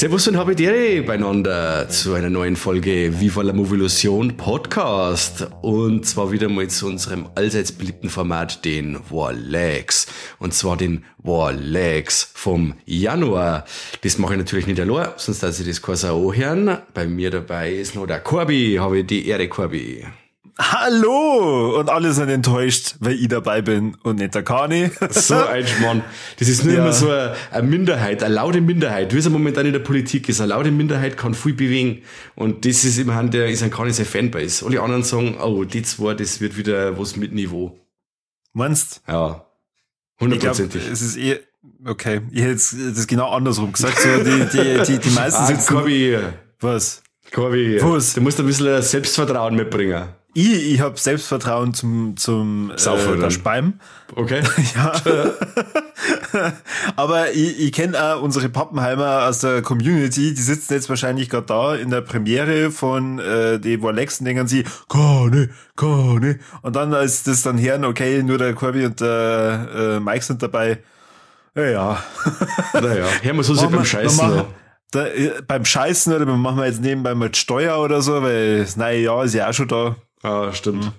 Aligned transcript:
Servus 0.00 0.26
und 0.28 0.38
habe 0.38 0.56
dir 0.56 1.04
beieinander 1.04 1.86
zu 1.90 2.14
einer 2.14 2.30
neuen 2.30 2.56
Folge 2.56 3.20
Viva 3.20 3.42
la 3.42 3.52
Movilusion 3.52 4.34
Podcast. 4.34 5.46
Und 5.60 6.06
zwar 6.06 6.32
wieder 6.32 6.48
mal 6.48 6.68
zu 6.68 6.86
unserem 6.86 7.28
allseits 7.34 7.70
beliebten 7.70 8.08
Format, 8.08 8.64
den 8.64 8.98
Warlegs. 9.10 10.06
Und 10.38 10.54
zwar 10.54 10.78
den 10.78 11.04
Warlegs 11.18 12.30
vom 12.32 12.76
Januar. 12.86 13.66
Das 14.00 14.16
mache 14.16 14.32
ich 14.32 14.38
natürlich 14.38 14.66
nicht 14.66 14.80
allein, 14.80 15.10
sonst 15.18 15.42
dass 15.42 15.60
ich 15.60 15.66
das 15.66 15.82
quasi 15.82 16.06
auch 16.06 16.32
hören. 16.32 16.78
Bei 16.94 17.06
mir 17.06 17.30
dabei 17.30 17.70
ist 17.70 17.94
noch 17.94 18.06
der 18.06 18.20
Corby. 18.20 18.78
Habe 18.80 19.00
ich 19.00 19.06
die 19.06 19.28
Ehre, 19.28 19.48
Corby. 19.48 20.06
Hallo! 20.58 21.78
Und 21.78 21.88
alle 21.88 22.12
sind 22.12 22.28
enttäuscht, 22.28 22.96
weil 23.00 23.14
ich 23.14 23.28
dabei 23.28 23.62
bin 23.62 23.96
und 24.02 24.16
nicht 24.16 24.34
der 24.34 24.42
Kani. 24.42 24.90
So 25.10 25.34
ein 25.34 25.66
Schmarrn. 25.66 26.02
Das 26.38 26.48
ist 26.48 26.64
nur 26.64 26.74
ja. 26.74 26.80
immer 26.80 26.92
so 26.92 27.10
eine, 27.10 27.34
eine, 27.50 27.66
Minderheit, 27.66 28.22
eine 28.22 28.34
laute 28.34 28.60
Minderheit. 28.60 29.14
Wie 29.14 29.18
es 29.18 29.28
momentan 29.28 29.66
in 29.66 29.72
der 29.72 29.80
Politik 29.80 30.28
ist. 30.28 30.40
Eine 30.40 30.50
laute 30.50 30.70
Minderheit 30.70 31.16
kann 31.16 31.34
viel 31.34 31.54
bewegen. 31.54 32.02
Und 32.34 32.64
das 32.64 32.84
ist 32.84 32.98
immer 32.98 33.22
der 33.24 33.48
ist 33.48 33.62
ein 33.62 33.70
Kani 33.70 33.92
sein 33.92 34.06
Fanbase. 34.06 34.64
Alle 34.64 34.80
anderen 34.80 35.02
sagen, 35.02 35.36
oh, 35.40 35.64
die 35.64 35.82
zwei, 35.82 36.14
das 36.14 36.40
wird 36.40 36.56
wieder 36.56 36.98
was 36.98 37.16
mit 37.16 37.32
Niveau. 37.32 37.78
Meinst? 38.52 39.02
Ja. 39.06 39.44
Hundertprozentig. 40.20 40.82
Es 40.90 41.02
ist 41.02 41.16
eh, 41.16 41.40
okay. 41.86 42.20
Ich 42.30 42.42
hätte 42.42 42.92
das 42.94 43.06
genau 43.06 43.30
andersrum 43.30 43.72
gesagt. 43.72 43.98
So, 43.98 44.08
die, 44.22 44.46
die, 44.52 44.82
die, 44.84 44.98
die 44.98 45.10
meisten 45.14 45.40
ah, 45.40 45.46
sitzen. 45.46 45.74
Corby. 45.74 46.18
Was? 46.60 47.02
Corby. 47.32 47.78
Was? 47.82 48.14
Du 48.14 48.20
musst 48.20 48.38
ein 48.40 48.46
bisschen 48.46 48.82
Selbstvertrauen 48.82 49.54
mitbringen. 49.54 50.08
Ich, 50.32 50.74
ich 50.74 50.80
habe 50.80 50.96
Selbstvertrauen 50.96 51.74
zum, 51.74 52.16
zum 52.16 52.70
äh, 52.70 53.30
Speim. 53.30 53.80
Okay. 54.14 54.42
ja. 54.76 54.92
Aber 56.96 57.32
ich, 57.32 57.58
ich 57.58 57.72
kenne 57.72 58.00
auch 58.00 58.22
unsere 58.22 58.48
Pappenheimer 58.48 59.26
aus 59.26 59.40
der 59.40 59.62
Community, 59.62 60.32
die 60.32 60.40
sitzen 60.40 60.74
jetzt 60.74 60.88
wahrscheinlich 60.88 61.28
gerade 61.28 61.46
da 61.46 61.74
in 61.74 61.90
der 61.90 62.02
Premiere 62.02 62.70
von 62.70 63.18
äh, 63.18 63.58
die 63.58 63.82
Warlex 63.82 64.20
und 64.20 64.26
denken 64.26 64.46
sie, 64.46 64.64
Kane, 64.88 65.50
Kane. 65.76 66.38
Und 66.62 66.76
dann 66.76 66.94
als 66.94 67.24
das 67.24 67.42
dann 67.42 67.60
hören, 67.60 67.84
okay, 67.84 68.22
nur 68.22 68.38
der 68.38 68.54
Corby 68.54 68.86
und 68.86 69.00
der 69.00 69.68
äh, 69.74 70.00
Mike 70.00 70.24
sind 70.24 70.42
dabei. 70.42 70.78
Ja, 71.56 71.64
ja. 71.64 72.04
Naja, 72.74 73.06
hören 73.22 73.36
wir 73.36 73.42
so 73.42 73.54
sie 73.54 73.66
beim 73.66 73.84
Scheißen. 73.84 74.44
Da, 74.92 75.06
äh, 75.06 75.42
beim 75.46 75.64
Scheißen 75.64 76.12
oder 76.12 76.26
machen 76.26 76.58
wir 76.58 76.66
jetzt 76.66 76.80
nebenbei 76.80 77.14
mal 77.14 77.34
Steuer 77.34 77.80
oder 77.80 78.00
so, 78.02 78.22
weil 78.22 78.60
das 78.60 78.76
neue 78.76 79.00
Jahr 79.00 79.24
ist 79.24 79.34
ja 79.34 79.48
auch 79.48 79.52
schon 79.52 79.68
da. 79.68 79.96
Ah, 80.22 80.52
stimmt. 80.52 80.84
Mhm. 80.84 80.92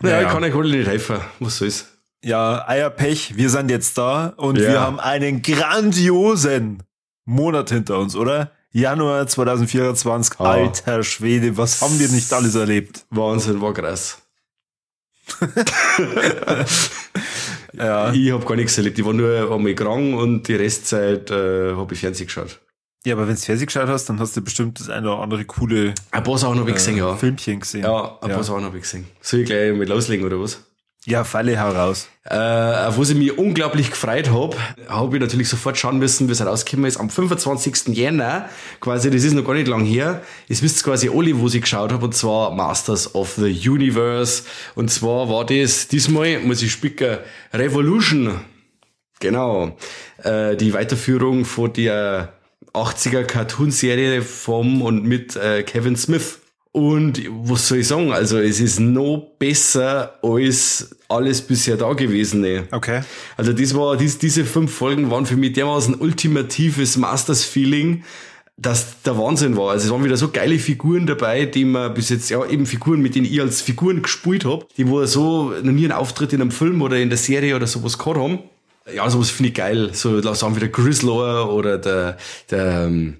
Naja, 0.00 0.16
naja, 0.16 0.26
ich 0.28 0.32
kann 0.32 0.44
euch 0.44 0.54
alle 0.54 0.76
nicht 0.76 0.88
helfen. 0.88 1.20
Was 1.40 1.58
soll's? 1.58 1.86
Ja, 2.22 2.66
Eierpech, 2.66 3.36
wir 3.36 3.48
sind 3.50 3.70
jetzt 3.70 3.96
da 3.96 4.32
und 4.36 4.58
ja. 4.58 4.68
wir 4.68 4.80
haben 4.80 4.98
einen 4.98 5.42
grandiosen 5.42 6.82
Monat 7.24 7.70
hinter 7.70 7.98
uns, 7.98 8.16
oder? 8.16 8.50
Januar 8.72 9.26
2024, 9.26 10.40
ah. 10.40 10.44
alter 10.44 11.02
Schwede, 11.02 11.56
was 11.56 11.80
haben 11.80 11.98
wir 11.98 12.08
nicht 12.08 12.32
alles 12.32 12.54
erlebt? 12.54 13.06
Wahnsinn, 13.10 13.60
war 13.60 13.72
krass. 13.72 14.18
ja. 17.72 18.12
Ich 18.12 18.32
habe 18.32 18.44
gar 18.44 18.56
nichts 18.56 18.78
erlebt. 18.78 18.98
Ich 18.98 19.04
war 19.04 19.12
nur 19.12 19.52
einmal 19.52 19.74
krank 19.74 20.16
und 20.16 20.48
die 20.48 20.54
Restzeit 20.54 21.30
äh, 21.30 21.74
habe 21.74 21.94
ich 21.94 22.00
Fernsehen 22.00 22.26
geschaut. 22.26 22.60
Ja, 23.08 23.14
aber 23.14 23.26
wenn 23.26 23.36
du 23.36 23.40
Fernsehen 23.40 23.66
geschaut 23.66 23.88
hast, 23.88 24.04
dann 24.10 24.20
hast 24.20 24.36
du 24.36 24.42
bestimmt 24.42 24.80
das 24.80 24.90
eine 24.90 25.10
oder 25.10 25.22
andere 25.22 25.42
coole 25.46 25.94
ein 26.10 26.22
paar 26.22 26.36
Sachen 26.36 26.60
habe 26.60 26.68
ich 26.68 26.76
gesehen, 26.76 26.96
äh, 26.96 26.98
ja. 26.98 27.16
Filmchen 27.16 27.60
gesehen. 27.60 27.82
Ja, 27.82 28.18
ein 28.20 28.28
ja. 28.28 28.34
paar 28.34 28.44
Sachen 28.44 28.64
habe 28.64 28.76
ich 28.76 28.82
gesehen. 28.82 29.06
Soll 29.22 29.40
ich 29.40 29.46
gleich 29.46 29.72
mit 29.72 29.88
loslegen 29.88 30.26
oder 30.26 30.38
was? 30.38 30.62
Ja, 31.06 31.24
Falle 31.24 31.58
hau 31.58 31.70
raus. 31.70 32.06
Äh, 32.24 32.34
auf 32.34 32.98
was 32.98 33.08
ich 33.08 33.16
mich 33.16 33.38
unglaublich 33.38 33.88
gefreut 33.88 34.28
habe, 34.28 34.54
habe 34.90 35.16
ich 35.16 35.22
natürlich 35.22 35.48
sofort 35.48 35.78
schauen 35.78 35.98
müssen, 35.98 36.28
wie 36.28 36.32
es 36.32 36.44
rausgekommen 36.44 36.86
ist. 36.86 36.98
Am 36.98 37.08
25. 37.08 37.96
Jänner, 37.96 38.50
quasi, 38.78 39.10
das 39.10 39.24
ist 39.24 39.32
noch 39.32 39.46
gar 39.46 39.54
nicht 39.54 39.68
lang 39.68 39.86
her, 39.86 40.20
ist 40.48 40.62
wisst 40.62 40.84
quasi 40.84 41.08
alle, 41.08 41.40
wo 41.40 41.46
ich 41.46 41.62
geschaut 41.62 41.94
habe, 41.94 42.04
und 42.04 42.14
zwar 42.14 42.50
Masters 42.50 43.14
of 43.14 43.36
the 43.36 43.70
Universe. 43.70 44.42
Und 44.74 44.90
zwar 44.90 45.30
war 45.30 45.46
das 45.46 45.88
diesmal, 45.88 46.40
muss 46.40 46.60
ich 46.60 46.72
spicken, 46.72 47.16
Revolution. 47.54 48.38
Genau. 49.18 49.78
Äh, 50.22 50.56
die 50.56 50.74
Weiterführung 50.74 51.46
von 51.46 51.72
der 51.72 52.34
80er 52.72 53.24
Cartoon-Serie 53.24 54.22
vom 54.22 54.82
und 54.82 55.04
mit 55.04 55.36
äh, 55.36 55.62
Kevin 55.62 55.96
Smith. 55.96 56.40
Und 56.72 57.22
was 57.28 57.66
soll 57.68 57.78
ich 57.78 57.88
sagen? 57.88 58.12
Also 58.12 58.38
es 58.38 58.60
ist 58.60 58.78
noch 58.78 59.32
besser 59.38 60.18
als 60.22 60.90
alles 61.08 61.42
bisher 61.42 61.76
da 61.76 61.92
gewesen. 61.94 62.44
Ey. 62.44 62.62
Okay. 62.70 63.00
Also 63.36 63.52
das 63.52 63.74
war, 63.74 63.96
dies, 63.96 64.18
diese 64.18 64.44
fünf 64.44 64.72
Folgen 64.72 65.10
waren 65.10 65.26
für 65.26 65.36
mich 65.36 65.54
dermaßen 65.54 65.94
ultimatives 65.96 66.96
Masters-Feeling, 66.96 68.04
dass 68.58 69.02
der 69.02 69.16
Wahnsinn 69.16 69.56
war. 69.56 69.70
Also 69.70 69.86
es 69.86 69.92
waren 69.92 70.04
wieder 70.04 70.16
so 70.16 70.28
geile 70.28 70.58
Figuren 70.58 71.06
dabei, 71.06 71.46
die 71.46 71.64
man 71.64 71.94
bis 71.94 72.10
jetzt, 72.10 72.28
ja 72.28 72.44
eben 72.44 72.66
Figuren, 72.66 73.00
mit 73.00 73.14
denen 73.14 73.26
ich 73.26 73.40
als 73.40 73.62
Figuren 73.62 74.02
gespielt 74.02 74.44
habe, 74.44 74.66
die 74.76 74.88
wo 74.88 75.04
so 75.06 75.52
noch 75.62 75.72
nie 75.72 75.84
einen 75.84 75.92
Auftritt 75.92 76.32
in 76.32 76.42
einem 76.42 76.50
Film 76.50 76.82
oder 76.82 76.98
in 76.98 77.08
der 77.08 77.18
Serie 77.18 77.56
oder 77.56 77.66
sowas 77.66 77.98
gehabt 77.98 78.18
haben. 78.18 78.40
Ja, 78.94 79.08
sowas 79.10 79.30
finde 79.30 79.48
ich 79.48 79.54
geil. 79.54 79.90
So, 79.92 80.20
sagen 80.34 80.54
wir 80.54 80.60
der 80.60 80.68
Grizzlor 80.68 81.52
oder 81.52 81.78
der, 81.78 82.16
der, 82.50 82.84
ähm, 82.86 83.18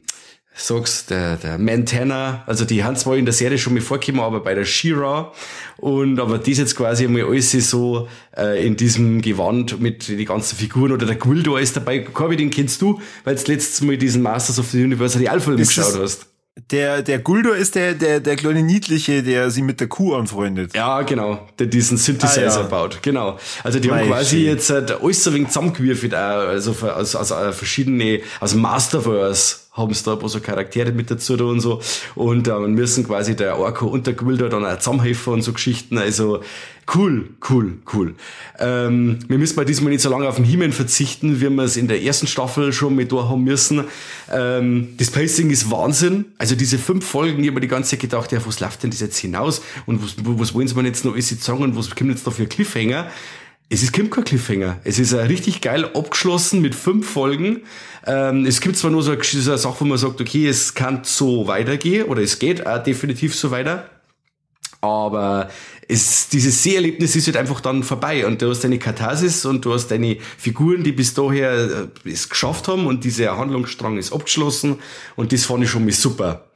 sag's, 0.54 1.06
der, 1.06 1.36
der 1.36 1.58
Montana, 1.58 2.42
also 2.46 2.64
die 2.64 2.84
haben 2.84 2.96
zwar 2.96 3.16
in 3.16 3.24
der 3.24 3.34
Serie 3.34 3.58
schon 3.58 3.74
mal 3.74 3.80
vorgekommen, 3.80 4.20
aber 4.20 4.40
bei 4.40 4.54
der 4.54 4.64
She-Ra 4.64 5.32
und 5.76 6.18
aber 6.18 6.38
das 6.38 6.58
jetzt 6.58 6.76
quasi 6.76 7.04
einmal 7.04 7.24
alles 7.24 7.52
so 7.52 8.08
äh, 8.36 8.66
in 8.66 8.76
diesem 8.76 9.22
Gewand 9.22 9.80
mit 9.80 10.08
den 10.08 10.24
ganzen 10.24 10.56
Figuren 10.56 10.92
oder 10.92 11.06
der 11.06 11.16
Gwildor 11.16 11.60
ist 11.60 11.76
dabei. 11.76 12.00
Corby, 12.00 12.36
den 12.36 12.50
kennst 12.50 12.82
du, 12.82 13.00
weil 13.24 13.36
du 13.36 13.52
letztes 13.52 13.80
Mal 13.82 13.96
diesen 13.96 14.22
Masters 14.22 14.58
of 14.58 14.68
the 14.70 14.82
Universe 14.82 15.18
Realfilm 15.18 15.56
geschaut 15.56 15.98
hast. 15.98 16.26
Der, 16.70 17.02
der 17.02 17.18
Guldur 17.20 17.56
ist 17.56 17.74
der, 17.74 17.94
der, 17.94 18.20
der 18.20 18.36
kleine 18.36 18.62
Niedliche, 18.62 19.22
der 19.22 19.50
sie 19.50 19.62
mit 19.62 19.80
der 19.80 19.86
Kuh 19.86 20.14
anfreundet. 20.14 20.74
Ja, 20.74 21.02
genau. 21.02 21.48
Der 21.58 21.66
diesen 21.66 21.96
Synthesizer 21.96 22.58
ah, 22.58 22.62
ja. 22.62 22.62
baut. 22.62 23.02
Genau. 23.02 23.38
Also 23.62 23.78
die 23.78 23.90
Weiß 23.90 24.00
haben 24.00 24.08
quasi 24.08 24.36
schön. 24.36 24.46
jetzt 24.46 24.70
äh, 24.70 24.86
alles 25.00 25.22
so 25.22 25.30
ein 25.30 25.36
wenig 25.36 25.48
zusammengewürfelt, 25.48 26.14
also, 26.14 26.74
also, 26.88 27.18
also 27.18 27.34
äh, 27.34 27.52
verschiedene, 27.52 28.20
also 28.40 28.58
Masterverse 28.58 29.56
haben 29.78 29.94
sie 29.94 30.04
da 30.04 30.14
ein 30.14 30.18
paar 30.18 30.28
so 30.28 30.40
Charaktere 30.40 30.92
mit 30.92 31.10
dazu 31.10 31.36
da 31.36 31.44
und 31.44 31.60
so. 31.60 31.80
Und 32.14 32.48
äh, 32.48 32.58
müssen 32.58 33.06
quasi 33.06 33.36
der 33.36 33.58
Orko 33.58 33.86
und 33.86 34.06
der 34.06 34.14
Gwilder 34.14 34.48
dann 34.48 34.64
auch 34.64 34.78
zusammenhelfen 34.78 35.34
und 35.34 35.42
so 35.42 35.52
Geschichten. 35.52 35.98
Also 35.98 36.40
cool, 36.94 37.30
cool, 37.48 37.78
cool. 37.92 38.14
Ähm, 38.58 39.18
wir 39.28 39.38
müssen 39.38 39.56
mal 39.56 39.64
diesmal 39.64 39.90
nicht 39.92 40.02
so 40.02 40.10
lange 40.10 40.28
auf 40.28 40.36
den 40.36 40.44
Himmel 40.44 40.72
verzichten, 40.72 41.40
wie 41.40 41.48
wir 41.48 41.64
es 41.64 41.76
in 41.76 41.88
der 41.88 42.02
ersten 42.02 42.26
Staffel 42.26 42.72
schon 42.72 42.94
mit 42.94 43.12
da 43.12 43.28
haben 43.28 43.44
müssen. 43.44 43.84
Ähm, 44.32 44.94
das 44.96 45.10
Pacing 45.10 45.50
ist 45.50 45.70
Wahnsinn. 45.70 46.26
Also 46.38 46.54
diese 46.54 46.78
fünf 46.78 47.06
Folgen, 47.06 47.42
ich 47.42 47.48
habe 47.48 47.56
mir 47.56 47.60
die 47.60 47.68
ganze 47.68 47.90
Zeit 47.90 48.00
gedacht, 48.00 48.32
ja, 48.32 48.44
was 48.44 48.60
läuft 48.60 48.82
denn 48.82 48.90
das 48.90 49.00
jetzt 49.00 49.18
hinaus? 49.18 49.62
Und 49.86 50.02
was, 50.02 50.16
was 50.18 50.54
wollen 50.54 50.68
sie 50.68 50.74
mir 50.74 50.84
jetzt 50.84 51.04
noch 51.04 51.12
alles 51.12 51.28
sagen 51.44 51.62
und 51.62 51.76
was 51.76 51.94
kommt 51.94 52.10
jetzt 52.10 52.26
da 52.26 52.30
für 52.30 52.46
Cliffhanger? 52.46 53.08
Es 53.70 53.82
ist 53.82 53.92
kein 53.92 54.08
Cliffhanger. 54.08 54.78
Es 54.84 54.98
ist 54.98 55.12
richtig 55.12 55.60
geil 55.60 55.84
abgeschlossen 55.84 56.62
mit 56.62 56.74
fünf 56.74 57.06
Folgen. 57.06 57.60
Ähm, 58.08 58.46
es 58.46 58.62
gibt 58.62 58.76
zwar 58.76 58.90
nur 58.90 59.02
so 59.02 59.12
eine, 59.12 59.22
Sache, 59.22 59.80
wo 59.80 59.84
man 59.84 59.98
sagt, 59.98 60.20
okay, 60.20 60.48
es 60.48 60.72
kann 60.72 61.00
so 61.04 61.46
weitergehen 61.46 62.06
oder 62.06 62.22
es 62.22 62.38
geht 62.38 62.66
auch 62.66 62.82
definitiv 62.82 63.34
so 63.34 63.50
weiter. 63.50 63.90
Aber 64.80 65.50
es, 65.88 66.28
dieses 66.30 66.62
Seherlebnis 66.62 67.16
ist 67.16 67.26
halt 67.26 67.36
einfach 67.36 67.60
dann 67.60 67.82
vorbei 67.82 68.26
und 68.26 68.40
du 68.40 68.48
hast 68.48 68.64
deine 68.64 68.78
Katharsis 68.78 69.44
und 69.44 69.64
du 69.64 69.74
hast 69.74 69.88
deine 69.88 70.16
Figuren, 70.38 70.84
die 70.84 70.92
bis 70.92 71.12
daher 71.12 71.88
äh, 72.04 72.08
es 72.08 72.30
geschafft 72.30 72.68
haben 72.68 72.86
und 72.86 73.04
dieser 73.04 73.36
Handlungsstrang 73.36 73.98
ist 73.98 74.12
abgeschlossen 74.12 74.78
und 75.16 75.32
das 75.32 75.44
fand 75.44 75.64
ich 75.64 75.70
schon 75.70 75.84
mal 75.84 75.92
super. 75.92 76.46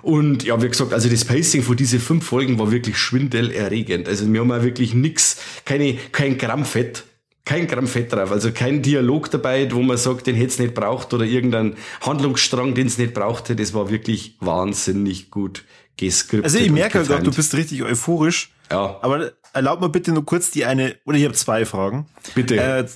Und 0.00 0.44
ja, 0.44 0.60
wie 0.62 0.68
gesagt, 0.68 0.94
also 0.94 1.10
das 1.10 1.24
Pacing 1.24 1.62
von 1.62 1.76
diese 1.76 2.00
fünf 2.00 2.24
Folgen 2.24 2.58
war 2.58 2.72
wirklich 2.72 2.96
schwindelerregend. 2.96 4.08
Also 4.08 4.32
wir 4.32 4.40
haben 4.40 4.50
auch 4.50 4.62
wirklich 4.62 4.94
nix, 4.94 5.36
keine, 5.64 5.96
kein 6.10 6.38
Gramm 6.38 6.64
Fett. 6.64 7.04
Kein 7.44 7.66
Gramm 7.66 7.88
Fett 7.88 8.12
drauf, 8.12 8.30
also 8.30 8.52
kein 8.52 8.82
Dialog 8.82 9.30
dabei, 9.30 9.68
wo 9.72 9.82
man 9.82 9.96
sagt, 9.96 10.28
den 10.28 10.36
hätte 10.36 10.48
es 10.48 10.58
nicht 10.60 10.74
braucht 10.74 11.12
oder 11.12 11.24
irgendein 11.24 11.74
Handlungsstrang, 12.00 12.74
den 12.74 12.86
es 12.86 12.98
nicht 12.98 13.14
brauchte. 13.14 13.56
Das 13.56 13.74
war 13.74 13.90
wirklich 13.90 14.36
wahnsinnig 14.38 15.30
gut 15.30 15.64
geskriptet. 15.96 16.44
Also 16.44 16.58
ich 16.58 16.70
merke 16.70 17.02
gerade, 17.02 17.24
du 17.24 17.32
bist 17.32 17.54
richtig 17.54 17.82
euphorisch. 17.82 18.52
Ja. 18.70 18.98
Aber 19.02 19.32
erlaub 19.52 19.80
mir 19.80 19.88
bitte 19.88 20.12
nur 20.12 20.24
kurz 20.24 20.50
die 20.50 20.64
eine, 20.64 20.96
oder 21.04 21.18
ich 21.18 21.24
habe 21.24 21.34
zwei 21.34 21.66
Fragen. 21.66 22.06
Bitte. 22.34 22.56
Äh, 22.56 22.86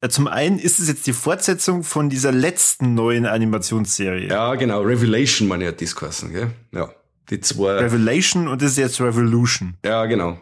äh, 0.00 0.08
zum 0.08 0.26
einen 0.26 0.58
ist 0.58 0.78
es 0.78 0.88
jetzt 0.88 1.06
die 1.06 1.12
Fortsetzung 1.12 1.84
von 1.84 2.10
dieser 2.10 2.32
letzten 2.32 2.94
neuen 2.94 3.26
Animationsserie. 3.26 4.28
Ja, 4.28 4.54
genau. 4.56 4.82
Revelation, 4.82 5.48
meine 5.48 5.68
ich, 5.68 5.76
Diskursen, 5.76 6.32
gell? 6.32 6.50
Ja. 6.72 6.90
Die 7.30 7.40
zwei. 7.40 7.78
Revelation 7.78 8.48
und 8.48 8.62
das 8.62 8.72
ist 8.72 8.78
jetzt 8.78 9.00
Revolution. 9.00 9.74
Ja, 9.84 10.04
genau. 10.06 10.38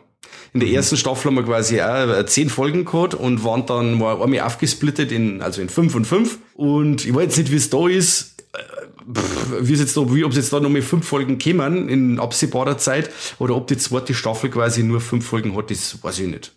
In 0.53 0.61
der 0.61 0.69
ersten 0.71 0.97
Staffel 0.97 1.29
haben 1.29 1.37
wir 1.37 1.45
quasi 1.45 1.81
auch 1.81 2.09
äh, 2.09 2.27
zehn 2.27 2.51
Folgen 2.51 2.85
gehabt 2.85 3.15
und 3.15 3.45
waren 3.45 3.67
dann 3.67 3.99
mal 3.99 4.21
einmal 4.21 4.41
aufgesplittet 4.41 5.13
in, 5.13 5.43
also 5.43 5.63
in 5.63 5.69
fünf 5.69 5.95
und 5.95 6.07
fünf. 6.07 6.39
Und 6.55 7.05
ich 7.05 7.15
weiß 7.15 7.25
jetzt 7.25 7.39
nicht, 7.39 7.53
wie 7.53 7.57
es 7.57 7.71
da 7.71 7.87
ist. 7.89 8.43
Äh, 8.53 9.61
wie 9.61 9.73
es 9.73 9.81
jetzt 9.81 9.97
da, 9.97 10.15
wie, 10.15 10.25
ob 10.25 10.31
es 10.33 10.37
jetzt 10.37 10.53
da 10.53 10.61
noch 10.61 10.69
mal 10.69 10.83
fünf 10.83 11.07
Folgen 11.07 11.39
kämen 11.39 11.89
in 11.89 12.21
absehbarer 12.21 12.79
Zeit 12.79 13.11
oder 13.39 13.57
ob 13.57 13.67
die 13.67 13.77
zweite 13.77 14.15
Staffel 14.15 14.51
quasi 14.51 14.83
nur 14.83 15.01
fünf 15.01 15.27
Folgen 15.27 15.57
hat, 15.57 15.71
das 15.71 16.03
weiß 16.03 16.21
ich 16.21 16.29
nicht. 16.29 16.53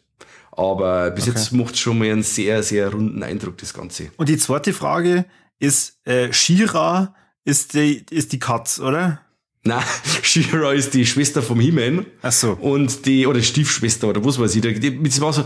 Aber 0.51 1.09
bis 1.11 1.27
okay. 1.27 1.37
jetzt 1.37 1.51
macht 1.51 1.73
es 1.73 1.79
schon 1.79 1.97
mal 1.97 2.11
einen 2.11 2.21
sehr, 2.21 2.61
sehr 2.61 2.91
runden 2.91 3.23
Eindruck, 3.23 3.57
das 3.57 3.73
Ganze. 3.73 4.11
Und 4.17 4.29
die 4.29 4.37
zweite 4.37 4.71
Frage, 4.71 5.25
ist 5.63 5.97
äh, 6.05 6.31
Shira 6.33 7.15
ist 7.45 7.73
die, 7.73 8.05
ist 8.09 8.33
die 8.33 8.39
Katz, 8.39 8.79
oder? 8.79 9.21
Na, 9.65 9.81
She-Ra 10.24 10.74
ist 10.74 10.94
die 10.94 11.06
Schwester 11.06 11.42
vom 11.42 11.60
He-Man. 11.60 12.06
Ach 12.21 12.33
so. 12.33 12.51
Und 12.60 13.06
die, 13.06 13.25
oder 13.25 13.42
Stiefschwester, 13.42 14.10
oder 14.10 14.24
was 14.25 14.38
weiß 14.38 14.56
ich. 14.56 14.62
Das 14.62 15.21
war 15.21 15.31
so, 15.31 15.45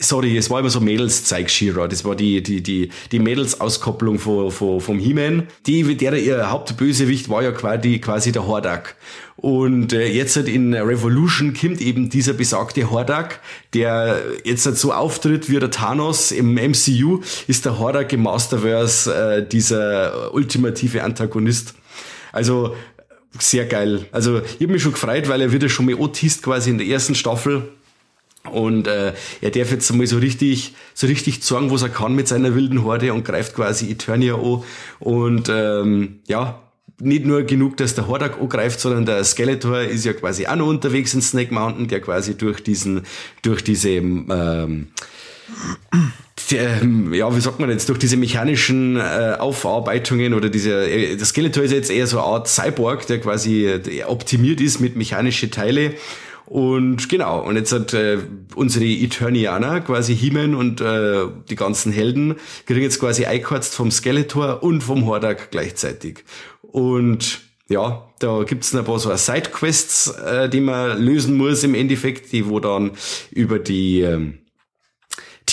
sorry, 0.00 0.36
es 0.36 0.50
war 0.50 0.58
immer 0.58 0.70
so 0.70 0.80
Mädels-Zeig 0.80 1.48
She-Ra. 1.48 1.86
Das 1.86 2.04
war 2.04 2.16
die, 2.16 2.42
die, 2.42 2.60
die, 2.60 2.90
die 3.12 3.18
Mädels-Auskopplung 3.20 4.18
von, 4.18 4.50
von, 4.50 4.80
vom 4.80 4.98
He-Man. 4.98 5.46
Die, 5.66 5.96
der, 5.96 6.14
ihr 6.14 6.50
Hauptbösewicht 6.50 7.28
war 7.28 7.44
ja 7.44 7.52
quasi, 7.52 8.00
quasi 8.00 8.32
der 8.32 8.48
Hordak. 8.48 8.96
Und 9.36 9.92
äh, 9.92 10.08
jetzt 10.08 10.34
halt 10.34 10.48
in 10.48 10.74
Revolution 10.74 11.54
kommt 11.54 11.80
eben 11.80 12.10
dieser 12.10 12.32
besagte 12.32 12.90
Hordak, 12.90 13.40
der 13.74 14.20
jetzt 14.42 14.66
halt 14.66 14.76
so 14.76 14.92
auftritt 14.92 15.48
wie 15.48 15.60
der 15.60 15.70
Thanos 15.70 16.32
im 16.32 16.54
MCU, 16.54 17.20
ist 17.46 17.64
der 17.64 17.78
Hordak 17.78 18.12
im 18.12 18.22
Masterverse 18.22 19.14
äh, 19.14 19.48
dieser 19.48 20.34
ultimative 20.34 21.04
Antagonist. 21.04 21.74
Also 22.32 22.74
sehr 23.38 23.66
geil. 23.66 24.06
Also 24.12 24.40
ich 24.40 24.62
habe 24.62 24.72
mich 24.72 24.82
schon 24.82 24.92
gefreut, 24.92 25.28
weil 25.28 25.40
er 25.40 25.52
wieder 25.52 25.68
schon 25.68 25.86
mal 25.86 25.94
Otist 25.94 26.42
quasi 26.42 26.70
in 26.70 26.78
der 26.78 26.86
ersten 26.86 27.14
Staffel. 27.14 27.68
Und 28.50 28.88
äh, 28.88 29.12
er 29.40 29.50
darf 29.50 29.70
jetzt 29.70 29.92
mal 29.94 30.06
so 30.06 30.18
richtig, 30.18 30.74
so 30.94 31.06
richtig 31.06 31.42
zeigen, 31.42 31.70
was 31.70 31.82
er 31.82 31.90
kann 31.90 32.14
mit 32.14 32.26
seiner 32.26 32.54
wilden 32.54 32.82
Horde 32.82 33.12
und 33.12 33.24
greift 33.24 33.54
quasi 33.54 33.90
Eternia 33.90 34.34
an. 34.34 34.64
Und 34.98 35.48
ähm, 35.48 36.20
ja, 36.26 36.60
nicht 37.00 37.24
nur 37.24 37.42
genug, 37.42 37.76
dass 37.76 37.94
der 37.94 38.06
Hordak 38.08 38.40
angreift, 38.40 38.80
sondern 38.80 39.06
der 39.06 39.24
Skeletor 39.24 39.80
ist 39.80 40.04
ja 40.04 40.12
quasi 40.12 40.46
auch 40.46 40.56
noch 40.56 40.66
unterwegs 40.68 41.14
in 41.14 41.22
Snake 41.22 41.52
Mountain, 41.54 41.88
der 41.88 42.00
quasi 42.00 42.36
durch 42.36 42.62
diesen, 42.62 43.02
durch 43.42 43.62
diese 43.62 43.90
ähm, 43.90 44.88
ja, 46.50 47.34
wie 47.36 47.40
sagt 47.40 47.60
man 47.60 47.70
jetzt, 47.70 47.88
durch 47.88 47.98
diese 47.98 48.16
mechanischen 48.16 48.96
äh, 48.96 49.36
Aufarbeitungen 49.38 50.34
oder 50.34 50.48
diese, 50.48 50.88
äh, 50.88 51.16
das 51.16 51.30
Skeletor 51.30 51.64
ist 51.64 51.72
jetzt 51.72 51.90
eher 51.90 52.06
so 52.06 52.18
eine 52.18 52.26
Art 52.26 52.48
Cyborg, 52.48 53.06
der 53.06 53.20
quasi 53.20 53.66
äh, 53.66 54.04
optimiert 54.04 54.60
ist 54.60 54.80
mit 54.80 54.96
mechanischen 54.96 55.50
Teile. 55.50 55.94
Und 56.46 57.08
genau, 57.08 57.40
und 57.40 57.56
jetzt 57.56 57.72
hat 57.72 57.94
äh, 57.94 58.18
unsere 58.54 58.84
Eternianer, 58.84 59.80
quasi 59.80 60.14
Himen 60.14 60.54
und 60.54 60.80
äh, 60.80 61.24
die 61.48 61.56
ganzen 61.56 61.92
Helden, 61.92 62.36
kriegen 62.66 62.82
jetzt 62.82 63.00
quasi 63.00 63.24
eingekürzt 63.24 63.74
vom 63.74 63.90
Skeletor 63.90 64.62
und 64.62 64.82
vom 64.82 65.06
Hordak 65.06 65.50
gleichzeitig. 65.50 66.24
Und 66.60 67.40
ja, 67.68 68.06
da 68.18 68.42
gibt's 68.42 68.74
ein 68.74 68.84
paar 68.84 68.98
so 68.98 69.14
Sidequests, 69.14 70.08
äh, 70.08 70.48
die 70.48 70.60
man 70.60 71.00
lösen 71.00 71.36
muss 71.36 71.64
im 71.64 71.74
Endeffekt, 71.74 72.32
die 72.32 72.46
wo 72.46 72.60
dann 72.60 72.90
über 73.30 73.58
die 73.58 74.06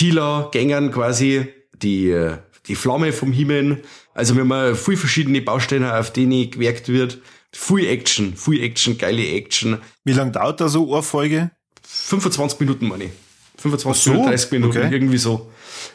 ähm, 0.00 0.10
Tila-Gängern 0.10 0.90
quasi, 0.90 1.46
die, 1.82 2.10
äh, 2.10 2.38
die 2.66 2.74
Flamme 2.74 3.12
vom 3.12 3.32
Himmel. 3.32 3.82
Also 4.14 4.34
wir 4.36 4.42
haben 4.42 4.76
viel 4.76 4.96
verschiedene 4.96 5.40
Bausteine, 5.40 5.96
auf 5.96 6.12
denen 6.12 6.50
gewerkt 6.50 6.88
wird. 6.88 7.18
Viel 7.52 7.86
Action, 7.86 8.36
viel 8.36 8.62
Action, 8.62 8.96
geile 8.98 9.26
Action. 9.26 9.78
Wie 10.04 10.12
lang 10.12 10.32
dauert 10.32 10.60
da 10.60 10.68
so 10.68 10.92
eine 10.92 11.02
Folge? 11.02 11.50
25 11.82 12.60
Minuten, 12.60 12.88
meine 12.88 13.04
ich. 13.04 13.10
25 13.58 14.02
so? 14.02 14.24
30 14.24 14.52
Minuten, 14.52 14.78
okay. 14.78 14.88
irgendwie 14.90 15.18
so. 15.18 15.50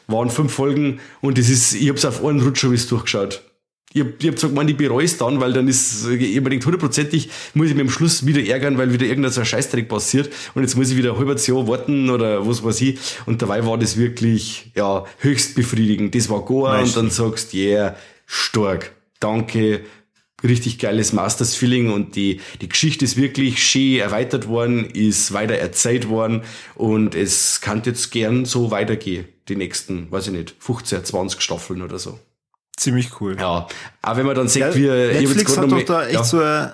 Waren 0.08 0.30
fünf 0.30 0.54
Folgen 0.54 1.00
und 1.22 1.38
das 1.38 1.50
ist, 1.50 1.74
ich 1.74 1.90
hab's 1.90 2.06
auf 2.06 2.24
einen 2.24 2.42
Rutsch 2.42 2.60
schon 2.60 2.70
durchgeschaut 2.76 3.42
ich 3.96 4.02
hab, 4.02 4.08
ich 4.20 4.28
hab 4.28 4.36
gesagt, 4.36 4.54
man, 4.54 4.68
ich 4.68 4.76
bereue 4.76 5.06
es 5.06 5.18
dann, 5.18 5.40
weil 5.40 5.54
dann 5.54 5.70
ist 5.70 6.06
ich 6.10 6.38
unbedingt 6.38 6.66
hundertprozentig, 6.66 7.30
muss 7.54 7.70
ich 7.70 7.76
mir 7.76 7.82
am 7.82 7.90
Schluss 7.90 8.26
wieder 8.26 8.46
ärgern, 8.46 8.78
weil 8.78 8.92
wieder 8.92 9.06
irgendein 9.06 9.32
so 9.32 9.40
ein 9.40 9.46
Scheißdreck 9.46 9.88
passiert 9.88 10.30
und 10.54 10.64
jetzt 10.64 10.76
muss 10.76 10.92
ich 10.92 10.98
wieder 10.98 11.14
ein 11.14 11.18
halbes 11.18 11.48
Jahr 11.48 11.66
warten 11.66 12.10
oder 12.10 12.46
was 12.46 12.62
weiß 12.62 12.82
ich. 12.82 13.00
Und 13.26 13.42
dabei 13.42 13.66
war 13.66 13.78
das 13.78 13.96
wirklich, 13.96 14.72
ja, 14.76 15.06
höchst 15.20 15.56
befriedigend. 15.56 16.14
Das 16.14 16.30
war 16.30 16.42
Goa 16.42 16.82
und 16.82 16.96
dann 16.98 17.10
sagst, 17.10 17.54
yeah, 17.54 17.96
stark, 18.26 18.92
danke, 19.22 19.86
richtig 20.44 20.78
geiles 20.78 21.14
Masters-Feeling 21.14 21.90
und 21.90 22.18
die, 22.18 22.42
die 22.60 22.68
Geschichte 22.68 23.06
ist 23.06 23.16
wirklich 23.16 23.64
schön 23.64 24.02
erweitert 24.02 24.50
worden, 24.50 24.90
ist 24.90 25.32
weiter 25.32 25.56
erzählt 25.56 26.10
worden 26.10 26.42
und 26.76 27.16
es 27.16 27.62
kann 27.62 27.82
jetzt 27.86 28.12
gern 28.12 28.44
so 28.44 28.72
weitergehen, 28.72 29.26
die 29.48 29.56
nächsten, 29.56 30.12
weiß 30.12 30.28
ich 30.28 30.34
nicht, 30.34 30.56
15, 30.60 31.06
20 31.06 31.40
Staffeln 31.40 31.82
oder 31.82 31.98
so. 31.98 32.20
Ziemlich 32.78 33.22
cool. 33.22 33.38
Ja, 33.40 33.68
aber 34.02 34.18
wenn 34.18 34.26
man 34.26 34.36
dann 34.36 34.48
sieht, 34.48 34.64
ja, 34.64 34.76
wie 34.76 34.88
Netflix 34.88 35.58
hat 35.58 35.72
doch 35.72 35.84
da 35.84 36.06
echt 36.06 36.14
ja. 36.14 36.24
so 36.24 36.40
ein 36.40 36.74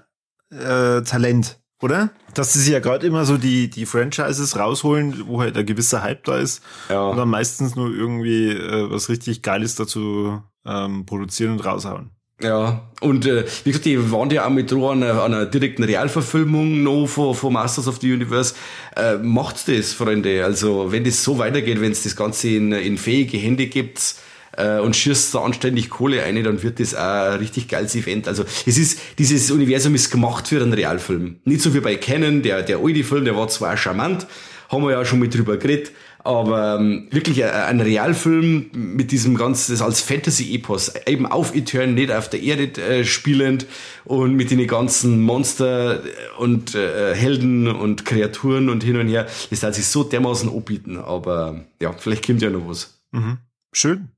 äh, 0.51 1.03
Talent, 1.03 1.59
oder? 1.81 2.09
Dass 2.33 2.53
sie 2.53 2.59
sich 2.59 2.73
ja 2.73 2.79
gerade 2.79 3.05
immer 3.05 3.25
so 3.25 3.37
die, 3.37 3.69
die 3.69 3.85
Franchises 3.85 4.57
rausholen, 4.57 5.27
wo 5.27 5.41
halt 5.41 5.57
ein 5.57 5.65
gewisser 5.65 6.01
Hype 6.01 6.23
da 6.23 6.37
ist. 6.37 6.63
Ja. 6.89 7.03
Und 7.03 7.17
dann 7.17 7.29
meistens 7.29 7.75
nur 7.75 7.93
irgendwie 7.93 8.49
äh, 8.49 8.89
was 8.89 9.09
richtig 9.09 9.41
Geiles 9.41 9.75
dazu 9.75 10.41
ähm, 10.65 11.05
produzieren 11.05 11.51
und 11.51 11.65
raushauen. 11.65 12.11
Ja, 12.43 12.89
und 13.01 13.25
äh, 13.25 13.45
wie 13.63 13.69
gesagt, 13.69 13.85
die 13.85 14.11
waren 14.11 14.29
ja 14.31 14.45
auch 14.45 14.49
mit 14.49 14.71
dran 14.71 15.03
an 15.03 15.03
einer, 15.03 15.23
einer 15.23 15.45
direkten 15.45 15.83
Realverfilmung 15.83 16.81
noch 16.81 17.05
von, 17.05 17.35
von 17.35 17.53
Masters 17.53 17.87
of 17.87 17.99
the 18.01 18.11
Universe. 18.11 18.55
Äh, 18.95 19.17
macht's 19.17 19.65
das, 19.65 19.93
Freunde. 19.93 20.43
Also, 20.43 20.91
wenn 20.91 21.03
das 21.03 21.23
so 21.23 21.37
weitergeht, 21.37 21.81
wenn 21.81 21.91
es 21.91 22.03
das 22.03 22.15
Ganze 22.15 22.49
in, 22.49 22.71
in 22.71 22.97
fähige 22.97 23.37
Hände 23.37 23.67
gibt, 23.67 24.15
äh, 24.57 24.79
und 24.79 24.95
schießt 24.95 25.35
da 25.35 25.39
anständig 25.39 25.89
Kohle 25.89 26.23
ein, 26.23 26.41
dann 26.43 26.63
wird 26.63 26.79
das 26.79 26.95
auch 26.95 27.31
ein 27.31 27.39
richtig 27.39 27.67
geiles 27.67 27.95
Event. 27.95 28.27
Also 28.27 28.43
es 28.65 28.77
ist, 28.77 28.99
dieses 29.17 29.51
Universum 29.51 29.95
ist 29.95 30.11
gemacht 30.11 30.47
für 30.47 30.61
einen 30.61 30.73
Realfilm. 30.73 31.37
Nicht 31.45 31.61
so 31.61 31.73
wie 31.73 31.79
bei 31.79 31.95
Canon, 31.95 32.41
der, 32.41 32.63
der 32.63 32.79
alte 32.79 33.03
Film, 33.03 33.25
der 33.25 33.35
war 33.35 33.47
zwar 33.47 33.77
charmant, 33.77 34.27
haben 34.69 34.83
wir 34.83 34.91
ja 34.91 35.05
schon 35.05 35.19
mit 35.19 35.33
drüber 35.33 35.57
geredet, 35.57 35.91
aber 36.23 36.77
ähm, 36.79 37.07
wirklich 37.09 37.43
ein, 37.43 37.81
Realfilm 37.81 38.69
mit 38.73 39.11
diesem 39.11 39.35
ganzen, 39.35 39.71
das 39.71 39.81
als 39.81 40.01
Fantasy-Epos, 40.01 40.93
eben 41.07 41.25
auf 41.25 41.55
Etern, 41.55 41.95
nicht 41.95 42.11
auf 42.11 42.29
der 42.29 42.41
Erde 42.41 42.81
äh, 42.81 43.03
spielend 43.03 43.65
und 44.05 44.35
mit 44.35 44.51
den 44.51 44.65
ganzen 44.67 45.21
Monster 45.21 46.01
und 46.37 46.75
äh, 46.75 47.15
Helden 47.15 47.67
und 47.67 48.05
Kreaturen 48.05 48.69
und 48.69 48.83
hin 48.83 48.97
und 48.97 49.07
her, 49.07 49.27
das 49.49 49.63
hat 49.63 49.75
sich 49.75 49.87
so 49.87 50.03
dermaßen 50.03 50.49
anbieten, 50.49 50.97
aber 50.97 51.65
ja, 51.81 51.91
vielleicht 51.93 52.25
kommt 52.25 52.41
ja 52.41 52.49
noch 52.49 52.67
was. 52.67 53.01
Mhm. 53.11 53.39
Schön. 53.73 54.09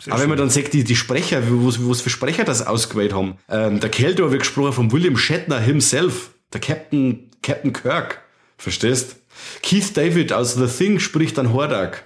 Sehr 0.00 0.12
Aber 0.12 0.20
schön. 0.20 0.22
wenn 0.22 0.28
man 0.30 0.38
dann 0.38 0.50
sagt, 0.50 0.74
die, 0.74 0.84
die 0.84 0.96
Sprecher, 0.96 1.42
was, 1.44 1.88
was 1.88 2.00
für 2.00 2.10
Sprecher 2.10 2.44
das 2.44 2.66
ausgewählt 2.66 3.12
haben. 3.12 3.36
Ähm, 3.48 3.80
der 3.80 3.90
Kerl, 3.90 4.14
da 4.14 4.30
wird 4.30 4.42
gesprochen 4.42 4.72
von 4.72 4.92
William 4.92 5.16
Shatner 5.16 5.58
himself, 5.58 6.30
der 6.52 6.60
Captain, 6.60 7.30
Captain 7.42 7.72
Kirk. 7.72 8.22
Verstehst? 8.56 9.16
Keith 9.62 9.96
David 9.96 10.32
aus 10.32 10.54
The 10.54 10.66
Thing 10.66 10.98
spricht 11.00 11.38
dann 11.38 11.52
Hordak. 11.52 12.04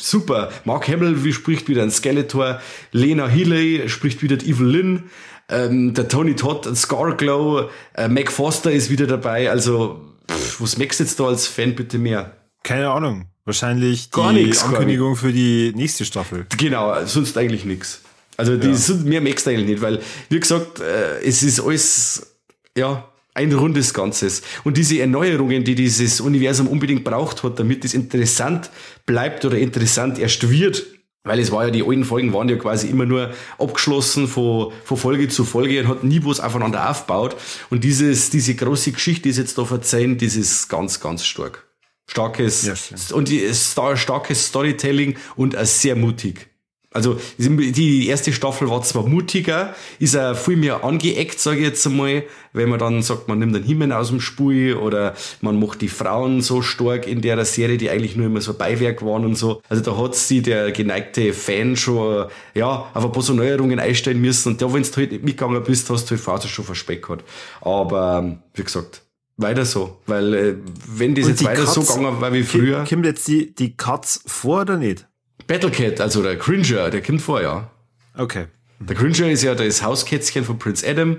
Super. 0.00 0.50
Mark 0.64 0.88
Hamill 0.88 1.24
wie 1.24 1.32
spricht 1.32 1.68
wieder 1.68 1.82
ein 1.82 1.90
Skeletor. 1.90 2.60
Lena 2.92 3.28
Healey 3.28 3.88
spricht 3.88 4.22
wieder 4.22 4.36
Evelyn. 4.44 5.04
Ähm, 5.48 5.94
der 5.94 6.08
Tony 6.08 6.34
Todd, 6.36 6.68
Scarglow. 6.76 7.70
Äh, 7.94 8.08
Mac 8.08 8.30
Foster 8.30 8.72
ist 8.72 8.90
wieder 8.90 9.06
dabei. 9.06 9.50
Also, 9.50 10.04
pff, 10.30 10.60
was 10.60 10.76
merkst 10.76 11.00
du 11.00 11.04
jetzt 11.04 11.18
da 11.18 11.24
als 11.26 11.46
Fan 11.46 11.74
bitte 11.74 11.98
mehr? 11.98 12.36
Keine 12.62 12.90
Ahnung. 12.90 13.26
Wahrscheinlich 13.46 14.10
gar 14.10 14.32
die 14.32 14.44
nix, 14.44 14.64
Ankündigung 14.64 15.16
für 15.16 15.32
die 15.32 15.72
nächste 15.74 16.04
Staffel. 16.04 16.46
Genau, 16.58 17.06
sonst 17.06 17.38
eigentlich 17.38 17.64
nichts. 17.64 18.02
Also 18.36 18.56
die 18.56 18.68
ja. 18.68 18.74
sind 18.74 19.06
mir 19.06 19.20
merkst 19.20 19.46
eigentlich 19.48 19.68
nicht, 19.68 19.82
weil, 19.82 20.00
wie 20.28 20.40
gesagt, 20.40 20.80
äh, 20.80 21.20
es 21.22 21.42
ist 21.42 21.60
alles, 21.60 22.34
ja, 22.76 23.08
ein 23.34 23.52
rundes 23.52 23.94
Ganzes. 23.94 24.42
Und 24.64 24.76
diese 24.76 24.98
Erneuerungen, 24.98 25.62
die 25.62 25.74
dieses 25.74 26.20
Universum 26.20 26.66
unbedingt 26.66 27.04
braucht 27.04 27.44
hat, 27.44 27.58
damit 27.58 27.84
es 27.84 27.94
interessant 27.94 28.70
bleibt 29.04 29.44
oder 29.44 29.58
interessant 29.58 30.18
erst 30.18 30.50
wird, 30.50 30.84
weil 31.22 31.38
es 31.38 31.52
war 31.52 31.66
ja, 31.66 31.70
die 31.70 31.82
alten 31.82 32.04
Folgen 32.04 32.32
waren 32.32 32.48
ja 32.48 32.56
quasi 32.56 32.88
immer 32.88 33.04
nur 33.04 33.32
abgeschlossen 33.58 34.26
von, 34.26 34.72
von 34.84 34.96
Folge 34.96 35.28
zu 35.28 35.44
Folge 35.44 35.80
und 35.82 35.88
hat 35.88 36.04
nie 36.04 36.20
was 36.24 36.40
aufeinander 36.40 36.90
aufgebaut. 36.90 37.36
Und 37.70 37.84
dieses, 37.84 38.30
diese 38.30 38.54
große 38.54 38.92
Geschichte, 38.92 39.22
die 39.22 39.28
ist 39.30 39.38
jetzt 39.38 39.58
da 39.58 39.64
verzeihen, 39.64 40.18
das 40.18 40.34
ist 40.34 40.68
ganz, 40.68 40.98
ganz 40.98 41.24
stark. 41.24 41.65
Starkes 42.08 42.66
yes, 42.66 43.12
und 43.12 43.28
die, 43.28 43.52
star, 43.52 43.96
starkes 43.96 44.46
Storytelling 44.46 45.16
und 45.36 45.56
auch 45.56 45.64
sehr 45.64 45.96
mutig. 45.96 46.48
Also 46.96 47.20
die 47.36 48.08
erste 48.08 48.32
Staffel 48.32 48.70
war 48.70 48.80
zwar 48.82 49.06
mutiger, 49.06 49.74
ist 49.98 50.16
auch 50.16 50.34
viel 50.34 50.56
mehr 50.56 50.82
angeeckt, 50.82 51.38
sage 51.38 51.58
ich 51.58 51.64
jetzt 51.64 51.86
einmal, 51.86 52.22
wenn 52.54 52.70
man 52.70 52.78
dann 52.78 53.02
sagt, 53.02 53.28
man 53.28 53.38
nimmt 53.38 53.54
den 53.54 53.64
Himmel 53.64 53.92
aus 53.92 54.08
dem 54.08 54.22
Spiel 54.22 54.76
oder 54.76 55.14
man 55.42 55.60
macht 55.60 55.82
die 55.82 55.88
Frauen 55.88 56.40
so 56.40 56.62
stark 56.62 57.06
in 57.06 57.20
der 57.20 57.44
Serie, 57.44 57.76
die 57.76 57.90
eigentlich 57.90 58.16
nur 58.16 58.24
immer 58.24 58.40
so 58.40 58.54
Beiwerk 58.54 59.04
waren 59.04 59.26
und 59.26 59.34
so. 59.34 59.60
Also 59.68 59.82
da 59.82 59.94
hat 59.98 60.14
sie 60.14 60.40
der 60.40 60.72
geneigte 60.72 61.34
Fan 61.34 61.76
schon 61.76 62.30
ja 62.54 62.90
auf 62.94 63.04
ein 63.04 63.12
paar 63.12 63.22
so 63.22 63.34
Neuerungen 63.34 63.78
einstellen 63.78 64.22
müssen 64.22 64.52
und 64.52 64.62
da, 64.62 64.72
wenn 64.72 64.82
du 64.82 64.96
halt 64.96 65.12
mitgegangen 65.12 65.62
bist, 65.64 65.90
hast 65.90 66.06
du 66.06 66.12
halt 66.12 66.22
Phase 66.22 66.48
schon 66.48 66.64
verspeckert. 66.64 67.24
Aber 67.60 68.38
wie 68.54 68.64
gesagt, 68.64 69.02
weiter 69.36 69.64
so. 69.64 70.00
Weil 70.06 70.34
äh, 70.34 70.54
wenn 70.88 71.14
das 71.14 71.28
jetzt 71.28 71.44
weiter 71.44 71.64
Cuts, 71.64 71.74
so 71.74 71.82
gegangen 71.82 72.20
war 72.20 72.32
wie 72.32 72.42
früher. 72.42 72.84
Kommt 72.88 73.06
jetzt 73.06 73.26
die, 73.28 73.54
die 73.54 73.76
Cuts 73.76 74.22
vor 74.26 74.62
oder 74.62 74.76
nicht? 74.76 75.06
Battlecat, 75.46 76.00
also 76.00 76.22
der 76.22 76.38
Cringer, 76.38 76.90
der 76.90 77.02
kommt 77.02 77.22
vor, 77.22 77.40
ja. 77.40 77.70
Okay. 78.16 78.46
Der 78.80 78.96
Cringer 78.96 79.30
ist 79.30 79.42
ja 79.42 79.54
das 79.54 79.82
Hauskätzchen 79.82 80.44
von 80.44 80.58
Prince 80.58 80.86
Adam, 80.86 81.18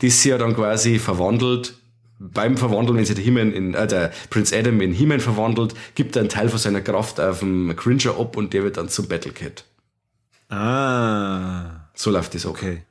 das 0.00 0.22
sie 0.22 0.30
ja 0.30 0.38
dann 0.38 0.54
quasi 0.54 0.98
verwandelt. 0.98 1.74
Beim 2.20 2.56
Verwandeln, 2.56 2.98
wenn 2.98 3.04
sich 3.04 3.14
der, 3.14 3.24
Himen 3.24 3.52
in, 3.52 3.74
äh, 3.74 3.86
der 3.86 4.12
Prince 4.28 4.56
Adam 4.56 4.80
in 4.80 4.92
Himen 4.92 5.20
verwandelt, 5.20 5.74
gibt 5.94 6.16
er 6.16 6.20
einen 6.20 6.28
Teil 6.28 6.48
von 6.48 6.58
seiner 6.58 6.80
Kraft 6.80 7.20
auf 7.20 7.40
dem 7.40 7.74
Cringer 7.76 8.18
ab 8.18 8.36
und 8.36 8.52
der 8.52 8.64
wird 8.64 8.76
dann 8.76 8.88
zum 8.88 9.06
Battlecat. 9.06 9.64
Ah. 10.48 11.88
So 11.94 12.10
läuft 12.10 12.34
das 12.34 12.44
auch. 12.44 12.50
Okay. 12.50 12.82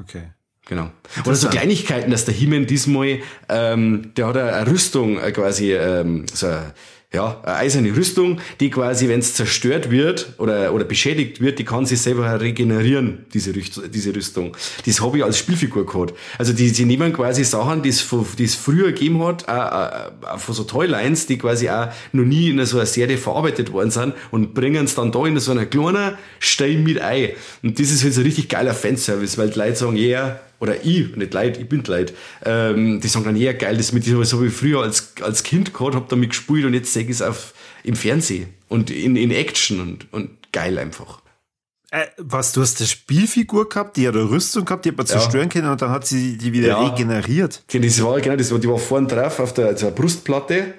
Okay. 0.00 0.28
Genau. 0.72 0.90
Oder 1.26 1.36
so 1.36 1.50
Kleinigkeiten, 1.50 2.10
dass 2.10 2.24
der 2.24 2.32
Himen 2.32 2.66
diesmal, 2.66 3.18
ähm, 3.50 4.12
der 4.16 4.28
hat 4.28 4.38
eine 4.38 4.66
Rüstung 4.66 5.20
äh, 5.20 5.30
quasi, 5.30 5.74
ähm, 5.74 6.24
so 6.32 6.46
eine, 6.46 6.72
ja, 7.12 7.42
eine 7.42 7.56
eiserne 7.56 7.94
Rüstung, 7.94 8.40
die 8.58 8.70
quasi, 8.70 9.06
wenn 9.08 9.20
es 9.20 9.34
zerstört 9.34 9.90
wird 9.90 10.32
oder, 10.38 10.72
oder 10.72 10.84
beschädigt 10.84 11.42
wird, 11.42 11.58
die 11.58 11.66
kann 11.66 11.84
sich 11.84 12.00
selber 12.00 12.40
regenerieren, 12.40 13.26
diese, 13.34 13.52
diese 13.52 14.16
Rüstung. 14.16 14.56
Das 14.86 15.02
habe 15.02 15.18
ich 15.18 15.24
als 15.24 15.36
Spielfigur 15.36 15.84
gehabt. 15.84 16.14
Also 16.38 16.54
die, 16.54 16.72
die 16.72 16.86
nehmen 16.86 17.12
quasi 17.12 17.44
Sachen, 17.44 17.82
die 17.82 17.90
es, 17.90 18.00
früher 18.00 18.92
gegeben 18.92 19.22
hat, 19.22 19.46
auch, 19.46 20.10
auch 20.26 20.38
von 20.38 20.54
so 20.54 20.64
Toylines, 20.64 21.26
die 21.26 21.36
quasi 21.36 21.68
auch 21.68 21.88
noch 22.12 22.24
nie 22.24 22.48
in 22.48 22.64
so 22.64 22.78
einer 22.78 22.86
Serie 22.86 23.18
verarbeitet 23.18 23.72
worden 23.72 23.90
sind 23.90 24.14
und 24.30 24.54
bringen 24.54 24.86
es 24.86 24.94
dann 24.94 25.12
da 25.12 25.26
in 25.26 25.38
so 25.38 25.52
einer 25.52 25.66
kleinen 25.66 26.14
Stein 26.38 26.82
mit 26.82 26.98
ein. 26.98 27.32
Und 27.62 27.78
das 27.78 27.90
ist 27.90 28.04
halt 28.04 28.14
so 28.14 28.22
ein 28.22 28.24
richtig 28.24 28.48
geiler 28.48 28.72
Fanservice, 28.72 29.36
weil 29.36 29.50
die 29.50 29.58
Leute 29.58 29.76
sagen, 29.76 29.96
ja, 29.96 30.02
yeah, 30.02 30.40
oder 30.62 30.84
ich, 30.84 31.16
nicht 31.16 31.34
leid, 31.34 31.58
ich 31.58 31.68
bin 31.68 31.82
leid, 31.84 32.14
ähm, 32.44 33.00
die 33.00 33.08
sagen 33.08 33.24
dann, 33.24 33.34
ja 33.34 33.52
geil, 33.52 33.76
das 33.76 33.90
mit 33.90 34.04
so 34.04 34.44
wie 34.44 34.48
früher 34.48 34.80
als, 34.80 35.14
als 35.20 35.42
Kind 35.42 35.74
gehabt, 35.74 35.96
hab 35.96 36.08
damit 36.08 36.30
gespielt 36.30 36.64
und 36.64 36.72
jetzt 36.72 36.92
sehe 36.92 37.02
ich 37.02 37.10
es 37.10 37.20
auf, 37.20 37.52
im 37.82 37.96
Fernsehen 37.96 38.48
und 38.68 38.88
in, 38.88 39.16
in 39.16 39.32
Action 39.32 39.80
und, 39.80 40.12
und 40.12 40.30
geil 40.52 40.78
einfach. 40.78 41.20
Äh, 41.90 42.06
was, 42.16 42.52
du 42.52 42.60
hast 42.60 42.78
eine 42.78 42.86
Spielfigur 42.86 43.68
gehabt, 43.68 43.96
die 43.96 44.06
hat 44.06 44.14
eine 44.14 44.30
Rüstung 44.30 44.64
gehabt, 44.64 44.84
die 44.84 44.90
hat 44.90 44.96
man 44.98 45.06
ja. 45.06 45.14
zerstören 45.14 45.48
können 45.48 45.68
und 45.68 45.82
dann 45.82 45.90
hat 45.90 46.06
sie 46.06 46.38
die 46.38 46.52
wieder 46.52 46.68
ja. 46.68 46.88
regeneriert. 46.88 47.64
Das 47.66 48.02
war, 48.04 48.20
genau, 48.20 48.36
das 48.36 48.52
war, 48.52 48.60
die 48.60 48.68
war 48.68 48.78
vorne 48.78 49.08
drauf 49.08 49.40
auf 49.40 49.52
der, 49.54 49.66
also 49.66 49.90
Brustplatte 49.90 50.74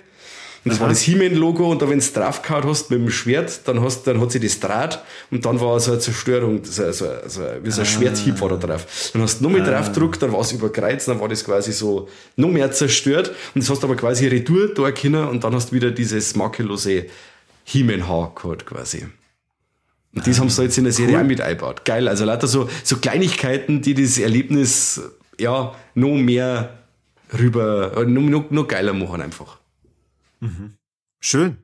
und 0.63 0.72
das 0.72 0.79
Aha. 0.79 0.84
war 0.84 0.89
das 0.89 1.01
He-Man-Logo 1.01 1.70
und 1.70 1.82
da, 1.82 1.89
wenn 1.89 2.00
du 2.00 2.05
draufgehauen 2.05 2.63
hast 2.63 2.89
mit 2.89 3.00
dem 3.00 3.10
Schwert, 3.10 3.62
dann, 3.65 3.82
hast, 3.82 4.03
dann 4.08 4.22
hat 4.22 4.32
sie 4.32 4.39
das 4.39 4.60
Draht 4.60 5.03
und 5.29 5.46
dann 5.46 5.60
war 5.60 5.77
so 5.79 5.91
eine 5.91 6.00
Zerstörung, 6.00 6.63
so, 6.63 6.91
so, 6.91 7.05
so, 7.27 7.41
wie 7.62 7.72
so 7.72 7.82
ein 7.82 7.88
ah. 7.88 7.89
Schwerthieb 7.89 8.39
war 8.39 8.50
da 8.50 8.55
drauf. 8.55 9.12
Dann 9.12 9.22
hast 9.24 9.39
du 9.39 9.43
noch 9.43 9.51
mehr 9.51 9.63
ah. 9.63 9.72
drauf 9.72 9.88
gedruckt, 9.91 10.22
dann 10.22 10.32
war 10.32 10.39
es 10.39 10.53
überkreuzt, 10.53 11.10
dann 11.10 11.20
war 11.20 11.27
das 11.27 11.43
quasi 11.43 11.74
so 11.74 12.08
noch 12.38 12.50
mehr 12.50 12.72
zerstört 12.72 13.32
und 13.53 13.63
das 13.63 13.70
hast 13.70 13.84
du 13.84 13.88
aber 13.88 13.98
quasi 13.98 14.27
retour 14.27 14.74
da 14.74 14.91
können 14.91 15.27
und 15.27 15.43
dann 15.43 15.53
hast 15.53 15.72
du 15.72 15.75
wieder 15.75 15.91
dieses 15.91 16.36
makellose 16.36 17.08
He-Man-Haar 17.65 18.34
gehabt 18.34 18.65
quasi. 18.65 19.05
Und 20.15 20.27
das 20.27 20.39
haben 20.39 20.50
sie 20.50 20.63
jetzt 20.63 20.77
in 20.77 20.84
der 20.86 20.93
Serie 20.93 21.15
cool. 21.15 21.22
auch 21.22 21.27
mit 21.27 21.41
eingebaut. 21.41 21.84
Geil, 21.86 22.08
also 22.08 22.24
lauter 22.24 22.48
so, 22.48 22.70
so 22.84 22.98
Kleinigkeiten, 22.98 23.82
die 23.82 23.96
das 23.96 24.17
Erlebnis 24.20 25.01
ja 25.39 25.74
noch 25.96 26.15
mehr 26.15 26.77
rüber, 27.38 28.05
noch, 28.05 28.22
noch, 28.22 28.51
noch 28.51 28.67
geiler 28.67 28.93
machen 28.93 29.22
einfach. 29.22 29.58
Mhm. 30.43 30.73
Schön. 31.19 31.57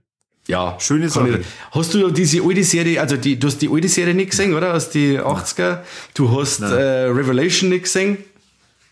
Ja, 0.48 0.78
schöne 0.80 1.10
Sache. 1.10 1.44
Hast 1.72 1.94
du 1.94 2.10
diese 2.10 2.42
alte 2.42 2.64
Serie, 2.64 3.00
also 3.00 3.18
die, 3.18 3.38
du 3.38 3.48
hast 3.48 3.62
die 3.62 3.70
alte 3.70 3.88
Serie 3.88 4.16
nicht 4.16 4.32
gesehen, 4.32 4.56
oder? 4.56 4.74
Aus 4.74 4.90
die 4.90 5.20
80er. 5.20 5.82
Du 6.16 6.40
hast 6.40 6.62
äh, 6.62 6.66
Revelation 6.66 7.70
nicht 7.70 7.84
gesehen. 7.84 8.18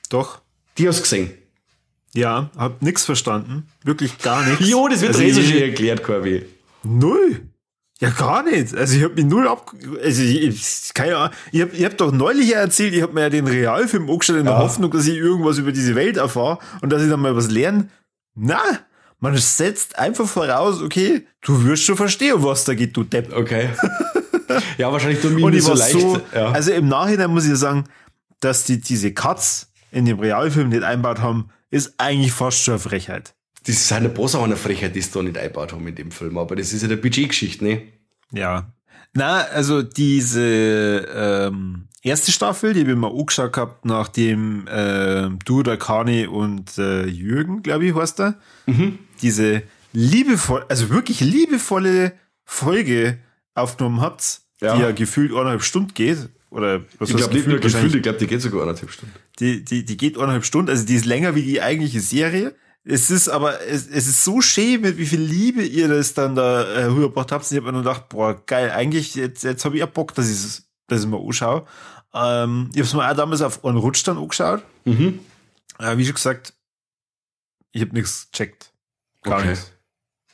Doch. 0.10 0.42
Die 0.78 0.88
hast 0.88 1.00
du 1.00 1.04
gesehen. 1.04 1.32
Ja, 2.14 2.52
hab 2.56 2.82
nix 2.82 3.06
verstanden. 3.06 3.68
Wirklich 3.84 4.20
gar 4.20 4.46
nichts. 4.46 4.68
jo, 4.70 4.88
das 4.88 5.02
wird 5.02 5.16
also 5.16 5.24
eh 5.24 5.34
schon 5.34 5.58
erklärt, 5.58 6.04
Corby. 6.04 6.46
Null. 6.84 7.42
Ja, 8.00 8.12
gar 8.12 8.44
nicht. 8.44 8.76
Also 8.76 8.96
ich 8.96 9.04
habe 9.04 9.16
mich 9.16 9.26
null 9.26 9.48
ab... 9.48 9.74
Also 10.04 10.22
ich, 10.22 10.92
keine 10.94 11.18
Ahnung. 11.18 11.36
Ich 11.52 11.62
habe 11.62 11.72
ich 11.76 11.86
hab 11.86 11.98
doch 11.98 12.12
neulich 12.12 12.54
erzählt, 12.54 12.94
ich 12.94 13.02
habe 13.02 13.14
mir 13.14 13.22
ja 13.22 13.30
den 13.30 13.48
Realfilm 13.48 14.08
angeschaut 14.10 14.38
in 14.38 14.46
der 14.46 14.54
ja. 14.54 14.60
Hoffnung, 14.60 14.92
dass 14.92 15.08
ich 15.08 15.16
irgendwas 15.16 15.58
über 15.58 15.72
diese 15.72 15.96
Welt 15.96 16.18
erfahre 16.18 16.60
und 16.82 16.92
dass 16.92 17.02
ich 17.02 17.10
dann 17.10 17.20
mal 17.20 17.36
was 17.36 17.50
lerne. 17.50 17.90
Na, 18.36 18.62
man 19.20 19.36
setzt 19.38 19.98
einfach 19.98 20.28
voraus, 20.28 20.82
okay, 20.82 21.26
du 21.42 21.64
wirst 21.66 21.84
schon 21.84 21.98
verstehen, 21.98 22.44
was 22.44 22.66
da 22.66 22.76
geht, 22.76 22.96
du 22.96 23.04
Depp. 23.04 23.36
Okay. 23.36 23.70
ja, 24.78 24.92
wahrscheinlich 24.92 25.22
du 25.22 25.30
mir 25.30 25.62
so 25.62 25.74
leicht. 25.74 25.92
So, 25.92 26.22
ja. 26.34 26.52
Also 26.52 26.72
im 26.72 26.88
Nachhinein 26.88 27.32
muss 27.32 27.46
ich 27.46 27.56
sagen, 27.56 27.86
dass 28.40 28.66
die 28.66 28.80
diese 28.80 29.14
Cuts 29.14 29.72
in 29.92 30.06
dem 30.06 30.20
Realfilm 30.20 30.70
nicht 30.70 30.84
einbaut 30.84 31.20
haben, 31.20 31.50
ist 31.72 31.96
eigentlich 31.98 32.32
fast 32.32 32.64
schon 32.64 32.76
eine 32.76 32.80
Frechheit. 32.80 33.34
Das 33.66 33.76
ist 33.76 33.92
eine 33.92 34.10
Bosse 34.10 34.40
eine 34.40 34.56
Frechheit, 34.56 34.96
die 34.96 35.02
sie 35.02 35.12
da 35.12 35.24
nicht 35.24 35.38
einbaut 35.38 35.74
haben 35.74 35.86
in 35.88 35.96
dem 35.96 36.12
Film, 36.12 36.38
aber 36.38 36.56
das 36.56 36.72
ist 36.72 36.84
ja 36.84 36.88
der 36.88 36.96
Budgetgeschichte, 36.98 37.64
ne? 37.66 37.82
Ja. 38.32 38.72
Na, 39.14 39.42
also 39.42 39.82
diese 39.82 41.06
ähm, 41.14 41.88
erste 42.04 42.32
Staffel, 42.32 42.74
die 42.74 42.82
habe 42.82 42.92
ich 42.92 42.98
mir 42.98 43.10
angeschaut 43.10 43.54
gehabt, 43.54 43.84
nachdem 43.84 44.68
äh, 44.68 45.30
du, 45.44 45.64
der 45.64 45.78
Kani 45.78 46.28
und 46.28 46.78
äh, 46.78 47.06
Jürgen, 47.08 47.64
glaube 47.64 47.88
ich, 47.88 47.96
heißt 47.96 48.20
er, 48.20 48.36
mhm 48.68 49.00
diese 49.22 49.64
liebevoll, 49.94 50.66
also 50.70 50.90
wirklich 50.90 51.20
liebevolle 51.20 52.14
Folge 52.46 53.18
aufgenommen 53.56 54.02
habt, 54.02 54.42
ja. 54.62 54.76
die 54.76 54.82
ja 54.82 54.92
gefühlt 54.92 55.32
eineinhalb 55.32 55.64
Stunden 55.64 55.94
geht. 55.94 56.30
Oder 56.50 56.82
was 57.00 57.10
ich 57.10 57.18
glaube 57.18 57.34
nicht 57.34 57.48
nur 57.48 57.60
gefühlt, 57.60 57.94
ich 57.94 58.02
glaube, 58.02 58.20
die 58.20 58.28
geht 58.28 58.42
sogar 58.42 58.64
eineinhalb 58.64 58.90
Stunden. 58.90 59.14
Die, 59.40 59.64
die, 59.64 59.84
die 59.84 59.98
geht 59.98 60.18
eineinhalb 60.18 60.46
Stunden, 60.46 60.70
also 60.70 60.86
die 60.86 60.96
ist 60.96 61.06
länger 61.06 61.36
wie 61.36 61.44
die 61.44 61.62
eigentliche 61.62 62.00
Serie. 62.00 62.56
Es 62.84 63.12
ist 63.12 63.28
aber, 63.28 63.62
es, 63.64 63.86
es 63.88 64.08
ist 64.08 64.24
so 64.24 64.40
schön, 64.40 64.80
mit 64.82 64.98
wie 64.98 65.06
viel 65.06 65.20
Liebe 65.20 65.62
ihr 65.62 65.90
das 65.90 66.14
dann 66.14 66.36
da 66.36 66.64
äh, 66.64 66.86
rübergebracht 66.86 67.34
habt. 67.34 67.52
Ich 67.52 67.58
habe 67.58 67.66
mir 67.66 67.74
nur 67.74 67.82
gedacht, 67.82 68.08
boah, 68.08 68.42
geil, 68.46 68.72
eigentlich, 68.72 69.14
jetzt, 69.16 69.44
jetzt 69.44 69.66
habe 69.66 69.76
ich 69.76 69.82
ja 69.82 69.86
Bock, 69.86 70.14
dass 70.16 70.30
ich 70.30 70.64
ich 70.90 71.06
mal 71.06 71.20
anschaue. 71.20 71.66
Ähm, 72.14 72.70
ich 72.72 72.78
habe 72.78 72.88
es 72.88 72.94
mir 72.94 73.12
auch 73.12 73.16
damals 73.16 73.42
auf 73.42 73.66
einen 73.66 73.78
Rutsch 73.78 74.08
dann 74.08 74.18
angeschaut. 74.18 74.64
Mhm. 74.86 75.20
Äh, 75.80 75.98
wie 75.98 76.06
schon 76.06 76.16
gesagt, 76.16 76.54
ich 77.74 77.82
habe 77.82 77.94
nichts 77.94 78.30
gecheckt. 78.32 78.72
Gar 79.24 79.40
okay. 79.40 79.50
nichts. 79.50 79.72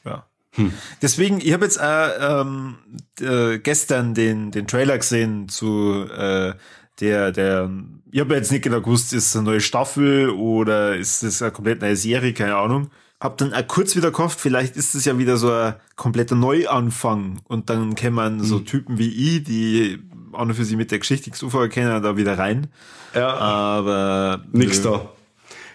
Ja. 0.05 0.25
Hm. 0.51 0.73
Deswegen, 1.01 1.39
ich 1.41 1.53
habe 1.53 1.65
jetzt 1.65 1.79
äh, 1.79 2.41
ähm, 2.41 2.75
äh, 3.19 3.59
gestern 3.59 4.13
den, 4.13 4.51
den 4.51 4.67
Trailer 4.67 4.97
gesehen 4.97 5.49
zu 5.49 6.05
äh, 6.09 6.53
der, 6.99 7.31
der, 7.31 7.71
ich 8.11 8.19
habe 8.19 8.35
jetzt 8.35 8.51
nicht 8.51 8.63
genau 8.63 8.81
gewusst, 8.81 9.13
ist 9.13 9.27
es 9.27 9.35
eine 9.35 9.45
neue 9.45 9.61
Staffel 9.61 10.29
oder 10.29 10.95
ist 10.95 11.23
es 11.23 11.41
eine 11.41 11.51
komplett 11.51 11.81
neue 11.81 11.95
Serie, 11.95 12.33
keine 12.33 12.55
Ahnung. 12.55 12.91
Hab 13.19 13.37
dann 13.37 13.53
auch 13.53 13.67
kurz 13.67 13.95
wieder 13.95 14.11
gehofft, 14.11 14.39
vielleicht 14.39 14.75
ist 14.75 14.93
es 14.95 15.05
ja 15.05 15.17
wieder 15.17 15.37
so 15.37 15.51
ein 15.51 15.75
kompletter 15.95 16.35
Neuanfang 16.35 17.41
und 17.45 17.69
dann 17.69 17.95
kämen 17.95 18.15
man 18.15 18.39
hm. 18.39 18.45
so 18.45 18.59
Typen 18.59 18.99
wie 18.99 19.37
ich, 19.37 19.43
die 19.43 19.99
auch 20.33 20.45
noch 20.45 20.55
für 20.55 20.65
sie 20.65 20.75
mit 20.75 20.91
der 20.91 20.99
Geschichte 20.99 21.29
Geschichtsufer 21.29 21.69
kennen, 21.69 22.01
da 22.01 22.17
wieder 22.17 22.37
rein. 22.37 22.67
Ja. 23.13 23.33
Aber. 23.35 24.43
Nix 24.51 24.81
da. 24.81 25.09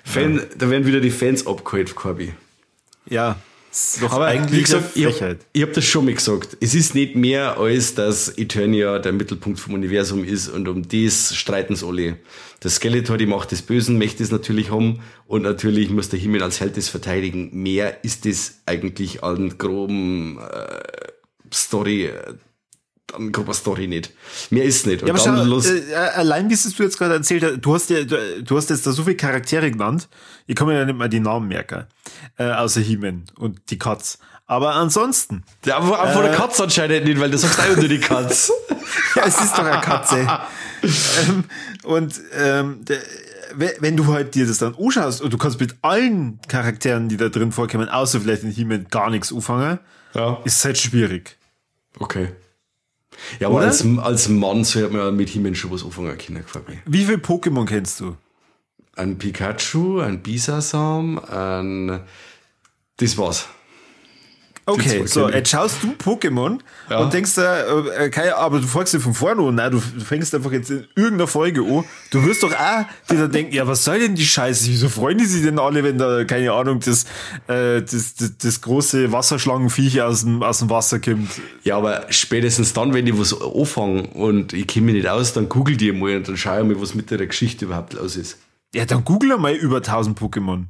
Fan, 0.04 0.36
ja. 0.36 0.42
Da 0.56 0.70
werden 0.70 0.86
wieder 0.86 1.00
die 1.00 1.10
Fans 1.10 1.46
abgeholt, 1.46 1.94
Corby. 1.94 2.32
Ja, 3.08 3.36
doch 4.00 4.12
aber 4.12 4.26
eigentlich 4.26 4.60
wie 4.60 4.62
gesagt, 4.62 4.96
ich 4.96 5.04
habe 5.04 5.38
hab 5.56 5.72
das 5.72 5.84
schon 5.84 6.06
mal 6.06 6.14
gesagt. 6.14 6.56
Es 6.60 6.74
ist 6.74 6.94
nicht 6.94 7.16
mehr 7.16 7.58
als, 7.58 7.94
dass 7.94 8.36
Eternia 8.36 8.98
der 8.98 9.12
Mittelpunkt 9.12 9.60
vom 9.60 9.74
Universum 9.74 10.24
ist 10.24 10.48
und 10.48 10.66
um 10.68 10.88
das 10.88 11.36
streiten 11.36 11.76
sie 11.76 11.86
alle. 11.86 12.16
Der 12.62 12.70
Skeletor, 12.70 13.18
die 13.18 13.26
Macht 13.26 13.52
des 13.52 13.62
Bösen, 13.62 13.98
möchte 13.98 14.22
es 14.22 14.30
natürlich 14.30 14.70
haben 14.70 15.00
und 15.26 15.42
natürlich 15.42 15.90
muss 15.90 16.08
der 16.08 16.18
Himmel 16.18 16.42
als 16.42 16.60
Held 16.60 16.76
das 16.76 16.88
verteidigen. 16.88 17.50
Mehr 17.52 18.02
ist 18.04 18.26
es 18.26 18.62
eigentlich 18.66 19.22
an 19.22 19.58
groben 19.58 20.38
äh, 20.38 20.80
Story 21.52 22.10
äh, 23.08 23.12
dann 23.12 23.32
grober 23.32 23.54
Story 23.54 23.86
nicht. 23.86 24.12
Mehr 24.50 24.64
ist 24.64 24.86
nicht. 24.86 25.02
Und 25.02 25.08
ja, 25.08 25.14
aber 25.14 25.60
schau, 25.60 25.70
äh, 25.70 25.94
allein 25.94 26.48
wie 26.48 26.54
es 26.54 26.74
du 26.74 26.82
jetzt 26.82 26.98
gerade 26.98 27.14
erzählt 27.14 27.42
hast, 27.44 27.60
du 27.60 27.74
hast 27.74 27.90
ja, 27.90 28.04
du, 28.04 28.42
du, 28.42 28.56
hast 28.56 28.70
jetzt 28.70 28.86
da 28.86 28.92
so 28.92 29.04
viele 29.04 29.16
Charaktere 29.16 29.70
genannt, 29.70 30.08
ich 30.46 30.54
kann 30.54 30.66
mir 30.66 30.78
ja 30.78 30.84
nicht 30.84 30.98
mal 30.98 31.08
die 31.08 31.20
Namen 31.20 31.48
merken, 31.48 31.84
äh, 32.38 32.50
außer 32.50 32.80
He-Man 32.80 33.24
und 33.36 33.60
die 33.70 33.78
Katz. 33.78 34.18
Aber 34.46 34.74
ansonsten. 34.74 35.44
Ja, 35.66 35.76
aber 35.76 36.02
äh, 36.02 36.12
von 36.12 36.22
der 36.22 36.32
Katze 36.32 36.62
anscheinend 36.62 37.04
nicht, 37.04 37.20
weil 37.20 37.30
du 37.30 37.36
sagst 37.36 37.60
einfach 37.60 37.76
nur 37.76 37.88
die 37.88 38.00
Katz. 38.00 38.50
ja, 39.14 39.24
es 39.26 39.38
ist 39.40 39.52
doch 39.52 39.64
eine 39.64 39.80
Katze. 39.82 40.26
ähm, 41.28 41.44
und 41.84 42.18
ähm, 42.34 42.84
der, 42.86 42.98
wenn 43.54 43.96
du 43.96 44.06
halt 44.06 44.34
dir 44.34 44.46
das 44.46 44.58
dann 44.58 44.74
anschaust 44.74 45.20
und 45.20 45.32
du 45.32 45.38
kannst 45.38 45.60
mit 45.60 45.76
allen 45.82 46.38
Charakteren, 46.48 47.08
die 47.08 47.16
da 47.16 47.28
drin 47.28 47.52
vorkommen, 47.52 47.88
außer 47.88 48.20
vielleicht 48.20 48.42
in 48.42 48.50
He-Man 48.50 48.86
gar 48.90 49.10
nichts 49.10 49.32
anfangen, 49.32 49.78
ja. 50.14 50.40
ist 50.44 50.58
es 50.58 50.64
halt 50.64 50.78
schwierig. 50.78 51.36
Okay. 51.98 52.28
Ja, 53.40 53.48
aber 53.48 53.60
als, 53.60 53.84
als 53.98 54.28
Mann 54.28 54.64
sollte 54.64 54.96
man 54.96 55.16
mit 55.16 55.28
Himmel 55.30 55.54
schon 55.54 55.70
was 55.70 55.84
anfangen 55.84 56.16
können, 56.18 56.44
Wie 56.87 57.04
viele 57.04 57.18
Pokémon 57.18 57.66
kennst 57.66 58.00
du? 58.00 58.16
Ein 58.96 59.18
Pikachu, 59.18 60.00
ein 60.00 60.22
Bisasam, 60.22 61.18
ein. 61.18 62.00
Das 62.96 63.16
war's. 63.16 63.48
Okay, 64.68 65.06
so, 65.06 65.30
jetzt 65.30 65.48
schaust 65.48 65.82
du 65.82 65.92
Pokémon 65.92 66.58
ja. 66.90 66.98
und 66.98 67.10
denkst, 67.14 67.38
äh, 67.38 68.06
okay, 68.06 68.28
aber 68.30 68.60
du 68.60 68.66
fragst 68.66 68.92
dich 68.92 69.00
von 69.00 69.14
vorne 69.14 69.40
an, 69.42 69.54
nein, 69.54 69.70
du, 69.70 69.80
fängst 69.80 70.34
einfach 70.34 70.52
jetzt 70.52 70.70
in 70.70 70.87
irgendeiner 70.94 71.26
Folge 71.26 71.62
an. 71.62 71.84
Du 72.10 72.22
wirst 72.26 72.42
doch 72.42 72.52
auch 72.52 72.84
dir 73.10 73.28
denken, 73.28 73.54
ja, 73.54 73.66
was 73.66 73.84
soll 73.84 73.98
denn 73.98 74.14
die 74.14 74.26
Scheiße? 74.26 74.66
Wieso 74.68 74.90
freuen 74.90 75.16
die 75.16 75.25
sich 75.25 75.42
denn 75.42 75.58
alle, 75.58 75.82
wenn 75.84 75.96
da, 75.96 76.22
keine 76.25 76.52
Ahnung, 76.52 76.80
das, 76.80 77.04
äh, 77.46 77.80
das, 77.80 78.14
das, 78.16 78.37
das 78.37 78.60
große 78.60 79.10
Wasserschlangenviech 79.10 80.02
aus 80.02 80.25
dem, 80.25 80.42
aus 80.42 80.58
dem 80.58 80.68
Wasser 80.68 80.98
kommt? 80.98 81.30
Ja, 81.64 81.78
aber 81.78 82.04
spätestens 82.10 82.75
dann, 82.75 82.92
wenn 82.92 83.06
die 83.06 83.18
was 83.18 83.40
anfangen 83.40 84.04
und 84.04 84.52
ich 84.52 84.66
kenne 84.66 84.87
mich 84.87 84.96
nicht 84.96 85.08
aus, 85.08 85.32
dann 85.32 85.48
google 85.48 85.78
die 85.78 85.92
mal 85.92 86.14
und 86.16 86.28
dann 86.28 86.37
schau 86.37 86.58
ich 86.60 86.66
mal, 86.66 86.78
was 86.78 86.94
mit 86.94 87.10
der 87.10 87.26
Geschichte 87.26 87.64
überhaupt 87.64 87.94
los 87.94 88.16
ist. 88.16 88.37
Ja, 88.75 88.84
dann 88.84 89.02
google 89.02 89.34
mal 89.38 89.54
über 89.54 89.78
1000 89.78 90.18
Pokémon. 90.18 90.64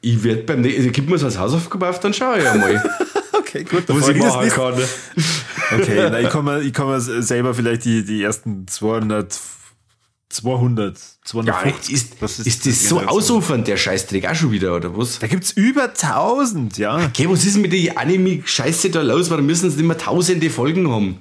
Ich 0.00 0.24
werde 0.24 0.42
beim 0.44 0.62
nächsten, 0.62 0.90
gib 0.92 1.10
mir 1.10 1.18
so 1.18 1.26
als 1.26 1.38
Hausaufgabe 1.38 1.90
auf, 1.90 2.00
dann 2.00 2.14
schaue 2.14 2.38
ich 2.38 2.48
einmal. 2.48 2.82
okay, 3.60 3.64
gut. 3.64 3.84
Was 3.88 4.08
ich 4.08 4.16
machen 4.16 4.48
kann. 4.48 4.74
Ne? 4.76 4.88
Okay, 5.78 6.08
na, 6.10 6.20
ich 6.20 6.30
kann 6.30 6.44
mir, 6.44 6.60
ich 6.60 6.72
kann 6.72 6.86
mir 6.86 7.00
selber 7.00 7.54
vielleicht 7.54 7.84
die, 7.84 8.04
die 8.04 8.22
ersten 8.22 8.68
200, 8.68 9.38
200, 10.28 10.98
250. 11.24 11.88
Ja, 11.90 11.96
ist, 11.96 12.22
ist, 12.22 12.46
ist 12.46 12.66
das 12.66 12.88
so 12.88 13.00
ausufernd, 13.00 13.66
der 13.66 13.76
Scheißdreck 13.76 14.28
auch 14.28 14.34
schon 14.34 14.52
wieder, 14.52 14.74
oder 14.74 14.96
was? 14.96 15.18
Da 15.18 15.26
gibt's 15.26 15.52
über 15.52 15.84
1000, 15.84 16.78
ja. 16.78 17.04
Okay, 17.06 17.28
was 17.28 17.44
ist 17.44 17.56
mit 17.56 17.72
der 17.72 17.98
Anime-Scheiße 17.98 18.90
da 18.90 19.02
los? 19.02 19.30
Warum 19.30 19.46
müssen 19.46 19.70
sie 19.70 19.78
nicht 19.78 19.86
mehr 19.86 19.98
tausende 19.98 20.50
Folgen 20.50 20.90
haben? 20.90 21.18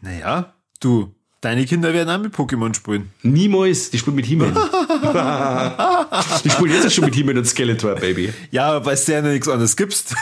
Naja, 0.00 0.54
du, 0.80 1.14
Deine 1.42 1.64
Kinder 1.64 1.94
werden 1.94 2.10
auch 2.10 2.18
mit 2.22 2.34
Pokémon 2.34 2.74
spielen. 2.74 3.12
Niemals, 3.22 3.88
die 3.88 3.96
spielen 3.96 4.16
mit 4.16 4.26
He-Man. 4.26 4.52
die 6.44 6.50
spielen 6.50 6.74
jetzt 6.74 6.92
schon 6.92 7.06
mit 7.06 7.14
He-Man 7.14 7.38
und 7.38 7.46
Skeletor, 7.46 7.94
Baby. 7.94 8.30
Ja, 8.50 8.84
weil 8.84 8.92
es 8.92 9.06
ja 9.06 9.22
nichts 9.22 9.48
anderes 9.48 9.74
gibst. 9.74 10.14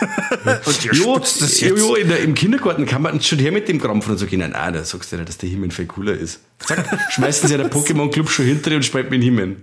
und 0.64 0.84
jo, 0.94 1.18
das 1.18 1.60
jo, 1.60 1.75
jo, 1.75 1.96
der, 1.96 2.20
im 2.20 2.34
Kindergarten 2.34 2.87
kann 2.87 3.02
man 3.02 3.20
schon 3.20 3.40
her 3.40 3.50
mit 3.50 3.66
dem 3.66 3.80
Krampf 3.80 4.08
und 4.08 4.16
so 4.16 4.26
gehen. 4.26 4.48
Nein, 4.48 4.72
da 4.72 4.84
sagst 4.84 5.10
du 5.10 5.16
nicht, 5.16 5.28
dass 5.28 5.38
der 5.38 5.48
He-Man 5.48 5.72
viel 5.72 5.87
cooler 5.87 6.14
ist. 6.14 6.38
Zack, 6.60 6.87
schmeißen 7.10 7.48
sie 7.48 7.54
ja 7.56 7.64
der 7.64 7.72
Pokémon-Club 7.72 8.30
schon 8.30 8.44
hinter 8.44 8.76
und 8.76 8.84
spielt 8.84 9.10
mit 9.10 9.20
He-Man. 9.20 9.56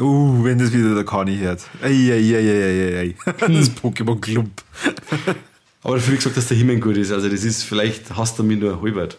Uh, 0.00 0.42
wenn 0.42 0.58
das 0.58 0.72
wieder 0.72 0.94
der 0.94 1.04
Kani 1.04 1.36
hört. 1.36 1.60
Eieieiei. 1.82 3.14
Das 3.40 3.70
Pokémon-Club. 3.76 4.48
Aber 5.82 5.96
dafür 5.96 6.16
gesagt, 6.16 6.38
dass 6.38 6.48
der 6.48 6.56
He-Man 6.56 6.80
gut 6.80 6.96
ist. 6.96 7.12
Also 7.12 7.28
das 7.28 7.44
ist, 7.44 7.62
vielleicht 7.62 8.16
hasst 8.16 8.38
er 8.38 8.44
mich 8.44 8.58
nur 8.58 8.80
halbert. 8.80 9.18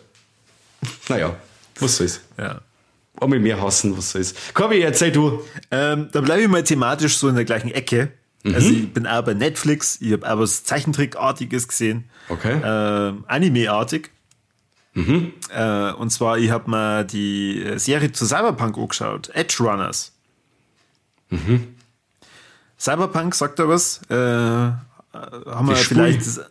Naja. 1.09 1.35
Was 1.79 1.97
soll's? 1.97 2.21
Ja. 2.37 2.61
Einmal 3.19 3.39
mehr 3.39 3.61
hassen, 3.61 3.97
was 3.97 4.11
soll's. 4.11 4.33
Kobi, 4.53 4.81
erzähl 4.81 5.11
du. 5.11 5.41
Ähm, 5.71 6.09
da 6.11 6.21
bleibe 6.21 6.43
ich 6.43 6.47
mal 6.47 6.63
thematisch 6.63 7.17
so 7.17 7.29
in 7.29 7.35
der 7.35 7.45
gleichen 7.45 7.71
Ecke. 7.71 8.11
Mhm. 8.43 8.55
Also 8.55 8.69
ich 8.69 8.93
bin 8.93 9.07
auch 9.07 9.23
bei 9.23 9.33
Netflix, 9.33 9.99
ich 10.01 10.13
habe 10.13 10.29
auch 10.29 10.39
was 10.39 10.63
Zeichentrickartiges 10.63 11.67
gesehen. 11.67 12.09
Okay. 12.29 12.61
Ähm, 12.63 13.23
Anime-artig. 13.27 14.11
Mhm. 14.93 15.33
Äh, 15.49 15.91
und 15.93 16.09
zwar, 16.11 16.37
ich 16.37 16.51
habe 16.51 16.69
mal 16.69 17.05
die 17.05 17.73
Serie 17.75 18.11
zu 18.11 18.25
Cyberpunk 18.25 18.77
angeschaut, 18.77 19.29
Edge 19.33 19.57
Runners. 19.59 20.13
Mhm. 21.29 21.75
Cyberpunk, 22.77 23.35
sagt 23.35 23.59
er 23.59 23.69
was? 23.69 24.01
Äh, 24.09 24.15
haben 24.15 25.67
wir 25.67 25.75
vielleicht 25.75 26.19
das, 26.19 26.41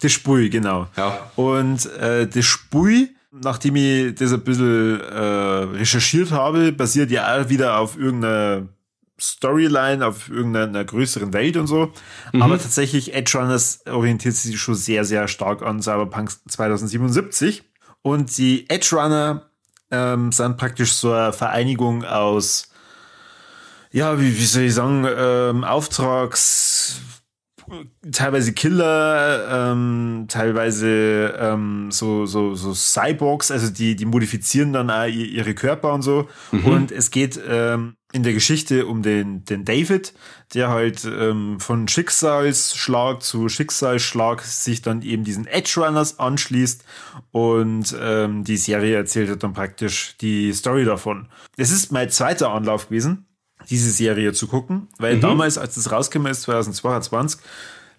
das 0.00 0.12
Spui, 0.12 0.48
genau. 0.48 0.88
Ja. 0.96 1.30
Und 1.36 1.86
äh, 1.96 2.26
das 2.26 2.44
Spui 2.44 3.10
nachdem 3.32 3.76
ich 3.76 4.14
das 4.14 4.32
ein 4.32 4.44
bisschen 4.44 5.00
äh, 5.00 5.18
recherchiert 5.78 6.30
habe, 6.30 6.72
basiert 6.72 7.10
ja 7.10 7.40
auch 7.40 7.48
wieder 7.48 7.78
auf 7.78 7.96
irgendeiner 7.96 8.68
Storyline, 9.18 10.04
auf 10.06 10.28
irgendeiner 10.28 10.84
größeren 10.84 11.32
Welt 11.32 11.56
und 11.56 11.66
so. 11.66 11.92
Mhm. 12.32 12.42
Aber 12.42 12.58
tatsächlich, 12.58 13.14
Edge 13.14 13.38
Runners 13.38 13.84
orientiert 13.86 14.34
sich 14.34 14.60
schon 14.60 14.74
sehr, 14.74 15.04
sehr 15.04 15.28
stark 15.28 15.62
an 15.62 15.80
Cyberpunk 15.80 16.30
2077. 16.48 17.62
Und 18.02 18.36
die 18.36 18.68
Edge 18.68 18.96
Runner 18.96 19.50
ähm, 19.90 20.32
sind 20.32 20.56
praktisch 20.56 20.92
so 20.92 21.12
eine 21.12 21.32
Vereinigung 21.32 22.04
aus, 22.04 22.68
ja, 23.92 24.18
wie, 24.20 24.36
wie 24.36 24.44
soll 24.44 24.62
ich 24.62 24.74
sagen, 24.74 25.06
ähm, 25.08 25.64
Auftrags 25.64 27.00
teilweise 28.10 28.52
Killer, 28.52 29.72
ähm, 29.72 30.26
teilweise 30.28 31.34
ähm, 31.38 31.90
so, 31.90 32.26
so, 32.26 32.54
so 32.54 32.74
Cyborgs, 32.74 33.50
also 33.50 33.70
die, 33.70 33.96
die 33.96 34.04
modifizieren 34.04 34.72
dann 34.72 34.90
auch 34.90 35.06
ihre 35.06 35.54
Körper 35.54 35.92
und 35.92 36.02
so. 36.02 36.28
Mhm. 36.50 36.64
Und 36.64 36.92
es 36.92 37.10
geht 37.10 37.40
ähm, 37.46 37.94
in 38.12 38.22
der 38.22 38.34
Geschichte 38.34 38.86
um 38.86 39.02
den, 39.02 39.44
den 39.44 39.64
David, 39.64 40.12
der 40.54 40.68
halt 40.68 41.04
ähm, 41.04 41.58
von 41.60 41.88
Schicksalsschlag 41.88 43.22
zu 43.22 43.48
Schicksalsschlag 43.48 44.42
sich 44.42 44.82
dann 44.82 45.02
eben 45.02 45.24
diesen 45.24 45.46
Edge 45.46 45.74
Runners 45.76 46.18
anschließt 46.18 46.84
und 47.30 47.96
ähm, 47.98 48.44
die 48.44 48.58
Serie 48.58 48.96
erzählt 48.96 49.42
dann 49.42 49.54
praktisch 49.54 50.16
die 50.20 50.52
Story 50.52 50.84
davon. 50.84 51.28
Es 51.56 51.70
ist 51.70 51.90
mein 51.90 52.10
zweiter 52.10 52.50
Anlauf 52.50 52.88
gewesen 52.88 53.26
diese 53.70 53.90
Serie 53.90 54.32
zu 54.32 54.46
gucken, 54.46 54.88
weil 54.98 55.16
mhm. 55.16 55.20
damals, 55.20 55.58
als 55.58 55.76
es 55.76 55.90
rausgekommen 55.90 56.30
ist, 56.30 56.42
2022, 56.42 57.40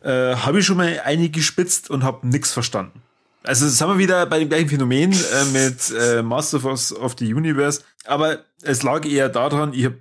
äh, 0.01 0.35
habe 0.35 0.59
ich 0.59 0.65
schon 0.65 0.77
mal 0.77 1.01
eine 1.03 1.29
gespitzt 1.29 1.89
und 1.89 2.03
habe 2.03 2.27
nichts 2.27 2.51
verstanden. 2.51 3.01
Also 3.43 3.67
sind 3.67 3.87
wir 3.87 3.97
wieder 3.97 4.25
bei 4.25 4.39
dem 4.39 4.49
gleichen 4.49 4.69
Phänomen 4.69 5.11
äh, 5.11 5.45
mit 5.51 5.93
äh, 5.99 6.21
Master 6.21 6.63
of 6.65 7.15
the 7.19 7.33
Universe, 7.33 7.81
aber 8.05 8.39
es 8.61 8.83
lag 8.83 9.05
eher 9.05 9.29
daran, 9.29 9.73
ich 9.73 9.85
habe 9.85 9.99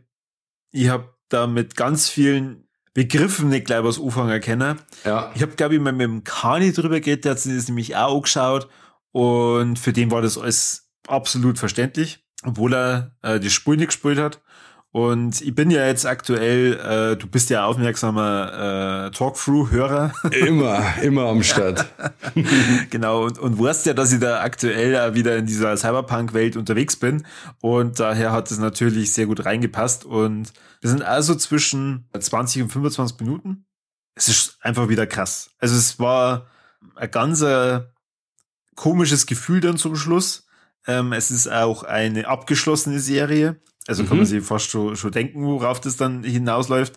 ich 0.70 0.88
hab 0.88 1.14
da 1.29 1.46
mit 1.46 1.77
ganz 1.77 2.09
vielen 2.09 2.68
Begriffen 2.94 3.48
nicht 3.48 3.66
gleich 3.66 3.83
was 3.83 3.98
Ufang 3.98 4.29
erkennen. 4.29 4.79
Ja. 5.05 5.33
Ich 5.35 5.42
habe, 5.42 5.53
glaube 5.53 5.75
ich, 5.75 5.81
mal 5.81 5.92
mit 5.92 6.03
dem 6.03 6.25
Kani 6.25 6.72
drüber 6.72 7.01
geredet, 7.01 7.25
der 7.25 7.33
hat 7.33 7.40
sich 7.40 7.55
das 7.55 7.68
nämlich 7.68 7.96
auch 7.96 8.16
angeschaut 8.16 8.68
und 9.12 9.79
für 9.79 9.92
den 9.92 10.11
war 10.11 10.22
das 10.22 10.38
alles 10.38 10.90
absolut 11.09 11.59
verständlich, 11.59 12.25
obwohl 12.44 12.75
er 12.75 13.16
äh, 13.22 13.40
die 13.40 13.51
Spur 13.51 13.77
nicht 13.77 13.88
gespielt 13.88 14.18
hat. 14.18 14.40
Und 14.92 15.40
ich 15.40 15.55
bin 15.55 15.70
ja 15.70 15.87
jetzt 15.87 16.05
aktuell, 16.05 16.74
äh, 16.74 17.16
du 17.16 17.26
bist 17.26 17.48
ja 17.48 17.64
aufmerksamer 17.64 19.07
äh, 19.07 19.11
Talkthrough-Hörer. 19.11 20.12
Immer, 20.33 20.85
immer 21.02 21.28
am 21.28 21.42
Start. 21.42 21.87
genau, 22.90 23.24
und, 23.24 23.38
und 23.38 23.59
weißt 23.59 23.87
ja, 23.87 23.94
dass 23.94 24.12
ich 24.12 24.20
da 24.20 24.42
aktuell 24.42 25.14
wieder 25.14 25.38
in 25.38 25.46
dieser 25.46 25.74
Cyberpunk-Welt 25.78 26.59
unterwegs 26.59 26.96
bin. 26.96 27.26
Und 27.62 28.00
daher 28.00 28.33
hat 28.33 28.50
es 28.50 28.59
natürlich 28.59 29.14
sehr 29.14 29.24
gut 29.24 29.46
reingepasst. 29.46 30.05
Und 30.05 30.52
wir 30.83 30.90
sind 30.90 31.02
also 31.02 31.35
zwischen 31.37 32.07
20 32.18 32.64
und 32.64 32.68
25 32.68 33.20
Minuten. 33.20 33.64
Es 34.14 34.28
ist 34.28 34.59
einfach 34.61 34.90
wieder 34.90 35.07
krass. 35.07 35.52
Also 35.59 35.74
es 35.74 35.98
war 35.98 36.48
ein 36.96 37.11
ganz 37.11 37.40
äh, 37.40 37.81
komisches 38.74 39.24
Gefühl 39.24 39.61
dann 39.61 39.78
zum 39.78 39.96
Schluss. 39.96 40.46
Ähm, 40.87 41.14
es 41.14 41.31
ist 41.31 41.50
auch 41.50 41.83
eine 41.83 42.26
abgeschlossene 42.26 43.00
Serie. 43.00 43.59
Also 43.87 44.03
mhm. 44.03 44.09
kann 44.09 44.16
man 44.18 44.27
mhm. 44.27 44.31
sich 44.31 44.45
fast 44.45 44.71
schon, 44.71 44.97
schon 44.97 45.12
denken, 45.12 45.45
worauf 45.45 45.81
das 45.81 45.97
dann 45.97 46.25
hinausläuft. 46.25 46.95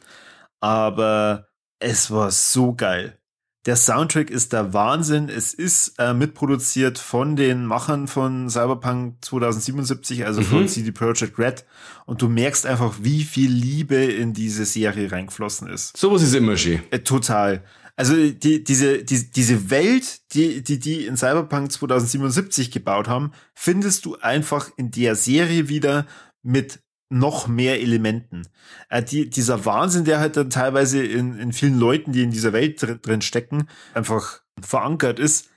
Aber 0.59 1.47
es 1.79 2.11
war 2.11 2.31
so 2.31 2.73
geil. 2.73 3.17
Der 3.65 3.75
Soundtrack 3.75 4.29
ist 4.29 4.53
der 4.53 4.73
Wahnsinn. 4.73 5.27
Es 5.27 5.55
ist 5.55 5.95
äh, 5.97 6.13
mitproduziert 6.13 6.99
von 6.99 7.35
den 7.35 7.65
Machern 7.65 8.07
von 8.07 8.47
Cyberpunk 8.47 9.25
2077, 9.25 10.23
also 10.23 10.41
mhm. 10.41 10.45
von 10.45 10.67
CD 10.67 10.91
Projekt 10.91 11.39
Red. 11.39 11.65
Und 12.05 12.21
du 12.21 12.29
merkst 12.29 12.67
einfach, 12.67 12.93
wie 13.01 13.23
viel 13.23 13.49
Liebe 13.49 13.95
in 13.95 14.33
diese 14.33 14.65
Serie 14.65 15.11
reingeflossen 15.11 15.67
ist. 15.67 15.97
Sowas 15.97 16.21
ist 16.21 16.35
immer 16.35 16.57
schön. 16.57 16.81
Äh, 16.91 16.99
total. 16.99 17.63
Also 17.95 18.15
die, 18.15 18.63
diese, 18.63 19.03
die, 19.03 19.31
diese 19.31 19.69
Welt, 19.71 20.33
die, 20.33 20.61
die 20.61 20.79
die 20.79 21.05
in 21.05 21.17
Cyberpunk 21.17 21.71
2077 21.71 22.69
gebaut 22.69 23.07
haben, 23.07 23.31
findest 23.55 24.05
du 24.05 24.15
einfach 24.17 24.69
in 24.77 24.91
der 24.91 25.15
Serie 25.15 25.69
wieder 25.69 26.05
mit 26.45 26.79
noch 27.09 27.47
mehr 27.47 27.81
Elementen. 27.81 28.47
Äh, 28.89 29.03
die, 29.03 29.29
dieser 29.29 29.65
Wahnsinn, 29.65 30.05
der 30.05 30.19
halt 30.19 30.37
dann 30.37 30.49
teilweise 30.49 31.03
in, 31.03 31.37
in 31.37 31.53
vielen 31.53 31.79
Leuten, 31.79 32.11
die 32.11 32.23
in 32.23 32.31
dieser 32.31 32.53
Welt 32.53 32.81
drin, 32.81 32.99
drin 33.01 33.21
stecken, 33.21 33.67
einfach 33.93 34.41
verankert 34.61 35.19
ist, 35.19 35.49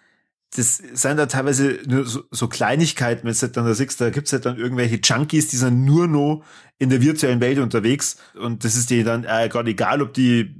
das 0.57 0.79
sind 0.79 1.19
da 1.19 1.27
teilweise 1.27 1.79
nur 1.87 2.07
so, 2.07 2.23
so 2.31 2.49
Kleinigkeiten, 2.49 3.27
wenn 3.27 3.35
du 3.35 3.41
halt 3.41 3.57
dann 3.57 3.67
da 3.67 3.75
siehst, 3.75 4.01
da 4.01 4.09
gibt's 4.09 4.33
halt 4.33 4.47
dann 4.47 4.57
irgendwelche 4.57 4.99
Junkies, 5.03 5.49
die 5.49 5.57
sind 5.57 5.85
nur 5.85 6.07
noch 6.09 6.43
in 6.79 6.89
der 6.89 7.03
virtuellen 7.03 7.41
Welt 7.41 7.59
unterwegs 7.59 8.17
und 8.35 8.65
das 8.65 8.75
ist 8.75 8.89
denen 8.89 9.05
dann 9.05 9.25
äh, 9.25 9.49
gerade 9.51 9.71
egal, 9.71 10.01
ob 10.01 10.15
die 10.15 10.55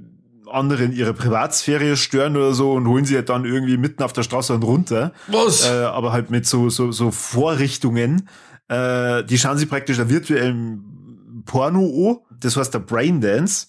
anderen 0.51 0.93
ihre 0.93 1.13
Privatsphäre 1.13 1.97
stören 1.97 2.35
oder 2.35 2.53
so 2.53 2.73
und 2.73 2.87
holen 2.87 3.05
sie 3.05 3.15
halt 3.15 3.29
dann 3.29 3.45
irgendwie 3.45 3.77
mitten 3.77 4.03
auf 4.03 4.13
der 4.13 4.23
Straße 4.23 4.53
und 4.53 4.63
runter. 4.63 5.11
Was? 5.27 5.67
Äh, 5.67 5.83
aber 5.83 6.11
halt 6.11 6.29
mit 6.29 6.45
so, 6.45 6.69
so, 6.69 6.91
so 6.91 7.11
Vorrichtungen, 7.11 8.27
äh, 8.69 9.23
die 9.23 9.37
schauen 9.37 9.57
sich 9.57 9.69
praktisch 9.69 9.97
der 9.97 10.09
virtuellen 10.09 11.43
Porno 11.45 12.09
an. 12.09 12.37
Das 12.39 12.55
heißt 12.55 12.73
der 12.73 12.79
Braindance. 12.79 13.67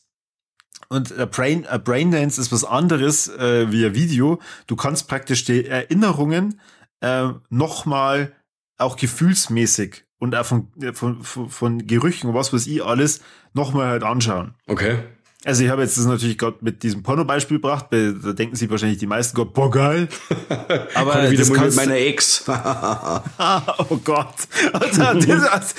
Und 0.89 1.11
der 1.17 1.27
Brain, 1.27 1.67
ein 1.67 1.83
Braindance 1.83 2.41
ist 2.41 2.53
was 2.53 2.65
anderes 2.65 3.29
äh, 3.29 3.71
wie 3.71 3.85
ein 3.85 3.95
Video. 3.95 4.41
Du 4.67 4.77
kannst 4.77 5.09
praktisch 5.09 5.45
die 5.45 5.67
Erinnerungen 5.67 6.61
äh, 7.01 7.29
nochmal 7.49 8.33
auch 8.77 8.97
gefühlsmäßig 8.97 10.05
und 10.19 10.35
auch 10.35 10.45
von, 10.45 10.69
von, 10.93 11.23
von, 11.23 11.49
von 11.49 11.87
Gerüchen 11.87 12.29
und 12.29 12.35
was 12.35 12.53
weiß 12.53 12.67
ich 12.67 12.85
alles 12.85 13.21
nochmal 13.53 13.87
halt 13.87 14.03
anschauen. 14.03 14.55
Okay. 14.67 14.99
Also 15.47 15.65
ich 15.65 15.71
habe 15.71 15.81
jetzt 15.81 15.97
das 15.97 16.05
natürlich 16.05 16.37
gerade 16.37 16.59
mit 16.61 16.83
diesem 16.83 17.03
Porno-Beispiel 17.03 17.57
gebracht, 17.57 17.87
da 17.91 18.33
denken 18.33 18.57
sich 18.57 18.69
wahrscheinlich 18.69 18.99
die 18.99 19.07
meisten 19.07 19.35
Gott, 19.35 19.55
boah 19.55 19.71
geil. 19.71 20.07
Aber 20.95 21.13
Kann 21.13 21.31
wieder 21.31 21.39
das 21.39 21.51
mit 21.51 21.77
meiner 21.77 21.97
Ex. 21.97 22.45
oh 22.47 23.97
Gott. 24.05 24.35
Also, 24.75 25.15
das, 25.15 25.75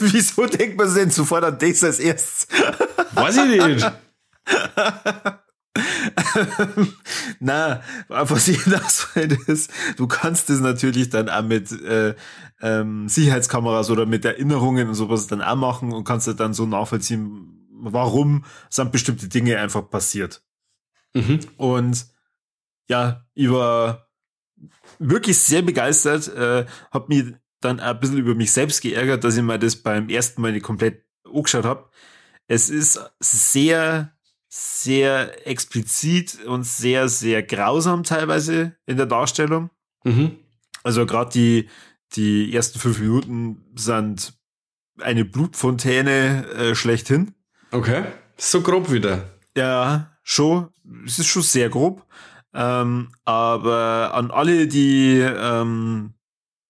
wieso 0.00 0.46
denkt 0.46 0.78
man 0.78 0.94
denn 0.94 1.10
sofort 1.10 1.44
an 1.44 1.58
das 1.58 1.84
als 1.84 1.98
erstes? 1.98 2.46
Weiß 3.12 3.36
ich 3.36 3.66
nicht. 3.66 3.92
Na, 7.40 7.82
was 8.08 8.48
ich 8.48 8.64
das 8.64 9.08
ist, 9.46 9.70
du 9.96 10.06
kannst 10.06 10.48
das 10.48 10.60
natürlich 10.60 11.10
dann 11.10 11.28
auch 11.28 11.42
mit 11.42 11.70
äh, 11.82 12.14
ähm, 12.62 13.08
Sicherheitskameras 13.08 13.90
oder 13.90 14.06
mit 14.06 14.24
Erinnerungen 14.24 14.88
und 14.88 14.94
sowas 14.94 15.26
dann 15.26 15.42
auch 15.42 15.56
machen 15.56 15.92
und 15.92 16.04
kannst 16.04 16.28
das 16.28 16.36
dann 16.36 16.54
so 16.54 16.64
nachvollziehen, 16.64 17.61
warum 17.84 18.44
sind 18.70 18.92
bestimmte 18.92 19.28
Dinge 19.28 19.58
einfach 19.58 19.88
passiert. 19.88 20.42
Mhm. 21.14 21.40
Und 21.56 22.06
ja, 22.88 23.26
ich 23.34 23.50
war 23.50 24.08
wirklich 24.98 25.38
sehr 25.38 25.62
begeistert, 25.62 26.28
äh, 26.28 26.66
hab 26.90 27.08
mich 27.08 27.34
dann 27.60 27.80
ein 27.80 28.00
bisschen 28.00 28.18
über 28.18 28.34
mich 28.34 28.52
selbst 28.52 28.80
geärgert, 28.82 29.24
dass 29.24 29.36
ich 29.36 29.42
mir 29.42 29.58
das 29.58 29.76
beim 29.76 30.08
ersten 30.08 30.42
Mal 30.42 30.52
nicht 30.52 30.64
komplett 30.64 31.04
angeschaut 31.24 31.64
habe. 31.64 31.88
Es 32.48 32.70
ist 32.70 33.00
sehr, 33.20 34.12
sehr 34.48 35.46
explizit 35.46 36.44
und 36.44 36.64
sehr, 36.64 37.08
sehr 37.08 37.42
grausam 37.42 38.04
teilweise 38.04 38.76
in 38.86 38.96
der 38.96 39.06
Darstellung. 39.06 39.70
Mhm. 40.04 40.38
Also 40.82 41.06
gerade 41.06 41.30
die, 41.30 41.68
die 42.14 42.54
ersten 42.54 42.78
fünf 42.78 42.98
Minuten 42.98 43.64
sind 43.76 44.34
eine 45.00 45.24
Blutfontäne 45.24 46.46
äh, 46.48 46.74
schlechthin. 46.74 47.34
Okay. 47.72 48.04
So 48.36 48.60
grob 48.60 48.92
wieder. 48.92 49.30
Ja, 49.56 50.10
schon. 50.22 50.68
Es 51.06 51.18
ist 51.18 51.26
schon 51.26 51.42
sehr 51.42 51.68
grob. 51.68 52.04
Ähm, 52.54 53.08
aber 53.24 54.12
an 54.14 54.30
alle, 54.30 54.66
die 54.66 55.18
ähm, 55.20 56.12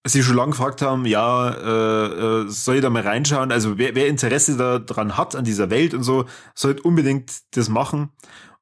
sich 0.07 0.25
schon 0.25 0.37
lange 0.37 0.53
gefragt 0.53 0.81
haben, 0.81 1.05
ja, 1.07 1.51
äh, 1.51 2.43
äh, 2.45 2.49
soll 2.49 2.77
ich 2.77 2.83
da 2.83 2.91
mal 2.91 3.03
reinschauen? 3.03 3.53
Also 3.53 3.79
wer, 3.79 3.95
wer 3.95 4.09
Interesse 4.09 4.57
daran 4.57 5.17
hat, 5.17 5.35
an 5.37 5.45
dieser 5.45 5.71
Welt 5.71 5.95
und 5.95 6.05
so, 6.05 6.27
sollte 6.55 6.83
unbedingt 6.83 7.33
das 7.57 7.69
machen. 7.69 8.11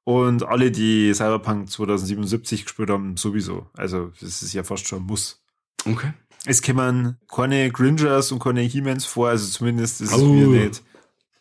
Und 0.04 0.42
alle, 0.42 0.70
die 0.70 1.12
Cyberpunk 1.12 1.70
2077 1.70 2.64
gespielt 2.64 2.90
haben, 2.90 3.16
sowieso. 3.16 3.68
Also 3.74 4.12
das 4.20 4.42
ist 4.42 4.54
ja 4.54 4.64
fast 4.64 4.86
schon 4.86 5.02
ein 5.02 5.06
Muss. 5.06 5.42
Okay. 5.84 6.14
Es 6.46 6.62
kommen 6.62 7.18
keine 7.30 7.70
Gringers 7.70 8.32
und 8.32 8.42
keine 8.42 8.62
He-Mans 8.62 9.04
vor, 9.04 9.28
also 9.28 9.46
zumindest 9.46 10.00
ist 10.00 10.12
es 10.12 10.18
oh. 10.18 10.32
mir 10.32 10.46
nicht. 10.46 10.82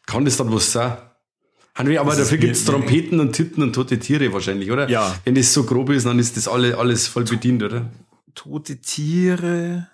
Kann 0.10 0.26
das 0.26 0.38
dann 0.38 0.52
was 0.52 0.72
sein? 0.72 0.98
Aber 1.76 2.16
dafür 2.16 2.40
gibt 2.40 2.56
es 2.56 2.66
Trompeten 2.66 3.20
und 3.20 3.34
Titten 3.34 3.62
und 3.62 3.74
tote 3.74 4.00
Tiere 4.00 4.34
wahrscheinlich, 4.34 4.72
oder? 4.72 4.90
Ja. 4.90 5.16
Wenn 5.24 5.36
das 5.36 5.54
so 5.54 5.64
grob 5.66 5.92
ist, 5.92 6.08
dann 6.08 6.18
ist 6.18 6.36
das 6.36 6.48
alle, 6.48 6.76
alles 6.78 7.08
voll 7.08 7.26
bedient, 7.26 7.62
oder? 7.62 7.86
Tote 8.34 8.82
Tiere. 8.82 9.88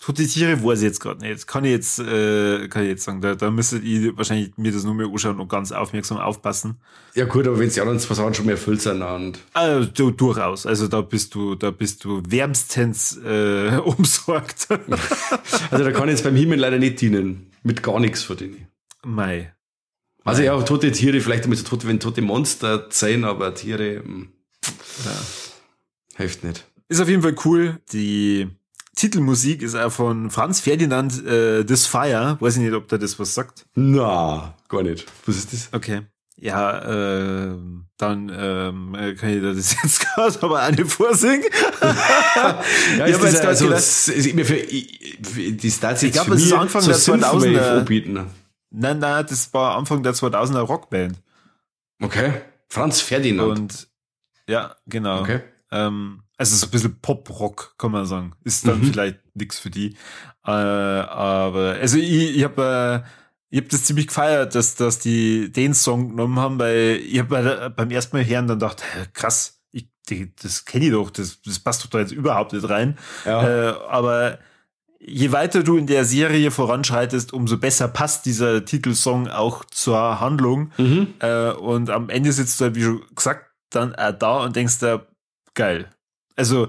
Tote 0.00 0.24
Tiere 0.24 0.62
weiß 0.62 0.78
ich 0.78 0.84
jetzt 0.84 1.00
gerade 1.00 1.20
nicht. 1.20 1.48
Kann 1.48 1.64
ich 1.64 1.72
jetzt, 1.72 1.98
äh, 1.98 2.68
kann 2.68 2.84
ich 2.84 2.90
jetzt 2.90 3.02
sagen. 3.02 3.20
Da, 3.20 3.34
da 3.34 3.50
müsstet 3.50 3.82
ihr 3.82 4.16
wahrscheinlich 4.16 4.56
mir 4.56 4.70
das 4.70 4.84
nur 4.84 4.94
mehr 4.94 5.08
anschauen 5.08 5.40
und 5.40 5.48
ganz 5.48 5.72
aufmerksam 5.72 6.18
aufpassen. 6.18 6.76
Ja 7.14 7.24
gut, 7.24 7.48
aber 7.48 7.58
wenn 7.58 7.68
die 7.68 7.80
anderen 7.80 7.98
zwei 7.98 8.14
Sachen 8.14 8.32
schon 8.34 8.46
mehr 8.46 8.54
erfüllt 8.54 8.80
sind 8.80 9.02
und. 9.02 9.40
Also, 9.52 9.90
du, 9.92 10.10
durchaus. 10.12 10.64
Also 10.64 10.86
da 10.86 11.00
bist 11.00 11.34
du, 11.34 11.56
da 11.56 11.72
bist 11.72 12.04
du 12.04 12.22
wärmstens 12.24 13.18
äh, 13.18 13.76
umsorgt. 13.84 14.68
also 15.70 15.84
da 15.84 15.90
kann 15.90 16.08
ich 16.08 16.12
jetzt 16.12 16.24
beim 16.24 16.36
Himmel 16.36 16.60
leider 16.60 16.78
nicht 16.78 17.00
dienen. 17.00 17.49
Mit 17.62 17.82
gar 17.82 18.00
nichts 18.00 18.22
von 18.22 18.36
denen. 18.36 18.66
Mei. 19.04 19.54
Also 20.24 20.42
ja, 20.42 20.60
tote 20.62 20.92
Tiere, 20.92 21.20
vielleicht 21.20 21.44
damit 21.44 21.58
so 21.58 21.64
tote, 21.64 21.86
wenn 21.86 22.00
tote 22.00 22.22
Monster 22.22 22.86
sein, 22.90 23.24
aber 23.24 23.54
Tiere, 23.54 24.00
mh, 24.00 24.04
hm, 24.04 24.32
ja. 25.04 25.12
hilft 26.16 26.44
nicht. 26.44 26.66
Ist 26.88 27.00
auf 27.00 27.08
jeden 27.08 27.22
Fall 27.22 27.36
cool. 27.44 27.78
Die 27.92 28.48
Titelmusik 28.96 29.62
ist 29.62 29.74
auch 29.76 29.92
von 29.92 30.30
Franz 30.30 30.60
Ferdinand 30.60 31.24
äh, 31.24 31.64
This 31.64 31.86
Fire. 31.86 32.36
Weiß 32.40 32.56
ich 32.56 32.62
nicht, 32.62 32.74
ob 32.74 32.88
der 32.88 32.98
das 32.98 33.18
was 33.18 33.34
sagt. 33.34 33.64
Na, 33.74 34.56
gar 34.68 34.82
nicht. 34.82 35.06
Was 35.24 35.36
ist 35.36 35.52
das? 35.52 35.68
Okay. 35.72 36.02
Ja, 36.42 36.78
äh, 36.78 37.56
dann 37.98 38.32
ähm, 38.34 38.96
kann 39.18 39.30
ich 39.30 39.42
das 39.42 39.76
jetzt 39.82 40.00
gerade 40.00 40.42
aber 40.42 40.60
eine 40.60 40.86
vorsingen. 40.86 41.44
ja, 42.98 43.04
ist 43.04 43.22
das 43.22 43.40
also, 43.40 43.70
ist 43.70 44.08
immer 44.08 44.44
für, 44.46 44.56
für 44.56 45.52
die 45.52 45.70
Stats 45.70 46.02
Ich 46.02 46.12
glaube, 46.12 46.34
es 46.34 46.44
ist 46.44 46.52
Anfang 46.54 46.84
der 46.84 46.96
2000er. 46.96 48.24
Nein, 48.70 48.98
nein, 48.98 49.26
das 49.28 49.52
war 49.52 49.76
Anfang 49.76 50.02
der 50.02 50.14
2000er 50.14 50.60
Rockband. 50.60 51.20
Okay. 52.00 52.40
Franz 52.68 53.02
Ferdinand. 53.02 53.58
Und 53.58 53.88
ja, 54.48 54.76
genau. 54.86 55.20
Okay. 55.20 55.40
Ähm, 55.70 56.22
also 56.38 56.56
so 56.56 56.66
ein 56.66 56.70
bisschen 56.70 57.00
Pop-Rock, 57.00 57.74
kann 57.76 57.92
man 57.92 58.06
sagen. 58.06 58.32
Ist 58.44 58.66
dann 58.66 58.80
mhm. 58.80 58.92
vielleicht 58.92 59.18
nix 59.34 59.58
für 59.58 59.68
die. 59.68 59.96
Äh, 60.46 60.50
aber 60.50 61.76
also 61.80 61.98
ich, 61.98 62.36
ich 62.36 62.44
habe 62.44 63.04
äh, 63.04 63.08
ich 63.50 63.60
hab 63.60 63.68
das 63.68 63.84
ziemlich 63.84 64.06
gefeiert, 64.06 64.54
dass, 64.54 64.76
dass 64.76 65.00
die 65.00 65.50
den 65.50 65.74
Song 65.74 66.10
genommen 66.10 66.38
haben, 66.38 66.58
weil 66.58 67.00
ich 67.04 67.18
habe 67.18 67.72
beim 67.74 67.90
ersten 67.90 68.16
Mal 68.16 68.24
hören 68.24 68.46
dann 68.46 68.60
gedacht, 68.60 68.82
krass, 69.12 69.60
ich, 69.72 69.88
die, 70.08 70.32
das 70.36 70.64
kenne 70.64 70.86
ich 70.86 70.92
doch, 70.92 71.10
das, 71.10 71.42
das 71.42 71.58
passt 71.58 71.84
doch 71.84 71.90
da 71.90 71.98
jetzt 71.98 72.12
überhaupt 72.12 72.52
nicht 72.52 72.68
rein. 72.68 72.96
Ja. 73.24 73.70
Äh, 73.70 73.74
aber 73.88 74.38
je 75.00 75.32
weiter 75.32 75.64
du 75.64 75.76
in 75.76 75.88
der 75.88 76.04
Serie 76.04 76.52
voranschreitest, 76.52 77.32
umso 77.32 77.58
besser 77.58 77.88
passt 77.88 78.24
dieser 78.24 78.64
Titelsong 78.64 79.28
auch 79.28 79.64
zur 79.64 80.20
Handlung. 80.20 80.70
Mhm. 80.78 81.14
Äh, 81.18 81.50
und 81.50 81.90
am 81.90 82.08
Ende 82.08 82.32
sitzt 82.32 82.60
du 82.60 82.66
halt, 82.66 82.76
wie 82.76 82.84
schon 82.84 83.02
gesagt, 83.14 83.50
dann 83.70 83.94
äh, 83.94 84.16
da 84.16 84.44
und 84.44 84.54
denkst 84.54 84.78
da, 84.78 85.06
geil. 85.54 85.90
Also 86.36 86.68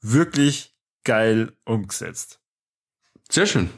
wirklich 0.00 0.74
geil 1.04 1.52
umgesetzt. 1.66 2.40
Sehr 3.28 3.46
schön. 3.46 3.68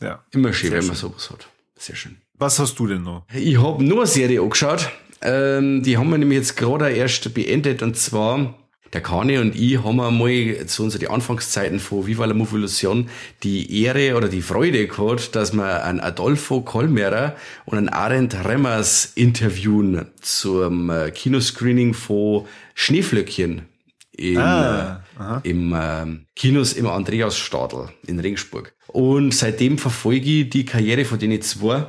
Ja. 0.00 0.24
Immer 0.30 0.52
schön, 0.52 0.72
wenn 0.72 0.86
man 0.86 0.96
sowas 0.96 1.30
hat. 1.30 1.48
Sehr 1.76 1.96
schön. 1.96 2.16
Was 2.38 2.58
hast 2.58 2.78
du 2.78 2.86
denn 2.86 3.02
noch? 3.02 3.24
Ich 3.34 3.58
habe 3.58 3.82
nur 3.82 3.98
eine 3.98 4.06
Serie 4.06 4.40
angeschaut. 4.42 4.90
Ähm, 5.22 5.82
die 5.82 5.96
haben 5.96 6.10
wir 6.10 6.18
nämlich 6.18 6.38
jetzt 6.38 6.56
gerade 6.56 6.90
erst 6.90 7.32
beendet 7.32 7.82
und 7.82 7.96
zwar 7.96 8.54
der 8.92 9.00
Kane 9.00 9.40
und 9.40 9.56
ich 9.56 9.82
haben 9.82 10.00
einmal 10.00 10.66
zu 10.66 10.84
unseren 10.84 11.08
Anfangszeiten 11.08 11.80
von 11.80 12.06
Viva 12.06 12.24
la 12.24 12.34
Movolution 12.34 13.08
die 13.42 13.82
Ehre 13.82 14.16
oder 14.16 14.28
die 14.28 14.42
Freude 14.42 14.86
gehabt, 14.86 15.34
dass 15.34 15.52
wir 15.52 15.84
einen 15.84 16.00
Adolfo 16.00 16.60
Kolmerer 16.60 17.36
und 17.64 17.78
einen 17.78 17.88
Arendt 17.88 18.44
Remmers 18.44 19.12
interviewen 19.14 20.06
zum 20.20 20.90
äh, 20.90 21.10
Kinoscreening 21.10 21.94
von 21.94 22.46
Schneeflöckchen 22.74 23.62
ah, 24.36 25.00
äh, 25.44 25.48
im 25.50 25.72
äh, 25.72 26.06
Kinos 26.34 26.72
im 26.72 26.86
Andreas 26.86 27.36
Stadel 27.36 27.88
in 28.06 28.20
Regensburg. 28.20 28.74
Und 28.88 29.34
seitdem 29.34 29.78
verfolge 29.78 30.40
ich 30.40 30.50
die 30.50 30.64
Karriere 30.64 31.04
von 31.04 31.18
denen 31.18 31.42
zwei 31.42 31.86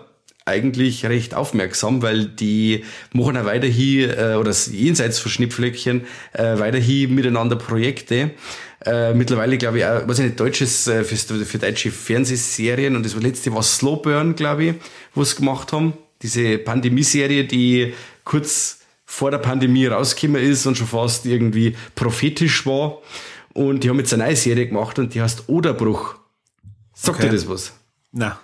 eigentlich 0.48 1.06
recht 1.06 1.34
aufmerksam, 1.34 2.02
weil 2.02 2.26
die 2.26 2.86
machen 3.12 3.38
auch 3.38 3.46
weiterhin, 3.46 4.10
äh, 4.10 4.36
oder 4.40 4.52
jenseits 4.72 5.20
von 5.20 5.32
Schnittflöckchen, 5.32 6.02
äh, 6.34 6.58
weiterhin 6.58 7.14
miteinander 7.14 7.58
Projekte. 7.58 8.32
Äh, 8.86 9.14
mittlerweile, 9.14 9.58
glaube 9.58 9.80
ich, 9.80 9.86
auch, 9.86 10.08
was 10.08 10.20
ich 10.20 10.26
nicht, 10.26 10.40
deutsches 10.40 10.88
äh, 10.88 11.04
für, 11.04 11.16
für 11.18 11.58
deutsche 11.58 11.92
Fernsehserien 11.92 12.96
und 12.96 13.06
das 13.06 13.16
letzte 13.16 13.54
war 13.54 13.64
Slowburn, 13.64 14.36
glaube 14.36 14.64
ich, 14.64 14.76
wo 15.14 15.22
es 15.22 15.36
gemacht 15.36 15.74
haben. 15.74 15.94
Diese 16.22 16.58
Pandemie-Serie, 16.58 17.44
die 17.44 17.94
kurz 18.24 18.77
vor 19.08 19.32
der 19.32 19.40
Pandemie 19.40 19.88
rausgekommen 19.88 20.44
ist 20.44 20.68
und 20.68 20.78
schon 20.78 20.86
fast 20.86 21.26
irgendwie 21.26 21.76
prophetisch 21.96 22.66
war. 22.68 23.00
Und 23.54 23.84
die 23.84 23.90
haben 23.90 23.98
jetzt 23.98 24.14
eine 24.14 24.26
neue 24.26 24.36
Serie 24.36 24.68
gemacht 24.68 25.00
und 25.00 25.16
die 25.16 25.22
heißt 25.22 25.46
Oderbruch. 25.48 26.16
Sagt 26.94 27.18
okay. 27.18 27.30
dir 27.30 27.36
das 27.36 27.50
was? 27.50 27.74
Na. 28.12 28.40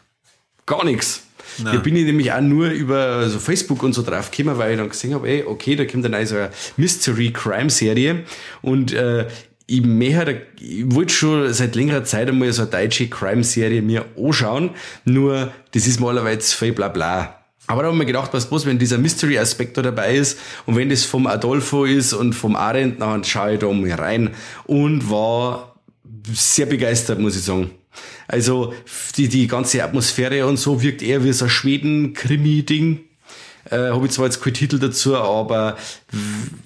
Gar 0.66 0.86
nichts. 0.86 1.24
Da 1.64 1.76
bin 1.76 1.96
ich 1.96 2.06
nämlich 2.06 2.32
auch 2.32 2.42
nur 2.42 2.70
über 2.70 3.30
so 3.30 3.38
Facebook 3.38 3.84
und 3.84 3.94
so 3.94 4.02
drauf 4.02 4.32
gekommen, 4.32 4.58
weil 4.58 4.72
ich 4.72 4.78
dann 4.78 4.90
gesehen 4.90 5.14
habe, 5.14 5.28
ey, 5.28 5.44
okay, 5.44 5.76
da 5.76 5.86
kommt 5.86 6.06
eine 6.06 6.24
neue 6.24 6.50
Mystery-Crime-Serie 6.78 8.24
und 8.64 8.94
äh, 8.94 9.28
ich, 9.68 9.84
mehr, 9.84 10.42
ich 10.60 10.84
wollte 10.94 11.14
schon 11.14 11.54
seit 11.54 11.76
längerer 11.76 12.04
Zeit 12.06 12.30
einmal 12.30 12.52
so 12.52 12.64
eine 12.64 12.72
deutsche 12.72 13.08
Crime-Serie 13.08 13.82
mir 13.82 14.06
anschauen, 14.18 14.72
nur 15.06 15.52
das 15.72 15.86
ist 15.86 16.00
malerweise 16.00 16.56
viel 16.56 16.74
bla 16.74 16.88
bla. 16.88 17.43
Aber 17.74 17.82
da 17.82 17.90
haben 17.90 17.98
wir 17.98 18.06
gedacht, 18.06 18.32
was 18.34 18.46
bloß, 18.46 18.68
wenn 18.68 18.78
dieser 18.78 19.00
Mystery-Aspekt 19.00 19.76
da 19.78 19.82
dabei 19.82 20.14
ist 20.14 20.38
und 20.68 20.76
wenn 20.76 20.92
das 20.92 21.06
vom 21.06 21.26
Adolfo 21.26 21.86
ist 21.86 22.14
und 22.14 22.34
vom 22.34 22.56
Arendt, 22.56 23.02
dann 23.02 23.24
schaue 23.24 23.56
ich 23.56 23.60
da 23.62 23.68
mal 23.68 23.92
rein 23.94 24.30
und 24.66 25.10
war 25.10 25.74
sehr 26.32 26.68
begeistert, 26.68 27.18
muss 27.18 27.36
ich 27.36 27.42
sagen. 27.42 27.72
Also 28.28 28.76
die, 29.18 29.28
die 29.28 29.48
ganze 29.48 29.84
Atmosphäre 29.84 30.46
und 30.46 30.58
so 30.58 30.84
wirkt 30.84 31.02
eher 31.02 31.24
wie 31.24 31.34
so 31.34 31.46
ein 31.46 31.50
Schweden-Krimi-Ding. 31.50 33.00
Äh, 33.72 33.76
Habe 33.76 34.06
ich 34.06 34.12
zwar 34.12 34.26
jetzt 34.26 34.44
keinen 34.44 34.54
Titel 34.54 34.78
dazu, 34.78 35.18
aber 35.18 35.76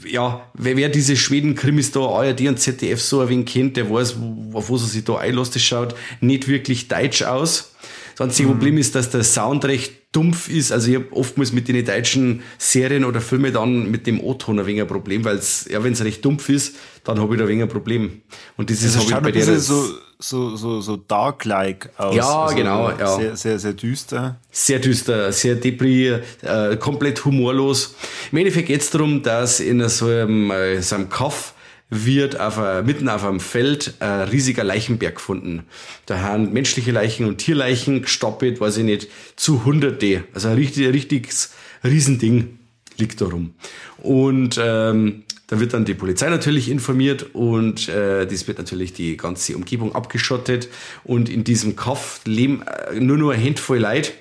ja, 0.06 0.42
wer, 0.56 0.76
wer 0.76 0.90
diese 0.90 1.16
Schweden-Krimis 1.16 1.92
da, 1.92 2.02
ARD 2.02 2.42
und 2.50 2.60
ZDF 2.60 3.02
so 3.02 3.22
ein 3.22 3.30
wenig 3.30 3.46
kennt, 3.46 3.78
der 3.78 3.90
weiß, 3.90 4.18
auf 4.52 4.70
was 4.70 4.82
er 4.82 4.88
sich 4.88 5.06
da 5.06 5.16
einlässt, 5.16 5.58
schaut 5.62 5.96
nicht 6.20 6.50
wirklich 6.50 6.90
deutsch 6.90 7.22
aus. 7.22 7.72
Das 8.18 8.30
einzige 8.30 8.48
mhm. 8.48 8.54
Problem 8.54 8.78
ist, 8.80 8.96
dass 8.96 9.12
der 9.12 9.24
Sound 9.24 9.64
recht 9.66 9.94
dumpf 10.12 10.50
ist. 10.50 10.72
Also 10.72 10.90
ich 10.90 10.96
habe 10.96 11.06
oftmals 11.12 11.52
mit 11.52 11.68
den 11.68 11.86
deutschen 11.86 12.42
Serien 12.58 13.06
oder 13.06 13.22
Filmen 13.22 13.54
dann 13.54 13.92
mit 13.92 14.08
dem 14.08 14.20
O-Ton 14.20 14.60
ein 14.60 14.66
wenig 14.66 14.82
ein 14.82 14.88
Problem, 14.88 15.24
weil 15.24 15.36
es, 15.36 15.68
ja, 15.70 15.84
wenn 15.84 15.94
es 15.94 16.04
recht 16.04 16.26
dumpf 16.26 16.50
ist, 16.50 16.76
dann 17.04 17.20
habe 17.20 17.36
ich 17.36 17.38
da 17.38 17.46
ein 17.46 17.50
wenig 17.50 17.64
ein 17.64 17.70
Problem. 17.70 18.24
Und 18.56 18.72
das 18.72 18.84
also 18.84 19.00
ist 19.00 19.10
ich 19.10 19.16
bei 19.16 19.32
der 19.32 19.60
so, 19.60 19.86
so, 20.18 20.56
so, 20.56 20.82
so 20.82 20.98
dark-like 20.98 21.92
aus. 21.98 22.16
Ja, 22.16 22.44
also 22.46 22.56
genau, 22.56 22.90
ja. 22.90 23.16
Sehr, 23.18 23.38
sehr, 23.38 23.60
sehr 23.60 23.74
düster. 23.74 24.40
Sehr 24.50 24.80
düster, 24.80 25.32
sehr 25.32 25.54
depri, 25.54 26.08
äh, 26.42 26.76
komplett 26.78 27.24
humorlos. 27.24 27.94
Im 28.32 28.40
Endeffekt 28.40 28.68
geht 28.68 28.82
es 28.82 28.90
darum, 28.90 29.22
dass 29.22 29.60
in 29.60 29.88
so 29.90 30.08
einem, 30.08 30.50
äh, 30.50 30.82
so 30.82 30.96
einem 30.96 31.10
Kaff 31.10 31.54
wird 31.90 32.40
auf 32.40 32.58
a, 32.58 32.82
mitten 32.82 33.10
auf 33.10 33.24
einem 33.24 33.40
Feld 33.40 33.96
ein 34.00 34.28
riesiger 34.30 34.64
Leichenberg 34.64 35.16
gefunden. 35.16 35.64
Da 36.06 36.20
haben 36.20 36.52
menschliche 36.54 36.92
Leichen 36.92 37.26
und 37.26 37.38
Tierleichen 37.38 38.02
gestapelt, 38.02 38.60
weiß 38.60 38.78
ich 38.78 38.84
nicht, 38.84 39.08
zu 39.36 39.64
hunderte. 39.66 40.24
Also 40.34 40.50
ein 40.50 40.56
richtig, 40.56 40.94
richtiges 40.94 41.54
Riesending 41.84 42.60
liegt 42.98 43.22
da 43.22 43.26
rum. 43.26 43.54
Und 44.00 44.60
ähm, 44.62 45.24
Da 45.50 45.62
wird 45.62 45.74
dann 45.74 45.86
die 45.86 45.94
Polizei 45.94 46.30
natürlich 46.30 46.70
informiert 46.70 47.28
und 47.34 47.88
äh, 47.88 48.28
das 48.28 48.48
wird 48.50 48.58
natürlich 48.58 48.92
die 48.92 49.16
ganze 49.16 49.56
Umgebung 49.56 49.96
abgeschottet. 49.96 50.68
Und 51.06 51.30
in 51.30 51.46
diesem 51.46 51.78
Kaff 51.78 52.20
leben 52.26 52.64
äh, 52.64 53.00
nur 53.00 53.18
nur 53.18 53.34
ein 53.34 53.42
Handvoll 53.42 53.80
Leute, 53.80 54.12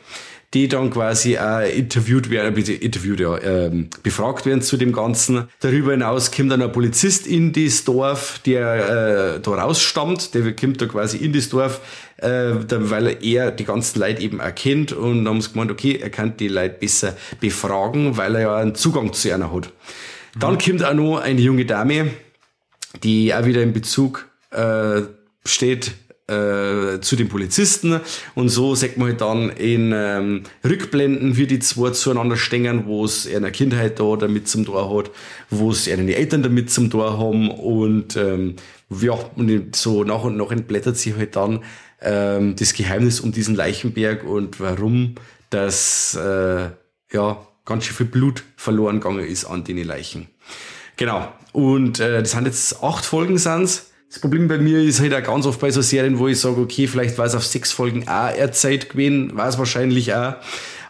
die 0.54 0.68
dann 0.68 0.90
quasi 0.90 1.34
äh, 1.34 1.76
interviewt 1.76 2.30
werden, 2.30 2.54
bitte 2.54 2.72
interviewt, 2.72 3.20
ja, 3.20 3.38
ähm, 3.42 3.90
befragt 4.02 4.46
werden 4.46 4.62
zu 4.62 4.76
dem 4.76 4.92
Ganzen. 4.92 5.48
Darüber 5.60 5.90
hinaus 5.90 6.30
kommt 6.30 6.52
dann 6.52 6.62
ein 6.62 6.72
Polizist 6.72 7.26
in 7.26 7.52
das 7.52 7.84
Dorf, 7.84 8.40
der 8.46 9.36
äh, 9.36 9.40
da 9.40 9.50
rausstammt, 9.50 10.34
der 10.34 10.54
kommt 10.54 10.80
da 10.80 10.86
quasi 10.86 11.18
in 11.18 11.32
das 11.32 11.48
Dorf, 11.48 11.80
äh, 12.18 12.52
weil 12.68 13.18
er 13.22 13.50
die 13.50 13.64
ganzen 13.64 13.98
Leute 13.98 14.22
eben 14.22 14.40
erkennt 14.40 14.92
und 14.92 15.24
dann 15.24 15.34
haben 15.34 15.40
sie 15.40 15.52
gemeint, 15.52 15.70
okay, 15.70 15.98
er 16.00 16.10
kann 16.10 16.36
die 16.36 16.48
Leute 16.48 16.76
besser 16.78 17.16
befragen, 17.40 18.16
weil 18.16 18.36
er 18.36 18.40
ja 18.40 18.56
einen 18.56 18.74
Zugang 18.74 19.12
zu 19.12 19.32
einer 19.32 19.52
hat. 19.52 19.72
Dann 20.38 20.54
mhm. 20.54 20.58
kommt 20.58 20.84
auch 20.84 20.94
noch 20.94 21.18
eine 21.18 21.40
junge 21.40 21.66
Dame, 21.66 22.10
die 23.02 23.34
auch 23.34 23.44
wieder 23.44 23.62
in 23.62 23.72
Bezug 23.72 24.26
äh, 24.52 25.02
steht 25.44 25.92
äh, 26.28 27.00
zu 27.00 27.14
den 27.16 27.28
Polizisten 27.28 28.00
und 28.34 28.48
so 28.48 28.74
sagt 28.74 28.98
man 28.98 29.08
halt 29.08 29.20
dann 29.20 29.50
in 29.50 29.92
ähm, 29.94 30.42
Rückblenden, 30.64 31.36
wie 31.36 31.46
die 31.46 31.60
zwei 31.60 31.90
zueinander 31.90 32.36
stehen, 32.36 32.86
wo 32.86 33.04
es 33.04 33.32
eine 33.32 33.52
Kindheit 33.52 34.00
da 34.00 34.16
damit 34.16 34.48
zum 34.48 34.64
Tor 34.64 34.96
hat, 34.96 35.10
wo 35.50 35.70
es 35.70 35.88
eine 35.88 36.14
Eltern 36.14 36.42
damit 36.42 36.70
zum 36.70 36.90
Tor 36.90 37.18
haben 37.18 37.50
und 37.50 38.16
ähm, 38.16 38.56
ja, 38.90 39.12
und 39.12 39.76
so 39.76 40.04
nach 40.04 40.24
und 40.24 40.36
nach 40.36 40.50
entblättert 40.50 40.96
sich 40.96 41.16
halt 41.16 41.36
dann 41.36 41.64
ähm, 42.00 42.56
das 42.56 42.74
Geheimnis 42.74 43.20
um 43.20 43.32
diesen 43.32 43.54
Leichenberg 43.54 44.24
und 44.24 44.60
warum 44.60 45.14
das 45.50 46.14
äh, 46.14 46.70
ja 47.12 47.46
ganz 47.64 47.84
schön 47.84 47.96
viel 47.96 48.06
Blut 48.06 48.44
verloren 48.56 49.00
gegangen 49.00 49.26
ist 49.26 49.44
an 49.44 49.64
den 49.64 49.82
Leichen. 49.84 50.28
Genau. 50.96 51.32
Und 51.52 52.00
äh, 52.00 52.20
das 52.20 52.32
sind 52.32 52.46
jetzt 52.46 52.82
acht 52.82 53.04
Folgen 53.04 53.38
sind's. 53.38 53.90
Das 54.08 54.20
Problem 54.20 54.48
bei 54.48 54.58
mir 54.58 54.80
ist 54.80 55.00
halt 55.00 55.14
auch 55.14 55.22
ganz 55.22 55.46
oft 55.46 55.60
bei 55.60 55.70
so 55.70 55.82
Serien, 55.82 56.18
wo 56.18 56.28
ich 56.28 56.40
sage, 56.40 56.60
okay, 56.60 56.86
vielleicht 56.86 57.18
war 57.18 57.26
es 57.26 57.34
auf 57.34 57.44
sechs 57.44 57.72
Folgen 57.72 58.08
auch 58.08 58.34
erzeit 58.34 58.90
gewesen, 58.90 59.36
war 59.36 59.48
es 59.48 59.58
wahrscheinlich 59.58 60.14
auch. 60.14 60.34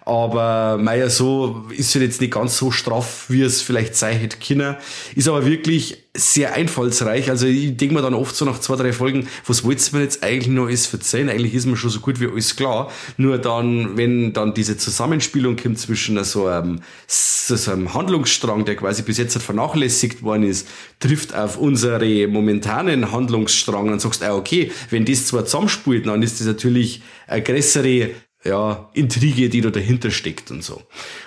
Aber 0.06 0.78
Meier 0.78 1.10
so 1.10 1.64
ist 1.76 1.92
halt 1.96 2.04
jetzt 2.04 2.20
nicht 2.20 2.32
ganz 2.32 2.56
so 2.56 2.70
straff, 2.70 3.24
wie 3.28 3.42
es 3.42 3.60
vielleicht 3.60 3.96
sein 3.96 4.16
hätte 4.16 4.36
können. 4.38 4.76
Ist 5.16 5.28
aber 5.28 5.44
wirklich 5.44 6.04
sehr 6.14 6.54
einfallsreich. 6.54 7.28
Also 7.28 7.48
ich 7.48 7.76
denke 7.76 7.96
mir 7.96 8.02
dann 8.02 8.14
oft 8.14 8.36
so 8.36 8.44
nach 8.44 8.60
zwei, 8.60 8.76
drei 8.76 8.92
Folgen, 8.92 9.26
was 9.46 9.64
wollt's 9.64 9.90
mir 9.90 10.02
jetzt 10.02 10.22
eigentlich 10.22 10.46
noch 10.46 10.66
alles 10.66 10.86
verzeihen? 10.86 11.28
Eigentlich 11.28 11.54
ist 11.54 11.66
mir 11.66 11.76
schon 11.76 11.90
so 11.90 11.98
gut 11.98 12.20
wie 12.20 12.28
alles 12.28 12.54
klar. 12.54 12.88
Nur 13.16 13.38
dann, 13.38 13.96
wenn 13.96 14.32
dann 14.32 14.54
diese 14.54 14.76
Zusammenspielung 14.76 15.56
kommt 15.56 15.80
zwischen 15.80 16.22
so 16.22 16.46
einem, 16.46 16.82
so 17.08 17.70
einem 17.72 17.92
Handlungsstrang, 17.92 18.64
der 18.64 18.76
quasi 18.76 19.02
bis 19.02 19.18
jetzt 19.18 19.36
vernachlässigt 19.42 20.22
worden 20.22 20.44
ist, 20.44 20.68
trifft 21.00 21.34
auf 21.34 21.58
unsere 21.58 22.28
momentanen 22.28 23.10
Handlungsstrang, 23.10 23.88
dann 23.88 23.98
sagst 23.98 24.22
du, 24.22 24.26
ah, 24.26 24.36
okay, 24.36 24.70
wenn 24.90 25.04
das 25.04 25.26
zwar 25.26 25.46
zusammenspielt, 25.46 26.06
dann 26.06 26.22
ist 26.22 26.38
das 26.38 26.46
natürlich 26.46 27.02
eine 27.26 27.42
größere 27.42 28.10
ja, 28.44 28.90
Intrige, 28.94 29.48
die 29.48 29.60
da 29.60 29.70
dahinter 29.70 30.10
steckt 30.10 30.50
und 30.50 30.62
so. 30.62 30.82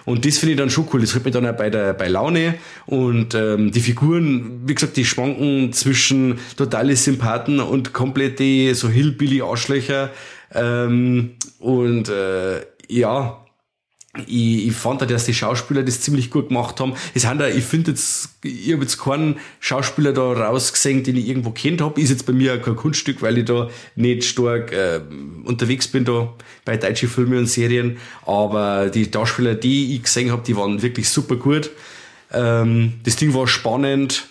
Und 0.05 0.25
das 0.25 0.37
finde 0.37 0.53
ich 0.53 0.57
dann 0.57 0.69
schon 0.69 0.87
cool. 0.93 1.01
Das 1.01 1.13
hält 1.13 1.25
mich 1.25 1.33
dann 1.33 1.45
auch 1.45 1.55
bei 1.55 1.69
der 1.69 1.93
bei 1.93 2.07
Laune. 2.07 2.55
Und 2.85 3.35
ähm, 3.35 3.71
die 3.71 3.81
Figuren, 3.81 4.61
wie 4.65 4.75
gesagt, 4.75 4.95
die 4.97 5.05
schwanken 5.05 5.73
zwischen 5.73 6.39
totale 6.55 6.95
Sympathen 6.95 7.59
und 7.59 7.93
komplette 7.93 8.73
so 8.73 8.89
Hillbilly-Arschlöcher. 8.89 10.11
Ähm, 10.53 11.31
und 11.59 12.09
äh, 12.09 12.61
ja, 12.87 13.45
ich, 14.17 14.67
ich 14.67 14.73
fand 14.73 15.01
dass 15.01 15.25
die 15.25 15.33
Schauspieler 15.33 15.83
das 15.83 16.01
ziemlich 16.01 16.31
gut 16.31 16.47
gemacht 16.47 16.79
haben. 16.79 16.95
Es 17.13 17.27
haben 17.27 17.37
da, 17.37 17.47
ich 17.47 17.63
finde 17.63 17.91
jetzt, 17.91 18.29
ich 18.43 18.73
habe 18.73 18.81
jetzt 18.81 18.97
keinen 18.97 19.37
Schauspieler 19.59 20.13
da 20.13 20.31
rausgesehen, 20.31 21.03
den 21.03 21.15
ich 21.15 21.27
irgendwo 21.27 21.51
kennt 21.51 21.81
habe. 21.81 22.01
Ist 22.01 22.09
jetzt 22.09 22.25
bei 22.25 22.33
mir 22.33 22.59
kein 22.59 22.75
Kunststück, 22.75 23.21
weil 23.21 23.37
ich 23.37 23.45
da 23.45 23.69
nicht 23.95 24.23
stark 24.23 24.71
äh, 24.71 25.01
unterwegs 25.43 25.87
bin 25.87 26.05
da 26.05 26.33
bei 26.65 26.77
deutschen 26.77 27.07
Filmen 27.07 27.37
und 27.37 27.47
Serien. 27.47 27.97
Aber 28.25 28.89
die 28.89 29.11
Darsteller, 29.11 29.53
die 29.53 29.95
ich 29.95 30.03
gesehen 30.03 30.31
habe, 30.31 30.41
die 30.45 30.57
waren 30.57 30.81
wirklich 30.81 31.07
super 31.07 31.35
gut. 31.35 31.69
Ähm, 32.33 32.93
das 33.03 33.15
Ding 33.15 33.33
war 33.35 33.47
spannend 33.47 34.27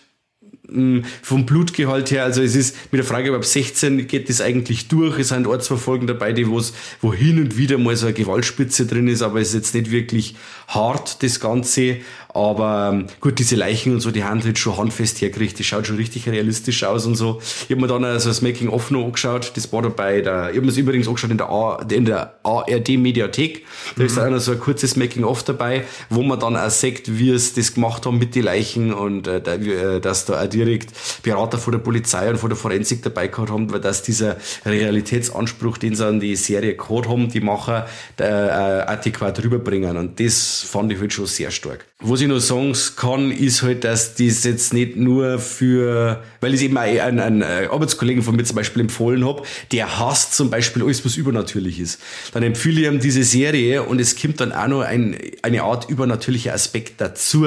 vom 1.22 1.46
Blutgehalt 1.46 2.10
her, 2.10 2.24
also 2.24 2.42
es 2.42 2.54
ist 2.54 2.76
mit 2.92 2.98
der 2.98 3.04
Frage 3.04 3.34
ab 3.34 3.44
16 3.44 4.06
geht 4.06 4.28
das 4.28 4.42
eigentlich 4.42 4.88
durch. 4.88 5.18
Es 5.18 5.28
sind 5.28 5.48
ein, 5.48 5.60
zwei 5.60 5.76
Folgen 5.76 6.06
dabei, 6.06 6.32
die 6.32 6.46
wo's, 6.46 6.74
wo 7.00 7.14
hin 7.14 7.38
und 7.38 7.56
wieder 7.56 7.78
mal 7.78 7.96
so 7.96 8.06
eine 8.06 8.14
Gewaltspitze 8.14 8.84
drin 8.84 9.08
ist, 9.08 9.22
aber 9.22 9.40
es 9.40 9.48
ist 9.48 9.54
jetzt 9.54 9.74
nicht 9.74 9.90
wirklich 9.90 10.36
hart, 10.66 11.22
das 11.22 11.40
Ganze. 11.40 11.96
Aber 12.38 12.90
ähm, 12.92 13.06
gut, 13.20 13.40
diese 13.40 13.56
Leichen 13.56 13.92
und 13.92 14.00
so, 14.00 14.12
die 14.12 14.22
haben 14.22 14.40
halt 14.44 14.58
schon 14.58 14.76
handfest 14.76 15.20
hergekriegt, 15.20 15.58
die 15.58 15.64
schaut 15.64 15.88
schon 15.88 15.96
richtig 15.96 16.28
realistisch 16.28 16.84
aus 16.84 17.04
und 17.04 17.16
so. 17.16 17.40
Ich 17.64 17.70
habe 17.70 17.80
mir 17.80 17.88
dann 17.88 18.04
also 18.04 18.28
das 18.28 18.42
Making-of 18.42 18.92
noch 18.92 19.06
angeschaut, 19.06 19.50
das 19.56 19.72
war 19.72 19.82
dabei, 19.82 20.20
da, 20.20 20.48
ich 20.48 20.54
habe 20.54 20.60
mir 20.60 20.68
das 20.68 20.76
übrigens 20.76 21.08
angeschaut 21.08 21.32
in 21.32 21.38
der, 21.38 21.50
A, 21.50 21.84
in 21.90 22.04
der 22.04 22.34
ARD-Mediathek, 22.44 23.64
da 23.96 24.02
mhm. 24.02 24.06
ist 24.06 24.16
dann 24.16 24.38
so 24.38 24.52
ein 24.52 24.60
kurzes 24.60 24.94
Making-of 24.94 25.42
dabei, 25.42 25.82
wo 26.10 26.22
man 26.22 26.38
dann 26.38 26.56
auch 26.56 26.70
sieht, 26.70 27.18
wie 27.18 27.30
es 27.30 27.54
das 27.54 27.74
gemacht 27.74 28.06
haben 28.06 28.18
mit 28.18 28.36
den 28.36 28.44
Leichen 28.44 28.92
und 28.92 29.26
äh, 29.26 29.38
äh 29.38 30.00
dass 30.00 30.24
da 30.24 30.40
auch 30.40 30.46
direkt 30.46 30.92
Berater 31.24 31.58
von 31.58 31.72
der 31.72 31.80
Polizei 31.80 32.30
und 32.30 32.38
von 32.38 32.50
der 32.50 32.56
Forensik 32.56 33.02
dabei 33.02 33.26
gehabt 33.26 33.50
haben, 33.50 33.72
weil 33.72 33.80
das 33.80 34.04
dieser 34.04 34.36
Realitätsanspruch, 34.64 35.78
den 35.78 35.96
sie 35.96 36.06
an 36.06 36.20
die 36.20 36.36
Serie 36.36 36.76
gehabt 36.76 37.08
haben, 37.08 37.30
die 37.30 37.40
Macher, 37.40 37.88
äh, 38.16 38.22
adäquat 38.22 39.42
rüberbringen 39.42 39.96
und 39.96 40.20
das 40.20 40.62
fand 40.62 40.92
ich 40.92 41.00
halt 41.00 41.12
schon 41.12 41.26
sehr 41.26 41.50
stark. 41.50 41.84
Was 42.00 42.20
ich 42.20 42.27
noch 42.28 42.38
sagen 42.38 42.74
kann, 42.96 43.30
ist 43.30 43.62
halt, 43.62 43.84
dass 43.84 44.14
das 44.14 44.44
jetzt 44.44 44.72
nicht 44.72 44.96
nur 44.96 45.38
für, 45.38 46.22
weil 46.40 46.54
ich 46.54 46.60
es 46.60 46.62
eben 46.66 46.78
einen, 46.78 47.20
einen 47.20 47.42
äh, 47.42 47.68
Arbeitskollegen 47.70 48.22
von 48.22 48.36
mir 48.36 48.44
zum 48.44 48.56
Beispiel 48.56 48.82
empfohlen 48.82 49.26
habe, 49.26 49.42
der 49.72 49.98
hasst 49.98 50.34
zum 50.34 50.50
Beispiel 50.50 50.82
alles, 50.82 51.04
was 51.04 51.16
übernatürlich 51.16 51.80
ist. 51.80 52.00
Dann 52.32 52.42
empfehle 52.42 52.80
ich 52.80 52.86
ihm 52.86 53.00
diese 53.00 53.24
Serie 53.24 53.82
und 53.82 54.00
es 54.00 54.20
kommt 54.20 54.40
dann 54.40 54.52
auch 54.52 54.68
noch 54.68 54.82
ein, 54.82 55.16
eine 55.42 55.62
Art 55.62 55.90
übernatürlicher 55.90 56.54
Aspekt 56.54 57.00
dazu. 57.00 57.46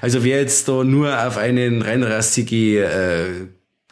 Also 0.00 0.24
wer 0.24 0.40
jetzt 0.40 0.68
da 0.68 0.84
nur 0.84 1.26
auf 1.26 1.36
einen 1.36 1.82
reinrassige 1.82 2.84
äh, 2.84 3.28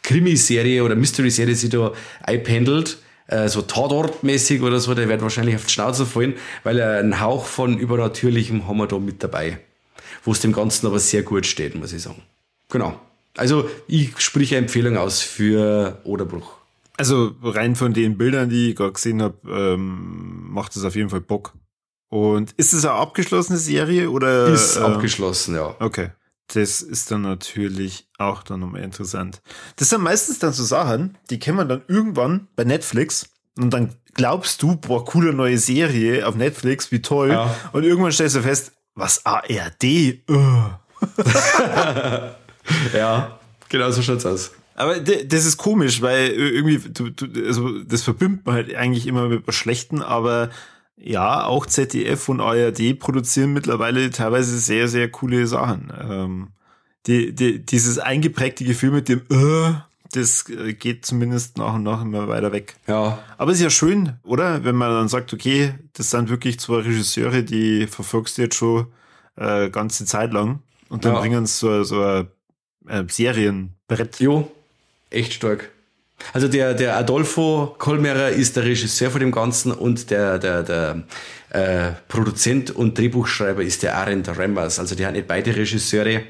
Krimiserie 0.03 0.83
oder 0.83 0.95
Mystery-Serie 0.95 1.55
sich 1.55 1.69
da 1.69 1.91
einpendelt, 2.23 2.97
äh, 3.27 3.49
so 3.49 3.61
Tatortmäßig 3.61 4.61
oder 4.61 4.79
so, 4.79 4.93
der 4.93 5.09
wird 5.09 5.21
wahrscheinlich 5.21 5.55
auf 5.55 5.65
die 5.65 5.73
Schnauze 5.73 6.05
fallen, 6.05 6.35
weil 6.63 6.79
er 6.79 6.99
einen 6.99 7.19
Hauch 7.19 7.45
von 7.45 7.77
Übernatürlichem 7.77 8.67
haben 8.67 8.77
wir 8.77 8.87
da 8.87 8.99
mit 8.99 9.21
dabei. 9.21 9.59
Wo 10.27 10.33
es 10.33 10.41
dem 10.41 10.51
Ganzen 10.51 10.85
aber 10.85 10.99
sehr 10.99 11.23
gut 11.23 11.45
steht, 11.45 11.73
muss 11.75 11.93
ich 11.93 12.01
sagen. 12.01 12.21
Genau. 12.67 12.99
Also 13.37 13.69
ich 13.87 14.19
sprich 14.19 14.53
eine 14.53 14.65
Empfehlung 14.65 14.97
aus 14.97 15.21
für 15.21 16.01
Oderbruch. 16.03 16.51
Also 16.97 17.33
rein 17.41 17.77
von 17.77 17.93
den 17.93 18.17
Bildern, 18.17 18.49
die 18.49 18.71
ich 18.71 18.75
gerade 18.75 18.91
gesehen 18.91 19.21
habe, 19.21 19.37
ähm, 19.49 20.51
macht 20.51 20.75
es 20.75 20.83
auf 20.83 20.97
jeden 20.97 21.09
Fall 21.09 21.21
Bock. 21.21 21.53
Und 22.09 22.51
ist 22.57 22.73
es 22.73 22.83
eine 22.83 22.95
abgeschlossene 22.95 23.57
Serie 23.57 24.11
oder? 24.11 24.47
Ist 24.47 24.75
äh, 24.75 24.81
abgeschlossen, 24.81 25.55
ja. 25.55 25.73
Okay. 25.79 26.09
Das 26.53 26.81
ist 26.81 27.09
dann 27.09 27.21
natürlich 27.21 28.09
auch 28.17 28.43
dann 28.43 28.59
nochmal 28.59 28.81
interessant. 28.81 29.41
Das 29.77 29.87
sind 29.91 30.01
meistens 30.01 30.39
dann 30.39 30.51
so 30.51 30.65
Sachen, 30.65 31.17
die 31.29 31.39
kennt 31.39 31.55
man 31.55 31.69
dann 31.69 31.83
irgendwann 31.87 32.49
bei 32.57 32.65
Netflix 32.65 33.29
und 33.57 33.69
dann 33.69 33.93
glaubst 34.13 34.61
du, 34.61 34.75
boah, 34.75 35.05
coole 35.05 35.31
neue 35.31 35.57
Serie 35.57 36.27
auf 36.27 36.35
Netflix, 36.35 36.91
wie 36.91 37.01
toll. 37.01 37.29
Ja. 37.29 37.55
Und 37.71 37.83
irgendwann 37.83 38.11
stellst 38.11 38.35
du 38.35 38.41
fest, 38.41 38.73
was 38.97 39.25
ARD? 39.25 39.83
ja, 42.93 43.39
genau 43.69 43.91
so 43.91 44.01
schaut's 44.01 44.25
aus. 44.25 44.51
Aber 44.75 44.99
das 44.99 45.45
ist 45.45 45.57
komisch, 45.57 46.01
weil 46.01 46.29
irgendwie, 46.29 46.77
du, 46.89 47.09
du, 47.09 47.25
also 47.47 47.79
das 47.79 48.03
verbindet 48.03 48.45
man 48.45 48.55
halt 48.55 48.75
eigentlich 48.75 49.07
immer 49.07 49.27
mit 49.27 49.47
was 49.47 49.55
Schlechten, 49.55 50.01
aber 50.01 50.49
ja, 50.97 51.45
auch 51.45 51.65
ZDF 51.65 52.29
und 52.29 52.41
ARD 52.41 52.99
produzieren 52.99 53.53
mittlerweile 53.53 54.09
teilweise 54.09 54.57
sehr, 54.57 54.87
sehr 54.87 55.09
coole 55.09 55.47
Sachen. 55.47 55.91
Ähm, 55.99 56.47
die, 57.05 57.33
die, 57.33 57.63
dieses 57.65 57.99
eingeprägte 57.99 58.65
Gefühl 58.65 58.91
mit 58.91 59.09
dem 59.09 59.21
äh, 59.31 59.73
das 60.11 60.49
äh, 60.49 60.73
geht 60.73 61.05
zumindest 61.05 61.57
nach 61.57 61.75
und 61.75 61.83
nach 61.83 62.01
immer 62.01 62.27
weiter 62.27 62.51
weg. 62.51 62.75
Ja. 62.87 63.19
Aber 63.37 63.51
es 63.51 63.57
ist 63.57 63.63
ja 63.63 63.69
schön, 63.69 64.13
oder? 64.23 64.63
Wenn 64.63 64.75
man 64.75 64.91
dann 64.91 65.07
sagt, 65.07 65.33
okay, 65.33 65.73
das 65.93 66.11
sind 66.11 66.29
wirklich 66.29 66.59
zwei 66.59 66.81
Regisseure, 66.81 67.43
die 67.43 67.87
verfolgst 67.87 68.37
du 68.37 68.43
jetzt 68.43 68.55
schon 68.55 68.87
äh, 69.35 69.69
ganze 69.69 70.05
Zeit 70.05 70.33
lang 70.33 70.59
und 70.89 71.05
dann 71.05 71.13
ja. 71.13 71.19
bringen 71.19 71.45
sie 71.45 71.57
so, 71.57 71.83
so 71.83 72.01
ein, 72.01 72.27
ein 72.87 73.09
Serienbrett. 73.09 74.19
Jo, 74.19 74.51
echt 75.09 75.33
stark. 75.33 75.69
Also 76.33 76.47
der, 76.47 76.73
der 76.73 76.97
Adolfo 76.97 77.75
Kolmerer 77.77 78.29
ist 78.29 78.55
der 78.55 78.63
Regisseur 78.63 79.11
von 79.11 79.19
dem 79.19 79.31
Ganzen 79.31 79.71
und 79.71 80.09
der, 80.09 80.39
der, 80.39 80.63
der 80.63 81.03
äh, 81.49 81.91
Produzent 82.07 82.71
und 82.71 82.97
Drehbuchschreiber 82.97 83.61
ist 83.61 83.83
der 83.83 83.95
Arend 83.95 84.27
Remmers. 84.35 84.79
Also 84.79 84.95
die 84.95 85.05
haben 85.05 85.13
nicht 85.13 85.27
beide 85.27 85.55
Regisseure. 85.55 86.23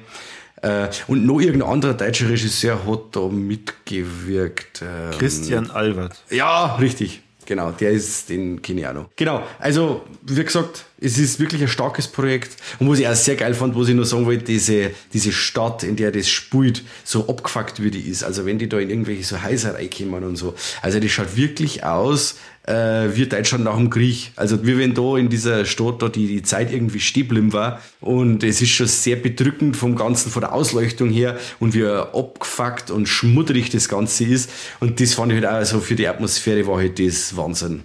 Äh, 0.62 0.88
und 1.08 1.26
noch 1.26 1.40
irgendein 1.40 1.70
anderer 1.70 1.94
deutscher 1.94 2.30
Regisseur 2.30 2.86
hat 2.86 3.00
da 3.16 3.28
mitgewirkt. 3.28 4.82
Ähm, 4.82 5.12
Christian 5.18 5.70
Albert. 5.70 6.24
Ja, 6.30 6.76
richtig. 6.78 7.22
Genau, 7.46 7.72
der 7.72 7.92
ist 7.92 8.30
den 8.30 8.62
noch. 8.94 9.10
Genau, 9.16 9.42
also 9.60 10.02
wie 10.22 10.44
gesagt, 10.44 10.86
es 11.00 11.18
ist 11.18 11.40
wirklich 11.40 11.62
ein 11.62 11.68
starkes 11.68 12.08
Projekt. 12.08 12.58
Und 12.80 12.90
was 12.90 13.00
ich 13.00 13.08
auch 13.08 13.16
sehr 13.16 13.36
geil 13.36 13.54
fand, 13.54 13.76
was 13.76 13.88
ich 13.88 13.96
nur 13.96 14.06
sagen 14.06 14.26
wollte, 14.26 14.46
diese, 14.46 14.92
diese 15.14 15.32
Stadt, 15.32 15.84
in 15.84 15.96
der 15.96 16.12
das 16.12 16.28
spielt, 16.28 16.84
so 17.04 17.28
abgefuckt 17.30 17.84
wie 17.84 17.92
die 17.92 18.02
ist. 18.02 18.24
Also 18.24 18.46
wenn 18.46 18.58
die 18.58 18.68
da 18.68 18.80
in 18.80 18.90
irgendwelche 18.90 19.24
so 19.24 19.44
Häuser 19.44 19.76
reinkommen 19.76 20.24
und 20.24 20.36
so. 20.38 20.56
Also 20.82 21.00
das 21.00 21.12
schaut 21.12 21.36
wirklich 21.36 21.84
aus, 21.84 22.38
äh, 22.64 23.10
wie 23.14 23.28
Deutschland 23.28 23.64
nach 23.64 23.78
dem 23.78 23.92
Krieg. 23.92 24.32
Also 24.36 24.66
wie 24.66 24.78
wenn 24.80 24.96
da 24.96 25.18
in 25.18 25.30
dieser 25.30 25.66
Stadt 25.66 26.02
da 26.02 26.10
die, 26.10 26.28
die 26.28 26.42
Zeit 26.42 26.74
irgendwie 26.74 27.00
stehen 27.00 27.54
war. 27.54 27.82
Und 28.02 28.44
es 28.44 28.62
ist 28.62 28.70
schon 28.70 28.88
sehr 28.88 29.18
bedrückend 29.18 29.78
vom 29.78 29.96
Ganzen, 29.96 30.32
von 30.32 30.42
der 30.42 30.54
Ausleuchtung 30.54 31.10
her 31.10 31.38
und 31.60 31.76
wie 31.76 31.86
abgefuckt 31.86 32.90
und 32.90 33.08
schmudderig 33.08 33.70
das 33.70 33.88
Ganze 33.88 34.26
ist. 34.26 34.50
Und 34.80 35.00
das 35.00 35.14
fand 35.14 35.32
ich 35.32 35.44
halt 35.44 35.64
auch 35.64 35.66
so 35.66 35.80
für 35.80 35.96
die 35.96 36.08
Atmosphäre 36.08 36.66
war 36.66 36.78
halt 36.78 37.00
das 37.00 37.38
Wahnsinn. 37.38 37.84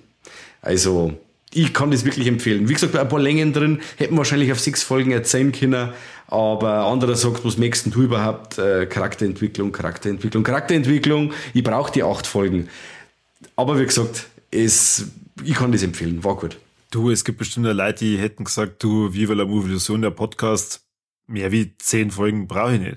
Also, 0.62 1.18
ich 1.54 1.74
kann 1.74 1.90
das 1.90 2.04
wirklich 2.04 2.26
empfehlen. 2.26 2.68
Wie 2.68 2.74
gesagt, 2.74 2.92
bei 2.92 3.00
ein 3.00 3.08
paar 3.08 3.20
Längen 3.20 3.52
drin 3.52 3.80
hätten 3.96 4.14
wir 4.14 4.18
wahrscheinlich 4.18 4.52
auf 4.52 4.60
sechs 4.60 4.82
Folgen 4.82 5.10
erzählen 5.10 5.52
können, 5.52 5.90
aber 6.26 6.86
anderer 6.86 7.14
sagt, 7.14 7.44
was 7.44 7.58
möchtest 7.58 7.94
du 7.94 8.02
überhaupt? 8.02 8.58
Äh, 8.58 8.86
Charakterentwicklung, 8.86 9.70
Charakterentwicklung, 9.70 10.44
Charakterentwicklung. 10.44 11.32
Ich 11.52 11.62
brauche 11.62 11.92
die 11.92 12.02
acht 12.02 12.26
Folgen. 12.26 12.68
Aber 13.56 13.78
wie 13.78 13.84
gesagt, 13.84 14.26
es, 14.50 15.06
ich 15.44 15.54
kann 15.54 15.72
das 15.72 15.82
empfehlen, 15.82 16.24
war 16.24 16.36
gut. 16.36 16.56
Du, 16.90 17.10
es 17.10 17.24
gibt 17.24 17.38
bestimmt 17.38 17.66
Leute, 17.66 18.04
die 18.04 18.18
hätten 18.18 18.44
gesagt, 18.44 18.82
du, 18.82 19.12
Viva 19.12 19.34
la 19.34 19.44
Movilusion, 19.44 20.02
der 20.02 20.10
Podcast, 20.10 20.82
mehr 21.26 21.52
wie 21.52 21.76
zehn 21.78 22.10
Folgen 22.10 22.46
brauche 22.46 22.74
ich 22.74 22.80
nicht. 22.80 22.96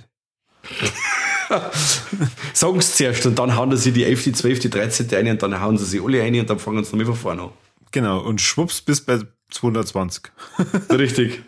Sagen 2.53 2.81
sie 2.81 2.93
zuerst 2.93 3.25
und 3.25 3.37
dann 3.37 3.55
hauen 3.55 3.75
sie 3.77 3.91
die 3.91 4.03
11., 4.03 4.33
12., 4.33 4.69
13. 4.69 5.13
ein 5.13 5.27
und 5.29 5.41
dann 5.43 5.61
hauen 5.61 5.77
sie 5.77 5.85
sie 5.85 6.01
alle 6.01 6.21
ein 6.21 6.39
und 6.39 6.49
dann 6.49 6.59
fangen 6.59 6.83
sie 6.83 6.95
nochmal 6.95 7.05
von 7.05 7.15
vorne 7.15 7.41
an. 7.43 7.64
Genau, 7.95 8.19
und 8.19 8.41
schwupps 8.41 8.81
bis 8.81 8.99
bei 8.99 9.19
220. 9.51 10.23
Richtig. 10.89 11.43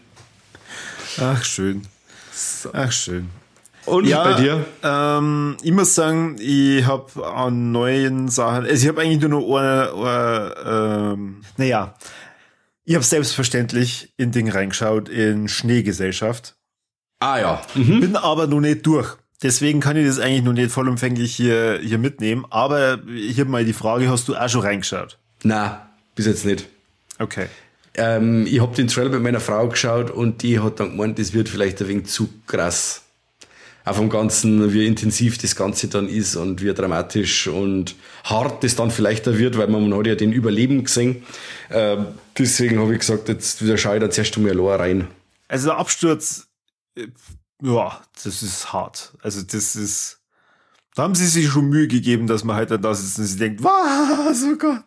Ach, 1.19 1.43
schön. 1.43 1.81
Ach, 2.71 2.89
schön. 2.89 3.27
Und 3.85 4.07
ja, 4.07 4.23
bei 4.23 4.41
dir? 4.41 4.65
Ähm, 4.81 5.57
ich 5.61 5.73
muss 5.73 5.93
sagen, 5.93 6.37
ich 6.39 6.85
habe 6.85 7.27
an 7.27 7.73
neuen 7.73 8.29
Sachen, 8.29 8.63
also 8.63 8.81
ich 8.81 8.87
habe 8.87 9.01
eigentlich 9.01 9.19
nur 9.19 9.41
noch 9.41 9.57
eine, 9.57 9.91
eine 9.93 11.11
ähm, 11.11 11.41
naja, 11.57 11.95
ich 12.85 12.95
habe 12.95 13.03
selbstverständlich 13.03 14.13
in 14.15 14.31
Ding 14.31 14.49
reingeschaut, 14.49 15.09
in 15.09 15.49
Schneegesellschaft. 15.49 16.55
Ah 17.19 17.39
ja. 17.39 17.61
Mhm. 17.75 17.99
Bin 17.99 18.15
aber 18.15 18.47
noch 18.47 18.61
nicht 18.61 18.85
durch. 18.85 19.17
Deswegen 19.43 19.81
kann 19.81 19.97
ich 19.97 20.07
das 20.07 20.19
eigentlich 20.19 20.43
noch 20.43 20.53
nicht 20.53 20.71
vollumfänglich 20.71 21.35
hier, 21.35 21.81
hier 21.83 21.97
mitnehmen. 21.97 22.45
Aber 22.49 22.99
hier 23.05 23.43
mal 23.43 23.65
die 23.65 23.73
Frage, 23.73 24.09
hast 24.09 24.29
du 24.29 24.37
auch 24.37 24.47
schon 24.47 24.61
reingeschaut? 24.61 25.19
Na, 25.43 25.86
bis 26.17 26.25
jetzt 26.25 26.45
nicht. 26.45 26.67
Okay. 27.19 27.47
Ähm, 27.95 28.45
ich 28.45 28.59
habe 28.59 28.75
den 28.75 28.87
Trailer 28.87 29.09
mit 29.09 29.23
meiner 29.23 29.39
Frau 29.39 29.69
geschaut 29.69 30.11
und 30.11 30.43
die 30.43 30.59
hat 30.59 30.79
dann 30.79 30.91
gemeint, 30.91 31.17
das 31.17 31.33
wird 31.33 31.47
vielleicht 31.47 31.81
ein 31.81 31.87
wenig 31.87 32.07
zu 32.07 32.29
krass. 32.45 33.03
Auch 33.85 33.95
vom 33.95 34.09
Ganzen, 34.09 34.73
wie 34.73 34.85
intensiv 34.85 35.37
das 35.37 35.55
Ganze 35.55 35.87
dann 35.87 36.09
ist 36.09 36.35
und 36.35 36.61
wie 36.61 36.73
dramatisch 36.73 37.47
und 37.47 37.95
hart 38.25 38.63
das 38.63 38.75
dann 38.75 38.91
vielleicht 38.91 39.25
da 39.25 39.37
wird, 39.37 39.57
weil 39.57 39.67
man, 39.67 39.89
man 39.89 39.97
hat 39.97 40.07
ja 40.07 40.15
den 40.15 40.33
Überleben 40.33 40.83
gesehen. 40.83 41.23
Ähm, 41.71 42.07
deswegen 42.37 42.79
habe 42.79 42.93
ich 42.93 42.99
gesagt, 42.99 43.29
jetzt 43.29 43.63
wieder 43.63 43.77
schaue 43.77 43.95
ich 43.95 44.01
da 44.01 44.09
zuerst 44.09 44.35
einmal 44.35 44.59
allein 44.59 44.79
rein. 44.79 45.07
Also 45.47 45.69
der 45.69 45.77
Absturz, 45.77 46.47
äh, 46.95 47.07
ja, 47.63 48.01
das 48.23 48.43
ist 48.43 48.73
hart. 48.73 49.13
Also 49.21 49.41
das 49.41 49.77
ist 49.77 50.16
da 50.97 51.03
haben 51.03 51.13
sie 51.13 51.27
sich 51.27 51.47
schon 51.47 51.69
Mühe 51.69 51.87
gegeben, 51.87 52.25
dass 52.25 52.43
man 52.43 52.55
halt 52.55 52.71
dann 52.71 52.81
da 52.81 52.91
sitzt 52.95 53.19
und 53.19 53.25
sie 53.25 53.37
denkt, 53.37 53.63
was, 53.63 54.43
oh 54.43 54.57
Gott. 54.57 54.83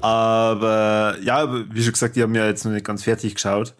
Aber 0.02 1.16
ja, 1.22 1.54
wie 1.72 1.82
schon 1.84 1.92
gesagt, 1.92 2.16
die 2.16 2.22
haben 2.22 2.34
ja 2.34 2.44
jetzt 2.44 2.64
noch 2.64 2.72
nicht 2.72 2.84
ganz 2.84 3.04
fertig 3.04 3.36
geschaut. 3.36 3.74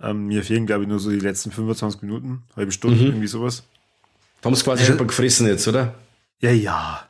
Ähm, 0.00 0.28
mir 0.28 0.42
fehlen, 0.42 0.64
glaube 0.64 0.84
ich, 0.84 0.88
nur 0.88 1.00
so 1.00 1.10
die 1.10 1.18
letzten 1.18 1.50
25 1.50 2.00
Minuten, 2.00 2.44
halbe 2.56 2.72
Stunde, 2.72 2.96
mhm. 2.96 3.06
irgendwie 3.08 3.26
sowas. 3.26 3.64
Da 4.40 4.46
haben 4.46 4.54
sie 4.54 4.64
quasi 4.64 4.84
äh, 4.84 4.86
schon 4.86 4.96
mal 4.96 5.06
gefressen 5.06 5.46
jetzt, 5.46 5.68
oder? 5.68 5.94
Ja, 6.40 6.50
ja. 6.50 7.06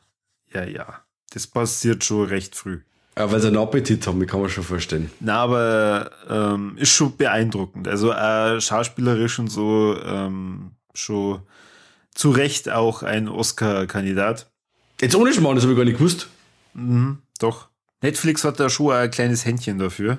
Ja, 0.52 0.64
ja. 0.64 1.00
Das 1.32 1.46
passiert 1.46 2.02
schon 2.02 2.26
recht 2.26 2.56
früh. 2.56 2.80
Ja, 3.16 3.30
weil 3.30 3.40
sie 3.40 3.46
einen 3.46 3.58
Appetit 3.58 4.04
haben, 4.08 4.26
kann 4.26 4.40
man 4.40 4.50
schon 4.50 4.64
vorstellen. 4.64 5.12
Na, 5.20 5.36
aber 5.36 6.10
ähm, 6.28 6.76
ist 6.76 6.90
schon 6.90 7.16
beeindruckend. 7.16 7.86
Also 7.86 8.10
äh, 8.10 8.60
schauspielerisch 8.60 9.38
und 9.38 9.46
so 9.46 9.96
ähm, 10.04 10.72
schon 10.92 11.42
zu 12.20 12.32
Recht 12.32 12.68
auch 12.68 13.02
ein 13.02 13.30
Oscar-Kandidat. 13.30 14.50
Jetzt 15.00 15.14
ohne 15.14 15.32
Schmarrn, 15.32 15.54
das 15.54 15.64
habe 15.64 15.72
ich 15.72 15.78
gar 15.78 15.86
nicht 15.86 15.96
gewusst. 15.96 16.28
Mhm, 16.74 17.22
doch. 17.38 17.70
Netflix 18.02 18.44
hat 18.44 18.60
da 18.60 18.68
schon 18.68 18.92
ein 18.92 19.10
kleines 19.10 19.46
Händchen 19.46 19.78
dafür. 19.78 20.18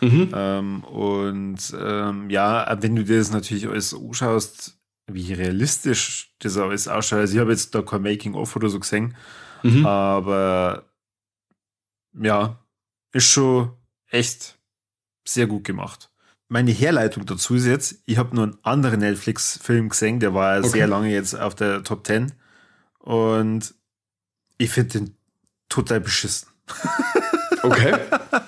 Mhm. 0.00 0.30
Ähm, 0.32 0.84
und 0.84 1.58
ähm, 1.76 2.30
ja, 2.30 2.78
wenn 2.80 2.94
du 2.94 3.02
dir 3.02 3.18
das 3.18 3.32
natürlich 3.32 3.66
alles 3.66 3.92
anschaust, 3.92 4.78
wie 5.08 5.32
realistisch 5.32 6.32
das 6.38 6.56
alles 6.56 6.86
ausschaut. 6.86 7.18
Also 7.18 7.34
ich 7.34 7.40
habe 7.40 7.50
jetzt 7.50 7.74
da 7.74 7.82
kein 7.82 8.02
Making-of 8.02 8.54
oder 8.54 8.68
so 8.68 8.78
gesehen, 8.78 9.16
mhm. 9.64 9.84
aber 9.84 10.84
ja, 12.12 12.60
ist 13.12 13.26
schon 13.26 13.72
echt 14.08 14.56
sehr 15.24 15.48
gut 15.48 15.64
gemacht 15.64 16.09
meine 16.50 16.72
Herleitung 16.72 17.24
dazu 17.26 17.54
ist 17.54 17.64
jetzt, 17.64 17.94
ich 18.06 18.18
habe 18.18 18.34
nur 18.34 18.44
einen 18.44 18.58
anderen 18.62 19.00
Netflix-Film 19.00 19.88
gesehen, 19.88 20.18
der 20.18 20.34
war 20.34 20.58
okay. 20.58 20.68
sehr 20.68 20.86
lange 20.88 21.08
jetzt 21.08 21.38
auf 21.38 21.54
der 21.54 21.84
Top 21.84 22.04
10 22.04 22.32
und 22.98 23.72
ich 24.58 24.70
finde 24.70 24.98
den 24.98 25.16
total 25.68 26.00
beschissen. 26.00 26.48
Okay, 27.62 27.94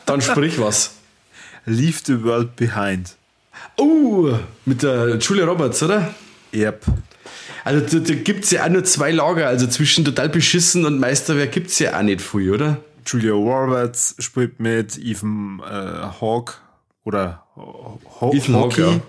dann 0.07 0.23
sprich 0.23 0.59
was. 0.59 0.93
Leave 1.67 1.99
the 2.03 2.25
World 2.25 2.57
Behind. 2.57 3.15
Oh, 3.77 4.35
mit 4.65 4.83
der 4.83 5.19
Julia 5.19 5.45
Roberts, 5.45 5.83
oder? 5.83 6.15
Yep. 6.55 6.87
Also 7.63 7.99
da, 7.99 8.07
da 8.07 8.15
gibt 8.15 8.45
es 8.45 8.53
ja 8.53 8.65
auch 8.65 8.71
nur 8.71 8.85
zwei 8.85 9.11
Lager, 9.11 9.49
also 9.49 9.67
zwischen 9.67 10.07
total 10.07 10.31
beschissen 10.31 10.87
und 10.87 10.99
Meisterwerk 10.99 11.53
gibt 11.53 11.69
es 11.69 11.79
ja 11.79 11.99
auch 11.99 12.03
nicht 12.03 12.23
viel, 12.23 12.55
oder? 12.55 12.79
Julia 13.05 13.35
Roberts 13.35 14.15
spielt 14.19 14.61
mit 14.61 14.97
Ethan 14.97 15.61
äh, 15.61 16.09
Hawke 16.19 16.55
oder 17.05 17.45
Ho 17.57 18.33
Ethan 18.35 18.57
Hawke. 18.57 19.01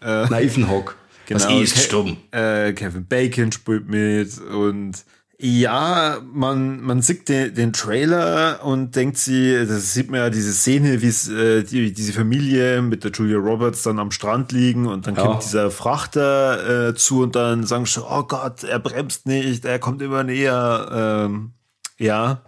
Ja. 0.00 0.24
Äh, 0.24 0.28
Nein, 0.30 0.44
Ethan 0.44 0.68
Hawke. 0.70 0.94
Genau. 1.26 1.44
Was 1.44 1.52
ist 1.52 1.78
stumm? 1.78 2.16
Äh, 2.30 2.72
Kevin 2.72 3.06
Bacon 3.06 3.52
spielt 3.52 3.88
mit 3.88 4.38
und 4.40 5.04
ja, 5.40 6.18
man, 6.32 6.80
man 6.80 7.00
sieht 7.00 7.28
den, 7.28 7.54
den 7.54 7.72
Trailer 7.72 8.64
und 8.64 8.96
denkt 8.96 9.18
sie, 9.18 9.66
das 9.68 9.94
sieht 9.94 10.10
man 10.10 10.18
ja 10.18 10.30
diese 10.30 10.52
Szene, 10.52 11.00
wie 11.00 11.32
äh, 11.32 11.62
die, 11.62 11.92
diese 11.92 12.12
Familie 12.12 12.82
mit 12.82 13.04
der 13.04 13.12
Julia 13.12 13.38
Roberts 13.38 13.84
dann 13.84 14.00
am 14.00 14.10
Strand 14.10 14.50
liegen 14.50 14.86
und 14.86 15.06
dann 15.06 15.14
ja. 15.14 15.22
kommt 15.22 15.44
dieser 15.44 15.70
Frachter 15.70 16.88
äh, 16.88 16.94
zu 16.96 17.22
und 17.22 17.36
dann 17.36 17.64
sagen 17.66 17.86
schon, 17.86 18.02
oh 18.02 18.24
Gott, 18.24 18.64
er 18.64 18.80
bremst 18.80 19.26
nicht, 19.26 19.64
er 19.64 19.78
kommt 19.78 20.02
immer 20.02 20.24
näher. 20.24 20.88
Ähm, 21.28 21.52
ja. 21.98 22.40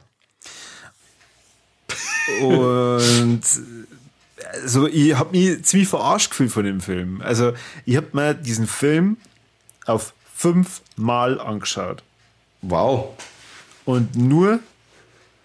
Und 2.42 3.42
also 4.62 4.86
ich 4.86 5.16
habe 5.16 5.36
mich 5.36 5.64
ziemlich 5.64 5.88
verarscht 5.88 6.30
gefühlt 6.30 6.52
von 6.52 6.64
dem 6.64 6.80
Film. 6.80 7.20
Also 7.22 7.52
ich 7.84 7.96
habe 7.96 8.08
mir 8.12 8.34
diesen 8.34 8.66
Film 8.66 9.16
auf 9.86 10.14
fünf 10.34 10.82
Mal 10.96 11.40
angeschaut. 11.40 12.02
Wow. 12.62 13.14
Und 13.84 14.16
nur, 14.16 14.60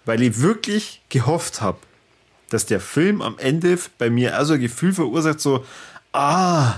weil 0.06 0.22
ich 0.22 0.40
wirklich 0.42 1.02
gehofft 1.10 1.62
habe, 1.62 1.80
dass 2.50 2.66
der 2.66 2.80
Film 2.80 3.22
am 3.22 3.38
Ende 3.38 3.78
bei 3.98 4.10
mir 4.10 4.38
also 4.38 4.54
ein 4.54 4.60
Gefühl 4.60 4.94
verursacht, 4.94 5.40
so, 5.40 5.66
ah, 6.14 6.76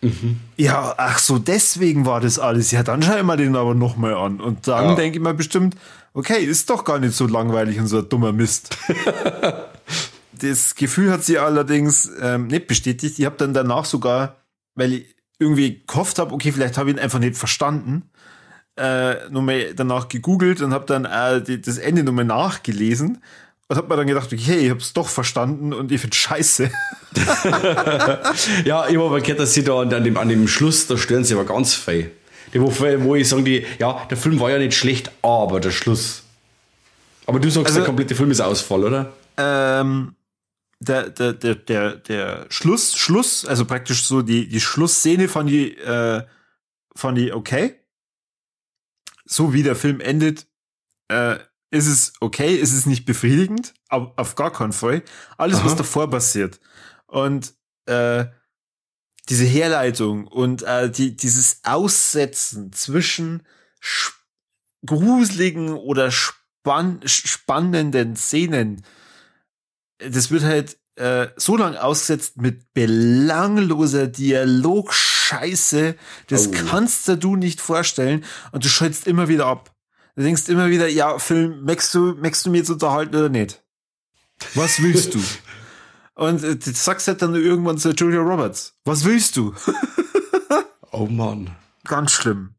mhm. 0.00 0.40
ja, 0.56 0.94
ach 0.96 1.18
so, 1.18 1.38
deswegen 1.38 2.06
war 2.06 2.20
das 2.20 2.38
alles. 2.38 2.70
Ja, 2.70 2.82
dann 2.82 3.02
schaue 3.02 3.18
ich 3.18 3.24
mir 3.24 3.36
den 3.36 3.56
aber 3.56 3.74
nochmal 3.74 4.14
an. 4.14 4.40
Und 4.40 4.68
dann 4.68 4.90
ja. 4.90 4.94
denke 4.94 5.18
ich 5.18 5.22
mir 5.22 5.34
bestimmt, 5.34 5.76
okay, 6.14 6.44
ist 6.44 6.70
doch 6.70 6.84
gar 6.84 6.98
nicht 6.98 7.14
so 7.14 7.26
langweilig 7.26 7.78
und 7.80 7.88
so 7.88 7.98
ein 7.98 8.08
dummer 8.08 8.32
Mist. 8.32 8.76
das 10.42 10.74
Gefühl 10.74 11.10
hat 11.10 11.24
sie 11.24 11.38
allerdings 11.38 12.10
ähm, 12.20 12.48
nicht 12.48 12.66
bestätigt. 12.66 13.18
Ich 13.18 13.24
habe 13.24 13.36
dann 13.36 13.54
danach 13.54 13.84
sogar, 13.84 14.36
weil 14.74 14.92
ich 14.92 15.16
irgendwie 15.38 15.82
gehofft 15.86 16.18
habe, 16.18 16.34
okay, 16.34 16.52
vielleicht 16.52 16.78
habe 16.78 16.90
ich 16.90 16.96
ihn 16.96 17.02
einfach 17.02 17.18
nicht 17.18 17.36
verstanden, 17.36 18.10
äh, 18.76 19.28
nochmal 19.30 19.74
danach 19.74 20.08
gegoogelt 20.08 20.62
und 20.62 20.72
habe 20.72 20.86
dann 20.86 21.04
äh, 21.04 21.42
die, 21.42 21.60
das 21.60 21.78
Ende 21.78 22.02
nochmal 22.02 22.24
nachgelesen 22.24 23.18
und 23.68 23.76
habe 23.76 23.88
mir 23.88 23.96
dann 23.96 24.06
gedacht, 24.06 24.32
okay, 24.32 24.58
ich 24.58 24.70
habe 24.70 24.80
es 24.80 24.92
doch 24.92 25.08
verstanden 25.08 25.72
und 25.72 25.92
ich 25.92 26.00
finde 26.00 26.16
scheiße. 26.16 26.70
ja, 28.64 28.88
ich 28.88 28.96
habe 28.96 29.04
aber 29.04 29.20
gehört, 29.20 29.40
dass 29.40 29.54
sie 29.54 29.64
da 29.64 29.80
an 29.80 29.90
dem, 29.90 30.16
an 30.16 30.28
dem 30.28 30.48
Schluss, 30.48 30.86
da 30.86 30.96
stören 30.96 31.24
sie 31.24 31.34
aber 31.34 31.44
ganz. 31.44 31.80
Die, 31.86 32.60
wo, 32.60 32.70
wo 32.70 33.14
ich 33.14 33.28
sage, 33.28 33.42
die, 33.42 33.66
ja, 33.78 34.06
der 34.10 34.16
Film 34.16 34.40
war 34.40 34.50
ja 34.50 34.58
nicht 34.58 34.74
schlecht, 34.74 35.10
aber 35.22 35.60
der 35.60 35.70
Schluss. 35.70 36.22
Aber 37.26 37.40
du 37.40 37.50
sagst, 37.50 37.68
also, 37.68 37.78
der 37.78 37.86
komplette 37.86 38.14
Film 38.14 38.30
ist 38.30 38.40
Ausfall, 38.40 38.84
oder? 38.84 39.12
Ähm, 39.36 40.14
der, 40.82 41.10
der, 41.10 41.32
der, 41.32 41.54
der, 41.54 41.96
der 41.96 42.46
Schluss, 42.50 42.96
Schluss, 42.96 43.44
also 43.44 43.64
praktisch 43.64 44.04
so 44.04 44.22
die, 44.22 44.48
die 44.48 44.60
Schlussszene 44.60 45.28
von 45.28 45.46
die, 45.46 45.76
äh, 45.76 46.22
von 46.94 47.14
die 47.14 47.32
okay. 47.32 47.76
So 49.24 49.52
wie 49.52 49.62
der 49.62 49.76
Film 49.76 50.00
endet, 50.00 50.46
äh, 51.08 51.38
ist 51.70 51.86
es 51.86 52.12
okay, 52.20 52.54
ist 52.54 52.72
es 52.72 52.86
nicht 52.86 53.06
befriedigend, 53.06 53.72
aber 53.88 54.12
auf 54.16 54.34
gar 54.34 54.52
keinen 54.52 54.72
Fall. 54.72 55.02
Alles, 55.38 55.58
Aha. 55.58 55.66
was 55.66 55.76
davor 55.76 56.10
passiert. 56.10 56.60
Und 57.06 57.54
äh, 57.86 58.26
diese 59.28 59.44
Herleitung 59.44 60.26
und 60.26 60.62
äh, 60.62 60.90
die, 60.90 61.16
dieses 61.16 61.60
Aussetzen 61.62 62.72
zwischen 62.72 63.46
gruseligen 64.84 65.70
oder 65.70 66.10
spann 66.10 67.00
spannenden 67.06 68.16
Szenen, 68.16 68.84
das 70.10 70.30
wird 70.30 70.42
halt 70.42 70.78
äh, 70.96 71.28
so 71.36 71.56
lang 71.56 71.76
ausgesetzt 71.76 72.36
mit 72.40 72.72
belangloser 72.74 74.08
Dialogscheiße, 74.08 75.96
das 76.28 76.48
oh. 76.48 76.50
kannst 76.68 77.08
du 77.08 77.36
nicht 77.36 77.60
vorstellen 77.60 78.24
und 78.52 78.64
du 78.64 78.68
schaltest 78.68 79.06
immer 79.06 79.28
wieder 79.28 79.46
ab. 79.46 79.74
Du 80.16 80.22
denkst 80.22 80.48
immer 80.48 80.68
wieder, 80.68 80.88
ja, 80.88 81.18
Film, 81.18 81.64
möchtest 81.64 81.94
du, 81.94 82.14
möchtest 82.14 82.46
du 82.46 82.50
mir 82.50 82.58
jetzt 82.58 82.70
unterhalten 82.70 83.16
oder 83.16 83.30
nicht? 83.30 83.62
Was 84.54 84.82
willst 84.82 85.14
du? 85.14 85.20
Und 86.14 86.44
äh, 86.44 86.56
du 86.56 86.70
sagst 86.72 87.08
halt 87.08 87.22
dann 87.22 87.34
irgendwann 87.34 87.78
zu 87.78 87.90
Julia 87.90 88.20
Roberts, 88.20 88.74
was 88.84 89.04
willst 89.04 89.36
du? 89.36 89.54
oh 90.92 91.06
Mann. 91.06 91.50
Ganz 91.84 92.12
schlimm. 92.12 92.54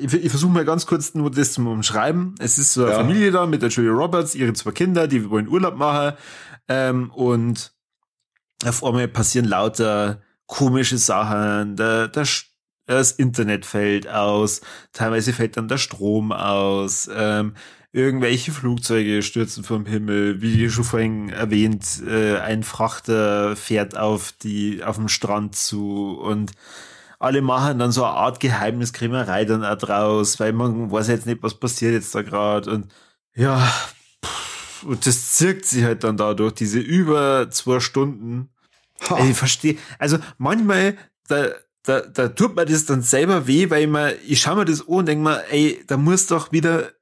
Ich, 0.00 0.12
ich 0.12 0.30
versuche 0.30 0.52
mal 0.52 0.66
ganz 0.66 0.86
kurz 0.86 1.14
nur 1.14 1.30
das 1.30 1.54
zu 1.54 1.66
umschreiben. 1.66 2.34
Es 2.38 2.58
ist 2.58 2.74
so 2.74 2.84
eine 2.84 2.92
ja. 2.92 2.98
Familie 2.98 3.30
da 3.30 3.46
mit 3.46 3.62
der 3.62 3.70
Julia 3.70 3.92
Roberts, 3.92 4.34
ihre 4.34 4.52
zwei 4.52 4.72
Kinder, 4.72 5.08
die 5.08 5.30
wollen 5.30 5.48
Urlaub 5.48 5.76
machen. 5.76 6.16
Ähm, 6.68 7.10
und 7.10 7.72
auf 8.64 8.82
einmal 8.84 9.08
passieren 9.08 9.46
lauter 9.46 10.22
komische 10.46 10.98
Sachen. 10.98 11.76
Der, 11.76 12.08
der, 12.08 12.26
das 12.86 13.12
Internet 13.12 13.66
fällt 13.66 14.08
aus, 14.08 14.60
teilweise 14.92 15.32
fällt 15.32 15.56
dann 15.56 15.68
der 15.68 15.78
Strom 15.78 16.32
aus. 16.32 17.10
Ähm, 17.12 17.54
irgendwelche 17.96 18.52
Flugzeuge 18.52 19.22
stürzen 19.22 19.64
vom 19.64 19.86
Himmel, 19.86 20.42
wie 20.42 20.68
schon 20.68 20.84
vorhin 20.84 21.30
erwähnt, 21.30 22.02
äh, 22.06 22.38
ein 22.38 22.62
Frachter 22.62 23.56
fährt 23.56 23.96
auf 23.96 24.32
die, 24.32 24.84
auf 24.84 24.96
dem 24.96 25.08
Strand 25.08 25.56
zu 25.56 26.18
und 26.20 26.52
alle 27.18 27.40
machen 27.40 27.78
dann 27.78 27.92
so 27.92 28.04
eine 28.04 28.12
Art 28.14 28.40
Geheimniskrämerei 28.40 29.46
dann 29.46 29.64
auch 29.64 29.78
draus, 29.78 30.38
weil 30.38 30.52
man 30.52 30.90
weiß 30.90 31.08
jetzt 31.08 31.26
nicht, 31.26 31.42
was 31.42 31.54
passiert 31.54 31.94
jetzt 31.94 32.14
da 32.14 32.20
gerade 32.20 32.70
und 32.70 32.92
ja, 33.34 33.66
und 34.86 35.06
das 35.06 35.34
zirkt 35.34 35.66
sich 35.66 35.84
halt 35.84 36.04
dann 36.04 36.16
dadurch, 36.16 36.54
diese 36.54 36.78
über 36.78 37.50
zwei 37.50 37.80
Stunden. 37.80 38.50
Also 39.08 39.28
ich 39.28 39.36
verstehe, 39.36 39.76
also 39.98 40.18
manchmal, 40.38 40.96
da, 41.28 41.48
da, 41.82 42.00
da 42.00 42.28
tut 42.28 42.56
mir 42.56 42.64
das 42.64 42.86
dann 42.86 43.02
selber 43.02 43.46
weh, 43.46 43.68
weil 43.70 43.82
ich, 43.82 43.88
mir, 43.88 44.16
ich 44.26 44.40
schaue 44.40 44.56
mir 44.56 44.64
das 44.64 44.82
an 44.82 44.86
und 44.86 45.06
denke 45.06 45.24
mir, 45.24 45.44
ey, 45.50 45.84
da 45.86 45.96
muss 45.96 46.26
doch 46.26 46.52
wieder 46.52 46.92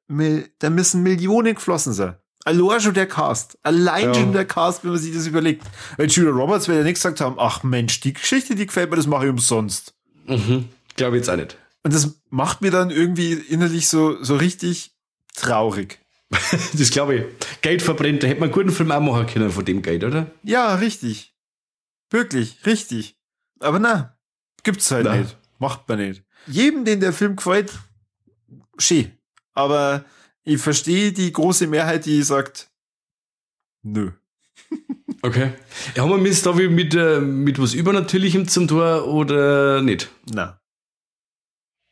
da 0.59 0.71
müssen 0.71 1.03
Millionen 1.03 1.55
geflossen 1.55 1.93
sein. 1.93 2.17
Allein 2.45 2.81
schon 2.81 2.95
der 2.95 3.07
Cast. 3.07 3.59
Allein 3.63 4.09
ja. 4.09 4.15
schon 4.15 4.33
der 4.33 4.45
Cast, 4.45 4.85
wenn 4.85 4.91
man 4.91 5.01
sich 5.01 5.15
das 5.15 5.27
überlegt. 5.27 5.65
Weil 5.97 6.09
Julia 6.09 6.31
Roberts 6.31 6.69
wird 6.69 6.79
ja 6.79 6.85
nicht 6.85 6.95
gesagt 6.95 7.21
haben, 7.21 7.37
ach 7.39 7.63
Mensch, 7.63 8.01
die 8.01 8.13
Geschichte, 8.13 8.55
die 8.55 8.67
gefällt 8.67 8.91
mir, 8.91 8.97
das 8.97 9.07
mache 9.07 9.25
ich 9.25 9.31
umsonst. 9.31 9.95
Mhm. 10.27 10.69
Glaube 10.97 11.17
jetzt 11.17 11.31
auch 11.31 11.37
nicht. 11.37 11.57
Und 11.83 11.95
das 11.95 12.21
macht 12.29 12.61
mir 12.61 12.71
dann 12.71 12.91
irgendwie 12.91 13.33
innerlich 13.33 13.89
so, 13.89 14.23
so 14.23 14.37
richtig 14.37 14.93
traurig. 15.35 16.01
das 16.79 16.91
glaube 16.91 17.15
ich. 17.17 17.25
Geld 17.61 17.83
verbrennt, 17.83 18.23
da 18.23 18.27
hätte 18.27 18.41
man 18.41 18.49
einen 18.49 18.55
guten 18.55 18.73
Film 18.73 18.91
auch 18.91 19.01
machen 19.01 19.27
können 19.27 19.51
von 19.51 19.65
dem 19.65 19.83
Geld, 19.83 20.05
oder? 20.05 20.31
Ja, 20.43 20.75
richtig. 20.75 21.35
Wirklich, 22.11 22.65
richtig. 22.67 23.17
Aber 23.61 23.79
na, 23.79 24.17
gibt's 24.63 24.91
halt 24.91 25.05
na. 25.05 25.17
nicht. 25.17 25.37
Macht 25.59 25.89
man 25.89 25.99
nicht. 25.99 26.23
Jedem, 26.47 26.85
den 26.85 27.01
der 27.01 27.13
Film 27.13 27.37
gefällt, 27.37 27.73
schön. 28.79 29.13
Aber 29.55 30.05
ich 30.43 30.61
verstehe 30.61 31.13
die 31.13 31.33
große 31.33 31.67
Mehrheit, 31.67 32.07
die 32.07 32.23
sagt, 32.23 32.71
nö. 33.83 34.11
Okay. 35.23 35.53
Ja, 35.95 36.03
haben 36.03 36.23
wir 36.23 36.31
es 36.31 36.43
da 36.43 36.53
mit, 36.53 36.95
äh, 36.95 37.19
mit 37.19 37.59
was 37.59 37.73
Übernatürlichem 37.73 38.47
zum 38.47 38.69
Tor 38.69 39.07
oder 39.07 39.81
nicht? 39.81 40.11
Na. 40.31 40.61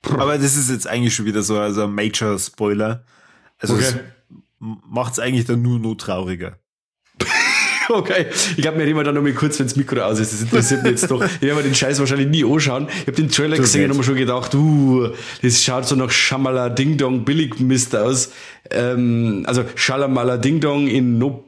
Aber 0.03 0.37
das 0.37 0.55
ist 0.55 0.69
jetzt 0.69 0.87
eigentlich 0.87 1.15
schon 1.15 1.25
wieder 1.25 1.43
so 1.43 1.59
also 1.59 1.85
ein 1.85 1.95
Major-Spoiler. 1.95 3.07
Also 3.57 3.75
okay. 3.75 4.01
Macht 4.63 5.15
es 5.15 5.19
eigentlich 5.19 5.45
dann 5.45 5.63
nur 5.63 5.79
noch 5.79 5.95
trauriger. 5.97 6.59
Okay, 7.89 8.27
ich 8.31 8.63
glaube, 8.63 8.79
wir 8.79 8.87
reden 8.87 9.05
dann 9.05 9.15
noch 9.17 9.23
mal 9.23 9.33
kurz, 9.33 9.59
wenn 9.59 9.67
das 9.67 9.75
Mikro 9.75 10.01
aus 10.01 10.21
ist. 10.21 10.33
Das 10.33 10.41
interessiert 10.41 10.85
mich 10.85 10.93
jetzt 10.93 11.11
doch. 11.11 11.23
Ich 11.23 11.43
werde 11.43 11.57
mir 11.57 11.63
den 11.65 11.75
Scheiß 11.75 11.99
wahrscheinlich 11.99 12.29
nie 12.29 12.45
anschauen. 12.45 12.87
Ich 12.89 13.09
habe 13.09 13.13
den 13.13 13.29
Trailer 13.29 13.57
das 13.57 13.67
gesehen 13.67 13.91
und 13.91 13.97
habe 13.97 14.05
schon 14.05 14.15
gedacht, 14.15 14.55
uh, 14.55 15.09
das 15.43 15.63
schaut 15.63 15.87
so 15.87 15.97
nach 15.97 16.11
Schamala 16.11 16.69
Ding 16.69 16.97
Dong 16.97 17.25
Billig 17.25 17.59
Mist 17.59 17.95
aus. 17.97 18.31
Ähm, 18.71 19.43
also 19.47 19.65
Schalamala 19.75 20.37
Ding 20.37 20.61
Dong 20.61 20.87
in 20.87 21.19
no 21.19 21.45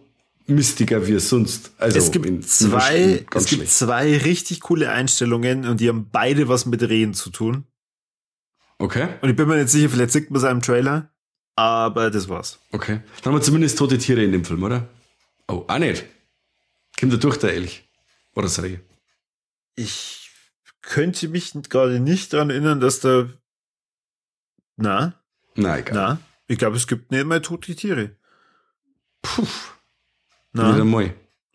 mistiger 0.46 1.06
wie 1.06 1.12
es 1.12 1.28
sonst. 1.28 1.72
Also 1.78 1.98
es 1.98 2.10
gibt 2.10 2.26
in, 2.26 2.42
zwei, 2.42 3.24
es 3.32 3.46
gibt 3.46 3.68
zwei 3.70 4.18
richtig 4.18 4.60
coole 4.60 4.90
Einstellungen 4.90 5.66
und 5.66 5.80
die 5.80 5.88
haben 5.88 6.08
beide 6.10 6.48
was 6.48 6.66
mit 6.66 6.82
Rehen 6.82 7.14
zu 7.14 7.30
tun. 7.30 7.64
Okay. 8.78 9.08
Und 9.22 9.30
ich 9.30 9.36
bin 9.36 9.48
mir 9.48 9.56
nicht 9.56 9.70
sicher, 9.70 9.88
vielleicht 9.88 10.10
sieht 10.10 10.30
man 10.30 10.38
es 10.38 10.44
einem 10.44 10.60
Trailer, 10.60 11.10
aber 11.56 12.10
das 12.10 12.28
war's. 12.28 12.58
Okay. 12.72 13.00
Dann 13.22 13.32
haben 13.32 13.40
wir 13.40 13.42
zumindest 13.42 13.78
tote 13.78 13.98
Tiere 13.98 14.22
in 14.22 14.32
dem 14.32 14.44
Film, 14.44 14.62
oder? 14.62 14.88
Oh, 15.48 15.64
auch 15.66 15.78
nicht. 15.78 16.04
Kommt 16.98 17.12
er 17.12 17.18
durch, 17.18 17.36
der 17.36 17.52
Elch? 17.54 17.88
Oder 18.34 18.44
das 18.44 18.62
Reh? 18.62 18.78
Ich 19.76 20.30
könnte 20.82 21.28
mich 21.28 21.52
gerade 21.68 22.00
nicht 22.00 22.32
daran 22.32 22.50
erinnern, 22.50 22.80
dass 22.80 23.00
da. 23.00 23.28
Na? 24.76 25.14
Na, 25.54 25.78
egal. 25.78 25.94
Na? 25.94 26.18
Ich 26.46 26.58
glaube, 26.58 26.76
es 26.76 26.86
gibt 26.86 27.10
nicht 27.10 27.26
mehr 27.26 27.42
tote 27.42 27.74
Tiere. 27.74 28.16
Puh. 29.22 29.46
Na? 30.52 30.74
Wieder 30.74 30.84
mal. 30.84 31.14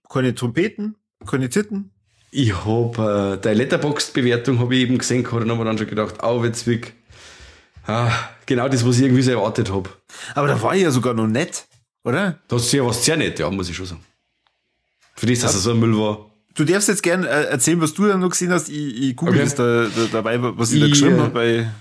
Keine 0.10 0.34
Trompeten, 0.34 0.96
keine 1.26 1.50
Titten. 1.50 1.92
Ich 2.32 2.54
habe 2.66 3.38
äh, 3.38 3.42
deine 3.42 3.58
Letterboxd-Bewertung 3.58 4.60
habe 4.60 4.76
ich 4.76 4.82
eben 4.82 4.98
gesehen 4.98 5.24
gehabt 5.24 5.44
und 5.44 5.52
habe 5.52 5.66
dann 5.66 5.78
schon 5.78 5.88
gedacht, 5.88 6.22
au, 6.22 6.44
Witzwig. 6.44 6.94
Ah, 7.90 8.12
genau 8.46 8.70
das, 8.70 8.86
was 8.86 8.98
ich 8.98 9.04
irgendwie 9.04 9.24
so 9.24 9.32
erwartet 9.32 9.72
habe. 9.72 9.90
Aber 10.36 10.48
da 10.48 10.62
war 10.62 10.76
ich 10.76 10.84
ja 10.84 10.92
sogar 10.92 11.16
noch 11.16 11.28
nett, 11.28 11.66
oder? 12.04 12.38
Das 12.48 12.64
ist 12.64 12.72
ja 12.72 12.86
was 12.86 13.04
sehr 13.04 13.18
nett, 13.18 13.40
ja, 13.40 13.50
muss 13.50 13.70
ich 13.70 13.76
schon 13.76 13.88
sagen. 13.88 14.04
Für 15.16 15.26
dich, 15.26 15.40
dass 15.40 15.54
das 15.54 15.64
so 15.64 15.72
ein 15.72 15.80
Müll 15.80 15.98
war. 15.98 16.30
Du 16.54 16.66
darfst 16.66 16.88
jetzt 16.88 17.02
gerne 17.02 17.28
äh, 17.28 17.46
erzählen, 17.46 17.82
was 17.82 17.94
du 17.94 18.08
da 18.08 18.16
noch 18.16 18.30
gesehen 18.30 18.52
hast. 18.52 18.70
Ich, 18.70 19.02
ich 19.02 19.16
google 19.16 19.36
okay. 19.36 19.44
das 19.44 19.56
da, 19.56 19.84
da, 19.84 20.08
dabei, 20.12 20.38
was 20.40 20.72
ich, 20.72 20.76
ich 20.76 20.82
da 20.82 20.90
geschrieben 20.90 21.20
habe. 21.20 21.72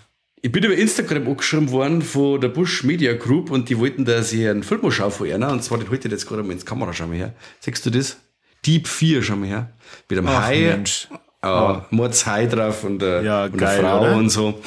Ich 0.40 0.52
bin 0.52 0.64
über 0.64 0.74
Instagram 0.74 1.26
angeschrieben 1.26 1.70
worden 1.70 2.00
von 2.00 2.40
der 2.40 2.48
Bush 2.48 2.84
Media 2.84 3.12
Group 3.14 3.50
und 3.50 3.68
die 3.68 3.78
wollten, 3.78 4.04
dass 4.04 4.32
ich 4.32 4.48
einen 4.48 4.62
Film 4.62 4.90
schaue 4.90 5.10
von 5.10 5.30
einer. 5.30 5.50
Und 5.50 5.62
zwar, 5.62 5.78
den 5.78 5.90
heute 5.90 6.08
jetzt 6.08 6.26
gerade 6.26 6.42
mal 6.42 6.52
ins 6.52 6.64
Kamera, 6.64 6.92
schau 6.92 7.06
mal 7.06 7.16
her. 7.16 7.34
Siehst 7.60 7.84
du 7.84 7.90
das? 7.90 8.16
Deep 8.64 8.88
4, 8.88 9.22
schau 9.22 9.36
mal 9.36 9.48
her. 9.48 9.72
Mit 10.08 10.18
einem 10.18 10.28
Ach, 10.28 10.46
Hai. 10.46 10.60
Mensch. 10.60 11.08
Äh, 11.42 11.46
oh. 11.46 11.82
Mordshai 11.90 12.46
drauf 12.46 12.82
und, 12.84 13.02
äh, 13.02 13.22
ja, 13.22 13.44
und 13.44 13.58
geil, 13.58 13.80
Frau 13.80 14.00
oder? 14.00 14.16
und 14.16 14.30
so. 14.30 14.60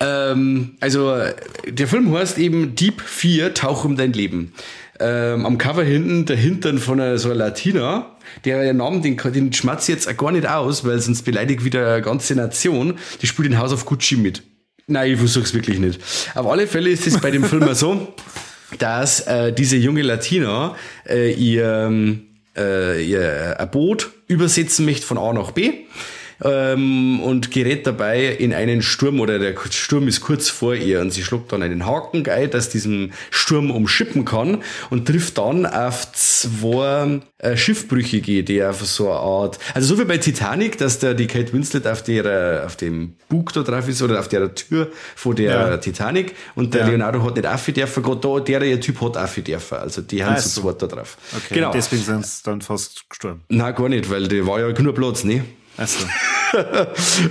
Ähm, 0.00 0.76
also, 0.80 1.16
der 1.66 1.88
Film 1.88 2.12
heißt 2.12 2.38
eben 2.38 2.74
Deep 2.74 3.00
4, 3.00 3.54
Tauch 3.54 3.84
um 3.84 3.96
dein 3.96 4.12
Leben 4.12 4.52
ähm, 5.00 5.46
am 5.46 5.58
Cover 5.58 5.84
hinten 5.84 6.26
der 6.26 6.36
Hintern 6.36 6.78
von 6.78 7.00
einer, 7.00 7.18
so 7.18 7.28
einer 7.28 7.38
Latina, 7.38 8.16
der 8.44 8.72
Namen, 8.74 9.02
den, 9.02 9.16
den 9.16 9.52
schmatzt 9.52 9.88
jetzt 9.88 10.16
gar 10.16 10.32
nicht 10.32 10.46
aus, 10.46 10.84
weil 10.84 10.98
sonst 10.98 11.22
beleidigt 11.22 11.64
wieder 11.64 11.94
eine 11.94 12.02
ganze 12.02 12.34
Nation. 12.34 12.98
Die 13.22 13.26
spielt 13.26 13.48
in 13.48 13.58
House 13.58 13.72
of 13.72 13.84
Gucci 13.84 14.16
mit. 14.16 14.42
Nein, 14.86 15.12
ich 15.12 15.18
versuch's 15.18 15.54
wirklich 15.54 15.78
nicht. 15.78 16.00
Auf 16.34 16.46
alle 16.46 16.66
Fälle 16.66 16.90
ist 16.90 17.06
es 17.06 17.20
bei 17.20 17.30
dem 17.30 17.44
Film 17.44 17.68
so, 17.74 18.14
dass 18.78 19.20
äh, 19.20 19.52
diese 19.52 19.76
junge 19.76 20.02
Latina 20.02 20.74
äh, 21.08 21.32
ihr, 21.32 22.18
äh, 22.56 23.04
ihr 23.04 23.68
Boot 23.70 24.10
übersetzen 24.26 24.84
möchte 24.84 25.06
von 25.06 25.18
A 25.18 25.32
nach 25.32 25.52
B 25.52 25.72
ähm, 26.44 27.20
und 27.20 27.50
gerät 27.50 27.86
dabei 27.86 28.26
in 28.26 28.52
einen 28.52 28.82
Sturm 28.82 29.20
oder 29.20 29.38
der 29.38 29.54
Sturm 29.70 30.08
ist 30.08 30.20
kurz 30.20 30.48
vor 30.48 30.74
ihr 30.74 31.00
und 31.00 31.10
sie 31.10 31.22
schluckt 31.22 31.52
dann 31.52 31.62
einen 31.62 31.86
Haken 31.86 32.22
geil, 32.22 32.48
dass 32.48 32.68
diesen 32.68 33.12
Sturm 33.30 33.70
umschippen 33.70 34.24
kann 34.24 34.62
und 34.90 35.06
trifft 35.06 35.38
dann 35.38 35.66
auf 35.66 36.12
zwei 36.12 37.20
äh, 37.38 37.56
Schiffbrüchige, 37.56 38.44
die 38.44 38.62
auf 38.62 38.84
so 38.84 39.10
eine 39.10 39.20
Art, 39.20 39.58
also 39.74 39.94
so 39.94 40.00
wie 40.00 40.04
bei 40.04 40.18
Titanic, 40.18 40.78
dass 40.78 40.98
da 40.98 41.14
die 41.14 41.26
Kate 41.26 41.52
Winslet 41.52 41.86
auf 41.86 42.02
der, 42.02 42.62
auf 42.66 42.76
dem 42.76 43.14
Bug 43.28 43.52
da 43.52 43.62
drauf 43.62 43.88
ist 43.88 44.02
oder 44.02 44.20
auf 44.20 44.28
der 44.28 44.54
Tür 44.54 44.88
vor 45.16 45.34
der 45.34 45.52
ja. 45.52 45.76
Titanic 45.76 46.34
und 46.54 46.74
der 46.74 46.82
ja. 46.82 46.88
Leonardo 46.88 47.22
hat 47.24 47.36
nicht 47.36 47.46
aufgedürfen, 47.46 48.02
gerade 48.02 48.20
da, 48.20 48.40
der, 48.40 48.60
der 48.60 48.80
Typ 48.80 49.00
hat 49.00 49.16
aufgedürfen, 49.16 49.78
also 49.78 50.02
die 50.02 50.24
haben 50.24 50.40
so 50.40 50.62
zweit 50.62 50.82
da 50.82 50.86
drauf. 50.86 51.16
Okay, 51.36 51.54
genau. 51.54 51.72
deswegen 51.72 52.02
sind 52.02 52.26
sie 52.26 52.42
dann 52.44 52.60
fast 52.60 53.08
gestorben. 53.08 53.42
Nein, 53.48 53.74
gar 53.74 53.88
nicht, 53.88 54.10
weil 54.10 54.28
der 54.28 54.46
war 54.46 54.60
ja 54.60 54.80
nur 54.80 54.94
Platz, 54.94 55.24
ne? 55.24 55.44
Achso. 55.78 56.04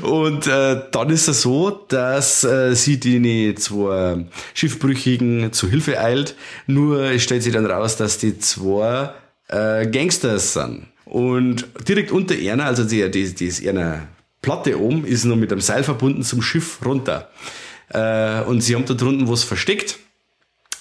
und 0.07 0.47
äh, 0.47 0.81
dann 0.91 1.09
ist 1.09 1.27
es 1.27 1.41
so, 1.41 1.69
dass 1.69 2.43
äh, 2.45 2.73
sie 2.75 2.97
die 2.99 3.53
zwei 3.55 4.25
Schiffbrüchigen 4.53 5.51
zu 5.51 5.69
Hilfe 5.69 5.99
eilt. 5.99 6.35
Nur 6.65 7.19
stellt 7.19 7.43
sich 7.43 7.53
dann 7.53 7.65
raus, 7.65 7.97
dass 7.97 8.17
die 8.17 8.39
zwei 8.39 9.11
äh, 9.49 9.85
Gangsters 9.87 10.53
sind. 10.53 10.87
Und 11.05 11.67
direkt 11.87 12.11
unter 12.11 12.35
Erna, 12.35 12.65
also 12.65 12.83
die, 12.83 13.09
die, 13.11 13.33
die 13.33 13.45
ist 13.45 13.61
Erna 13.61 14.07
Platte 14.41 14.79
oben, 14.79 15.05
ist 15.05 15.25
nur 15.25 15.35
mit 15.35 15.51
einem 15.51 15.61
Seil 15.61 15.83
verbunden 15.83 16.23
zum 16.23 16.41
Schiff 16.41 16.79
runter. 16.85 17.29
Äh, 17.89 18.41
und 18.43 18.61
sie 18.61 18.75
haben 18.75 18.85
da 18.85 18.93
drunten 18.93 19.27
was 19.27 19.43
versteckt. 19.43 19.99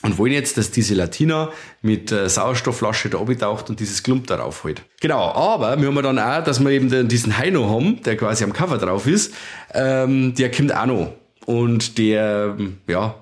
Und 0.06 0.18
wollen 0.18 0.32
jetzt, 0.32 0.56
dass 0.56 0.70
diese 0.70 0.94
Latina 0.94 1.50
mit 1.82 2.12
äh, 2.12 2.28
Sauerstoffflasche 2.28 3.10
da 3.10 3.18
abtaucht 3.18 3.68
und 3.68 3.80
dieses 3.80 4.02
Klump 4.04 4.28
darauf 4.28 4.62
holt. 4.62 4.82
Genau, 5.00 5.32
aber 5.32 5.80
wir 5.80 5.88
haben 5.88 6.02
dann 6.02 6.18
auch, 6.18 6.44
dass 6.44 6.60
wir 6.60 6.70
eben 6.70 6.88
den, 6.88 7.08
diesen 7.08 7.36
Heino 7.36 7.68
haben, 7.68 8.00
der 8.02 8.16
quasi 8.16 8.44
am 8.44 8.52
Cover 8.52 8.78
drauf 8.78 9.06
ist, 9.06 9.34
ähm, 9.74 10.34
der 10.36 10.50
kommt 10.52 10.74
auch 10.74 10.86
noch. 10.86 11.12
Und 11.44 11.98
der, 11.98 12.56
ja, 12.88 13.16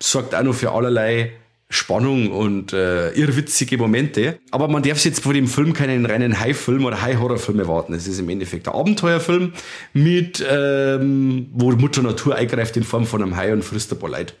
sorgt 0.00 0.34
auch 0.34 0.42
noch 0.42 0.54
für 0.54 0.72
allerlei 0.72 1.32
Spannung 1.68 2.30
und 2.30 2.72
äh, 2.72 3.10
irrwitzige 3.10 3.76
Momente. 3.76 4.38
Aber 4.50 4.68
man 4.68 4.82
darf 4.82 5.04
jetzt 5.04 5.20
vor 5.20 5.34
dem 5.34 5.46
Film 5.46 5.74
keinen 5.74 6.06
reinen 6.06 6.40
High-Film 6.40 6.86
oder 6.86 7.02
High-Horror-Film 7.02 7.58
erwarten. 7.58 7.92
Es 7.92 8.06
ist 8.06 8.18
im 8.18 8.28
Endeffekt 8.30 8.66
ein 8.66 8.74
Abenteuerfilm 8.74 9.52
mit, 9.92 10.44
ähm, 10.48 11.48
wo 11.52 11.70
Mutter 11.72 12.02
Natur 12.02 12.36
eingreift 12.36 12.76
in 12.78 12.84
Form 12.84 13.06
von 13.06 13.22
einem 13.22 13.36
Hai 13.36 13.52
und 13.52 13.62
frisst 13.62 13.92
ein 13.92 13.98
paar 13.98 14.10
Leute. 14.10 14.34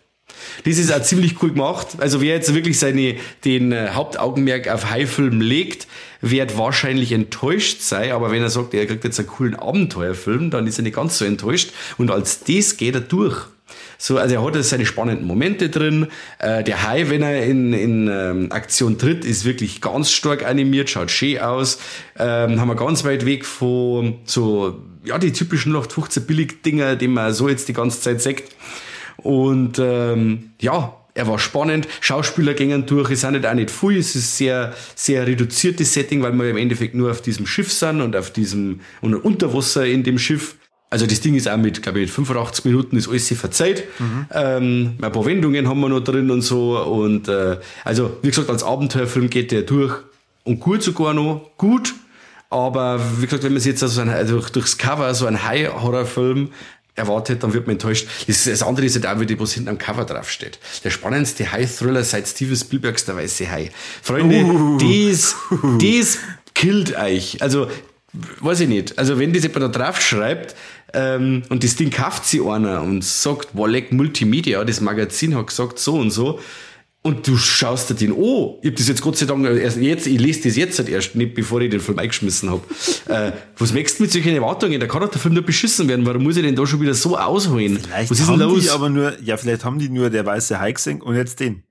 Das 0.64 0.78
ist 0.78 0.92
auch 0.92 1.02
ziemlich 1.02 1.42
cool 1.42 1.50
gemacht. 1.50 1.88
Also 1.98 2.20
wer 2.20 2.34
jetzt 2.34 2.54
wirklich 2.54 2.78
seine, 2.78 3.16
den 3.44 3.72
äh, 3.72 3.88
Hauptaugenmerk 3.92 4.68
auf 4.68 4.90
High-Film 4.90 5.40
legt, 5.40 5.88
wird 6.20 6.56
wahrscheinlich 6.56 7.12
enttäuscht 7.12 7.80
sein. 7.80 8.12
Aber 8.12 8.30
wenn 8.30 8.42
er 8.42 8.50
sagt, 8.50 8.74
er 8.74 8.86
kriegt 8.86 9.04
jetzt 9.04 9.18
einen 9.18 9.28
coolen 9.28 9.54
Abenteuerfilm, 9.56 10.50
dann 10.50 10.66
ist 10.66 10.78
er 10.78 10.82
nicht 10.82 10.96
ganz 10.96 11.18
so 11.18 11.24
enttäuscht. 11.24 11.72
Und 11.98 12.10
als 12.10 12.44
das 12.44 12.76
geht 12.76 12.94
er 12.94 13.00
durch. 13.00 13.46
So, 13.98 14.18
also 14.18 14.34
er 14.34 14.44
hat 14.44 14.62
seine 14.64 14.86
spannenden 14.86 15.26
Momente 15.26 15.68
drin. 15.68 16.08
Äh, 16.38 16.64
der 16.64 16.82
Hai, 16.86 17.08
wenn 17.08 17.22
er 17.22 17.44
in, 17.44 17.72
in 17.72 18.08
ähm, 18.08 18.52
Aktion 18.52 18.98
tritt, 18.98 19.24
ist 19.24 19.44
wirklich 19.44 19.80
ganz 19.80 20.10
stark 20.10 20.44
animiert, 20.44 20.90
schaut 20.90 21.10
schön 21.10 21.38
aus. 21.40 21.78
Ähm, 22.18 22.60
haben 22.60 22.68
wir 22.68 22.74
ganz 22.74 23.04
weit 23.04 23.24
weg 23.24 23.44
von 23.44 24.18
so, 24.24 24.82
ja, 25.04 25.18
die 25.18 25.32
typischen 25.32 25.72
0815 25.72 26.26
Billig-Dinger, 26.26 26.96
die 26.96 27.08
man 27.08 27.32
so 27.32 27.48
jetzt 27.48 27.68
die 27.68 27.72
ganze 27.72 28.00
Zeit 28.00 28.20
sagt. 28.20 28.44
Und 29.24 29.78
ähm, 29.80 30.50
ja, 30.60 30.94
er 31.14 31.28
war 31.28 31.38
spannend. 31.38 31.88
Schauspieler 32.00 32.54
gingen 32.54 32.86
durch, 32.86 33.10
es 33.10 33.22
sind 33.22 33.32
nicht 33.32 33.46
auch 33.46 33.54
nicht 33.54 33.70
viel, 33.70 33.98
es 33.98 34.14
ist 34.14 34.36
sehr, 34.36 34.74
sehr 34.94 35.26
reduziertes 35.26 35.94
Setting, 35.94 36.22
weil 36.22 36.32
wir 36.34 36.50
im 36.50 36.56
Endeffekt 36.56 36.94
nur 36.94 37.10
auf 37.10 37.22
diesem 37.22 37.46
Schiff 37.46 37.72
sind 37.72 38.00
und 38.00 38.16
auf 38.16 38.30
diesem, 38.30 38.80
und 39.00 39.14
unter 39.14 39.54
Wasser 39.54 39.86
in 39.86 40.02
dem 40.02 40.18
Schiff. 40.18 40.56
Also 40.90 41.06
das 41.06 41.20
Ding 41.20 41.34
ist 41.34 41.48
auch 41.48 41.56
mit, 41.56 41.82
glaube 41.82 42.00
ich, 42.00 42.12
85 42.12 42.66
Minuten 42.66 42.96
ist 42.96 43.08
alles 43.08 43.26
sehr 43.26 43.36
verzeiht. 43.36 43.84
Mhm. 43.98 44.26
Ähm, 44.32 44.94
ein 45.00 45.12
paar 45.12 45.24
Wendungen 45.24 45.68
haben 45.68 45.80
wir 45.80 45.88
noch 45.88 46.00
drin 46.00 46.30
und 46.30 46.42
so. 46.42 46.78
Und 46.78 47.28
äh, 47.28 47.56
also, 47.84 48.18
wie 48.22 48.28
gesagt, 48.28 48.50
als 48.50 48.62
Abenteuerfilm 48.62 49.30
geht 49.30 49.50
der 49.50 49.62
durch 49.62 49.94
und 50.44 50.60
gut 50.60 50.82
sogar 50.82 51.14
noch, 51.14 51.50
gut. 51.56 51.94
Aber 52.50 53.00
wie 53.18 53.26
gesagt, 53.26 53.42
wenn 53.42 53.52
man 53.52 53.60
sich 53.60 53.72
jetzt 53.72 53.82
also 53.82 54.00
ein, 54.00 54.08
also 54.08 54.38
durchs 54.52 54.78
Cover 54.78 55.12
so 55.14 55.26
ein 55.26 55.42
High-Horror-Film 55.42 56.50
erwartet, 56.94 57.42
dann 57.42 57.52
wird 57.52 57.66
man 57.66 57.74
enttäuscht. 57.74 58.06
Das, 58.26 58.44
das 58.44 58.62
andere 58.62 58.86
ist 58.86 58.94
halt 58.94 59.06
auch 59.06 59.20
wieder, 59.20 59.38
was 59.40 59.52
hinten 59.52 59.68
am 59.68 59.78
Cover 59.78 60.04
draufsteht. 60.04 60.58
Der 60.84 60.90
spannendste 60.90 61.50
High-Thriller 61.50 62.04
seit 62.04 62.28
Steven 62.28 62.56
Spielbergs 62.56 63.04
Der 63.04 63.16
Weiße 63.16 63.50
Hai. 63.50 63.70
Freunde, 64.02 64.44
uh. 64.44 64.78
das, 64.78 65.34
das 65.80 66.18
killt 66.54 66.96
euch. 66.96 67.42
Also, 67.42 67.68
weiß 68.40 68.60
ich 68.60 68.68
nicht. 68.68 68.98
Also, 68.98 69.18
wenn 69.18 69.32
das 69.32 69.42
jemand 69.42 69.62
da 69.62 69.68
drauf 69.68 70.00
schreibt, 70.00 70.54
ähm, 70.92 71.42
und 71.48 71.64
das 71.64 71.74
Ding 71.74 71.90
kauft 71.90 72.24
sie 72.24 72.40
einer 72.40 72.82
und 72.82 73.04
sagt, 73.04 73.48
Walleck 73.54 73.92
Multimedia, 73.92 74.62
das 74.64 74.80
Magazin 74.80 75.36
hat 75.36 75.48
gesagt 75.48 75.80
so 75.80 75.94
und 75.94 76.12
so, 76.12 76.38
und 77.06 77.26
du 77.28 77.36
schaust 77.36 77.90
dir 77.90 77.94
den 77.94 78.12
an. 78.12 78.54
Ich 78.62 78.70
hab 78.70 78.76
das 78.76 78.88
jetzt 78.88 79.02
Gott 79.02 79.18
sei 79.18 79.26
Dank 79.26 79.44
erst 79.44 79.76
jetzt, 79.76 80.06
ich 80.06 80.18
lese 80.18 80.48
das 80.48 80.56
jetzt 80.56 80.78
halt 80.78 80.88
erst 80.88 81.14
nicht, 81.14 81.34
bevor 81.34 81.60
ich 81.60 81.70
den 81.70 81.80
Film 81.80 81.98
eingeschmissen 81.98 82.50
hab. 82.50 82.64
äh, 83.08 83.32
was 83.58 83.72
merkst 83.74 83.98
du 83.98 84.04
mit 84.04 84.12
solchen 84.12 84.34
Erwartungen? 84.34 84.80
Da 84.80 84.86
kann 84.86 85.02
doch 85.02 85.10
der 85.10 85.20
Film 85.20 85.34
nur 85.34 85.44
beschissen 85.44 85.86
werden. 85.86 86.06
Warum 86.06 86.22
muss 86.22 86.36
ich 86.38 86.42
denn 86.42 86.56
da 86.56 86.66
schon 86.66 86.80
wieder 86.80 86.94
so 86.94 87.18
ausholen? 87.18 87.78
Vielleicht 87.78 88.10
was 88.10 88.20
ist 88.20 88.28
denn 88.28 88.38
los? 88.38 88.62
Die 88.62 88.70
aber 88.70 88.88
nur, 88.88 89.12
ja, 89.22 89.36
vielleicht 89.36 89.64
haben 89.66 89.78
die 89.78 89.90
nur 89.90 90.08
der 90.08 90.24
weiße 90.24 90.58
Hai 90.58 90.72
gesehen 90.72 91.02
und 91.02 91.14
jetzt 91.14 91.40
den. 91.40 91.62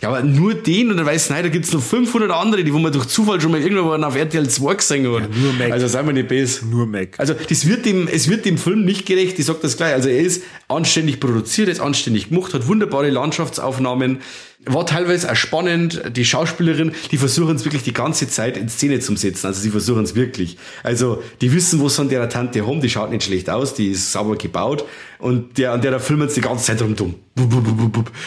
Ja, 0.00 0.08
aber 0.08 0.22
nur 0.22 0.54
den 0.54 0.90
und 0.90 0.96
dann 0.96 1.06
weiß 1.06 1.30
nein, 1.30 1.42
da 1.42 1.48
gibt's 1.48 1.72
noch 1.72 1.82
500 1.82 2.30
andere, 2.30 2.64
die 2.64 2.72
wo 2.72 2.78
man 2.78 2.92
durch 2.92 3.06
Zufall 3.06 3.40
schon 3.40 3.50
mal 3.50 3.60
irgendwann 3.60 4.04
auf 4.04 4.16
RTL 4.16 4.48
2 4.48 4.74
gesehen 4.74 5.06
hat. 5.12 5.22
Ja, 5.22 5.28
nur 5.40 5.52
Mac. 5.54 5.72
Also 5.72 5.86
seien 5.88 6.06
wir 6.06 6.12
nicht 6.12 6.28
böse. 6.28 6.66
Nur 6.66 6.86
Mac. 6.86 7.18
Also 7.18 7.34
das 7.34 7.66
wird 7.66 7.84
dem, 7.86 8.08
es 8.08 8.28
wird 8.28 8.44
dem 8.44 8.58
Film 8.58 8.84
nicht 8.84 9.06
gerecht, 9.06 9.38
ich 9.38 9.46
sag 9.46 9.60
das 9.60 9.76
gleich. 9.76 9.92
Also 9.92 10.08
er 10.08 10.20
ist 10.20 10.42
anständig 10.68 11.20
produziert, 11.20 11.68
er 11.68 11.72
ist 11.72 11.80
anständig 11.80 12.28
gemacht, 12.28 12.54
hat 12.54 12.66
wunderbare 12.66 13.10
Landschaftsaufnahmen, 13.10 14.18
war 14.64 14.86
teilweise 14.86 15.30
auch 15.30 15.36
spannend. 15.36 16.02
Die 16.14 16.24
Schauspielerin, 16.24 16.92
die 17.10 17.16
versuchen 17.16 17.56
es 17.56 17.64
wirklich 17.64 17.82
die 17.82 17.92
ganze 17.92 18.28
Zeit 18.28 18.56
in 18.56 18.68
Szene 18.68 19.00
zu 19.00 19.16
setzen. 19.16 19.46
Also 19.46 19.60
sie 19.60 19.70
versuchen 19.70 20.04
es 20.04 20.14
wirklich. 20.14 20.56
Also 20.82 21.22
die 21.40 21.52
wissen, 21.52 21.82
was 21.82 21.98
an 21.98 22.08
der 22.08 22.28
Tante 22.28 22.66
haben. 22.66 22.80
Die 22.80 22.88
schaut 22.88 23.10
nicht 23.10 23.24
schlecht 23.24 23.50
aus, 23.50 23.74
die 23.74 23.88
ist 23.88 24.12
sauber 24.12 24.36
gebaut. 24.36 24.84
Und 25.22 25.56
der, 25.56 25.72
an 25.72 25.80
der 25.80 26.00
filmen 26.00 26.28
sie 26.28 26.40
die 26.40 26.48
ganze 26.48 26.64
Zeit 26.64 26.82
rum. 26.82 27.14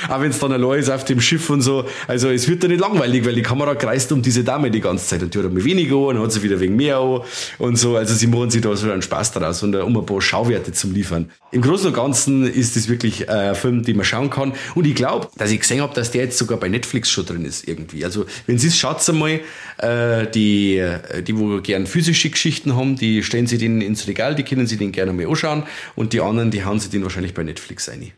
Auch 0.09 0.21
wenn 0.21 0.31
es 0.31 0.39
dann 0.39 0.53
allein 0.53 0.79
ist 0.79 0.89
auf 0.89 1.03
dem 1.03 1.19
Schiff 1.19 1.49
und 1.49 1.61
so. 1.61 1.83
Also 2.07 2.29
es 2.29 2.47
wird 2.47 2.63
da 2.63 2.69
nicht 2.69 2.79
langweilig, 2.79 3.25
weil 3.25 3.35
die 3.35 3.41
Kamera 3.41 3.75
kreist 3.75 4.13
um 4.13 4.21
diese 4.21 4.45
Dame 4.45 4.71
die 4.71 4.79
ganze 4.79 5.05
Zeit. 5.05 5.21
Und 5.21 5.33
die 5.33 5.37
hat 5.37 5.45
einmal 5.45 5.65
weniger 5.65 5.97
an, 5.97 6.15
dann 6.15 6.23
hat 6.23 6.31
sie 6.31 6.41
wieder 6.41 6.57
wegen 6.57 6.77
mehr 6.77 6.97
an 6.97 7.19
und 7.59 7.75
so. 7.77 7.97
Also 7.97 8.15
sie 8.15 8.27
machen 8.27 8.49
sich 8.49 8.61
da 8.61 8.73
so 8.77 8.89
einen 8.89 9.01
Spaß 9.01 9.33
daraus 9.33 9.61
und 9.61 9.75
um 9.75 9.97
ein 9.97 10.05
paar 10.05 10.21
Schauwerte 10.21 10.71
zum 10.71 10.93
liefern. 10.93 11.29
Im 11.51 11.61
Großen 11.61 11.87
und 11.87 11.93
Ganzen 11.93 12.47
ist 12.47 12.75
das 12.77 12.87
wirklich 12.87 13.29
ein 13.29 13.55
Film, 13.55 13.83
den 13.83 13.97
man 13.97 14.05
schauen 14.05 14.29
kann. 14.29 14.53
Und 14.73 14.87
ich 14.87 14.95
glaube, 14.95 15.27
dass 15.37 15.51
ich 15.51 15.59
gesehen 15.59 15.81
habe, 15.81 15.93
dass 15.93 16.11
der 16.11 16.23
jetzt 16.23 16.37
sogar 16.37 16.57
bei 16.57 16.69
Netflix 16.69 17.11
schon 17.11 17.25
drin 17.25 17.45
ist 17.45 17.67
irgendwie. 17.67 18.05
Also 18.05 18.25
wenn 18.47 18.57
Sie 18.57 18.67
es 18.67 18.77
schaut 18.77 19.07
einmal, 19.07 19.41
äh, 19.77 20.27
die, 20.33 20.77
äh, 20.77 21.21
die 21.21 21.37
wo 21.37 21.61
gern 21.61 21.87
physische 21.87 22.29
Geschichten 22.29 22.75
haben, 22.75 22.95
die 22.95 23.21
stellen 23.21 23.47
Sie 23.47 23.57
den 23.57 23.81
ins 23.81 24.07
Regal, 24.07 24.35
die 24.35 24.43
können 24.43 24.65
Sie 24.65 24.77
den 24.77 24.91
gerne 24.91 25.13
mal 25.13 25.27
anschauen 25.27 25.63
und 25.95 26.13
die 26.13 26.21
anderen, 26.21 26.51
die 26.51 26.63
hauen 26.63 26.79
Sie 26.85 26.91
den 26.91 27.03
wahrscheinlich 27.03 27.33
bei 27.33 27.43
Netflix 27.43 27.89
ein. 27.89 28.11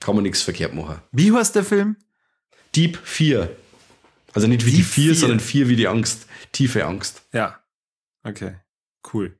Kann 0.00 0.14
man 0.14 0.22
nichts 0.24 0.42
verkehrt 0.42 0.74
machen. 0.74 1.00
Wie 1.12 1.32
heißt 1.32 1.54
der 1.54 1.64
Film? 1.64 1.96
Deep 2.74 2.98
4. 3.02 3.50
Also 4.34 4.46
nicht 4.46 4.64
wie 4.64 4.70
Deep 4.70 4.78
die 4.80 4.84
4, 4.84 5.14
sondern 5.14 5.40
4 5.40 5.68
wie 5.68 5.76
die 5.76 5.88
Angst. 5.88 6.26
Tiefe 6.52 6.84
Angst. 6.84 7.22
Ja. 7.32 7.58
Okay. 8.22 8.54
Cool. 9.12 9.34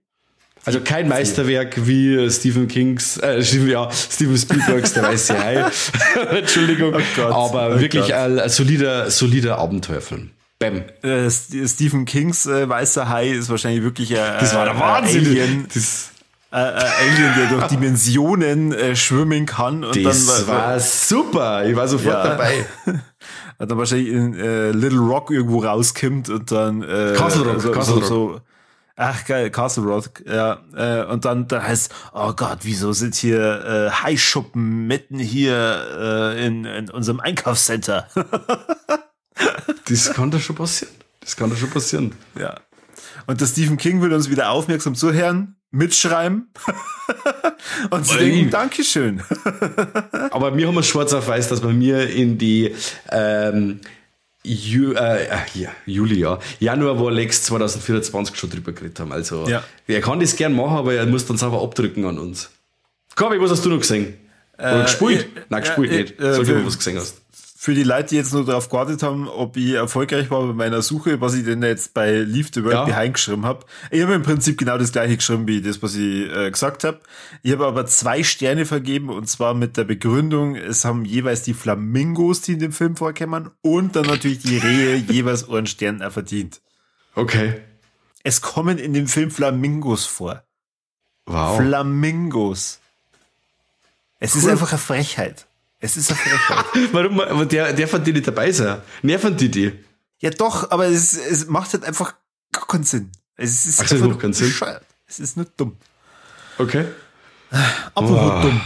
Also 0.64 0.80
kein 0.80 1.09
Meisterwerk 1.09 1.86
wie 1.86 2.30
Stephen 2.30 2.68
Kings, 2.68 3.16
äh, 3.18 3.40
ja, 3.66 3.90
Steven 3.90 4.36
Spielbergs 4.36 4.92
Der 4.92 5.04
Weiße 5.04 5.38
Hai. 5.38 5.64
Entschuldigung. 6.30 6.94
Oh 6.94 7.00
Gott, 7.16 7.32
aber 7.32 7.76
oh 7.76 7.80
wirklich 7.80 8.14
ein, 8.14 8.38
ein, 8.38 8.48
solider, 8.50 9.11
solider 9.11 9.59
Abenteuerfilm. 9.59 10.30
Bam. 10.59 10.82
Äh, 11.02 11.30
Stephen 11.30 12.04
Kings 12.04 12.46
äh, 12.46 12.68
Weißer 12.68 13.09
Hai 13.09 13.30
ist 13.30 13.48
wahrscheinlich 13.48 13.82
wirklich 13.82 14.11
äh, 14.11 14.16
Das 14.16 14.54
war 14.54 14.64
der 14.64 14.78
Wahnsinn. 14.78 15.26
Alien. 15.26 15.66
Das 15.72 16.11
äh, 16.51 16.57
äh, 16.57 16.61
Alien, 16.61 17.34
der 17.36 17.46
durch 17.49 17.66
Dimensionen 17.68 18.72
äh, 18.72 18.96
schwimmen 18.96 19.46
kann. 19.46 19.84
Und 19.84 20.05
das 20.05 20.26
dann, 20.26 20.46
war 20.49 20.80
super. 20.80 21.66
Ich 21.66 21.76
war 21.76 21.88
sofort 21.88 22.24
ja. 22.24 22.28
dabei. 22.28 22.66
Hat 23.59 23.70
dann 23.70 23.78
wahrscheinlich 23.78 24.09
in 24.09 24.34
äh, 24.34 24.70
Little 24.70 25.01
Rock 25.01 25.30
irgendwo 25.30 25.61
rauskommt 25.61 26.28
und 26.28 26.51
dann 26.51 26.82
äh, 26.82 27.14
Castle 27.16 27.44
Rock, 27.44 27.61
so, 27.61 27.72
Castle 27.72 27.94
Rock. 27.96 28.05
So, 28.05 28.40
Ach 29.01 29.24
geil, 29.26 29.51
Castle 29.51 29.84
Rock, 29.84 30.24
ja. 30.26 30.59
Äh, 30.74 31.05
und 31.05 31.24
dann, 31.24 31.46
dann 31.46 31.62
heißt, 31.62 31.94
oh 32.14 32.32
Gott, 32.32 32.59
wieso 32.62 32.92
sind 32.92 33.14
hier 33.14 33.64
äh, 33.64 33.90
Haischuppen 33.90 34.88
mitten 34.88 35.20
hier 35.20 36.34
äh, 36.34 36.44
in, 36.44 36.64
in 36.64 36.90
unserem 36.90 37.20
Einkaufscenter? 37.20 38.09
das 39.88 40.12
kann 40.14 40.32
doch 40.32 40.40
schon 40.40 40.57
passieren. 40.57 40.92
Das 41.20 41.36
kann 41.36 41.49
doch 41.49 41.57
schon 41.57 41.70
passieren. 41.70 42.12
Ja. 42.36 42.57
Und 43.28 43.42
der 43.42 43.46
Stephen 43.46 43.76
King 43.76 44.00
will 44.00 44.14
uns 44.14 44.30
wieder 44.30 44.48
aufmerksam 44.48 44.94
zuhören, 44.94 45.56
mitschreiben 45.70 46.48
und 47.90 48.06
sie 48.06 48.16
denken, 48.16 48.50
Dankeschön. 48.50 49.22
Aber 50.30 50.50
mir 50.50 50.66
haben 50.66 50.74
wir 50.74 50.82
schwarz 50.82 51.12
auf 51.12 51.28
weiß, 51.28 51.48
dass 51.48 51.60
bei 51.60 51.74
mir 51.74 52.08
in 52.08 52.38
die 52.38 52.74
ähm, 53.12 53.80
Ju, 54.42 54.92
äh, 54.92 55.26
ja, 55.52 55.68
Juli, 55.84 56.20
ja. 56.20 56.38
Januar, 56.58 56.98
wo 56.98 57.10
Lex 57.10 57.42
2024 57.42 58.34
schon 58.34 58.48
drüber 58.48 58.72
geredet 58.72 58.98
haben. 58.98 59.12
Also, 59.12 59.46
ja. 59.46 59.62
er 59.86 60.00
kann 60.00 60.20
das 60.20 60.34
gern 60.34 60.54
machen, 60.54 60.78
aber 60.78 60.94
er 60.94 61.04
muss 61.04 61.26
dann 61.26 61.36
einfach 61.38 61.62
abdrücken 61.62 62.06
an 62.06 62.18
uns. 62.18 62.48
Kabi, 63.14 63.38
was 63.38 63.50
hast 63.50 63.62
du 63.62 63.68
noch 63.68 63.80
gesehen? 63.80 64.14
Oder 64.56 64.80
äh, 64.80 64.82
gespielt? 64.84 65.28
Äh, 65.36 65.40
Nein, 65.50 65.60
gespielt 65.60 65.92
äh, 65.92 65.98
nicht. 65.98 66.14
Sag 66.18 66.48
äh, 66.48 66.52
mal, 66.52 66.64
was 66.64 66.72
du 66.72 66.78
gesehen 66.78 66.96
hast 66.96 67.27
für 67.61 67.74
die 67.74 67.82
Leute, 67.82 68.11
die 68.11 68.14
jetzt 68.14 68.32
nur 68.32 68.44
darauf 68.44 68.68
gewartet 68.68 69.02
haben, 69.02 69.26
ob 69.26 69.56
ich 69.56 69.72
erfolgreich 69.72 70.30
war 70.30 70.46
bei 70.46 70.52
meiner 70.52 70.80
Suche, 70.80 71.20
was 71.20 71.34
ich 71.34 71.44
denn 71.44 71.61
jetzt 71.61 71.92
bei 71.92 72.12
Leave 72.12 72.50
the 72.54 72.62
World 72.62 72.74
ja. 72.74 72.84
Behind 72.84 73.14
geschrieben 73.14 73.44
habe. 73.44 73.66
Ich 73.90 74.00
habe 74.00 74.14
im 74.14 74.22
Prinzip 74.22 74.59
genau 74.59 74.78
das 74.78 74.92
gleiche 74.92 75.16
geschrieben 75.16 75.48
wie 75.48 75.61
das, 75.61 75.82
was 75.82 75.96
ich 75.96 76.30
äh, 76.32 76.52
gesagt 76.52 76.84
habe. 76.84 77.00
Ich 77.42 77.50
habe 77.50 77.66
aber 77.66 77.84
zwei 77.86 78.22
Sterne 78.22 78.64
vergeben 78.64 79.09
und 79.09 79.28
zwar 79.28 79.54
mit 79.54 79.76
der 79.76 79.82
Begründung, 79.82 80.54
es 80.54 80.84
haben 80.84 81.04
jeweils 81.04 81.42
die 81.42 81.52
Flamingos, 81.52 82.42
die 82.42 82.52
in 82.52 82.61
dem 82.61 82.70
Film 82.70 82.94
vorkommen 82.94 83.50
und 83.61 83.96
dann 83.96 84.06
natürlich 84.06 84.38
die 84.38 84.59
Rehe 84.59 84.94
jeweils 85.09 85.48
einen 85.48 85.66
Stern 85.66 86.09
verdient. 86.12 86.61
Okay. 87.16 87.61
Es 88.22 88.40
kommen 88.40 88.78
in 88.78 88.92
dem 88.92 89.09
Film 89.09 89.32
Flamingos 89.32 90.06
vor. 90.06 90.44
Wow. 91.26 91.56
Flamingos. 91.56 92.78
Es 94.20 94.36
cool. 94.36 94.42
ist 94.42 94.48
einfach 94.48 94.70
eine 94.70 94.78
Frechheit. 94.78 95.47
Es 95.80 95.96
ist 95.96 96.10
eine 96.10 96.18
Frechheit. 96.18 96.64
Warum? 96.92 97.20
Aber 97.20 97.46
der, 97.46 97.72
der 97.72 97.88
fand 97.88 98.06
die 98.06 98.12
nicht 98.12 98.26
dabei 98.26 98.50
sein. 98.50 98.80
Nerven 99.02 99.36
die 99.36 99.50
die? 99.50 99.72
Ja 100.20 100.30
doch, 100.30 100.70
aber 100.70 100.86
es, 100.86 101.16
es 101.16 101.46
macht 101.46 101.72
halt 101.72 101.84
einfach 101.84 102.14
gar 102.52 102.66
keinen 102.66 102.84
Sinn. 102.84 103.10
Es 103.36 103.66
ist 103.66 103.80
Ach, 103.80 103.92
einfach 103.92 104.18
keinen 104.18 104.32
Sinn. 104.32 104.52
Es 105.06 105.20
ist 105.20 105.36
nicht 105.36 105.52
dumm. 105.56 105.76
Okay. 106.58 106.86
Apropos 107.94 108.32
oh. 108.38 108.42
dumm. 108.42 108.60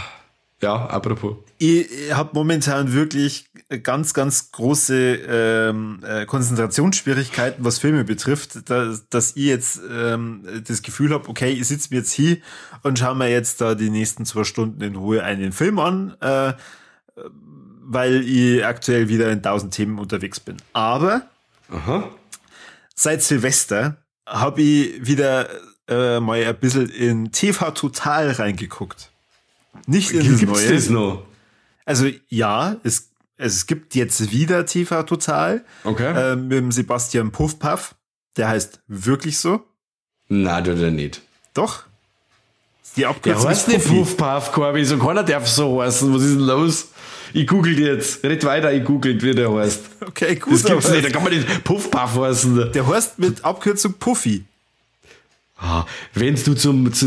Ja, 0.63 0.85
apropos. 0.87 1.35
Ich, 1.57 1.91
ich 1.91 2.13
habe 2.13 2.31
momentan 2.33 2.93
wirklich 2.93 3.49
ganz, 3.83 4.13
ganz 4.13 4.51
große 4.51 4.95
ähm, 5.27 5.99
äh, 6.07 6.25
Konzentrationsschwierigkeiten, 6.25 7.63
was 7.65 7.79
Filme 7.79 8.05
betrifft, 8.05 8.69
dass, 8.69 9.07
dass 9.09 9.35
ich 9.35 9.45
jetzt 9.45 9.81
ähm, 9.91 10.43
das 10.65 10.81
Gefühl 10.81 11.13
habe, 11.13 11.27
okay, 11.27 11.51
ich 11.51 11.67
sitze 11.67 11.89
mir 11.91 11.97
jetzt 11.97 12.13
hier 12.13 12.37
und 12.81 12.97
schaue 12.97 13.15
mir 13.15 13.29
jetzt 13.29 13.59
da 13.59 13.75
die 13.75 13.89
nächsten 13.89 14.25
zwei 14.25 14.45
Stunden 14.45 14.81
in 14.81 14.95
Ruhe 14.95 15.23
einen 15.23 15.51
Film 15.51 15.79
an, 15.79 16.15
äh, 16.21 16.53
weil 17.85 18.23
ich 18.23 18.65
aktuell 18.65 19.09
wieder 19.09 19.29
in 19.31 19.41
tausend 19.41 19.73
Themen 19.73 19.99
unterwegs 19.99 20.39
bin. 20.39 20.57
Aber 20.73 21.23
Aha. 21.69 22.09
seit 22.95 23.21
Silvester 23.21 23.97
habe 24.25 24.61
ich 24.61 25.05
wieder 25.05 25.49
äh, 25.87 26.19
mal 26.19 26.43
ein 26.43 26.55
bisschen 26.57 26.89
in 26.89 27.31
TV 27.31 27.71
Total 27.71 28.31
reingeguckt. 28.31 29.09
Nicht 29.85 30.11
in 30.11 30.29
das 30.29 30.39
Gibt's 30.39 30.61
Neue. 30.61 30.73
Das 30.73 30.89
noch? 30.89 31.25
Also 31.85 32.09
ja, 32.29 32.77
es, 32.83 33.09
es 33.37 33.67
gibt 33.67 33.95
jetzt 33.95 34.31
wieder 34.31 34.65
TV 34.65 35.03
Total. 35.03 35.65
Okay. 35.83 36.31
Äh, 36.31 36.35
mit 36.35 36.57
dem 36.57 36.71
Sebastian 36.71 37.31
Puffpaff. 37.31 37.95
Der 38.37 38.47
heißt 38.47 38.79
wirklich 38.87 39.37
so. 39.37 39.63
Na, 40.29 40.61
du 40.61 40.75
der 40.75 40.91
nicht. 40.91 41.21
Doch. 41.53 41.83
Die 42.95 43.05
Abkürzung 43.05 43.41
der 43.41 43.49
heißt 43.51 43.67
nicht 43.67 43.87
Puffpaff, 43.87 44.51
Corby. 44.51 44.85
So 44.85 44.97
keiner 44.97 45.23
darf 45.23 45.47
so 45.47 45.81
heißen. 45.81 46.13
Was 46.13 46.21
ist 46.23 46.35
denn 46.35 46.45
los? 46.45 46.87
Ich 47.33 47.47
google 47.47 47.77
jetzt. 47.79 48.23
Red 48.23 48.45
weiter, 48.45 48.71
ich 48.71 48.83
google, 48.83 49.21
wie 49.21 49.33
der 49.33 49.51
heißt. 49.53 49.81
Okay, 50.07 50.35
gut. 50.35 50.53
Das 50.53 50.63
gibt's 50.63 50.89
nicht. 50.89 51.05
Da 51.05 51.09
kann 51.09 51.23
man 51.23 51.33
nicht 51.33 51.63
Puffpaff 51.63 52.15
heißen. 52.15 52.71
Der 52.73 52.87
heißt 52.87 53.19
mit 53.19 53.43
Abkürzung 53.43 53.93
Puffy. 53.93 54.43
Ah, 55.65 55.85
wenn 56.13 56.35
du 56.35 56.55
zum, 56.55 56.91
zu, 56.91 57.05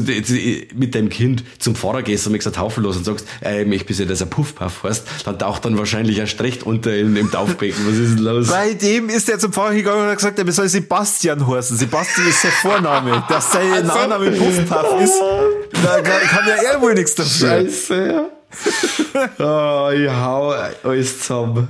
mit 0.74 0.94
deinem 0.94 1.10
Kind 1.10 1.44
zum 1.58 1.76
Pfarrer 1.76 2.02
gehst 2.02 2.26
und 2.26 2.32
mich 2.32 2.42
taufen 2.42 2.84
los 2.84 2.96
und 2.96 3.04
sagst, 3.04 3.26
ey, 3.42 3.62
ich 3.62 3.68
möchte 3.68 3.84
bitte, 3.84 4.06
dass 4.06 4.20
er 4.22 4.28
Puffpuff 4.28 4.82
heißt, 4.82 5.06
dann 5.26 5.38
taucht 5.38 5.66
dann 5.66 5.76
wahrscheinlich 5.76 6.18
erst 6.18 6.40
recht 6.40 6.62
unter 6.62 6.96
in, 6.96 7.14
im 7.16 7.30
Taufbecken. 7.30 7.86
Was 7.86 7.98
ist 7.98 8.16
denn 8.16 8.24
los? 8.24 8.48
Bei 8.48 8.72
dem 8.72 9.10
ist 9.10 9.28
er 9.28 9.38
zum 9.38 9.52
Pfarrer 9.52 9.74
gegangen 9.74 10.04
und 10.04 10.08
hat 10.08 10.16
gesagt, 10.16 10.38
er 10.38 10.50
soll 10.52 10.68
Sebastian 10.68 11.46
heißen. 11.46 11.76
Sebastian 11.76 12.28
ist 12.28 12.40
sein 12.40 12.52
Vorname. 12.62 13.24
Dass 13.28 13.52
sein 13.52 13.72
also, 13.72 13.88
Nachname 13.88 14.30
Puffpuff 14.30 15.02
ist, 15.02 15.20
da 15.84 16.00
kann 16.00 16.48
ja 16.48 16.72
er 16.72 16.80
wohl 16.80 16.94
nichts 16.94 17.14
dafür. 17.14 17.48
Scheiße, 17.48 18.06
ja. 18.06 18.35
oh, 19.38 19.90
ich 19.94 20.10
hau 20.10 20.54
alles 20.82 21.20
zusammen. 21.20 21.68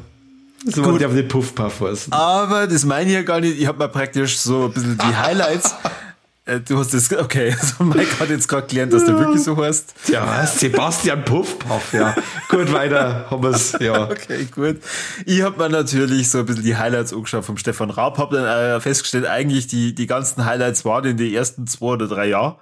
So 0.64 0.82
Gut. 0.82 1.04
auf 1.04 1.14
den 1.14 1.28
Puffpuff 1.28 1.80
heißen. 1.80 2.12
Aber 2.12 2.66
das 2.66 2.84
meine 2.84 3.08
ich 3.08 3.14
ja 3.14 3.22
gar 3.22 3.40
nicht. 3.40 3.60
Ich 3.60 3.66
habe 3.66 3.78
mir 3.78 3.88
praktisch 3.88 4.38
so 4.38 4.64
ein 4.64 4.72
bisschen 4.72 4.98
die 4.98 5.16
Highlights 5.16 5.74
äh, 6.46 6.60
du 6.60 6.78
hast 6.78 6.94
das, 6.94 7.12
okay, 7.12 7.54
also 7.60 7.84
Mike 7.84 8.18
hat 8.18 8.30
jetzt 8.30 8.48
gerade 8.48 8.66
gelernt, 8.66 8.92
dass 8.92 9.04
du 9.04 9.18
wirklich 9.18 9.42
so 9.42 9.56
heißt. 9.56 9.94
Ja, 10.08 10.46
Sebastian 10.46 11.24
Puffpuff, 11.24 11.92
ja. 11.92 12.14
gut, 12.48 12.72
weiter 12.72 13.26
haben 13.30 13.42
wir 13.42 13.50
es, 13.50 13.76
ja. 13.78 14.04
Okay, 14.04 14.46
gut. 14.46 14.78
Ich 15.26 15.42
habe 15.42 15.58
mir 15.58 15.68
natürlich 15.68 16.30
so 16.30 16.38
ein 16.38 16.46
bisschen 16.46 16.62
die 16.62 16.76
Highlights 16.76 17.12
angeschaut 17.12 17.44
vom 17.44 17.58
Stefan 17.58 17.90
Raab, 17.90 18.18
habe 18.18 18.36
dann 18.36 18.46
äh, 18.46 18.80
festgestellt, 18.80 19.26
eigentlich 19.26 19.66
die, 19.66 19.94
die 19.94 20.06
ganzen 20.06 20.44
Highlights 20.44 20.84
waren 20.84 21.04
in 21.04 21.16
den 21.16 21.32
ersten 21.32 21.66
zwei 21.66 21.86
oder 21.86 22.08
drei 22.08 22.28
Jahren. 22.28 22.56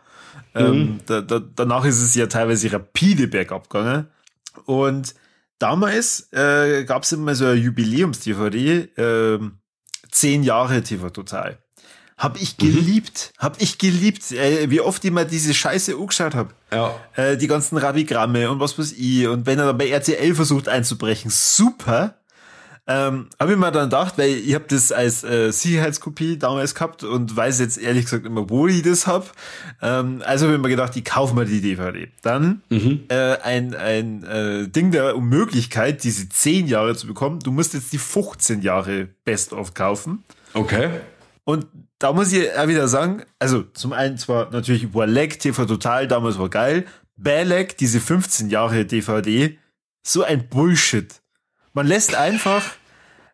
Ähm, 0.54 0.66
mhm. 0.66 0.80
Ähm, 0.80 1.00
da, 1.06 1.20
da, 1.20 1.40
danach 1.40 1.84
ist 1.84 2.00
es 2.00 2.14
ja 2.14 2.26
teilweise 2.26 2.72
rapide 2.72 3.28
bergab 3.28 3.68
gegangen. 3.68 4.08
Und 4.66 5.14
damals 5.58 6.28
äh, 6.32 6.84
gab 6.84 7.02
es 7.02 7.12
immer 7.12 7.34
so 7.34 7.46
ein 7.46 7.58
Jubiläums-DVD, 7.58 8.88
äh, 8.96 9.38
zehn 10.10 10.42
Jahre 10.42 10.82
TV 10.82 11.10
Total. 11.10 11.58
Hab 12.16 12.40
ich 12.40 12.56
geliebt. 12.56 13.32
Mhm. 13.36 13.42
Hab 13.42 13.60
ich 13.60 13.78
geliebt. 13.78 14.30
Äh, 14.30 14.70
wie 14.70 14.80
oft 14.80 15.04
ich 15.04 15.10
mir 15.10 15.24
diese 15.24 15.52
Scheiße 15.52 15.96
angeschaut 15.96 16.34
hab. 16.34 16.54
Ja. 16.72 16.94
Äh, 17.16 17.36
die 17.36 17.48
ganzen 17.48 17.76
Rabigramme 17.76 18.50
und 18.50 18.60
was 18.60 18.78
weiß 18.78 18.92
ich. 18.92 19.26
Und 19.26 19.46
wenn 19.46 19.58
er 19.58 19.66
dann 19.66 19.78
bei 19.78 19.88
RTL 19.88 20.34
versucht 20.34 20.68
einzubrechen, 20.68 21.30
super. 21.30 22.20
Ähm, 22.86 23.28
habe 23.40 23.52
ich 23.52 23.58
mir 23.58 23.72
dann 23.72 23.88
gedacht, 23.88 24.18
weil 24.18 24.30
ich 24.30 24.54
habe 24.54 24.66
das 24.68 24.92
als 24.92 25.24
äh, 25.24 25.50
Sicherheitskopie 25.50 26.38
damals 26.38 26.74
gehabt 26.74 27.02
und 27.02 27.34
weiß 27.34 27.60
jetzt 27.60 27.78
ehrlich 27.78 28.04
gesagt 28.04 28.26
immer, 28.26 28.50
wo 28.50 28.66
ich 28.66 28.82
das 28.82 29.06
hab. 29.06 29.32
Ähm, 29.80 30.22
also 30.26 30.46
habe 30.46 30.56
ich 30.56 30.62
mir 30.62 30.68
gedacht, 30.68 30.94
ich 30.94 31.04
kaufe 31.04 31.34
mir 31.34 31.46
die 31.46 31.62
DVD. 31.62 32.08
Dann 32.20 32.62
mhm. 32.68 33.04
äh, 33.08 33.38
ein, 33.38 33.74
ein 33.74 34.22
äh, 34.24 34.68
Ding 34.68 34.90
der 34.90 35.16
Unmöglichkeit, 35.16 36.04
diese 36.04 36.28
10 36.28 36.66
Jahre 36.66 36.94
zu 36.94 37.06
bekommen. 37.06 37.38
Du 37.40 37.52
musst 37.52 37.72
jetzt 37.72 37.92
die 37.94 37.98
15 37.98 38.60
Jahre 38.60 39.08
Best-of 39.24 39.72
kaufen. 39.72 40.22
Okay. 40.52 40.90
Und 41.44 41.66
da 41.98 42.12
muss 42.12 42.32
ich 42.34 42.52
auch 42.52 42.68
wieder 42.68 42.86
sagen, 42.86 43.22
also 43.38 43.62
zum 43.62 43.94
einen 43.94 44.18
zwar 44.18 44.50
natürlich 44.50 44.92
Warleg, 44.92 45.38
TV 45.40 45.64
Total, 45.64 46.06
damals 46.06 46.38
war 46.38 46.50
geil. 46.50 46.84
Balek, 47.16 47.78
diese 47.78 48.00
15 48.00 48.50
Jahre 48.50 48.84
DVD, 48.84 49.56
so 50.02 50.22
ein 50.22 50.48
Bullshit. 50.48 51.22
Man 51.74 51.86
lässt 51.86 52.14
einfach, 52.14 52.62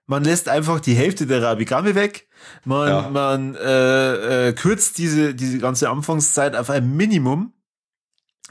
man 0.07 0.24
lässt 0.24 0.49
einfach 0.49 0.80
die 0.80 0.95
Hälfte 0.95 1.26
der 1.26 1.43
Rabigramme 1.43 1.95
weg. 1.95 2.26
Man, 2.64 2.88
ja. 2.88 3.09
man 3.11 3.55
äh, 3.55 4.49
äh, 4.49 4.53
kürzt 4.55 4.99
diese, 4.99 5.34
diese 5.34 5.59
ganze 5.59 5.91
Anfangszeit 5.91 6.57
auf 6.57 6.70
ein 6.70 6.97
Minimum 6.97 7.53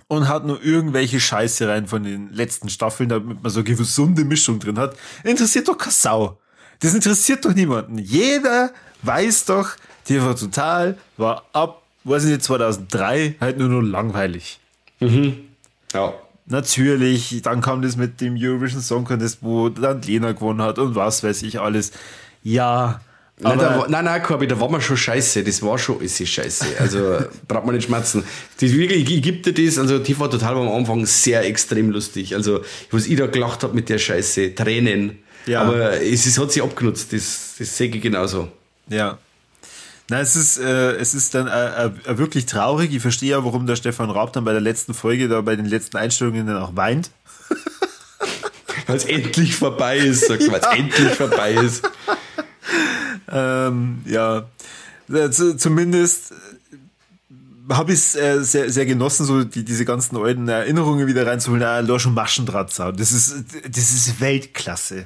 und 0.08 0.28
hat 0.28 0.46
nur 0.46 0.64
irgendwelche 0.64 1.20
Scheiße 1.20 1.68
rein 1.68 1.88
von 1.88 2.04
den 2.04 2.32
letzten 2.32 2.70
Staffeln, 2.70 3.10
damit 3.10 3.42
man 3.42 3.52
so 3.52 3.60
eine 3.60 3.76
gesunde 3.76 4.24
Mischung 4.26 4.60
drin 4.60 4.78
hat. 4.78 4.96
Interessiert 5.24 5.68
doch 5.68 5.78
keine 5.78 5.92
Sau. 5.92 6.40
Das 6.80 6.94
interessiert 6.94 7.44
doch 7.44 7.54
niemanden. 7.54 7.98
Jeder 7.98 8.72
weiß 9.02 9.46
doch, 9.46 9.72
TV 10.06 10.36
Total 10.36 10.98
war 11.18 11.46
ab, 11.52 11.82
weiß 12.04 12.26
ich 12.26 12.32
nicht, 12.32 12.44
2003 12.44 13.36
halt 13.42 13.58
nur 13.58 13.70
noch 13.70 13.82
langweilig. 13.82 14.60
Mhm. 15.00 15.50
Ja. 15.94 16.14
Natürlich, 16.50 17.42
dann 17.44 17.62
kam 17.62 17.84
das 17.84 17.96
mit 17.96 18.22
dem 18.22 18.36
Eurovision 18.36 18.82
Song 18.82 19.06
Contest, 19.06 19.38
wo 19.42 19.70
dann 19.70 20.02
Lena 20.02 20.32
gewonnen 20.32 20.64
hat 20.64 20.80
und 20.80 20.96
was 20.96 21.24
weiß 21.24 21.44
ich 21.44 21.60
alles. 21.60 21.92
Ja. 22.44 23.02
Nein, 23.42 23.58
da, 23.58 23.86
nein, 23.88 24.04
nein, 24.04 24.22
Corby, 24.24 24.48
da 24.48 24.60
war 24.60 24.68
man 24.68 24.82
schon 24.82 24.98
scheiße. 24.98 25.44
Das 25.44 25.62
war 25.62 25.78
schon 25.78 26.02
alles 26.02 26.26
scheiße. 26.26 26.66
Also 26.80 27.20
braucht 27.48 27.66
man 27.66 27.76
nicht 27.76 27.86
schmerzen. 27.86 28.24
Das 28.60 28.72
wirklich, 28.74 29.10
ich 29.10 29.22
gebe 29.22 29.52
dir 29.52 29.66
das, 29.66 29.78
also 29.78 30.00
Total 30.28 30.56
war 30.56 30.64
am 30.64 30.74
Anfang 30.74 31.06
sehr 31.06 31.46
extrem 31.46 31.92
lustig. 31.92 32.36
Also, 32.36 32.62
was 32.92 33.06
ich 33.06 33.16
da 33.16 33.28
gelacht 33.28 33.64
habe 33.64 33.76
mit 33.76 33.88
der 33.88 34.00
Scheiße, 34.00 34.56
Tränen. 34.56 35.20
Ja. 35.46 35.62
Aber 35.62 36.02
es, 36.02 36.26
es 36.26 36.38
hat 36.38 36.52
sich 36.52 36.64
abgenutzt, 36.64 37.14
das, 37.14 37.56
das 37.60 37.78
sehe 37.78 37.90
ich 37.90 38.02
genauso. 38.02 38.50
Ja. 38.90 39.20
Na, 40.10 40.20
es 40.22 40.36
ist, 40.36 40.58
äh, 40.58 40.96
es 40.96 41.14
ist 41.14 41.36
dann 41.36 41.48
äh, 41.48 41.86
äh, 41.86 42.18
wirklich 42.18 42.48
traurig. 42.48 42.94
Ich 42.94 43.02
verstehe 43.02 43.32
ja, 43.32 43.46
warum 43.46 43.68
der 43.68 43.76
Stefan 43.76 44.10
Raab 44.10 44.34
dann 44.34 44.44
bei 44.44 44.54
der 44.54 44.62
letzten 44.62 44.96
Folge, 44.96 45.28
da 45.28 45.42
bei 45.42 45.56
den 45.56 45.68
letzten 45.68 45.98
Einstellungen 45.98 46.48
dann 46.48 46.58
auch 46.58 46.76
weint. 46.76 47.12
weil 48.88 48.98
es 48.98 49.06
endlich 49.06 49.56
vorbei 49.56 49.98
ist, 49.98 50.28
sagt 50.28 50.52
weil 50.52 50.60
es 50.60 50.78
endlich 50.78 51.14
vorbei 51.14 51.54
ist. 51.54 51.88
ähm, 53.32 54.02
ja, 54.06 54.50
äh, 55.14 55.30
zumindest 55.30 56.32
äh, 56.32 57.74
habe 57.74 57.94
ich 57.94 58.00
es 58.00 58.16
äh, 58.16 58.44
sehr, 58.44 58.72
sehr 58.72 58.88
genossen, 58.88 59.28
so 59.28 59.44
die, 59.44 59.64
diese 59.64 59.86
ganzen 59.86 60.18
alten 60.18 60.48
Erinnerungen 60.48 61.06
wieder 61.06 61.28
reinzuholen. 61.28 61.62
Ah, 61.62 61.82
Lorsch 61.82 62.08
und 62.08 62.16
Maschendrahtzaun. 62.16 62.98
Das 62.98 63.12
ist, 63.12 63.44
das 63.64 63.92
ist 63.92 64.20
Weltklasse. 64.20 65.06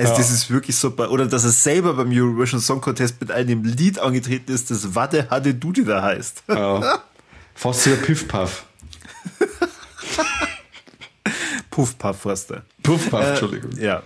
Also 0.00 0.12
ja. 0.12 0.18
das 0.18 0.30
ist 0.30 0.50
wirklich 0.50 0.76
super. 0.76 1.10
Oder 1.10 1.26
dass 1.26 1.44
er 1.44 1.50
selber 1.50 1.92
beim 1.92 2.10
Eurovision 2.10 2.58
Song 2.58 2.80
Contest 2.80 3.20
mit 3.20 3.30
einem 3.30 3.64
Lied 3.64 3.98
angetreten 3.98 4.50
ist, 4.50 4.70
das 4.70 4.94
Warte 4.94 5.28
hatte 5.28 5.52
Dudi 5.52 5.84
da 5.84 6.02
heißt. 6.02 6.44
Ja. 6.48 7.02
Fast 7.54 7.84
wie 7.84 7.94
Piff 7.96 8.26
Puff. 8.26 8.64
Puff 11.70 11.98
Puff 11.98 12.24
warst 12.24 12.48
du. 12.48 12.62
Puff 12.82 13.10
Puff, 13.10 13.20
äh, 13.20 13.28
Entschuldigung. 13.28 13.72
Ja. 13.78 14.02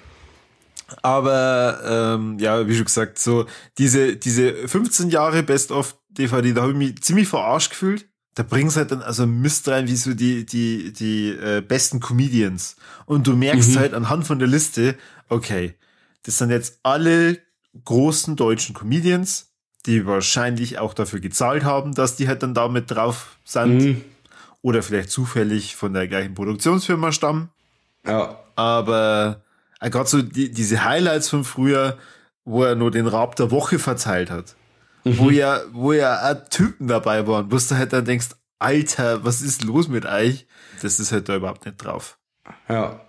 Aber 1.02 2.16
ähm, 2.18 2.40
ja, 2.40 2.66
wie 2.66 2.74
schon 2.74 2.86
gesagt, 2.86 3.20
so 3.20 3.46
diese, 3.78 4.16
diese 4.16 4.66
15 4.66 5.10
Jahre 5.10 5.44
Best 5.44 5.70
of 5.70 5.96
DVD, 6.10 6.52
da 6.54 6.62
habe 6.62 6.72
ich 6.72 6.78
mich 6.78 7.02
ziemlich 7.02 7.28
verarscht 7.28 7.70
gefühlt. 7.70 8.08
Da 8.34 8.42
bringen 8.42 8.68
sie 8.68 8.80
halt 8.80 8.90
dann 8.90 9.02
also 9.02 9.28
Mist 9.28 9.68
rein, 9.68 9.86
wie 9.86 9.94
so 9.94 10.12
die, 10.12 10.44
die, 10.44 10.92
die 10.92 11.28
äh, 11.28 11.60
besten 11.60 12.00
Comedians. 12.00 12.74
Und 13.06 13.28
du 13.28 13.36
merkst 13.36 13.76
mhm. 13.76 13.78
halt 13.78 13.94
anhand 13.94 14.26
von 14.26 14.40
der 14.40 14.48
Liste, 14.48 14.96
okay, 15.28 15.76
das 16.24 16.38
sind 16.38 16.50
jetzt 16.50 16.80
alle 16.82 17.38
großen 17.84 18.36
deutschen 18.36 18.74
Comedians, 18.74 19.52
die 19.86 20.06
wahrscheinlich 20.06 20.78
auch 20.78 20.94
dafür 20.94 21.20
gezahlt 21.20 21.64
haben, 21.64 21.94
dass 21.94 22.16
die 22.16 22.28
halt 22.28 22.42
dann 22.42 22.54
damit 22.54 22.90
drauf 22.90 23.38
sind. 23.44 23.78
Mhm. 23.78 24.04
Oder 24.62 24.82
vielleicht 24.82 25.10
zufällig 25.10 25.76
von 25.76 25.92
der 25.92 26.08
gleichen 26.08 26.34
Produktionsfirma 26.34 27.12
stammen. 27.12 27.50
Ja. 28.06 28.38
Aber 28.56 29.42
äh, 29.80 29.90
gerade 29.90 30.08
so 30.08 30.22
die, 30.22 30.50
diese 30.50 30.84
Highlights 30.84 31.28
von 31.28 31.44
früher, 31.44 31.98
wo 32.44 32.64
er 32.64 32.74
nur 32.74 32.90
den 32.90 33.06
Raub 33.06 33.36
der 33.36 33.50
Woche 33.50 33.78
verteilt 33.78 34.30
hat. 34.30 34.56
Mhm. 35.04 35.18
Wo 35.18 35.30
ja, 35.30 35.60
wo 35.72 35.92
ja 35.92 36.32
auch 36.32 36.48
Typen 36.48 36.88
dabei 36.88 37.26
waren, 37.26 37.52
wo 37.52 37.56
du 37.56 37.76
halt 37.76 37.92
dann 37.92 38.06
denkst, 38.06 38.28
Alter, 38.58 39.24
was 39.24 39.42
ist 39.42 39.64
los 39.64 39.88
mit 39.88 40.06
euch? 40.06 40.46
Das 40.80 40.98
ist 40.98 41.12
halt 41.12 41.28
da 41.28 41.36
überhaupt 41.36 41.66
nicht 41.66 41.76
drauf. 41.76 42.18
Ja. 42.68 43.00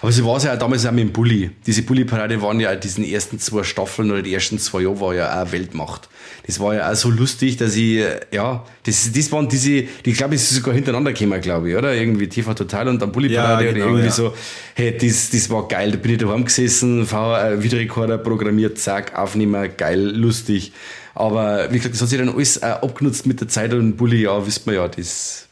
Aber 0.00 0.12
sie 0.12 0.24
war 0.24 0.36
es 0.36 0.44
ja 0.44 0.56
damals 0.56 0.86
auch 0.86 0.92
mit 0.92 1.00
dem 1.00 1.12
Bully. 1.12 1.50
Diese 1.66 1.82
Bully-Parade 1.82 2.40
waren 2.40 2.60
ja 2.60 2.74
diesen 2.74 3.04
ersten 3.04 3.38
zwei 3.38 3.62
Staffeln 3.62 4.10
oder 4.10 4.22
die 4.22 4.32
ersten 4.32 4.58
zwei 4.58 4.82
Jahre 4.82 5.00
war 5.00 5.14
ja 5.14 5.42
auch 5.42 5.52
Weltmacht. 5.52 6.08
Das 6.46 6.60
war 6.60 6.74
ja 6.74 6.90
auch 6.90 6.94
so 6.94 7.10
lustig, 7.10 7.56
dass 7.56 7.76
ich, 7.76 8.04
ja, 8.32 8.64
das, 8.84 9.12
das 9.12 9.32
waren 9.32 9.48
diese, 9.48 9.84
die 10.04 10.12
glaube 10.12 10.34
ich, 10.34 10.42
ist 10.42 10.50
sogar 10.50 10.74
hintereinander 10.74 11.12
gekommen, 11.12 11.40
glaube 11.40 11.70
ich, 11.70 11.76
oder? 11.76 11.94
Irgendwie 11.94 12.28
TV 12.28 12.54
Total 12.54 12.88
und 12.88 13.00
dann 13.00 13.12
Bully-Parade 13.12 13.64
ja, 13.64 13.72
genau, 13.72 13.84
oder 13.84 13.94
irgendwie 13.94 14.06
ja. 14.06 14.12
so. 14.12 14.34
Hey, 14.74 14.96
das, 14.96 15.30
das 15.30 15.50
war 15.50 15.68
geil. 15.68 15.92
Da 15.92 15.96
bin 15.98 16.12
ich 16.12 16.18
daheim 16.18 16.44
gesessen, 16.44 17.02
äh, 17.02 17.62
Videorekorder 17.62 18.18
programmiert, 18.18 18.78
zack, 18.78 19.16
Aufnehmer, 19.16 19.68
geil, 19.68 20.00
lustig. 20.00 20.72
Aber 21.14 21.70
wie 21.70 21.76
gesagt, 21.76 21.94
das 21.94 22.02
hat 22.02 22.08
sich 22.08 22.18
dann 22.18 22.30
alles 22.30 22.56
äh, 22.56 22.66
abgenutzt 22.66 23.26
mit 23.26 23.40
der 23.40 23.48
Zeit 23.48 23.72
und 23.72 23.96
Bully, 23.96 24.22
ja, 24.22 24.46
wisst 24.46 24.66
man 24.66 24.74
ja, 24.76 24.88
das 24.88 25.46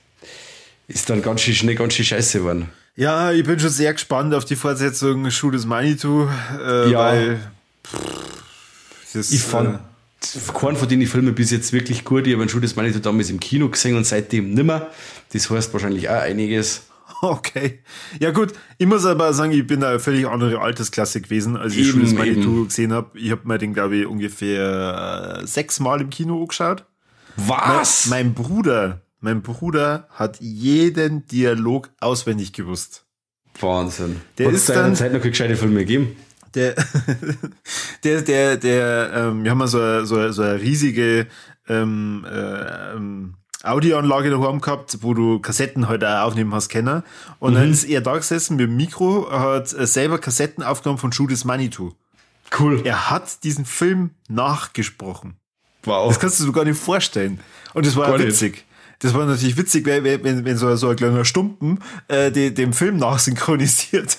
ist 0.89 1.11
dann 1.11 1.23
ganz 1.23 1.43
schön 1.43 1.55
schnell, 1.55 1.75
ganz 1.75 1.95
schön 1.95 2.05
scheiße 2.05 2.39
geworden. 2.39 2.69
Ja, 2.97 3.33
ich 3.33 3.45
bin 3.45 3.59
schon 3.59 3.71
sehr 3.71 3.93
gespannt 3.93 4.35
auf 4.35 4.45
die 4.45 4.57
Fortsetzung 4.57 5.31
Schuh 5.31 5.51
des 5.51 5.65
Manitou, 5.65 6.29
äh, 6.61 6.91
ja. 6.91 6.99
weil 6.99 7.41
pff, 7.87 9.13
das, 9.15 9.31
ich 9.31 9.43
fand 9.43 9.77
äh, 9.77 10.53
keinen 10.53 10.77
von 10.77 10.89
den 10.89 11.07
Filmen 11.07 11.35
bis 11.35 11.51
jetzt 11.51 11.73
wirklich 11.73 12.05
gut. 12.05 12.27
Ich 12.27 12.35
habe 12.35 12.49
Schuh 12.49 12.61
des 12.61 12.77
Manitou 12.77 12.99
damals 12.99 13.31
im 13.31 13.41
Kino 13.41 13.69
gesehen 13.69 13.97
und 13.97 14.07
seitdem 14.07 14.55
nimmer. 14.55 14.89
Das 15.33 15.49
heißt 15.49 15.73
wahrscheinlich 15.73 16.09
auch 16.09 16.21
einiges. 16.21 16.83
Okay. 17.23 17.81
Ja 18.19 18.31
gut, 18.31 18.55
ich 18.79 18.87
muss 18.87 19.05
aber 19.05 19.35
sagen, 19.35 19.53
ich 19.53 19.67
bin 19.67 19.81
da 19.81 19.91
eine 19.91 19.99
völlig 19.99 20.27
andere 20.27 20.59
Altersklasse 20.61 21.21
gewesen, 21.21 21.55
als 21.55 21.75
ich 21.75 21.81
eben, 21.81 21.91
Schuh 21.91 21.99
des 21.99 22.15
Manitou 22.15 22.65
gesehen 22.65 22.95
habe. 22.95 23.19
Ich 23.19 23.31
habe 23.31 23.47
mir 23.47 23.59
den, 23.59 23.75
glaube 23.75 23.97
ich, 23.97 24.07
ungefähr 24.07 25.41
äh, 25.43 25.47
sechsmal 25.47 26.01
im 26.01 26.09
Kino 26.09 26.41
angeschaut. 26.41 26.87
Was? 27.37 28.07
Mein, 28.07 28.27
mein 28.27 28.35
Bruder 28.35 29.03
mein 29.21 29.43
Bruder 29.43 30.09
hat 30.11 30.41
jeden 30.41 31.27
Dialog 31.27 31.91
auswendig 32.01 32.53
gewusst. 32.53 33.05
Wahnsinn. 33.61 34.21
Der 34.39 34.49
Hat's 34.49 34.57
ist 34.57 34.69
dann 34.71 34.97
Zeit 34.97 35.13
noch 35.13 35.21
gescheite 35.21 35.57
Filme 35.57 35.81
gegeben. 35.81 36.17
Der, 36.55 36.75
der, 38.05 38.23
der, 38.23 38.57
der, 38.57 39.13
ähm, 39.15 39.45
wir 39.45 39.51
haben 39.51 39.59
mal 39.59 39.69
so, 39.69 40.05
so, 40.05 40.33
so 40.33 40.43
eine 40.43 40.61
riesige 40.61 41.27
ähm, 41.69 42.27
äh, 42.29 42.95
ähm, 42.95 43.35
Audioanlage 43.63 44.31
daheim 44.31 44.61
gehabt, 44.61 44.99
wo 45.03 45.15
du 45.15 45.39
Kassetten 45.39 45.87
halt 45.89 46.03
auch 46.03 46.27
aufnehmen 46.27 46.55
hast 46.55 46.71
können. 46.71 47.03
Und 47.39 47.53
mhm. 47.53 47.57
dann 47.57 47.71
ist 47.71 47.85
er 47.85 48.01
da 48.01 48.17
gesessen 48.17 48.57
mit 48.57 48.67
dem 48.67 48.77
Mikro, 48.77 49.31
hat 49.31 49.73
äh, 49.73 49.87
selber 49.87 50.19
Kassetten 50.19 50.65
aufgenommen 50.65 50.99
von 50.99 51.11
Judas 51.11 51.45
Manitou. 51.45 51.93
Cool. 52.59 52.81
Er 52.85 53.11
hat 53.11 53.45
diesen 53.45 53.65
Film 53.65 54.11
nachgesprochen. 54.29 55.37
Wow. 55.85 56.09
Das 56.09 56.19
kannst 56.19 56.41
du 56.41 56.47
dir 56.47 56.53
gar 56.53 56.65
nicht 56.65 56.81
vorstellen. 56.81 57.41
Und 57.75 57.87
das 57.87 57.97
war 57.97 58.09
gar 58.09 58.19
witzig. 58.19 58.53
Nicht. 58.53 58.65
Das 59.01 59.15
war 59.15 59.25
natürlich 59.25 59.57
witzig, 59.57 59.87
wenn, 59.87 60.05
wenn, 60.05 60.45
wenn 60.45 60.57
so, 60.57 60.75
so 60.77 60.91
ein 60.91 60.97
kleiner 60.97 61.25
Stumpen 61.25 61.81
äh, 62.09 62.31
die, 62.31 62.55
dem 62.55 62.73
Film 62.73 62.99
nachsynchronisiert. 62.99 64.19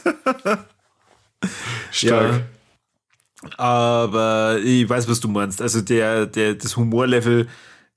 Stark. 1.92 2.34
Ja. 2.34 2.42
Aber 3.58 4.60
ich 4.64 4.88
weiß, 4.90 5.08
was 5.08 5.20
du 5.20 5.28
meinst. 5.28 5.62
Also 5.62 5.82
der, 5.82 6.26
der, 6.26 6.56
das 6.56 6.78
Humorlevel, 6.78 7.48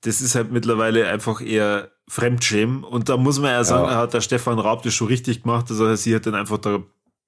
das 0.01 0.21
ist 0.21 0.35
halt 0.35 0.51
mittlerweile 0.51 1.07
einfach 1.07 1.41
eher 1.41 1.91
Fremdschämen. 2.07 2.83
Und 2.83 3.09
da 3.09 3.17
muss 3.17 3.39
man 3.39 3.51
ja 3.51 3.63
sagen, 3.63 3.89
ja. 3.89 3.97
hat 3.97 4.13
der 4.13 4.21
Stefan 4.21 4.59
Raab 4.59 4.83
das 4.83 4.93
schon 4.93 5.07
richtig 5.07 5.43
gemacht, 5.43 5.69
dass 5.69 5.79
er 5.79 5.97
sie 5.97 6.13
halt 6.13 6.27
dann 6.27 6.35
einfach 6.35 6.59
da 6.59 6.83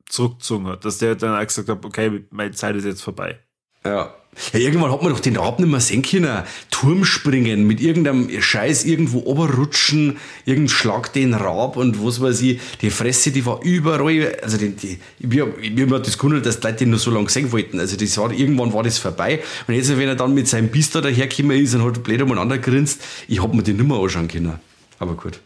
zurückgezogen 0.08 0.68
hat. 0.68 0.86
Dass 0.86 1.00
der 1.00 1.16
dann 1.16 1.36
auch 1.36 1.46
gesagt 1.46 1.70
hat, 1.70 1.84
okay, 1.84 2.26
meine 2.30 2.52
Zeit 2.52 2.76
ist 2.76 2.86
jetzt 2.86 3.02
vorbei. 3.02 3.40
Ja. 3.84 4.14
Ja, 4.54 4.60
irgendwann 4.60 4.92
hat 4.92 5.02
man 5.02 5.12
doch 5.12 5.20
den 5.20 5.36
Rab 5.36 5.60
nicht 5.60 5.70
mehr 5.70 5.80
sehen 5.80 6.02
können. 6.02 6.44
Turm 6.70 7.06
springen, 7.06 7.66
mit 7.66 7.82
irgendeinem 7.82 8.30
Scheiß 8.42 8.86
irgendwo 8.86 9.20
oberrutschen, 9.20 10.18
irgendein 10.46 10.70
Schlag 10.70 11.14
den 11.14 11.34
Rab 11.34 11.76
und 11.78 12.04
was 12.04 12.22
weiß 12.22 12.42
ich. 12.42 12.60
Die 12.82 12.90
Fresse, 12.90 13.32
die 13.32 13.46
war 13.46 13.62
überall, 13.64 14.38
also 14.42 14.58
die, 14.58 14.72
die, 14.72 15.00
mir, 15.20 15.48
mir 15.48 15.90
hat 15.96 16.08
das 16.08 16.18
gewundert, 16.18 16.46
dass 16.46 16.60
die 16.60 16.68
Leute 16.68 16.86
nur 16.86 17.00
so 17.00 17.12
lange 17.12 17.30
sehen 17.30 17.52
wollten. 17.52 17.80
Also 17.80 17.98
das 17.98 18.18
war, 18.18 18.32
irgendwann 18.32 18.74
war 18.74 18.84
das 18.84 18.98
vorbei. 18.98 19.42
Und 19.68 19.74
jetzt, 19.74 19.90
wenn 19.98 20.08
er 20.08 20.16
dann 20.16 20.34
mit 20.34 20.48
seinem 20.48 20.70
Biss 20.70 20.92
da 20.92 21.02
dahergekommen 21.02 21.60
ist 21.60 21.74
und 21.76 21.84
hat 21.84 22.04
blöd 22.04 22.22
umeinander 22.22 22.58
grinst, 22.58 23.02
ich 23.28 23.42
hab 23.42 23.54
mir 23.54 23.64
den 23.64 23.78
nicht 23.78 23.88
mehr 23.88 23.98
anschauen 23.98 24.28
können. 24.28 24.60
Aber 25.00 25.16
gut, 25.16 25.40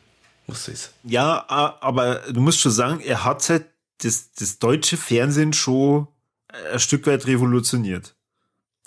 was 0.48 0.68
ist. 0.68 0.92
Ja, 1.04 1.46
aber 1.48 2.22
du 2.32 2.42
musst 2.42 2.60
schon 2.60 2.72
sagen, 2.72 3.00
er 3.02 3.24
hat 3.24 3.48
halt 3.50 3.66
das, 4.00 4.32
das 4.34 4.60
deutsche 4.60 4.98
Fernsehen 4.98 5.54
schon 5.54 6.08
ein 6.72 6.80
Stück 6.80 7.08
weit 7.08 7.28
revolutioniert. 7.28 8.16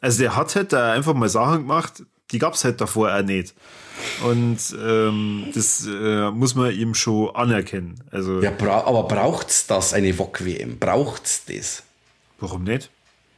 Also 0.04 0.18
der 0.18 0.36
hat 0.36 0.54
halt 0.54 0.74
da 0.74 0.92
einfach 0.92 1.14
mal 1.14 1.30
Sachen 1.30 1.62
gemacht, 1.62 2.02
die 2.30 2.38
gab 2.38 2.52
es 2.52 2.62
halt 2.62 2.78
davor 2.78 3.10
auch 3.16 3.22
nicht. 3.22 3.54
Und 4.22 4.58
ähm, 4.78 5.46
das 5.54 5.86
äh, 5.86 6.30
muss 6.30 6.54
man 6.54 6.72
ihm 6.72 6.92
schon 6.92 7.34
anerkennen. 7.34 7.94
Also, 8.10 8.42
ja, 8.42 8.50
bra 8.50 8.84
aber 8.84 9.04
braucht's 9.04 9.66
das, 9.66 9.94
eine 9.94 10.12
VOG-WM? 10.12 10.78
Braucht's 10.78 11.46
das? 11.46 11.84
Warum 12.38 12.64
nicht? 12.64 12.90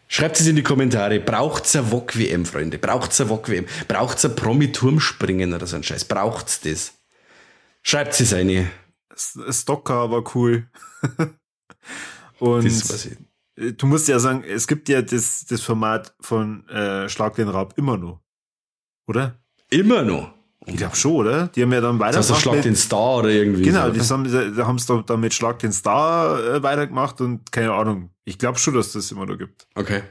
Schreibt 0.09 0.41
es 0.41 0.47
in 0.49 0.57
die 0.57 0.65
Kommentare. 0.65 1.21
Braucht's 1.21 1.77
eine 1.77 1.87
VOG-WM, 1.87 2.45
Freunde? 2.45 2.79
Braucht's 2.79 3.21
eine 3.21 3.31
VOG-WM? 3.31 3.67
Braucht's 3.87 4.25
ein 4.25 4.35
Promi-Turmspringen 4.35 5.55
oder 5.55 5.69
so 5.69 5.77
ein 5.77 5.85
Scheiß? 5.85 6.07
Braucht's 6.07 6.63
das? 6.63 6.95
Schreibt 7.83 8.21
es 8.21 8.35
eine. 8.35 8.69
Stocker 9.15 10.11
war 10.11 10.25
cool. 10.35 10.67
Und 12.41 12.65
das 12.65 12.91
weiß 12.91 13.07
ich. 13.07 13.19
Äh, 13.57 13.73
du 13.73 13.87
musst 13.87 14.09
ja 14.09 14.19
sagen, 14.19 14.45
es 14.45 14.67
gibt 14.67 14.89
ja 14.89 15.03
das, 15.03 15.47
das 15.47 15.61
Format 15.61 16.15
von 16.21 16.69
äh, 16.69 17.09
Schlag 17.09 17.35
den 17.35 17.49
Raab 17.49 17.77
immer 17.77 17.97
noch. 17.97 18.21
Oder? 19.07 19.39
Immer 19.71 20.03
noch? 20.03 20.37
Ich 20.69 20.77
glaube 20.77 20.97
schon, 20.97 21.13
oder? 21.13 21.47
Die 21.49 21.63
haben 21.63 21.73
ja 21.73 21.81
dann 21.81 22.01
weiter. 22.01 22.19
Heißt, 22.19 22.37
Schlag 22.37 22.63
den 22.63 22.75
Star 22.75 23.19
oder 23.19 23.31
irgendwie. 23.31 23.63
Genau, 23.63 23.93
so, 23.93 24.15
haben, 24.15 24.57
da 24.57 24.67
haben 24.67 24.79
sie 24.79 25.03
dann 25.05 25.21
mit 25.21 25.33
Schlag 25.33 25.61
den 25.61 25.73
Star 25.73 26.43
äh, 26.43 26.63
weitergemacht 26.63 27.21
und 27.21 27.53
keine 27.53 27.73
Ahnung. 27.73 28.11
Ich 28.25 28.37
glaube 28.39 28.59
schon, 28.59 28.75
dass 28.75 28.93
das 28.93 29.13
immer 29.13 29.27
noch 29.27 29.39
gibt. 29.39 29.69
Okay. 29.77 30.03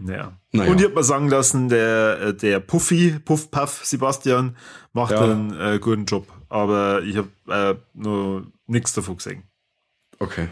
Naja. 0.00 0.32
naja. 0.52 0.70
Und 0.70 0.80
ich 0.80 0.86
habe 0.86 0.94
mal 0.94 1.04
sagen 1.04 1.28
lassen, 1.28 1.68
der, 1.68 2.20
äh, 2.20 2.34
der 2.34 2.58
Puffy, 2.58 3.20
Puff 3.24 3.50
Puff 3.50 3.84
Sebastian, 3.84 4.56
macht 4.92 5.12
ja. 5.12 5.22
einen 5.22 5.54
äh, 5.60 5.78
guten 5.78 6.04
Job. 6.06 6.26
Aber 6.48 7.02
ich 7.02 7.16
habe 7.16 7.28
äh, 7.48 7.74
nur 7.94 8.50
nichts 8.66 8.92
davon 8.94 9.18
gesehen. 9.18 9.44
Okay. 10.18 10.48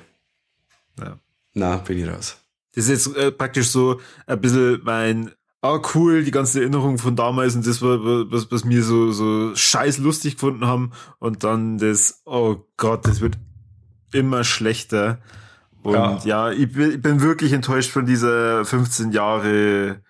Ja. 1.01 1.19
Na, 1.59 1.77
bin 1.79 1.99
ich 1.99 2.09
raus. 2.09 2.37
Das 2.75 2.89
ist 2.89 3.07
jetzt 3.07 3.17
äh, 3.17 3.33
praktisch 3.33 3.69
so 3.69 4.01
ein 4.27 4.41
bisschen 4.41 4.81
mein, 4.85 5.33
ah 5.61 5.81
cool, 5.95 6.23
die 6.23 6.31
ganze 6.31 6.61
Erinnerung 6.61 6.99
von 6.99 7.17
damals 7.17 7.57
und 7.57 7.67
das 7.67 7.83
war, 7.83 7.99
was, 8.31 8.51
was 8.53 8.65
mir 8.65 8.83
so, 8.85 9.11
so 9.11 9.55
scheiß 9.57 9.99
lustig 9.99 10.35
gefunden 10.35 10.67
haben. 10.67 10.93
Und 11.19 11.43
dann 11.43 11.79
das, 11.79 12.23
oh 12.25 12.65
Gott, 12.77 13.07
das 13.07 13.21
wird 13.21 13.37
immer 14.13 14.45
schlechter. 14.45 15.21
Und 15.83 15.95
ja, 15.95 16.21
ja 16.25 16.53
ich, 16.53 16.73
bin, 16.73 16.93
ich 16.93 17.03
bin 17.03 17.21
wirklich 17.21 17.53
enttäuscht 17.53 17.91
von 17.91 18.07
dieser 18.07 18.65
15 18.65 19.11
Jahre 19.11 20.03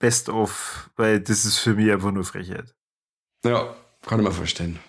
Best 0.00 0.28
of, 0.28 0.90
weil 0.96 1.20
das 1.20 1.44
ist 1.44 1.58
für 1.58 1.74
mich 1.74 1.92
einfach 1.92 2.10
nur 2.10 2.24
Frechheit. 2.24 2.74
Ja, 3.44 3.74
kann 4.04 4.18
ich 4.18 4.26
mir 4.26 4.32
vorstellen. 4.32 4.80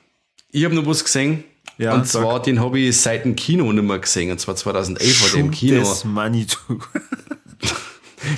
Ich 0.50 0.66
habe 0.66 0.74
noch 0.74 0.88
was 0.88 1.04
gesehen, 1.04 1.44
ja, 1.78 1.96
und 1.96 2.08
zwar, 2.08 2.36
sag. 2.36 2.44
den 2.44 2.60
habe 2.60 2.80
ich 2.80 3.00
seit 3.00 3.26
dem 3.26 3.36
Kino 3.36 3.72
nicht 3.72 3.84
mehr 3.84 4.00
gesehen. 4.00 4.32
Und 4.32 4.40
zwar 4.40 4.56
2011 4.56 5.22
war 5.24 5.30
der 5.32 5.40
im 5.40 5.52
Kino. 5.52 5.96
Manitou. 6.06 6.80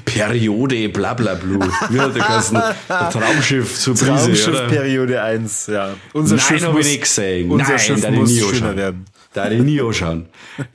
Periode 0.05 0.89
bla 0.89 1.13
bla 1.13 1.35
blu. 1.35 1.59
Wie 1.89 1.99
hat 1.99 2.15
der 2.15 2.23
geheißen? 2.23 2.59
Traumschiff 2.87 3.77
zur 3.77 3.93
Brise, 3.93 4.07
Traumschiff 4.07 4.47
oder? 4.47 4.67
Periode 4.67 5.21
1, 5.21 5.67
ja. 5.67 5.95
Unser 6.13 6.37
Nein, 6.37 6.45
Schiff 6.45 6.71
muss, 6.71 6.87
ich 6.87 7.01
gesehen. 7.01 7.51
Unser 7.51 7.69
Nein, 7.69 7.79
Schiff 7.79 8.09
muss 8.09 8.29
nie 8.31 8.39
schöner 8.39 8.75
werden. 8.75 9.05
Da 9.33 9.51
ich 9.51 9.61
nie 9.61 9.81
anschauen. 9.81 10.27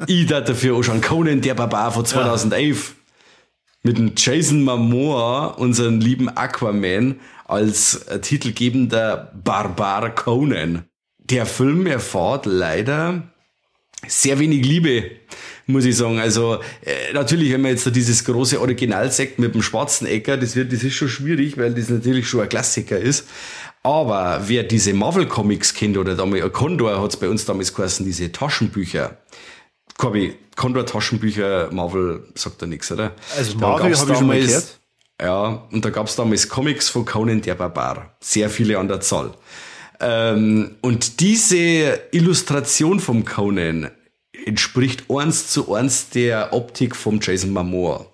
ich 0.06 0.26
darf 0.26 0.44
dafür 0.44 0.76
anschauen. 0.76 1.00
Conan 1.00 1.40
der 1.40 1.54
Barbar 1.54 1.90
von 1.92 2.04
2011. 2.04 2.88
Ja. 2.88 2.94
Mit 3.82 3.96
dem 3.96 4.12
Jason 4.14 4.62
Momoa, 4.62 5.46
unseren 5.46 6.00
lieben 6.02 6.28
Aquaman, 6.28 7.18
als 7.46 8.04
titelgebender 8.20 9.32
Barbar 9.42 10.14
Conan 10.14 10.84
der 11.30 11.46
Film 11.46 11.86
erfahrt 11.86 12.46
leider 12.46 13.22
sehr 14.06 14.38
wenig 14.38 14.64
Liebe, 14.64 15.10
muss 15.66 15.84
ich 15.84 15.96
sagen. 15.96 16.18
Also 16.18 16.60
äh, 16.84 17.12
natürlich, 17.12 17.52
wenn 17.52 17.60
man 17.60 17.72
jetzt 17.72 17.86
da 17.86 17.90
dieses 17.90 18.24
große 18.24 18.60
Originalsekt 18.60 19.38
mit 19.38 19.54
dem 19.54 19.62
schwarzen 19.62 20.06
Ecker, 20.06 20.36
das 20.36 20.56
wird, 20.56 20.72
das 20.72 20.82
ist 20.82 20.94
schon 20.94 21.08
schwierig, 21.08 21.58
weil 21.58 21.74
das 21.74 21.88
natürlich 21.88 22.28
schon 22.28 22.40
ein 22.40 22.48
Klassiker 22.48 22.98
ist. 22.98 23.26
Aber 23.82 24.42
wer 24.46 24.62
diese 24.62 24.92
Marvel 24.92 25.26
Comics 25.26 25.72
kennt 25.74 25.96
oder 25.96 26.14
damals 26.14 26.52
Condor 26.52 27.00
hat 27.00 27.10
es 27.10 27.16
bei 27.16 27.28
uns 27.28 27.44
damals 27.44 27.74
geheißen, 27.74 28.04
diese 28.04 28.30
Taschenbücher. 28.30 29.16
Corby, 29.96 30.34
Condor 30.56 30.86
Taschenbücher, 30.86 31.70
Marvel 31.72 32.24
sagt 32.34 32.62
da 32.62 32.66
nichts, 32.66 32.90
oder? 32.92 33.12
Also 33.36 33.56
Marvel 33.58 33.96
habe 33.96 34.12
ich 34.12 34.18
schon 34.18 34.26
mal 34.26 34.40
gehört. 34.40 34.80
Ja, 35.20 35.66
und 35.70 35.84
da 35.84 35.90
gab 35.90 36.06
es 36.06 36.16
damals 36.16 36.48
Comics 36.48 36.88
von 36.88 37.04
Conan 37.04 37.42
der 37.42 37.54
Barbar. 37.54 38.16
Sehr 38.20 38.48
viele 38.48 38.78
an 38.78 38.88
der 38.88 39.00
Zahl. 39.00 39.34
Ähm, 40.00 40.76
und 40.80 41.20
diese 41.20 42.00
Illustration 42.12 43.00
vom 43.00 43.24
Conan 43.24 43.90
entspricht 44.46 45.04
eins 45.10 45.48
zu 45.48 45.74
eins 45.74 46.10
der 46.10 46.52
Optik 46.52 46.96
vom 46.96 47.20
Jason 47.20 47.50
Momoa. 47.50 48.06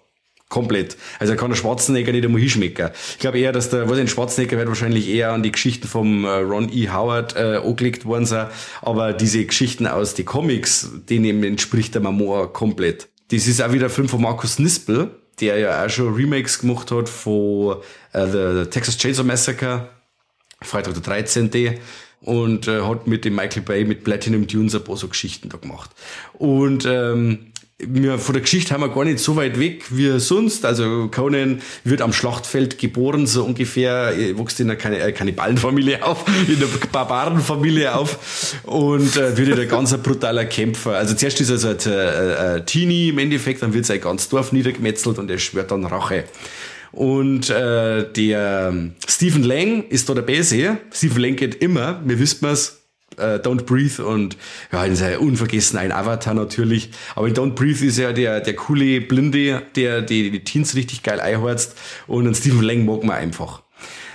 Komplett. 0.48 0.96
Also 1.18 1.32
er 1.32 1.36
kann 1.36 1.50
der 1.50 1.56
Schwarzenegger 1.56 2.12
nicht 2.12 2.24
einmal 2.24 2.40
hinschmecken. 2.40 2.90
Ich 3.10 3.18
glaube 3.18 3.40
eher, 3.40 3.50
dass 3.50 3.70
der, 3.70 3.90
was 3.90 3.98
ein 3.98 4.06
Schwarzenegger 4.06 4.56
wird 4.56 4.68
wahrscheinlich 4.68 5.08
eher 5.08 5.32
an 5.32 5.42
die 5.42 5.50
Geschichten 5.50 5.88
vom 5.88 6.24
äh, 6.24 6.28
Ron 6.28 6.70
E. 6.72 6.88
Howard 6.88 7.34
äh, 7.34 7.56
angelegt 7.56 8.04
worden 8.04 8.26
sein. 8.26 8.46
Aber 8.80 9.12
diese 9.12 9.44
Geschichten 9.44 9.88
aus 9.88 10.14
den 10.14 10.24
Comics, 10.24 10.88
denen 11.08 11.42
entspricht 11.42 11.94
der 11.94 12.02
Mamoa 12.02 12.46
komplett. 12.46 13.08
Das 13.32 13.48
ist 13.48 13.60
auch 13.60 13.72
wieder 13.72 13.86
ein 13.86 13.90
Film 13.90 14.08
von 14.08 14.22
Markus 14.22 14.60
Nispel, 14.60 15.10
der 15.40 15.58
ja 15.58 15.84
auch 15.84 15.90
schon 15.90 16.14
Remakes 16.14 16.60
gemacht 16.60 16.92
hat 16.92 17.08
von 17.08 17.78
äh, 18.12 18.26
The 18.26 18.70
Texas 18.70 18.98
Chainsaw 18.98 19.26
Massacre, 19.26 19.88
Freitag 20.66 20.94
der 20.94 21.02
13. 21.02 21.78
Und 22.22 22.66
äh, 22.66 22.82
hat 22.82 23.06
mit 23.06 23.24
dem 23.24 23.36
Michael 23.36 23.62
Bay, 23.62 23.84
mit 23.84 24.02
Platinum 24.02 24.46
Dunes 24.46 24.74
ein 24.74 24.82
paar 24.82 24.96
so 24.96 25.06
Geschichten 25.06 25.48
da 25.48 25.58
gemacht. 25.58 25.90
Und 26.38 26.84
ähm, 26.86 27.52
wir, 27.78 28.18
von 28.18 28.32
der 28.32 28.40
Geschichte 28.40 28.72
haben 28.72 28.80
wir 28.80 28.88
gar 28.88 29.04
nicht 29.04 29.18
so 29.18 29.36
weit 29.36 29.60
weg 29.60 29.84
wie 29.90 30.18
sonst. 30.18 30.64
Also 30.64 31.08
Conan 31.08 31.60
wird 31.84 32.00
am 32.00 32.12
Schlachtfeld 32.14 32.78
geboren, 32.78 33.26
so 33.26 33.44
ungefähr, 33.44 34.14
wuchs 34.36 34.58
in 34.60 34.70
einer 34.70 34.82
äh, 34.82 35.12
Kannibalenfamilie 35.12 36.02
auf, 36.02 36.24
in 36.48 36.56
einer 36.56 36.66
Barbarenfamilie 36.90 37.94
auf 37.94 38.54
und 38.64 39.16
äh, 39.16 39.36
wird 39.36 39.58
ein 39.58 39.68
ganz 39.68 39.94
brutaler 39.98 40.46
Kämpfer. 40.46 40.96
Also 40.96 41.14
zuerst 41.14 41.40
ist 41.40 41.50
er 41.50 41.58
so 41.58 41.68
ein, 41.68 41.78
äh, 41.86 42.54
ein 42.56 42.66
Teenie 42.66 43.10
im 43.10 43.18
Endeffekt, 43.18 43.62
dann 43.62 43.74
wird 43.74 43.84
sein 43.84 44.00
ganz 44.00 44.28
Dorf 44.30 44.52
niedergemetzelt 44.52 45.18
und 45.18 45.30
er 45.30 45.38
schwört 45.38 45.70
dann 45.70 45.84
Rache. 45.84 46.24
Und 46.96 47.50
äh, 47.50 48.10
der 48.10 48.72
Stephen 49.06 49.42
Lang 49.42 49.84
ist 49.90 50.08
da 50.08 50.14
der 50.14 50.22
Base. 50.22 50.78
Stephen 50.90 51.20
Lang 51.20 51.36
geht 51.36 51.56
immer, 51.56 52.00
wir 52.06 52.18
wissen 52.18 52.46
es, 52.46 52.86
äh, 53.18 53.36
Don't 53.36 53.64
Breathe 53.64 54.02
und 54.02 54.38
ja, 54.72 54.82
in 54.82 54.96
seinem 54.96 55.20
unvergessen 55.20 55.78
ein 55.78 55.92
Avatar 55.92 56.32
natürlich. 56.32 56.88
Aber 57.14 57.28
in 57.28 57.34
Don't 57.34 57.50
Breathe 57.50 57.84
ist 57.84 57.98
ja 57.98 58.14
der, 58.14 58.40
der 58.40 58.56
coole 58.56 59.02
Blinde, 59.02 59.62
der 59.76 60.00
die, 60.00 60.30
die 60.30 60.42
Teens 60.42 60.74
richtig 60.74 61.02
geil 61.02 61.20
einhorzt 61.20 61.76
und 62.06 62.26
an 62.26 62.34
Stephen 62.34 62.62
Lang 62.62 62.86
mag 62.86 63.04
man 63.04 63.16
einfach. 63.16 63.60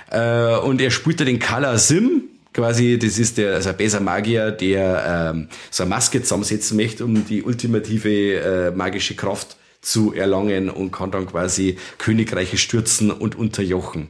Äh, 0.10 0.56
und 0.58 0.82
er 0.82 0.90
spielt 0.90 1.20
da 1.20 1.26
den 1.26 1.40
Color 1.40 1.78
Sim, 1.78 2.24
quasi, 2.52 2.98
das 2.98 3.20
ist 3.20 3.38
der, 3.38 3.54
also 3.54 3.70
ein 3.70 3.78
besser 3.78 4.00
Magier, 4.00 4.50
der 4.50 5.34
ähm, 5.36 5.50
so 5.70 5.84
eine 5.84 5.92
Maske 5.92 6.24
zusammensetzen 6.24 6.78
möchte, 6.78 7.06
um 7.06 7.28
die 7.28 7.44
ultimative 7.44 8.70
äh, 8.70 8.72
magische 8.72 9.14
Kraft 9.14 9.58
zu 9.82 10.14
erlangen 10.14 10.70
und 10.70 10.92
kann 10.92 11.10
dann 11.10 11.26
quasi 11.26 11.78
Königreiche 11.98 12.58
stürzen 12.58 13.10
und 13.10 13.36
unterjochen. 13.36 14.10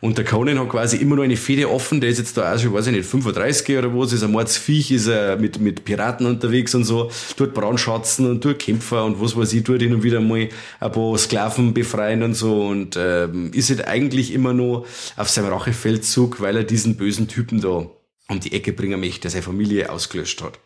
Und 0.00 0.16
der 0.16 0.24
Conan 0.24 0.58
hat 0.58 0.70
quasi 0.70 0.96
immer 0.96 1.16
noch 1.16 1.24
eine 1.24 1.36
Fehde 1.36 1.70
offen, 1.70 2.00
der 2.00 2.08
ist 2.08 2.18
jetzt 2.18 2.38
da 2.38 2.54
auch 2.54 2.58
schon, 2.58 2.72
weiß 2.72 2.86
ich 2.86 2.94
nicht, 2.94 3.06
35 3.06 3.76
oder 3.76 3.94
was, 3.94 4.14
ist 4.14 4.22
ein 4.22 4.30
Mordsviech, 4.30 4.90
ist 4.90 5.08
er 5.08 5.36
mit, 5.36 5.60
mit 5.60 5.84
Piraten 5.84 6.24
unterwegs 6.24 6.74
und 6.74 6.84
so, 6.84 7.10
tut 7.36 7.52
Brandschatzen 7.52 8.30
und 8.30 8.40
tut 8.40 8.58
Kämpfer 8.58 9.04
und 9.04 9.20
was 9.20 9.36
weiß 9.36 9.52
ich, 9.52 9.62
tut 9.62 9.82
hin 9.82 9.92
und 9.92 10.02
wieder 10.02 10.20
mal 10.20 10.48
ein 10.80 10.92
paar 10.92 11.18
Sklaven 11.18 11.74
befreien 11.74 12.22
und 12.22 12.32
so 12.32 12.68
und 12.68 12.96
ähm, 12.98 13.50
ist 13.52 13.68
halt 13.68 13.86
eigentlich 13.86 14.32
immer 14.32 14.54
noch 14.54 14.86
auf 15.16 15.28
seinem 15.28 15.52
Rachefeldzug, 15.52 16.40
weil 16.40 16.56
er 16.56 16.64
diesen 16.64 16.96
bösen 16.96 17.28
Typen 17.28 17.60
da 17.60 17.90
um 18.28 18.40
die 18.40 18.52
Ecke 18.52 18.72
bringen 18.72 19.00
möchte, 19.00 19.22
der 19.22 19.32
seine 19.32 19.42
Familie 19.42 19.90
ausgelöscht 19.90 20.40
hat. 20.40 20.58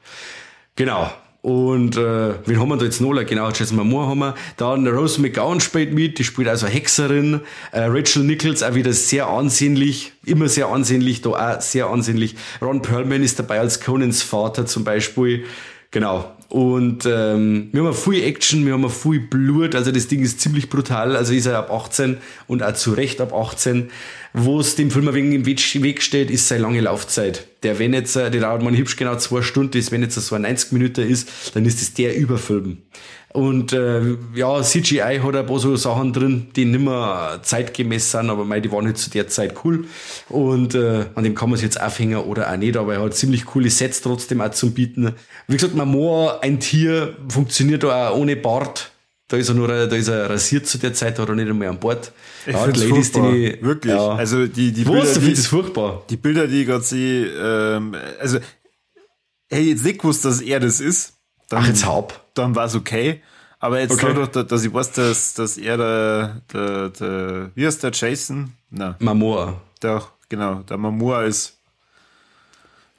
Genau, 0.77 1.11
und 1.45 1.99
äh, 1.99 2.33
wen 2.47 2.59
haben 2.59 2.71
wir 2.71 2.79
da 2.79 2.87
jetzt 2.87 3.03
noch? 3.03 3.13
Genau, 3.27 3.51
Jason 3.51 3.77
Momoa 3.77 4.07
haben 4.07 4.21
wir. 4.21 4.35
Dann 4.57 4.89
Rose 4.89 5.21
McGowan 5.21 5.61
spielt 5.61 5.93
mit, 5.93 6.19
die 6.19 6.25
spielt 6.25 6.49
also 6.49 6.67
Hexerin. 6.67 7.43
Äh, 7.71 7.81
Rachel 7.83 8.25
Nichols 8.25 8.63
auch 8.63 8.75
wieder 8.75 8.95
sehr 8.95 9.27
ansehnlich, 9.27 10.13
immer 10.25 10.49
sehr 10.49 10.69
ansehnlich, 10.69 11.21
da 11.21 11.29
auch 11.57 11.61
sehr 11.61 11.89
ansehnlich. 11.89 12.35
Ron 12.63 12.81
Perlman 12.81 13.23
ist 13.23 13.39
dabei 13.39 13.61
als 13.61 13.81
Conans 13.81 14.23
Vater 14.23 14.65
zum 14.65 14.85
Beispiel. 14.85 15.45
Genau. 15.91 16.33
Und 16.49 17.05
ähm, 17.05 17.69
wir 17.73 17.85
haben 17.85 17.93
viel 17.93 18.25
Action, 18.25 18.65
wir 18.65 18.73
haben 18.73 18.89
viel 18.89 19.21
Blut, 19.21 19.75
also 19.75 19.93
das 19.93 20.09
Ding 20.09 20.23
ist 20.23 20.41
ziemlich 20.41 20.71
brutal, 20.71 21.15
also 21.15 21.35
ist 21.35 21.45
er 21.45 21.59
ab 21.59 21.71
18 21.71 22.17
und 22.47 22.63
auch 22.63 22.73
zu 22.73 22.93
Recht 22.93 23.21
ab 23.21 23.35
18. 23.35 23.91
Wo 24.37 24.59
es 24.59 24.75
dem 24.75 24.91
Film 24.91 25.07
ein 25.07 25.15
wenig 25.15 25.77
im 25.77 25.85
Weg 25.85 26.03
steht, 26.03 26.29
ist 26.29 26.49
seine 26.49 26.63
lange 26.63 26.81
Laufzeit. 26.81 27.47
Der, 27.63 27.79
wenn 27.79 27.95
jetzt, 27.95 28.17
der 28.17 28.31
dauert 28.31 28.65
mal 28.65 28.77
hübsch 28.77 28.97
genau 28.97 29.15
zwei 29.17 29.43
Stunden 29.43 29.79
ist, 29.79 29.93
wenn 29.93 30.03
jetzt 30.03 30.17
so 30.17 30.35
ein 30.35 30.43
90 30.43 30.73
Minuten 30.73 31.09
ist, 31.09 31.55
dann 31.55 31.65
ist 31.65 31.81
es 31.81 31.95
der 31.95 32.17
Überfilm. 32.17 32.79
Und 33.33 33.73
äh, 33.73 34.17
ja, 34.35 34.61
CGI 34.61 35.21
hat 35.23 35.37
ein 35.37 35.47
paar 35.47 35.59
so 35.61 35.77
Sachen 35.77 36.13
drin, 36.13 36.49
die 36.57 36.65
nicht 36.65 36.85
mehr 36.85 37.39
zeitgemäß 37.43 38.11
sind, 38.11 38.29
aber 38.29 38.45
mei, 38.45 38.59
die 38.59 38.73
waren 38.73 38.87
halt 38.87 38.99
zu 38.99 39.09
der 39.09 39.29
Zeit 39.29 39.55
cool. 39.65 39.87
Und 40.29 40.75
äh, 40.75 41.07
an 41.15 41.23
dem 41.23 41.37
kann 41.37 41.51
man 41.51 41.57
sich 41.57 41.67
jetzt 41.67 41.81
aufhängen 41.81 42.19
oder 42.19 42.51
auch 42.51 42.57
nicht, 42.57 42.77
aber 42.77 42.95
er 42.95 43.03
hat 43.03 43.15
ziemlich 43.15 43.45
coole 43.45 43.71
Sets 43.71 44.01
trotzdem 44.03 44.41
auch 44.41 44.51
zum 44.51 44.75
Bieten. 44.75 45.15
Wie 45.47 45.55
gesagt, 45.55 45.77
Momoa, 45.77 46.41
ein 46.43 46.59
Tier, 46.59 47.17
funktioniert 47.29 47.85
auch 47.85 48.17
ohne 48.17 48.35
Bart. 48.35 48.91
Da 49.35 49.41
ist 49.41 49.49
er 49.49 49.57
nur, 49.57 49.67
da 49.67 49.97
ist 49.97 50.07
er 50.07 50.31
rasiert 50.31 50.65
zu 50.69 50.79
der 50.79 50.95
Zeit, 50.95 51.19
hat 51.19 51.29
er 51.29 51.35
nicht 51.35 51.49
einmal 51.49 51.67
an 51.67 51.81
Bord. 51.81 52.13
Ich 52.47 52.53
ja, 52.53 52.69
die 52.69 52.79
Ladies, 52.79 53.09
furchtbar. 53.09 53.33
die 53.33 53.59
wirklich. 53.63 53.93
Ja. 53.93 54.15
Also 54.15 54.47
die 54.47 54.71
die 54.71 54.85
Bilder, 54.85 55.03
Was, 55.03 55.15
du 55.15 55.21
findest 55.23 55.43
es 55.43 55.47
furchtbar. 55.49 56.03
Die 56.09 56.17
Bilder, 56.17 56.47
die 56.47 56.61
ich 56.61 56.69
gerade 56.69 56.85
sehe, 56.85 57.27
ähm, 57.27 57.97
also 58.21 58.39
hey, 59.51 59.71
jetzt 59.71 59.85
nicht 59.85 59.99
gewusst, 59.99 60.25
dass 60.25 60.41
er 60.41 60.61
das 60.61 60.79
ist. 60.79 61.15
Dann, 61.49 61.65
Ach, 61.65 61.67
jetzt 61.67 61.85
Haupt. 61.85 62.21
Dann 62.35 62.55
war 62.55 62.67
es 62.67 62.77
okay. 62.77 63.23
Aber 63.59 63.81
jetzt 63.81 63.91
okay. 63.91 64.15
doch, 64.15 64.45
dass 64.45 64.65
ich 64.65 64.73
weiß, 64.73 64.93
dass, 64.93 65.35
dass 65.35 65.59
er 65.59 65.79
der, 65.79 66.43
der, 66.53 66.89
der, 66.91 67.51
wie 67.57 67.67
heißt 67.67 67.83
der 67.83 67.91
Jason? 67.93 68.53
Na. 68.71 68.95
Mamoa. 69.01 69.61
Der, 69.83 70.01
genau, 70.29 70.61
der 70.61 70.77
Mamoa 70.77 71.25
ist. 71.25 71.54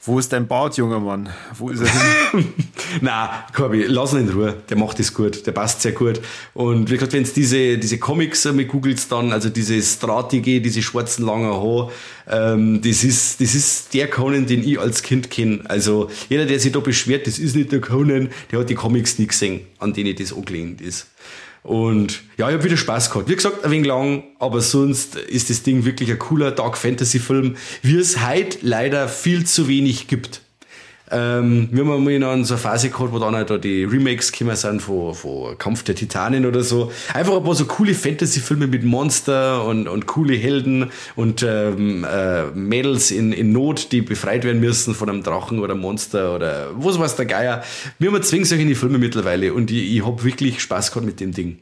Wo 0.08 0.20
ist 0.20 0.32
dein 0.32 0.46
Bart, 0.46 0.78
junger 0.78 1.00
Mann? 1.00 1.30
Wo 1.58 1.70
ist 1.70 1.82
er 1.82 1.88
hin? 2.32 2.54
Na, 3.02 3.46
Corby, 3.54 3.86
lass 3.88 4.14
ihn 4.14 4.20
in 4.20 4.30
Ruhe. 4.30 4.56
Der 4.70 4.78
macht 4.78 5.00
das 5.00 5.12
gut. 5.12 5.48
Der 5.48 5.52
passt 5.52 5.82
sehr 5.82 5.94
gut. 5.94 6.22
Und 6.54 6.92
wie 6.92 6.94
gesagt, 6.94 7.14
wenn 7.14 7.24
du 7.24 7.30
diese, 7.32 7.80
diese 7.80 7.98
Comics 7.98 8.46
mit 8.54 8.68
googelt 8.68 9.12
dann, 9.12 9.32
also 9.32 9.50
diese 9.50 9.82
Strategie, 9.82 10.60
diese 10.60 10.84
schwarzen 10.84 11.26
langen 11.26 11.52
Haare, 11.52 11.92
ähm, 12.30 12.82
das 12.84 13.04
ist, 13.04 13.42
das 13.42 13.56
ist 13.56 13.96
der 13.96 14.08
Conan, 14.08 14.46
den 14.46 14.64
ich 14.64 14.80
als 14.80 15.02
Kind 15.02 15.32
kenne. 15.32 15.62
Also, 15.66 16.12
jeder, 16.30 16.46
der 16.46 16.60
sich 16.60 16.72
da 16.72 16.82
beschwert, 16.82 17.26
das 17.26 17.40
ist 17.40 17.56
nicht 17.56 17.72
der 17.72 17.82
Conan, 17.82 18.30
der 18.52 18.60
hat 18.60 18.70
die 18.70 18.76
Comics 18.76 19.18
nie 19.18 19.26
gesehen, 19.26 19.62
an 19.80 19.94
denen 19.94 20.16
das 20.16 20.34
angelehnt 20.34 20.82
ist. 20.82 21.08
Und 21.66 22.22
ja, 22.38 22.48
ich 22.48 22.54
habe 22.54 22.64
wieder 22.64 22.78
Spaß 22.78 23.10
gehabt. 23.10 23.28
Wie 23.28 23.36
gesagt, 23.36 23.66
ein 23.66 23.72
wenig 23.72 23.88
lang, 23.88 24.24
aber 24.38 24.62
sonst 24.62 25.16
ist 25.16 25.50
das 25.50 25.64
Ding 25.64 25.84
wirklich 25.84 26.12
ein 26.12 26.20
cooler 26.20 26.52
Dark 26.52 26.78
Fantasy 26.78 27.18
Film, 27.18 27.56
wie 27.82 27.98
es 27.98 28.24
heute 28.24 28.60
leider 28.62 29.08
viel 29.08 29.48
zu 29.48 29.68
wenig 29.68 30.08
gibt. 30.08 30.42
Ähm, 31.12 31.70
wir 31.72 31.86
haben 31.86 32.04
mal 32.04 32.12
in 32.12 32.46
so 32.46 32.56
eine 32.56 32.62
Phase 32.62 32.90
gehabt, 32.90 33.12
wo 33.12 33.20
dann 33.20 33.36
halt 33.36 33.52
da 33.52 33.58
die 33.58 33.84
Remakes 33.84 34.32
gekommen 34.32 34.56
sind 34.56 34.82
von, 34.82 35.14
von 35.14 35.56
Kampf 35.58 35.84
der 35.84 35.94
Titanen 35.94 36.46
oder 36.46 36.64
so. 36.64 36.92
Einfach 37.14 37.38
ein 37.38 37.44
paar 37.44 37.54
so 37.54 37.66
coole 37.66 37.94
Fantasy-Filme 37.94 38.66
mit 38.66 38.84
Monster 38.84 39.66
und, 39.66 39.88
und 39.88 40.08
coole 40.08 40.36
Helden 40.36 40.92
und 41.16 41.44
ähm, 41.44 42.04
äh, 42.04 42.46
Mädels 42.46 43.12
in, 43.12 43.34
in 43.34 43.52
Not, 43.52 43.92
die 43.92 44.02
befreit 44.02 44.44
werden 44.44 44.60
müssen 44.60 44.96
von 44.96 45.10
einem 45.10 45.22
Drachen 45.22 45.60
oder 45.60 45.76
Monster 45.76 46.36
oder 46.36 46.70
was 46.76 47.00
weiß 47.00 47.16
der 47.18 47.28
Geier. 47.28 47.64
Wir 48.00 48.12
haben 48.12 48.24
zwingend 48.24 48.48
solche 48.48 48.76
Filme 48.76 48.98
mittlerweile 48.98 49.54
und 49.54 49.70
ich, 49.70 49.96
ich 49.96 50.06
habe 50.06 50.24
wirklich 50.24 50.60
Spaß 50.60 50.90
gehabt 50.92 51.06
mit 51.06 51.20
dem 51.20 51.34
Ding. 51.34 51.60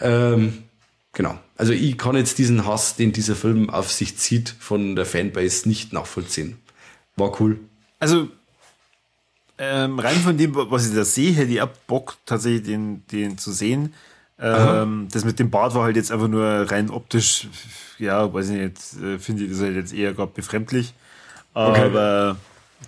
Ähm, 0.00 0.62
genau. 1.12 1.36
Also 1.56 1.72
ich 1.72 1.98
kann 1.98 2.14
jetzt 2.14 2.38
diesen 2.38 2.66
Hass, 2.66 2.94
den 2.94 3.12
dieser 3.12 3.34
Film 3.34 3.68
auf 3.68 3.90
sich 3.90 4.16
zieht, 4.16 4.54
von 4.60 4.94
der 4.94 5.06
Fanbase 5.06 5.68
nicht 5.68 5.92
nachvollziehen. 5.92 6.58
War 7.16 7.40
cool. 7.40 7.58
Also 7.98 8.28
ähm, 9.58 9.98
rein 9.98 10.16
von 10.16 10.36
dem, 10.36 10.54
was 10.54 10.88
ich 10.88 10.94
da 10.94 11.04
sehe, 11.04 11.32
hätte 11.32 11.52
ich 11.52 11.62
auch 11.62 11.68
Bock, 11.86 12.16
tatsächlich 12.26 12.64
den, 12.64 13.06
den 13.08 13.38
zu 13.38 13.52
sehen. 13.52 13.94
Ähm, 14.38 15.08
das 15.10 15.24
mit 15.24 15.38
dem 15.38 15.50
Bart 15.50 15.74
war 15.74 15.84
halt 15.84 15.96
jetzt 15.96 16.12
einfach 16.12 16.28
nur 16.28 16.44
rein 16.44 16.90
optisch, 16.90 17.48
ja, 17.98 18.32
weiß 18.32 18.50
ich 18.50 18.56
nicht, 18.56 19.02
äh, 19.02 19.18
finde 19.18 19.44
ich 19.44 19.50
das 19.50 19.60
halt 19.60 19.76
jetzt 19.76 19.94
eher 19.94 20.12
gerade 20.12 20.32
befremdlich. 20.34 20.92
Aber 21.54 22.32
okay. 22.32 22.40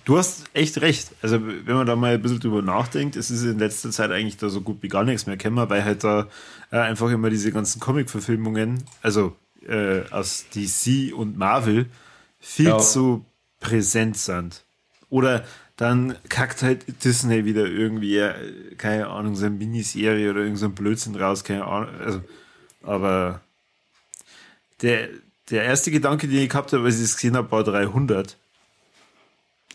du 0.05 0.17
hast 0.19 0.43
echt 0.53 0.79
recht. 0.81 1.09
Also, 1.23 1.39
wenn 1.41 1.75
man 1.75 1.87
da 1.87 1.95
mal 1.95 2.13
ein 2.13 2.21
bisschen 2.21 2.39
drüber 2.39 2.61
nachdenkt, 2.61 3.15
es 3.15 3.31
ist 3.31 3.43
in 3.43 3.57
letzter 3.57 3.89
Zeit 3.89 4.11
eigentlich 4.11 4.37
da 4.37 4.49
so 4.49 4.61
gut 4.61 4.77
wie 4.81 4.89
gar 4.89 5.03
nichts 5.03 5.25
mehr 5.25 5.37
kennen, 5.37 5.57
weil 5.57 5.83
halt 5.83 6.03
da 6.03 6.27
äh, 6.71 6.77
einfach 6.77 7.09
immer 7.09 7.31
diese 7.31 7.51
ganzen 7.51 7.79
Comic-Verfilmungen, 7.79 8.83
also 9.01 9.35
äh, 9.67 10.01
aus 10.11 10.45
DC 10.53 11.15
und 11.15 11.35
Marvel, 11.35 11.87
viel 12.39 12.67
ja. 12.67 12.77
zu 12.77 13.25
präsent 13.59 14.17
sind. 14.17 14.63
Oder 15.09 15.43
dann 15.79 16.17
kackt 16.27 16.61
halt 16.61 17.05
Disney 17.05 17.45
wieder 17.45 17.65
irgendwie, 17.65 18.17
äh, 18.17 18.33
keine 18.77 19.07
Ahnung, 19.07 19.37
so 19.37 19.45
eine 19.45 19.55
Miniserie 19.55 20.29
oder 20.29 20.41
irgendein 20.41 20.57
so 20.57 20.69
Blödsinn 20.69 21.15
raus, 21.15 21.45
keine 21.45 21.65
Ahnung. 21.65 21.87
Also, 22.03 22.21
aber 22.83 23.39
der, 24.81 25.07
der 25.49 25.63
erste 25.63 25.89
Gedanke, 25.89 26.27
den 26.27 26.39
ich 26.39 26.49
gehabt 26.49 26.73
habe, 26.73 26.83
als 26.83 26.97
ich 26.97 27.05
es 27.05 27.15
gesehen 27.15 27.37
habe, 27.37 27.49
war 27.53 27.63
300. 27.63 28.35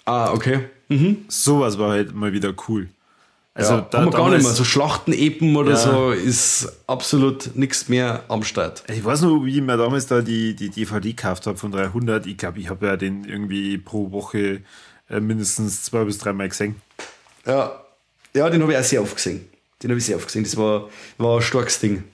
Ah, 0.04 0.30
okay. 0.32 0.68
Mhm. 0.90 1.24
Sowas 1.28 1.78
war 1.78 1.92
halt 1.92 2.14
mal 2.14 2.34
wieder 2.34 2.52
cool. 2.68 2.90
Also 3.54 3.74
ja, 3.76 3.80
da, 3.90 3.98
haben 3.98 4.12
wir 4.12 4.18
gar 4.18 4.28
nicht 4.28 4.42
mehr. 4.42 4.52
So 4.52 4.64
Schlachten-Epen 4.64 5.56
oder 5.56 5.70
ja. 5.70 5.76
so 5.78 6.10
ist 6.10 6.82
absolut 6.86 7.56
nichts 7.56 7.88
mehr 7.88 8.24
am 8.28 8.42
Start. 8.42 8.84
Ich 8.92 9.02
weiß 9.02 9.22
noch, 9.22 9.42
wie 9.42 9.56
ich 9.56 9.62
mir 9.62 9.78
damals 9.78 10.06
da 10.06 10.20
die, 10.20 10.54
die 10.54 10.68
DVD 10.68 11.14
gekauft 11.14 11.46
habe 11.46 11.56
von 11.56 11.72
300. 11.72 12.26
Ich 12.26 12.36
glaube, 12.36 12.58
ich 12.58 12.68
habe 12.68 12.84
ja 12.84 12.96
den 12.98 13.24
irgendwie 13.24 13.78
pro 13.78 14.10
Woche 14.10 14.60
äh, 15.08 15.20
mindestens 15.20 15.84
zwei 15.84 16.04
bis 16.04 16.18
dreimal 16.18 16.48
gesehen. 16.48 16.80
Ja, 17.46 17.84
ja 18.34 18.50
den 18.50 18.62
habe 18.62 18.72
ich 18.72 18.78
auch 18.78 18.84
sehr 18.84 19.02
oft 19.02 19.16
gesehen. 19.16 19.48
Den 19.82 19.90
habe 19.90 19.98
ich 19.98 20.06
sehr 20.06 20.16
oft 20.16 20.26
gesehen. 20.26 20.44
Das 20.44 20.56
war, 20.56 20.88
war 21.18 21.36
ein 21.36 21.42
starkes 21.42 21.78
Ding. 21.78 22.04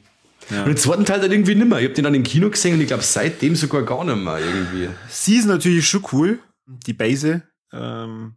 Ja. 0.50 0.62
Und 0.62 0.68
den 0.68 0.76
zweiten 0.76 1.04
Teil 1.04 1.20
dann 1.20 1.30
irgendwie 1.30 1.54
nimmer. 1.54 1.78
Ich 1.78 1.84
habe 1.84 1.94
den 1.94 2.04
dann 2.04 2.14
im 2.14 2.24
Kino 2.24 2.50
gesehen 2.50 2.74
und 2.74 2.80
ich 2.80 2.88
glaube 2.88 3.02
seitdem 3.02 3.54
sogar 3.54 3.82
gar 3.82 4.04
nicht 4.04 4.16
mehr 4.16 4.38
irgendwie. 4.38 4.88
Sie 5.08 5.36
ist 5.36 5.46
natürlich 5.46 5.88
schon 5.88 6.04
cool, 6.12 6.40
die 6.66 6.92
Base. 6.92 7.42
Ähm, 7.72 8.34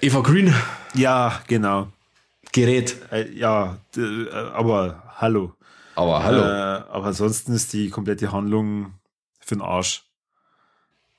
Eva 0.00 0.20
Green. 0.20 0.54
Ja, 0.94 1.42
genau. 1.46 1.88
Gerät. 2.52 2.96
Äh, 3.10 3.30
ja, 3.32 3.78
äh, 3.96 4.30
aber 4.30 5.02
hallo. 5.16 5.54
Aber 5.94 6.22
hallo. 6.22 6.40
Äh, 6.40 6.90
aber 6.90 7.06
ansonsten 7.06 7.52
ist 7.52 7.72
die 7.72 7.90
komplette 7.90 8.32
Handlung 8.32 8.94
für 9.40 9.56
den 9.56 9.62
Arsch. 9.62 10.04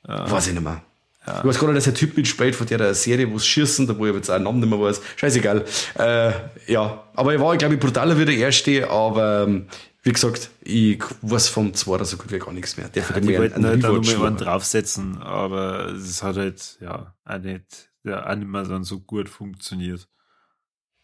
Äh, 0.07 0.31
Weiß 0.31 0.47
ich 0.47 0.53
nicht 0.53 0.63
mehr. 0.63 0.81
Ja. 1.28 1.39
Ich 1.39 1.43
weiß 1.43 1.59
gar 1.59 1.67
nicht, 1.67 1.78
dass 1.78 1.84
der 1.84 1.93
Typ 1.93 2.15
mitspielt 2.15 2.55
von 2.55 2.65
der 2.67 2.93
Serie, 2.93 3.30
wo 3.30 3.36
es 3.36 3.45
schießen, 3.45 3.86
da 3.86 3.97
wo 3.97 4.05
ich 4.05 4.15
jetzt 4.15 4.30
auch 4.30 4.36
einen 4.36 4.45
Namen 4.45 4.61
nicht 4.61 4.69
mehr 4.69 4.80
weiß. 4.80 5.01
Scheißegal. 5.17 5.65
Äh, 5.99 6.32
ja, 6.71 7.03
aber 7.13 7.34
er 7.34 7.41
war, 7.41 7.57
glaube 7.57 7.73
ich, 7.73 7.80
brutaler 7.82 8.17
wie 8.17 8.23
der 8.23 8.38
erste, 8.38 8.89
aber 8.89 9.43
ähm, 9.43 9.67
wie 10.03 10.13
gesagt, 10.13 10.51
ich 10.61 11.03
weiß 11.21 11.49
vom 11.49 11.73
zweiten 11.73 12.05
so 12.05 12.15
gut 12.15 12.32
wie 12.32 12.39
gar 12.39 12.53
nichts 12.53 12.78
mehr. 12.78 12.88
Der 12.88 13.03
ja, 13.03 13.19
die 13.19 13.38
wollten 13.38 13.65
halt 13.65 13.84
da 13.84 13.91
nochmal 13.91 14.36
draufsetzen, 14.38 15.17
aber 15.21 15.88
es 15.88 16.23
hat 16.23 16.38
halt, 16.38 16.78
ja, 16.80 17.13
auch 17.25 17.39
nicht, 17.39 17.89
ja, 18.05 18.25
auch 18.25 18.36
nicht 18.36 18.47
mehr 18.47 18.84
so 18.84 19.01
gut 19.01 19.28
funktioniert. 19.28 20.07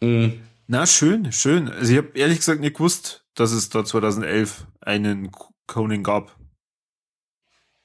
Mhm. 0.01 0.39
Na, 0.67 0.88
schön, 0.88 1.34
schön. 1.34 1.69
Also 1.69 1.91
ich 1.91 1.97
habe 1.97 2.11
ehrlich 2.13 2.38
gesagt 2.38 2.61
nicht 2.61 2.78
gewusst, 2.78 3.26
dass 3.36 3.51
es 3.51 3.67
da 3.67 3.84
2011 3.84 4.67
einen 4.80 5.32
Conan 5.67 6.01
gab. 6.01 6.38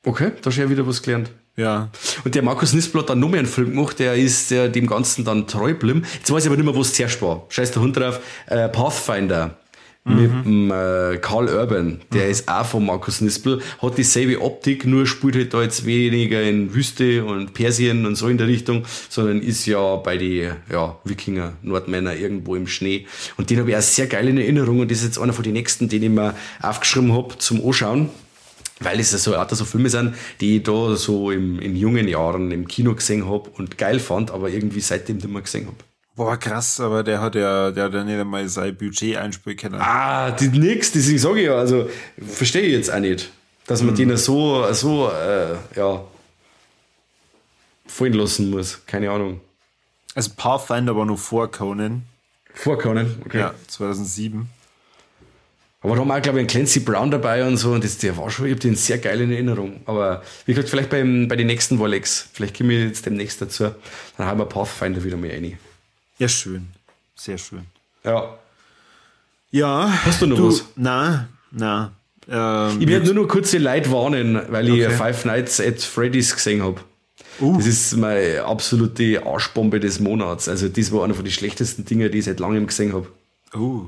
Okay, 0.07 0.31
da 0.41 0.47
hast 0.47 0.57
du 0.57 0.63
ja 0.63 0.71
wieder 0.71 0.87
was 0.87 1.03
gelernt. 1.03 1.33
Ja. 1.59 1.91
Und 2.25 2.37
der 2.37 2.43
Markus 2.43 2.73
Nispel 2.73 3.01
hat 3.01 3.11
dann 3.11 3.19
noch 3.19 3.29
mehr 3.29 3.41
einen 3.41 3.49
Film 3.49 3.71
gemacht, 3.75 3.99
der 3.99 4.15
ist 4.15 4.53
der 4.53 4.69
dem 4.69 4.87
Ganzen 4.87 5.25
dann 5.25 5.49
treu 5.49 5.73
geblieben. 5.73 6.05
Jetzt 6.15 6.33
weiß 6.33 6.45
ich 6.45 6.49
aber 6.49 6.57
nicht 6.57 6.65
mehr, 6.65 6.75
wo 6.75 6.83
es 6.83 6.95
zuerst 6.95 7.21
war. 7.21 7.47
Scheiß 7.49 7.73
der 7.73 7.83
Hund 7.83 7.97
drauf. 7.97 8.21
Äh, 8.47 8.69
Pathfinder. 8.69 9.57
Mhm. 10.05 10.15
Mit 10.15 10.45
dem 10.45 10.71
äh, 10.71 11.19
Carl 11.19 11.49
Urban, 11.49 12.01
der 12.13 12.27
mhm. 12.27 12.31
ist 12.31 12.49
auch 12.49 12.65
von 12.65 12.87
Markus 12.87 13.21
Nispel, 13.21 13.61
hat 13.83 13.99
dieselbe 13.99 14.41
Optik, 14.41 14.87
nur 14.87 15.05
spielt 15.07 15.35
halt 15.35 15.53
da 15.53 15.61
jetzt 15.61 15.85
weniger 15.85 16.41
in 16.41 16.73
Wüste 16.73 17.25
und 17.25 17.53
Persien 17.55 18.07
und 18.07 18.15
so 18.15 18.29
in 18.29 18.39
der 18.39 18.47
Richtung, 18.47 18.85
sondern 19.09 19.43
ist 19.43 19.67
ja 19.67 19.97
bei 19.97 20.17
den 20.17 20.53
ja, 20.71 20.97
Wikinger, 21.05 21.55
Nordmänner 21.63 22.15
irgendwo 22.15 22.55
im 22.55 22.69
Schnee. 22.69 23.07
Und 23.37 23.51
den 23.51 23.59
habe 23.59 23.71
ich 23.71 23.77
auch 23.77 23.83
sehr 23.83 24.07
geil 24.07 24.29
in 24.29 24.39
Erinnerung 24.39 24.79
und 24.79 24.91
das 24.91 24.99
ist 24.99 25.05
jetzt 25.05 25.19
einer 25.19 25.33
von 25.33 25.43
den 25.43 25.55
nächsten, 25.55 25.89
den 25.89 26.05
ich 26.05 26.11
mir 26.11 26.35
aufgeschrieben 26.63 27.13
habe 27.13 27.37
zum 27.39 27.67
Anschauen 27.67 28.09
weil 28.81 29.01
es 29.01 29.11
so 29.11 29.37
Art 29.37 29.51
so 29.51 29.65
Filme 29.65 29.91
sind, 29.91 30.15
die 30.41 30.57
ich 30.57 30.63
da 30.63 30.97
so 30.97 31.31
im, 31.31 31.59
in 31.61 31.77
jungen 31.77 32.09
Jahren 32.09 32.51
im 32.51 32.69
Kino 32.69 32.95
gesehen 32.95 33.29
habe 33.29 33.51
und 33.51 33.79
geil 33.79 34.01
fand, 34.01 34.31
aber 34.31 34.51
irgendwie 34.51 34.81
seitdem 34.81 35.17
nicht 35.17 35.29
mehr 35.29 35.43
gesehen 35.43 35.67
habe. 35.67 35.77
Boah, 36.15 36.37
krass, 36.37 36.81
aber 36.81 37.05
der 37.05 37.21
hat 37.21 37.37
ja, 37.37 37.71
der 37.71 37.85
hat 37.85 37.95
ja 37.95 38.03
nicht 38.03 38.19
einmal 38.19 38.49
sein 38.49 38.77
Budget 38.77 39.17
einspielen 39.17 39.57
können. 39.57 39.81
Ah, 39.81 40.33
die 40.33 40.49
nix, 40.49 40.91
deswegen 40.91 41.19
sage 41.19 41.41
ich 41.41 41.47
ja, 41.47 41.57
also 41.57 41.89
verstehe 42.27 42.63
ich 42.63 42.73
jetzt 42.73 42.93
auch 42.93 42.99
nicht, 42.99 43.31
dass 43.67 43.83
man 43.83 43.95
mhm. 43.95 43.99
den 43.99 44.17
so, 44.17 44.67
so, 44.73 45.11
äh, 45.11 45.55
ja, 45.77 46.05
fallen 47.87 48.15
lassen 48.15 48.51
muss. 48.51 48.85
Keine 48.87 49.11
Ahnung. 49.11 49.41
Also 50.15 50.31
Pathfinder 50.37 50.97
war 50.97 51.05
noch 51.05 51.19
vor 51.19 51.51
Conan. 51.51 52.03
Vor 52.53 52.79
Conan, 52.79 53.23
okay. 53.25 53.39
Ja, 53.39 53.55
2007. 53.69 54.49
Aber 55.81 55.95
da 55.95 56.01
haben 56.01 56.09
wir 56.09 56.17
auch, 56.17 56.23
glaube 56.23 56.39
ich, 56.39 56.41
einen 56.41 56.49
Clancy 56.49 56.81
Brown 56.81 57.11
dabei 57.11 57.47
und 57.47 57.57
so. 57.57 57.73
Und 57.73 57.85
das, 57.85 57.99
der 57.99 58.17
war 58.17 58.31
schon, 58.31 58.47
ich 58.47 58.53
habe 58.53 58.61
den 58.61 58.75
sehr 58.75 58.99
geil 58.99 59.21
in 59.21 59.31
Erinnerung. 59.31 59.81
Aber 59.85 60.23
wie 60.45 60.53
gesagt, 60.53 60.71
vielleicht 60.71 60.91
beim, 60.91 61.29
bei 61.29 61.37
den 61.37 61.47
nächsten 61.47 61.79
Wallex, 61.79 62.29
vielleicht 62.33 62.55
gehen 62.55 62.69
wir 62.69 62.85
jetzt 62.85 63.07
demnächst 63.07 63.41
dazu. 63.41 63.71
Dann 64.17 64.27
haben 64.27 64.41
wir 64.41 64.47
Pathfinder 64.47 65.05
wieder 65.05 65.17
mal 65.17 65.31
rein. 65.31 65.57
Ja, 66.19 66.29
schön. 66.29 66.69
Sehr 67.15 67.39
schön. 67.39 67.63
Ja. 68.05 68.39
Ja. 69.51 69.93
Hast 70.05 70.21
du 70.21 70.27
noch 70.27 70.37
du, 70.37 70.49
was? 70.49 70.65
Nein, 70.75 71.29
nein. 71.53 71.91
Ähm, 72.29 72.81
ich 72.81 72.89
werde 72.89 73.07
nur 73.07 73.23
noch 73.23 73.29
kurze 73.29 73.59
Leute 73.59 73.91
warnen, 73.93 74.41
weil 74.49 74.71
okay. 74.71 74.87
ich 74.87 74.93
Five 74.93 75.25
Nights 75.25 75.61
at 75.61 75.81
Freddy's 75.81 76.35
gesehen 76.35 76.63
habe. 76.63 76.81
Uh. 77.41 77.57
Das 77.57 77.67
ist 77.67 77.97
meine 77.97 78.45
absolute 78.45 79.25
Arschbombe 79.25 79.81
des 79.81 80.01
Monats. 80.01 80.49
Also, 80.49 80.69
das 80.69 80.93
war 80.93 81.05
einer 81.05 81.15
von 81.15 81.25
den 81.25 81.33
schlechtesten 81.33 81.85
Dinge, 81.85 82.11
die 82.11 82.19
ich 82.19 82.25
seit 82.25 82.41
langem 82.41 82.67
gesehen 82.67 82.93
habe. 82.93 83.07
Uh. 83.55 83.87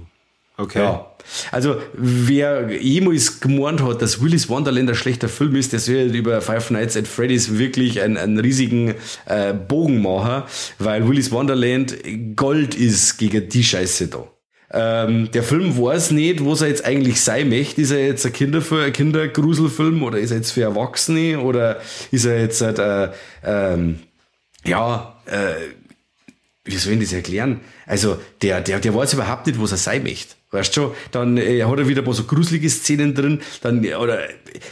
Okay. 0.60 0.80
Ja. 0.80 1.06
Also, 1.52 1.76
wer 1.94 2.70
jemals 2.70 3.40
gemeint 3.40 3.82
hat, 3.82 4.02
dass 4.02 4.22
Willis 4.22 4.48
Wonderland 4.48 4.90
ein 4.90 4.94
schlechter 4.94 5.28
Film 5.28 5.54
ist, 5.54 5.72
der 5.72 5.80
soll 5.80 6.14
über 6.14 6.40
Five 6.40 6.70
Nights 6.70 6.96
at 6.96 7.06
Freddy's 7.06 7.56
wirklich 7.58 8.00
einen, 8.00 8.16
einen 8.16 8.38
riesigen 8.38 8.94
äh, 9.26 9.54
Bogen 9.54 10.02
machen, 10.02 10.44
weil 10.78 11.08
Willis 11.08 11.30
Wonderland 11.30 11.96
Gold 12.36 12.74
ist 12.74 13.16
gegen 13.18 13.48
die 13.48 13.64
Scheiße 13.64 14.08
da. 14.08 14.26
Ähm, 14.72 15.30
der 15.32 15.42
Film 15.42 15.76
weiß 15.76 16.12
nicht, 16.12 16.44
was 16.44 16.60
er 16.60 16.68
jetzt 16.68 16.84
eigentlich 16.84 17.20
sein 17.20 17.48
möchte. 17.48 17.80
Ist 17.80 17.90
er 17.90 18.06
jetzt 18.06 18.24
ein, 18.26 18.32
Kinderfilm, 18.32 18.82
ein 18.82 18.92
Kindergruselfilm 18.92 20.02
oder 20.02 20.18
ist 20.18 20.30
er 20.30 20.38
jetzt 20.38 20.52
für 20.52 20.62
Erwachsene 20.62 21.40
oder 21.40 21.80
ist 22.10 22.24
er 22.24 22.40
jetzt 22.40 22.60
halt, 22.60 22.78
äh, 22.78 23.08
ähm, 23.44 24.00
ja, 24.64 25.20
äh, 25.26 25.54
wie 26.64 26.76
soll 26.76 26.92
ich 26.94 27.00
das 27.00 27.12
erklären? 27.14 27.60
Also, 27.86 28.18
der, 28.42 28.60
der, 28.60 28.78
der 28.78 28.94
weiß 28.94 29.14
überhaupt 29.14 29.46
nicht, 29.46 29.60
was 29.60 29.72
er 29.72 29.78
sein 29.78 30.02
möchte. 30.04 30.36
Weißt 30.52 30.76
du 30.76 30.80
schon, 30.80 30.90
dann 31.12 31.36
äh, 31.36 31.62
hat 31.62 31.78
er 31.78 31.86
wieder 31.86 32.02
ein 32.02 32.04
paar 32.04 32.14
so 32.14 32.24
gruselige 32.24 32.68
Szenen 32.68 33.14
drin, 33.14 33.40
dann, 33.62 33.86
oder, 33.86 34.18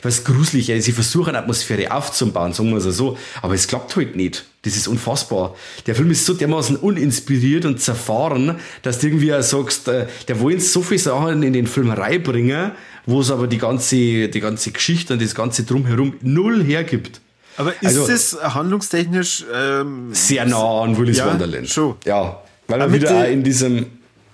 was 0.02 0.24
gruselig, 0.24 0.70
äh, 0.70 0.80
sie 0.80 0.90
versuchen 0.90 1.36
Atmosphäre 1.36 1.92
aufzubauen, 1.92 2.52
sagen 2.52 2.70
wir 2.70 2.78
es 2.78 2.96
so, 2.96 3.16
aber 3.42 3.54
es 3.54 3.68
klappt 3.68 3.94
halt 3.94 4.16
nicht. 4.16 4.44
Das 4.62 4.76
ist 4.76 4.88
unfassbar. 4.88 5.54
Der 5.86 5.94
Film 5.94 6.10
ist 6.10 6.26
so 6.26 6.34
dermaßen 6.34 6.74
uninspiriert 6.74 7.64
und 7.64 7.80
zerfahren, 7.80 8.56
dass 8.82 8.98
du 8.98 9.06
irgendwie 9.06 9.32
auch 9.32 9.42
sagst, 9.42 9.86
äh, 9.86 10.08
der 10.26 10.40
wollen 10.40 10.58
so 10.58 10.82
viele 10.82 10.98
Sachen 10.98 11.44
in 11.44 11.52
den 11.52 11.68
Film 11.68 11.90
reinbringen, 11.90 12.72
wo 13.06 13.20
es 13.20 13.30
aber 13.30 13.46
die 13.46 13.58
ganze, 13.58 14.28
die 14.28 14.40
ganze 14.40 14.72
Geschichte 14.72 15.12
und 15.12 15.22
das 15.22 15.36
ganze 15.36 15.62
Drumherum 15.62 16.14
null 16.22 16.64
hergibt. 16.64 17.20
Aber 17.56 17.70
ist 17.80 17.86
also, 17.86 18.08
das 18.08 18.36
handlungstechnisch 18.54 19.44
ähm, 19.54 20.08
sehr 20.12 20.44
nah 20.44 20.82
an 20.82 20.98
Willis 20.98 21.18
ja, 21.18 21.30
Wonderland? 21.30 21.68
Schon. 21.68 21.94
Ja, 22.04 22.42
weil 22.66 22.80
er 22.80 22.92
wieder 22.92 23.16
auch 23.16 23.28
in 23.28 23.44
diesem 23.44 23.86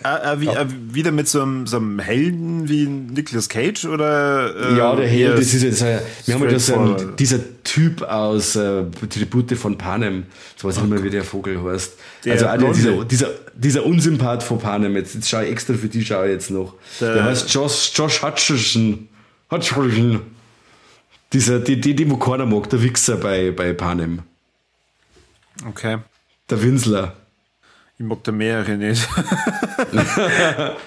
äh, 0.04 0.34
äh, 0.34 0.40
wie, 0.40 0.48
äh, 0.48 0.66
wieder 0.92 1.12
mit 1.12 1.28
so 1.28 1.42
einem, 1.42 1.66
so 1.66 1.78
einem 1.78 1.98
Helden 1.98 2.68
wie 2.68 2.86
Nicolas 2.86 3.48
Cage 3.48 3.86
oder? 3.86 4.54
Äh, 4.54 4.76
ja, 4.76 4.94
der 4.94 5.08
Held, 5.08 5.38
das 5.38 5.54
ist 5.54 5.62
jetzt, 5.62 5.82
äh, 5.82 6.00
wir 6.26 6.34
haben 6.34 6.50
ja 6.50 6.58
so 6.58 6.78
einen, 6.78 7.16
dieser 7.16 7.38
Typ 7.64 8.02
aus 8.02 8.54
äh, 8.54 8.84
Tribute 9.08 9.56
von 9.56 9.78
Panem, 9.78 10.24
so 10.56 10.68
weiß 10.68 10.76
ich 10.76 10.82
nicht 10.82 10.92
mehr, 10.92 11.02
wie 11.02 11.10
der 11.10 11.24
Vogel 11.24 11.62
heißt. 11.62 11.94
Der 12.24 12.32
also 12.50 12.66
der, 12.66 12.72
dieser, 12.74 13.04
dieser, 13.04 13.28
dieser 13.54 13.86
Unsympath 13.86 14.42
von 14.42 14.58
Panem, 14.58 14.94
jetzt, 14.96 15.14
jetzt 15.14 15.28
schaue 15.28 15.46
ich 15.46 15.52
extra 15.52 15.74
für 15.74 15.88
die 15.88 16.04
schaue 16.04 16.26
ich 16.26 16.32
jetzt 16.32 16.50
noch. 16.50 16.74
Der, 17.00 17.14
der 17.14 17.24
heißt 17.24 17.52
Josh, 17.52 17.92
Josh 17.94 18.22
Hutcherson. 18.22 19.08
Hutcherson. 19.50 20.20
Dieser, 21.32 21.60
die, 21.60 21.80
die, 21.80 21.96
die 21.96 22.10
wo 22.10 22.16
keiner 22.16 22.46
mag, 22.46 22.68
der 22.68 22.82
Wichser 22.82 23.16
bei, 23.16 23.50
bei 23.50 23.72
Panem. 23.72 24.20
Okay. 25.66 25.98
Der 26.50 26.62
Winsler. 26.62 27.16
Ich 27.96 28.04
mag 28.04 28.24
da 28.24 28.32
mehrere 28.32 28.76
nicht. 28.76 29.08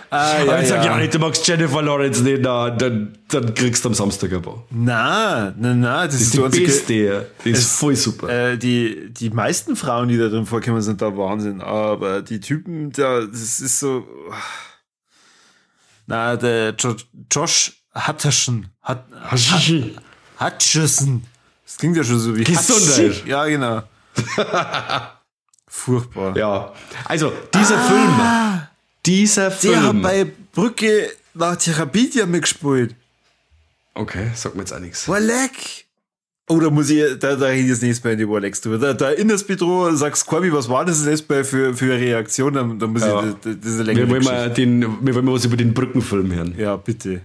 ah, 0.10 0.43
ja, 0.45 0.60
ich 0.62 0.68
sag 0.68 0.84
ja. 0.84 0.91
ja 0.91 0.97
nicht, 0.97 1.14
du 1.14 1.20
magst 1.20 1.47
Jennifer 1.47 1.82
Lawrence 1.82 2.22
nicht, 2.22 2.41
na, 2.41 2.70
dann, 2.70 3.18
dann 3.30 3.53
kriegst 3.53 3.86
du 3.86 3.89
am 3.89 3.95
Samstag 3.95 4.34
ein 4.34 4.41
paar. 4.41 4.66
Nein, 4.72 5.55
nein, 5.58 5.80
nein. 5.80 6.10
Das, 6.10 6.16
das 6.16 6.22
ist 6.22 6.34
die 6.34 6.43
einzige, 6.43 6.66
beste. 6.66 7.32
Die 7.45 7.49
ist 7.51 7.60
es, 7.60 7.78
voll 7.78 7.95
super. 7.95 8.28
Äh, 8.28 8.58
die, 8.58 9.14
die 9.14 9.30
meisten 9.30 9.78
Frauen, 9.78 10.10
die 10.10 10.18
da 10.18 10.28
drin 10.28 10.45
vorkommen, 10.45 10.82
sind 10.82 11.01
da 11.01 11.16
Wahnsinn. 11.16 11.62
Aber 11.62 12.22
die 12.22 12.41
Typen, 12.41 12.91
da, 12.91 13.22
das 13.22 13.62
ist 13.62 13.80
so. 13.80 14.05
Na, 16.08 16.36
der 16.36 16.76
Josh 17.32 17.84
Hutcherson. 17.95 18.68
Hat, 18.82 19.05
Hutcherson. 20.41 21.24
Das 21.66 21.78
klingt 21.78 21.95
ja 21.95 22.03
schon 22.03 22.20
so 22.20 22.36
wie 22.36 22.43
Gesundheit. 22.43 23.26
Ja, 23.26 23.45
genau. 23.45 23.84
Furchtbar. 25.68 26.36
Ja. 26.38 26.74
Also, 27.05 27.32
dieser 27.53 27.78
ah, 27.78 27.88
Film. 27.88 28.68
Dieser 29.05 29.51
Film. 29.51 29.74
Der 29.74 29.84
hat 29.84 30.01
bei 30.01 30.28
Brücke 30.53 31.09
nach 31.34 31.55
Therapie 31.55 32.09
mitgespielt. 32.26 32.95
Okay, 33.93 34.32
sag 34.36 34.55
mir 34.55 34.61
jetzt 34.61 34.74
auch 34.74 34.80
nichts. 34.80 35.07
War 35.07 35.20
leck. 35.20 35.86
Oh, 36.49 36.59
da 36.61 36.70
muss 36.70 36.89
ich, 36.89 37.03
da, 37.20 37.36
da 37.36 37.47
rede 37.47 37.63
ich 37.63 37.68
jetzt 37.68 37.84
nächstes 37.84 38.03
Mal 38.05 38.11
in 38.11 38.20
die 38.20 38.30
Warlex 38.30 38.61
drüber. 38.61 38.78
Da, 38.78 38.93
da 38.93 39.09
erinnerst 39.09 39.49
mich 39.49 39.57
dran, 39.57 39.97
sagst, 39.97 40.26
Corby, 40.26 40.53
was 40.53 40.70
war 40.70 40.86
das 40.86 41.05
jetzt 41.05 41.28
bei 41.28 41.43
für, 41.43 41.74
für 41.74 41.93
eine 41.93 42.01
Reaktion? 42.01 42.53
Da, 42.53 42.63
da 42.63 42.88
muss 42.88 43.01
ja. 43.01 43.36
ich, 43.43 43.59
diese 43.61 43.84
Länge. 43.84 43.99
Wir 43.99 44.09
wollen, 44.09 44.24
mal 44.24 44.49
den, 44.49 44.82
wir 45.05 45.13
wollen 45.13 45.26
mal 45.26 45.34
was 45.34 45.43
über 45.43 45.57
den 45.57 45.74
Brückenfilm 45.74 46.34
hören. 46.34 46.55
Ja, 46.57 46.78
bitte. 46.78 47.20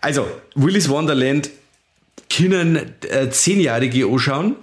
Also, 0.00 0.28
Willis 0.54 0.88
Wonderland 0.88 1.50
können 2.30 2.94
äh, 3.08 3.30
Zehnjährige 3.30 4.06
anschauen 4.06 4.54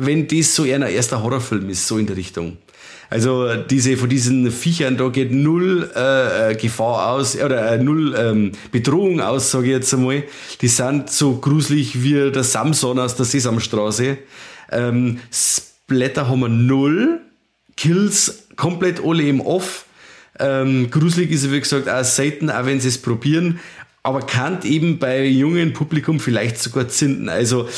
wenn 0.00 0.26
das 0.26 0.54
so 0.54 0.64
eher 0.64 0.76
ein 0.76 0.82
erster 0.82 1.22
Horrorfilm 1.22 1.68
ist, 1.68 1.86
so 1.86 1.98
in 1.98 2.06
der 2.06 2.16
Richtung. 2.16 2.56
Also 3.10 3.54
diese 3.56 3.96
von 3.96 4.08
diesen 4.08 4.50
Viechern, 4.52 4.96
da 4.96 5.08
geht 5.08 5.32
null 5.32 5.90
äh, 5.96 6.52
äh, 6.52 6.54
Gefahr 6.54 7.10
aus, 7.10 7.36
oder 7.36 7.72
äh, 7.72 7.82
null 7.82 8.14
ähm, 8.16 8.52
Bedrohung 8.70 9.20
aus, 9.20 9.50
sage 9.50 9.66
ich 9.66 9.72
jetzt 9.72 9.92
einmal. 9.92 10.22
Die 10.60 10.68
sind 10.68 11.10
so 11.10 11.36
gruselig 11.38 12.04
wie 12.04 12.30
der 12.30 12.44
Samson 12.44 13.00
aus 13.00 13.16
der 13.16 13.26
Sesamstraße. 13.26 14.18
Ähm, 14.70 15.18
Splatter 15.32 16.28
haben 16.28 16.40
wir 16.40 16.48
null, 16.48 17.20
Kills 17.76 18.44
komplett 18.54 19.04
alle 19.04 19.24
im 19.24 19.40
Off. 19.40 19.86
Ähm, 20.38 20.90
gruselig 20.90 21.32
ist 21.32 21.50
wie 21.50 21.60
gesagt, 21.60 21.88
auch 21.88 22.04
selten, 22.04 22.48
auch 22.48 22.64
wenn 22.64 22.78
sie 22.78 22.88
es 22.88 22.98
probieren. 22.98 23.58
Aber 24.02 24.20
kann 24.22 24.62
eben 24.64 24.98
bei 24.98 25.26
jungen 25.26 25.74
Publikum 25.74 26.20
vielleicht 26.20 26.58
sogar 26.58 26.88
zünden. 26.88 27.28
Also, 27.28 27.68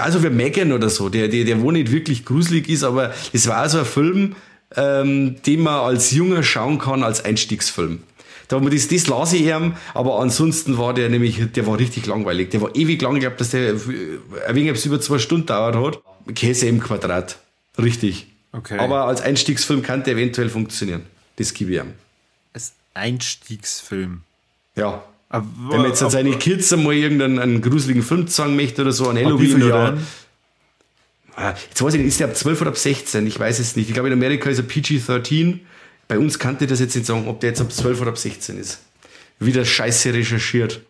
also 0.00 0.20
für 0.20 0.30
Megan 0.30 0.72
oder 0.72 0.90
so, 0.90 1.08
der, 1.08 1.28
der, 1.28 1.44
der 1.44 1.60
wo 1.62 1.70
nicht 1.70 1.90
wirklich 1.90 2.24
gruselig 2.24 2.68
ist, 2.68 2.84
aber 2.84 3.14
es 3.32 3.46
war 3.48 3.66
so 3.68 3.78
ein 3.78 3.84
Film, 3.86 4.36
ähm, 4.76 5.36
den 5.46 5.60
man 5.60 5.80
als 5.80 6.10
Junger 6.10 6.42
schauen 6.42 6.78
kann, 6.78 7.02
als 7.02 7.24
Einstiegsfilm. 7.24 8.00
Da 8.48 8.58
das, 8.60 8.88
das 8.88 9.06
las 9.06 9.32
ich 9.34 9.42
ihm, 9.42 9.74
aber 9.92 10.20
ansonsten 10.20 10.78
war 10.78 10.94
der 10.94 11.10
nämlich, 11.10 11.38
der 11.52 11.66
war 11.66 11.78
richtig 11.78 12.06
langweilig. 12.06 12.50
Der 12.50 12.62
war 12.62 12.74
ewig 12.74 13.00
lang, 13.02 13.16
ich 13.16 13.20
glaube, 13.20 13.36
dass 13.36 13.50
der 13.50 13.74
ein 13.74 14.54
wenig 14.54 14.84
über 14.84 15.00
zwei 15.00 15.18
Stunden 15.18 15.46
dauert 15.46 15.76
hat. 15.76 16.34
Käse 16.34 16.66
im 16.66 16.80
Quadrat. 16.80 17.38
Richtig. 17.76 18.26
Okay. 18.52 18.78
Aber 18.78 19.04
als 19.04 19.20
Einstiegsfilm 19.20 19.82
kann 19.82 20.02
der 20.02 20.14
eventuell 20.14 20.48
funktionieren. 20.48 21.02
Das 21.36 21.52
gebe 21.52 21.72
ich 21.72 21.78
ihm. 21.78 21.92
Als 22.54 22.72
Einstiegsfilm? 22.94 24.22
Ja. 24.76 25.04
Aber, 25.28 25.46
Wenn 25.68 25.78
man 25.78 25.88
jetzt 25.88 26.02
an 26.02 26.10
seine 26.10 26.36
Kids 26.36 26.72
einmal 26.72 26.94
irgendeinen 26.94 27.60
gruseligen 27.60 28.02
Film 28.02 28.26
zeigen 28.28 28.56
möchte 28.56 28.82
oder 28.82 28.92
so, 28.92 29.08
an 29.08 29.16
Halloween 29.16 29.62
oder. 29.62 29.68
Jahren? 29.68 30.06
Ah, 31.36 31.54
jetzt 31.68 31.80
weiß 31.80 31.94
ich 31.94 32.00
nicht, 32.00 32.08
ist 32.08 32.20
der 32.20 32.28
ab 32.28 32.36
12 32.36 32.60
oder 32.62 32.70
ab 32.70 32.76
16? 32.76 33.26
Ich 33.26 33.38
weiß 33.38 33.58
es 33.58 33.76
nicht. 33.76 33.88
Ich 33.88 33.94
glaube, 33.94 34.08
in 34.08 34.14
Amerika 34.14 34.50
ist 34.50 34.58
er 34.58 34.64
PG-13. 34.64 35.60
Bei 36.08 36.18
uns 36.18 36.38
kannte 36.38 36.66
das 36.66 36.80
jetzt 36.80 36.96
nicht 36.96 37.06
sagen, 37.06 37.28
ob 37.28 37.40
der 37.40 37.50
jetzt 37.50 37.60
ab 37.60 37.72
12 37.72 38.00
oder 38.00 38.10
ab 38.10 38.18
16 38.18 38.58
ist. 38.58 38.80
Wieder 39.38 39.64
scheiße 39.64 40.12
recherchiert. 40.14 40.80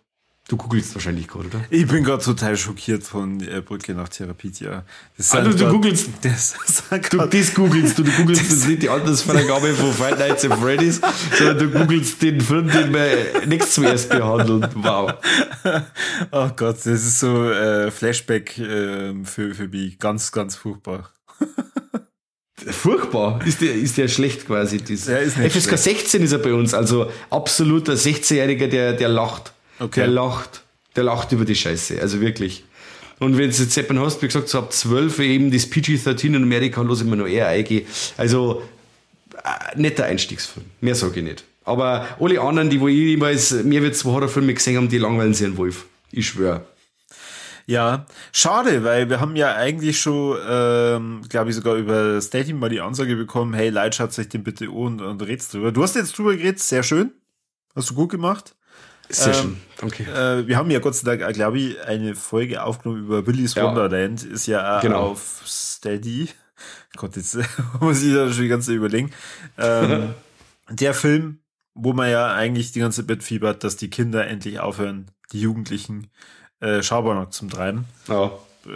Du 0.49 0.57
googelst 0.57 0.95
wahrscheinlich 0.95 1.29
gerade, 1.29 1.49
oder? 1.49 1.61
Ich 1.69 1.87
bin 1.87 2.03
gerade 2.03 2.25
total 2.25 2.57
schockiert 2.57 3.05
von 3.05 3.39
äh, 3.47 3.61
Brücke 3.61 3.93
nach 3.93 4.09
Therapedia. 4.09 4.83
Das 5.19 5.33
also 5.33 5.53
du 5.53 5.71
googelst, 5.71 6.09
das, 6.23 6.55
du 7.11 7.19
das 7.19 7.53
googelst, 7.53 7.99
du, 7.99 8.03
du 8.03 8.11
googelst 8.13 8.51
das 8.51 8.67
nicht 8.67 8.83
die 8.83 8.89
Altersfreigabe 8.89 9.75
von 9.75 9.93
Fight 9.93 10.19
Nights 10.19 10.47
at 10.47 10.59
Freddy's, 10.59 11.03
sondern 11.37 11.59
du 11.59 11.79
googelst 11.79 12.23
den 12.23 12.41
Film, 12.41 12.67
den 12.71 12.95
wir 12.95 13.47
nichts 13.47 13.75
zuerst 13.75 14.09
behandeln. 14.09 14.67
Wow. 14.75 15.13
Oh 16.31 16.49
Gott, 16.57 16.77
das 16.77 16.87
ist 16.87 17.21
so 17.21 17.51
äh, 17.51 17.91
Flashback 17.91 18.59
äh, 18.59 19.13
für, 19.25 19.55
für 19.55 19.69
mich. 19.69 19.99
Ganz, 19.99 20.33
ganz 20.33 20.57
furchtbar. 20.57 21.13
Furchtbar. 22.71 23.41
Ist 23.47 23.61
der, 23.61 23.75
ist 23.75 23.99
der 23.99 24.09
schlecht 24.09 24.47
quasi? 24.47 24.79
Das. 24.79 25.07
Nicht 25.07 25.53
FSK 25.53 25.79
schlecht. 25.79 26.09
16 26.09 26.23
ist 26.23 26.33
er 26.33 26.39
bei 26.39 26.55
uns, 26.55 26.75
also 26.75 27.11
absoluter 27.31 27.93
16-Jähriger, 27.93 28.67
der, 28.67 28.95
der 28.95 29.09
lacht. 29.09 29.53
Okay. 29.79 30.01
Der 30.01 30.09
lacht. 30.09 30.63
Der 30.97 31.05
lacht 31.05 31.33
über 31.33 31.45
die 31.45 31.55
Scheiße. 31.55 32.01
Also 32.01 32.21
wirklich. 32.21 32.65
Und 33.19 33.37
wenn 33.37 33.51
du 33.51 33.57
jetzt 33.57 33.77
jemanden 33.77 34.01
hast, 34.01 34.23
wie 34.23 34.27
gesagt, 34.27 34.49
so 34.49 34.59
ab 34.59 34.73
12 34.73 35.19
eben 35.21 35.51
das 35.51 35.69
PG-13 35.69 36.27
in 36.27 36.37
Amerika, 36.37 36.83
los 36.83 37.01
ich 37.01 37.07
mir 37.07 37.17
noch 37.17 37.27
eher 37.27 37.49
eingehen. 37.49 37.87
Also, 38.17 38.63
äh, 39.35 39.77
netter 39.77 40.05
Einstiegsfilm. 40.05 40.67
Mehr 40.81 40.95
sage 40.95 41.19
ich 41.19 41.25
nicht. 41.25 41.45
Aber 41.65 42.09
alle 42.19 42.41
anderen, 42.41 42.71
die 42.71 42.81
wo 42.81 42.89
ich 42.89 42.97
jemals 42.97 43.53
mehr 43.53 43.83
wie 43.83 43.93
zwei 43.93 44.11
Horrorfilme 44.11 44.55
gesehen 44.55 44.77
haben, 44.77 44.89
die 44.89 44.99
langweilen 44.99 45.35
sich 45.35 45.47
einen 45.47 45.57
Wolf. 45.57 45.85
Ich 46.11 46.29
schwöre. 46.29 46.65
Ja, 47.67 48.07
schade, 48.33 48.83
weil 48.83 49.11
wir 49.11 49.21
haben 49.21 49.37
ja 49.37 49.55
eigentlich 49.55 50.01
schon, 50.01 50.39
ähm, 50.49 51.21
glaube 51.29 51.51
ich, 51.51 51.57
sogar 51.57 51.75
über 51.75 52.19
Stadium 52.23 52.61
mal 52.61 52.71
die 52.71 52.81
Ansage 52.81 53.15
bekommen, 53.15 53.53
hey, 53.53 53.69
Leute, 53.69 53.99
schaut 53.99 54.19
euch 54.19 54.31
den 54.31 54.43
bitte 54.43 54.65
an 54.65 54.71
und, 54.71 55.01
und 55.03 55.23
redst 55.23 55.53
drüber. 55.53 55.71
Du 55.71 55.83
hast 55.83 55.95
jetzt 55.95 56.17
drüber 56.17 56.35
geredet, 56.35 56.61
sehr 56.61 56.83
schön. 56.83 57.13
Hast 57.77 57.91
du 57.91 57.95
gut 57.95 58.11
gemacht. 58.11 58.55
Sehr 59.09 59.35
ähm, 59.35 59.41
schön, 59.41 59.57
danke. 59.79 60.03
Äh, 60.05 60.47
wir 60.47 60.57
haben 60.57 60.71
ja 60.71 60.81
Gott 60.81 60.95
sei 60.95 61.17
Dank, 61.17 61.35
glaube 61.35 61.59
ich, 61.59 61.81
eine 61.83 62.15
Folge 62.15 62.63
aufgenommen 62.63 63.05
über 63.05 63.27
Willy's 63.27 63.55
ja. 63.55 63.65
Wonderland. 63.65 64.23
Ist 64.23 64.47
ja 64.47 64.81
genau. 64.81 65.11
auf 65.11 65.43
Steady. 65.47 66.29
Gott, 66.97 67.17
jetzt 67.17 67.39
muss 67.81 68.03
ich 68.03 68.13
da 68.13 68.31
schon 68.31 68.43
die 68.43 68.49
ganze 68.49 68.69
Zeit 68.69 68.77
überlegen. 68.77 69.11
Ähm, 69.57 70.11
der 70.71 70.95
Film, 70.95 71.39
wo 71.75 71.93
man 71.93 72.11
ja 72.11 72.35
eigentlich 72.35 72.73
die 72.73 72.81
ganze 72.81 73.07
Zeit 73.07 73.23
fiebert, 73.23 73.65
dass 73.65 73.77
die 73.77 73.89
Kinder 73.89 74.27
endlich 74.27 74.61
aufhören, 74.61 75.11
die 75.33 75.41
Jugendlichen 75.41 76.09
äh, 76.61 76.83
Schabernack 76.83 77.33
zum 77.33 77.49
Treiben. 77.49 77.85
Ja. 78.09 78.33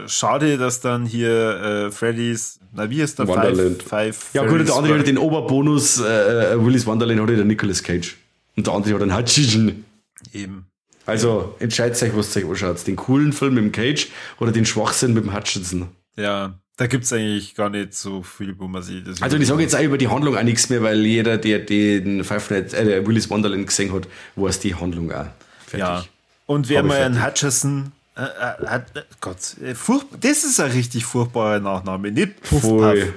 Schade, 0.07 0.57
dass 0.57 0.81
dann 0.81 1.05
hier 1.05 1.61
äh, 1.61 1.91
Freddy's, 1.91 2.61
na 2.73 2.89
wie 2.89 3.03
ist 3.03 3.19
der 3.19 3.29
Wonderland. 3.29 3.83
Five, 3.83 4.17
Five 4.17 4.35
ja 4.35 4.47
gut, 4.47 4.67
der 4.67 4.75
andere 4.75 4.99
hat 4.99 5.07
den 5.07 5.19
Oberbonus, 5.19 6.01
äh, 6.01 6.55
äh, 6.55 6.65
Willy's 6.65 6.87
Wonderland 6.87 7.21
hat 7.21 7.29
der 7.29 7.45
Nicolas 7.45 7.83
Cage. 7.83 8.17
Und 8.57 8.67
der 8.67 8.75
andere 8.75 8.95
hat 8.95 9.03
den 9.03 9.17
Hutchison. 9.17 9.85
Eben. 10.33 10.67
Also 11.07 11.57
entscheidet 11.59 12.01
euch, 12.03 12.17
was 12.17 12.37
euch 12.37 12.45
anschaut. 12.45 12.87
Den 12.87 12.97
coolen 12.97 13.33
Film 13.33 13.55
mit 13.55 13.65
dem 13.65 13.73
Cage 13.73 14.09
oder 14.39 14.53
den 14.53 14.65
Schwachsinn 14.65 15.15
mit 15.15 15.25
dem 15.25 15.35
Hutchinson. 15.35 15.89
Ja, 16.17 16.59
da 16.77 16.87
gibt 16.87 17.05
es 17.05 17.13
eigentlich 17.13 17.55
gar 17.55 17.71
nicht 17.71 17.95
so 17.95 18.23
viel, 18.23 18.59
wo 18.59 18.69
man 18.69 18.83
sieht. 18.83 19.07
Also 19.21 19.37
ich 19.37 19.47
sage 19.47 19.63
jetzt 19.63 19.75
auch 19.75 19.83
über 19.83 19.99
die 19.99 20.09
Handlung 20.09 20.37
auch 20.37 20.43
nichts 20.43 20.69
mehr, 20.69 20.83
weil 20.83 21.05
jeder, 21.05 21.39
der 21.39 21.59
den 21.61 22.25
Five 22.25 22.51
Nights, 22.51 22.73
äh, 22.73 23.07
Willis 23.07 23.29
Wonderland 23.31 23.67
gesehen 23.67 23.93
hat, 23.93 24.09
weiß 24.37 24.61
die 24.61 24.75
Handlung 24.75 25.11
auch. 25.13 25.27
Fertig. 25.67 25.79
Ja. 25.79 26.05
Und 26.47 26.69
wer 26.69 26.83
mal 26.83 27.03
einen 27.03 27.25
Hutchison 27.25 27.93
äh, 28.17 28.23
äh, 28.23 28.67
hat, 28.67 28.97
äh, 28.97 29.03
Gott, 29.21 29.57
äh, 29.63 29.75
furch, 29.75 30.05
das 30.21 30.45
ist 30.45 30.61
ein 30.61 30.71
richtig 30.71 31.05
furchtbarer 31.05 31.61
Nachname, 31.61 32.11
nicht 32.11 32.41
Puff 32.43 32.63
Puff. 32.63 33.15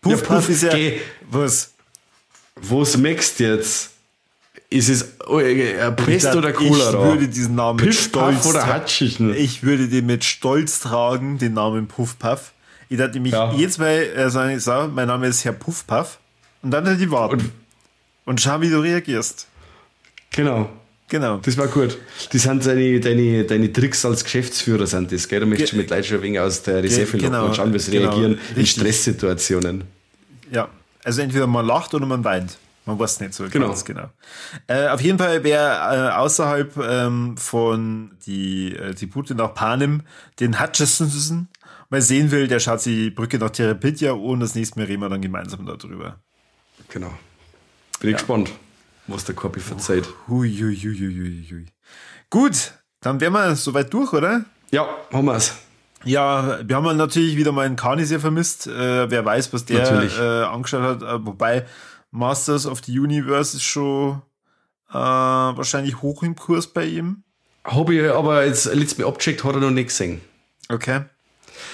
Puff, 0.00 0.12
ja, 0.12 0.26
Puff 0.26 0.48
ist 0.48 0.62
ja, 0.62 0.72
was? 1.30 1.74
Was 2.56 2.96
merkst 2.96 3.40
jetzt? 3.40 3.95
Ist 4.68 4.88
es 4.88 5.14
oh, 5.28 5.38
äh, 5.38 5.92
Pest 5.92 6.34
oder 6.34 6.52
Cholera? 6.52 6.88
Ich 6.88 6.94
würde 6.94 7.28
diesen 7.28 7.54
Namen 7.54 7.76
Piff, 7.76 7.86
mit 7.86 7.96
Stolz 7.96 8.46
oder 8.46 8.66
Hatschischen. 8.66 9.34
Ich 9.34 9.62
würde 9.62 9.88
den 9.88 10.06
mit 10.06 10.24
Stolz 10.24 10.80
tragen, 10.80 11.38
den 11.38 11.54
Namen 11.54 11.86
Puff 11.86 12.18
Puff. 12.18 12.52
Ich 12.88 12.98
dachte 12.98 13.20
mich 13.20 13.32
ja. 13.32 13.52
jetzt 13.54 13.78
mal 13.78 13.90
äh, 13.90 14.28
sagen, 14.28 14.58
so, 14.58 14.90
mein 14.92 15.08
Name 15.08 15.28
ist 15.28 15.44
Herr 15.44 15.52
Puff 15.52 15.86
Puff. 15.86 16.18
Und 16.62 16.72
dann 16.72 16.84
hätte 16.86 17.04
ich 17.04 17.10
warten. 17.10 17.40
Und, 17.40 17.52
und 18.24 18.40
schau, 18.40 18.60
wie 18.60 18.70
du 18.70 18.80
reagierst. 18.80 19.46
Genau. 20.30 20.68
Genau. 21.08 21.38
Das 21.38 21.56
war 21.56 21.68
gut. 21.68 21.98
Das 22.32 22.42
sind 22.42 22.66
deine, 22.66 22.98
deine, 22.98 23.44
deine 23.44 23.72
Tricks 23.72 24.04
als 24.04 24.24
Geschäftsführer, 24.24 24.88
sind 24.88 25.12
das, 25.12 25.28
gell? 25.28 25.38
Du 25.38 25.46
möchtest 25.46 25.72
Ge 25.72 25.80
mit 25.80 25.90
Leuten 25.90 26.04
schon 26.04 26.16
ein 26.16 26.22
wenig 26.22 26.40
aus 26.40 26.62
der 26.62 26.82
Reserve 26.82 27.12
Ge 27.12 27.20
genau, 27.20 27.46
und 27.46 27.54
schauen, 27.54 27.72
wie 27.72 27.78
sie 27.78 27.92
genau, 27.92 28.10
reagieren 28.10 28.32
richtig. 28.32 28.56
in 28.56 28.66
Stresssituationen. 28.66 29.84
Ja. 30.50 30.68
Also 31.04 31.22
entweder 31.22 31.46
man 31.46 31.64
lacht 31.64 31.94
oder 31.94 32.06
man 32.06 32.24
weint. 32.24 32.58
Man 32.86 32.98
weiß 33.00 33.20
nicht 33.20 33.34
so 33.34 33.48
genau. 33.48 33.68
ganz 33.68 33.84
genau. 33.84 34.10
Äh, 34.68 34.88
auf 34.88 35.00
jeden 35.00 35.18
Fall, 35.18 35.42
wer 35.42 36.12
äh, 36.12 36.16
außerhalb 36.16 36.76
ähm, 36.76 37.36
von 37.36 38.16
die, 38.24 38.74
äh, 38.76 38.94
die 38.94 39.10
Route 39.12 39.34
nach 39.34 39.54
Panem 39.54 40.02
den 40.38 40.60
Hutchison 40.60 41.48
mal 41.90 42.00
sehen 42.00 42.30
will, 42.30 42.46
der 42.46 42.60
schaut 42.60 42.80
sich 42.80 42.94
die 42.94 43.10
Brücke 43.10 43.38
nach 43.38 43.50
Therapitja 43.50 44.12
und 44.12 44.40
das 44.40 44.54
nächste 44.54 44.78
Mal 44.78 44.86
reden 44.86 45.02
wir 45.02 45.08
dann 45.08 45.20
gemeinsam 45.20 45.66
darüber. 45.66 46.20
Genau. 46.88 47.12
Bin 48.00 48.10
ja. 48.10 48.16
gespannt, 48.16 48.52
was 49.08 49.24
der 49.24 49.34
Copy 49.34 49.58
verzeiht. 49.58 50.08
Hui, 50.28 50.48
hui, 50.56 50.76
hui, 50.76 50.96
hui, 50.96 51.46
hui. 51.50 51.66
Gut, 52.30 52.72
dann 53.00 53.20
wären 53.20 53.32
wir 53.32 53.56
soweit 53.56 53.92
durch, 53.92 54.12
oder? 54.12 54.44
Ja, 54.70 54.86
haben 55.12 55.26
wir 55.26 55.34
es. 55.34 55.54
Ja, 56.04 56.60
wir 56.64 56.76
haben 56.76 56.96
natürlich 56.96 57.36
wieder 57.36 57.50
mal 57.50 57.66
einen 57.66 58.04
sehr 58.04 58.20
vermisst. 58.20 58.68
Äh, 58.68 59.10
wer 59.10 59.24
weiß, 59.24 59.52
was 59.52 59.64
der 59.64 59.90
äh, 59.90 60.44
angeschaut 60.44 60.82
hat. 60.82 61.02
Äh, 61.02 61.26
wobei, 61.26 61.66
Masters 62.10 62.66
of 62.66 62.82
the 62.84 62.98
Universe 62.98 63.56
ist 63.56 63.64
schon 63.64 64.22
äh, 64.90 64.94
wahrscheinlich 64.94 66.02
hoch 66.02 66.22
im 66.22 66.36
Kurs 66.36 66.66
bei 66.66 66.84
ihm. 66.84 67.22
Habe 67.64 67.94
ich 67.94 68.10
aber 68.10 68.44
jetzt 68.44 68.66
letztes 68.66 68.98
Mal 68.98 69.08
abgecheckt, 69.08 69.44
hat 69.44 69.54
er 69.54 69.60
noch 69.60 69.70
nicht 69.70 69.88
gesehen. 69.88 70.20
Okay. 70.68 71.02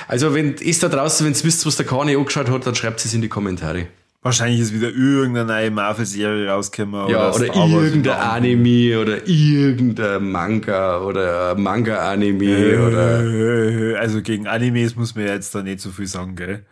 Also, 0.08 0.34
wenn 0.34 0.54
ist 0.54 0.82
da 0.82 0.88
draußen, 0.88 1.26
wenn 1.26 1.34
ihr 1.34 1.44
wisst, 1.44 1.66
was 1.66 1.76
der 1.76 1.86
Kani 1.86 2.16
angeschaut 2.16 2.50
hat, 2.50 2.66
dann 2.66 2.74
schreibt 2.74 3.04
es 3.04 3.12
in 3.14 3.20
die 3.20 3.28
Kommentare. 3.28 3.86
Wahrscheinlich 4.24 4.60
ist 4.60 4.72
wieder 4.72 4.88
irgendeine 4.88 5.46
neue 5.46 5.70
Marvel-Serie 5.72 6.48
rausgekommen. 6.48 7.10
Ja, 7.10 7.32
oder, 7.32 7.56
oder 7.56 7.66
irgendein 7.66 8.18
Anime 8.20 9.00
oder 9.00 9.26
irgendein 9.26 10.30
Manga 10.30 11.00
oder 11.00 11.56
Manga-Anime 11.56 12.44
äh, 12.44 12.78
oder. 12.78 13.98
Also 14.00 14.22
gegen 14.22 14.46
Animes 14.46 14.94
muss 14.94 15.16
man 15.16 15.26
jetzt 15.26 15.52
da 15.56 15.62
nicht 15.62 15.80
so 15.80 15.90
viel 15.90 16.06
sagen, 16.06 16.36
gell? 16.36 16.64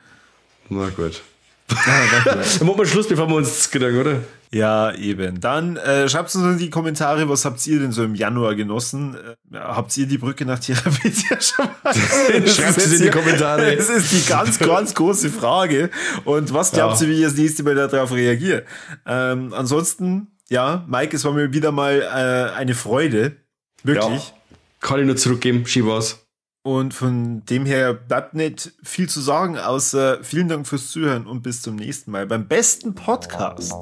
Na 0.69 0.91
gut. 0.91 1.23
Dann 2.59 2.67
machen 2.67 2.79
wir 2.79 2.87
Schluss, 2.87 3.09
bevor 3.09 3.29
wir 3.29 3.37
uns 3.37 3.71
gedanken, 3.71 4.01
oder? 4.01 4.21
Ja, 4.53 4.93
eben. 4.95 5.41
Dann 5.41 5.77
äh, 5.77 6.09
schreibt 6.09 6.35
uns 6.35 6.45
in 6.45 6.59
die 6.59 6.71
Kommentare, 6.71 7.29
was 7.29 7.45
habt 7.45 7.65
ihr 7.69 7.79
denn 7.79 7.93
so 7.93 8.03
im 8.03 8.17
Januar 8.17 8.57
genossen? 8.57 9.17
Äh, 9.53 9.57
habt 9.57 9.97
ihr 9.97 10.07
die 10.07 10.19
Brücke 10.19 10.45
nach 10.45 10.59
Therapie 10.59 11.13
schon 11.41 11.69
mal 11.85 11.95
Schreibt 12.49 12.79
es 12.79 12.93
in 12.95 13.03
die 13.03 13.11
Kommentare. 13.11 13.77
Das 13.77 13.89
ist 13.89 14.11
die 14.11 14.29
ganz, 14.29 14.59
ganz 14.59 14.95
große 14.95 15.31
Frage. 15.31 15.91
Und 16.25 16.53
was 16.53 16.73
glaubt 16.73 17.01
ja. 17.01 17.07
ihr, 17.07 17.13
wie 17.13 17.19
ich 17.19 17.25
das 17.25 17.35
nächste 17.35 17.63
Mal 17.63 17.77
darauf 17.77 18.13
reagiere? 18.13 18.65
Ähm, 19.07 19.55
ansonsten, 19.55 20.33
ja, 20.49 20.85
Mike, 20.89 21.15
es 21.15 21.25
war 21.25 21.33
mir 21.33 21.53
wieder 21.53 21.71
mal 21.71 22.03
äh, 22.03 22.57
eine 22.57 22.75
Freude. 22.75 23.37
Wirklich. 23.85 24.25
Ja. 24.25 24.35
Kann 24.81 25.01
ich 25.01 25.07
nur 25.07 25.17
zurückgeben, 25.17 25.65
Schibas. 25.67 26.20
Und 26.63 26.93
von 26.93 27.43
dem 27.47 27.65
her 27.65 27.95
bleibt 27.95 28.35
nicht 28.35 28.73
viel 28.83 29.09
zu 29.09 29.21
sagen, 29.23 29.57
außer 29.57 30.19
vielen 30.23 30.49
Dank 30.49 30.67
fürs 30.67 30.91
Zuhören 30.91 31.27
und 31.27 31.43
bis 31.43 31.63
zum 31.63 31.77
nächsten 31.77 32.11
Mal 32.11 32.27
beim 32.27 32.47
besten 32.47 32.95
Podcast 32.95 33.73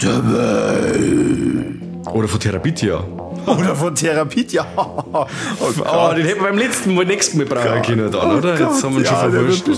der 0.00 0.32
Welt. 0.32 2.08
Oder 2.14 2.26
von 2.26 2.40
Therapitia. 2.40 3.04
Oder 3.46 3.76
von 3.76 3.94
Therapitia. 3.94 4.66
Oh, 4.76 5.26
oh, 5.60 6.14
den 6.14 6.24
hätten 6.24 6.40
wir 6.40 6.48
beim 6.48 6.58
letzten 6.58 6.94
Mal 6.94 7.04
nächsten 7.04 7.38
Mal 7.38 7.46
brauchen 7.46 7.82
können 7.82 8.10
dann, 8.10 8.38
oder? 8.38 8.54
Oh 8.54 8.72
Jetzt 8.72 8.84
haben 8.84 8.94
wir 8.94 9.00
ihn 9.00 9.06
schon 9.06 9.14
ja, 9.14 9.30
verwurscht. 9.30 9.68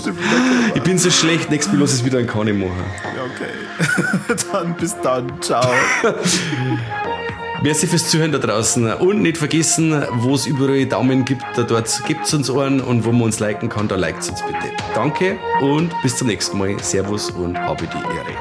Ich 0.75 0.81
bin 0.83 0.97
so 0.97 1.09
schlecht, 1.09 1.49
nächstes 1.49 1.73
Mal 1.73 1.81
lass 1.81 1.93
es 1.93 2.05
wieder 2.05 2.19
ein 2.19 2.27
Kani 2.27 2.53
machen. 2.53 2.71
Ja. 3.03 3.23
Okay. 3.23 4.35
dann 4.51 4.75
bis 4.75 4.95
dann. 5.01 5.41
Ciao. 5.41 5.67
Merci 7.63 7.85
fürs 7.85 8.09
Zuhören 8.09 8.31
da 8.31 8.39
draußen. 8.39 8.91
Und 8.93 9.21
nicht 9.21 9.37
vergessen, 9.37 10.03
wo 10.13 10.33
es 10.33 10.47
überall 10.47 10.85
Daumen 10.87 11.25
gibt, 11.25 11.43
da 11.55 11.61
dort 11.61 12.03
gibt 12.07 12.25
es 12.25 12.33
uns 12.33 12.49
einen 12.49 12.81
und 12.81 13.05
wo 13.05 13.11
man 13.11 13.23
uns 13.23 13.39
liken 13.39 13.69
kann, 13.69 13.87
da 13.87 13.95
liked 13.95 14.27
uns 14.29 14.41
bitte. 14.41 14.75
Danke 14.95 15.37
und 15.61 15.93
bis 16.01 16.17
zum 16.17 16.27
nächsten 16.27 16.57
Mal. 16.57 16.79
Servus 16.79 17.29
und 17.29 17.57
habe 17.57 17.85
die 17.85 17.97
Ehre. 17.97 18.35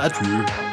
Adieu. 0.00 0.69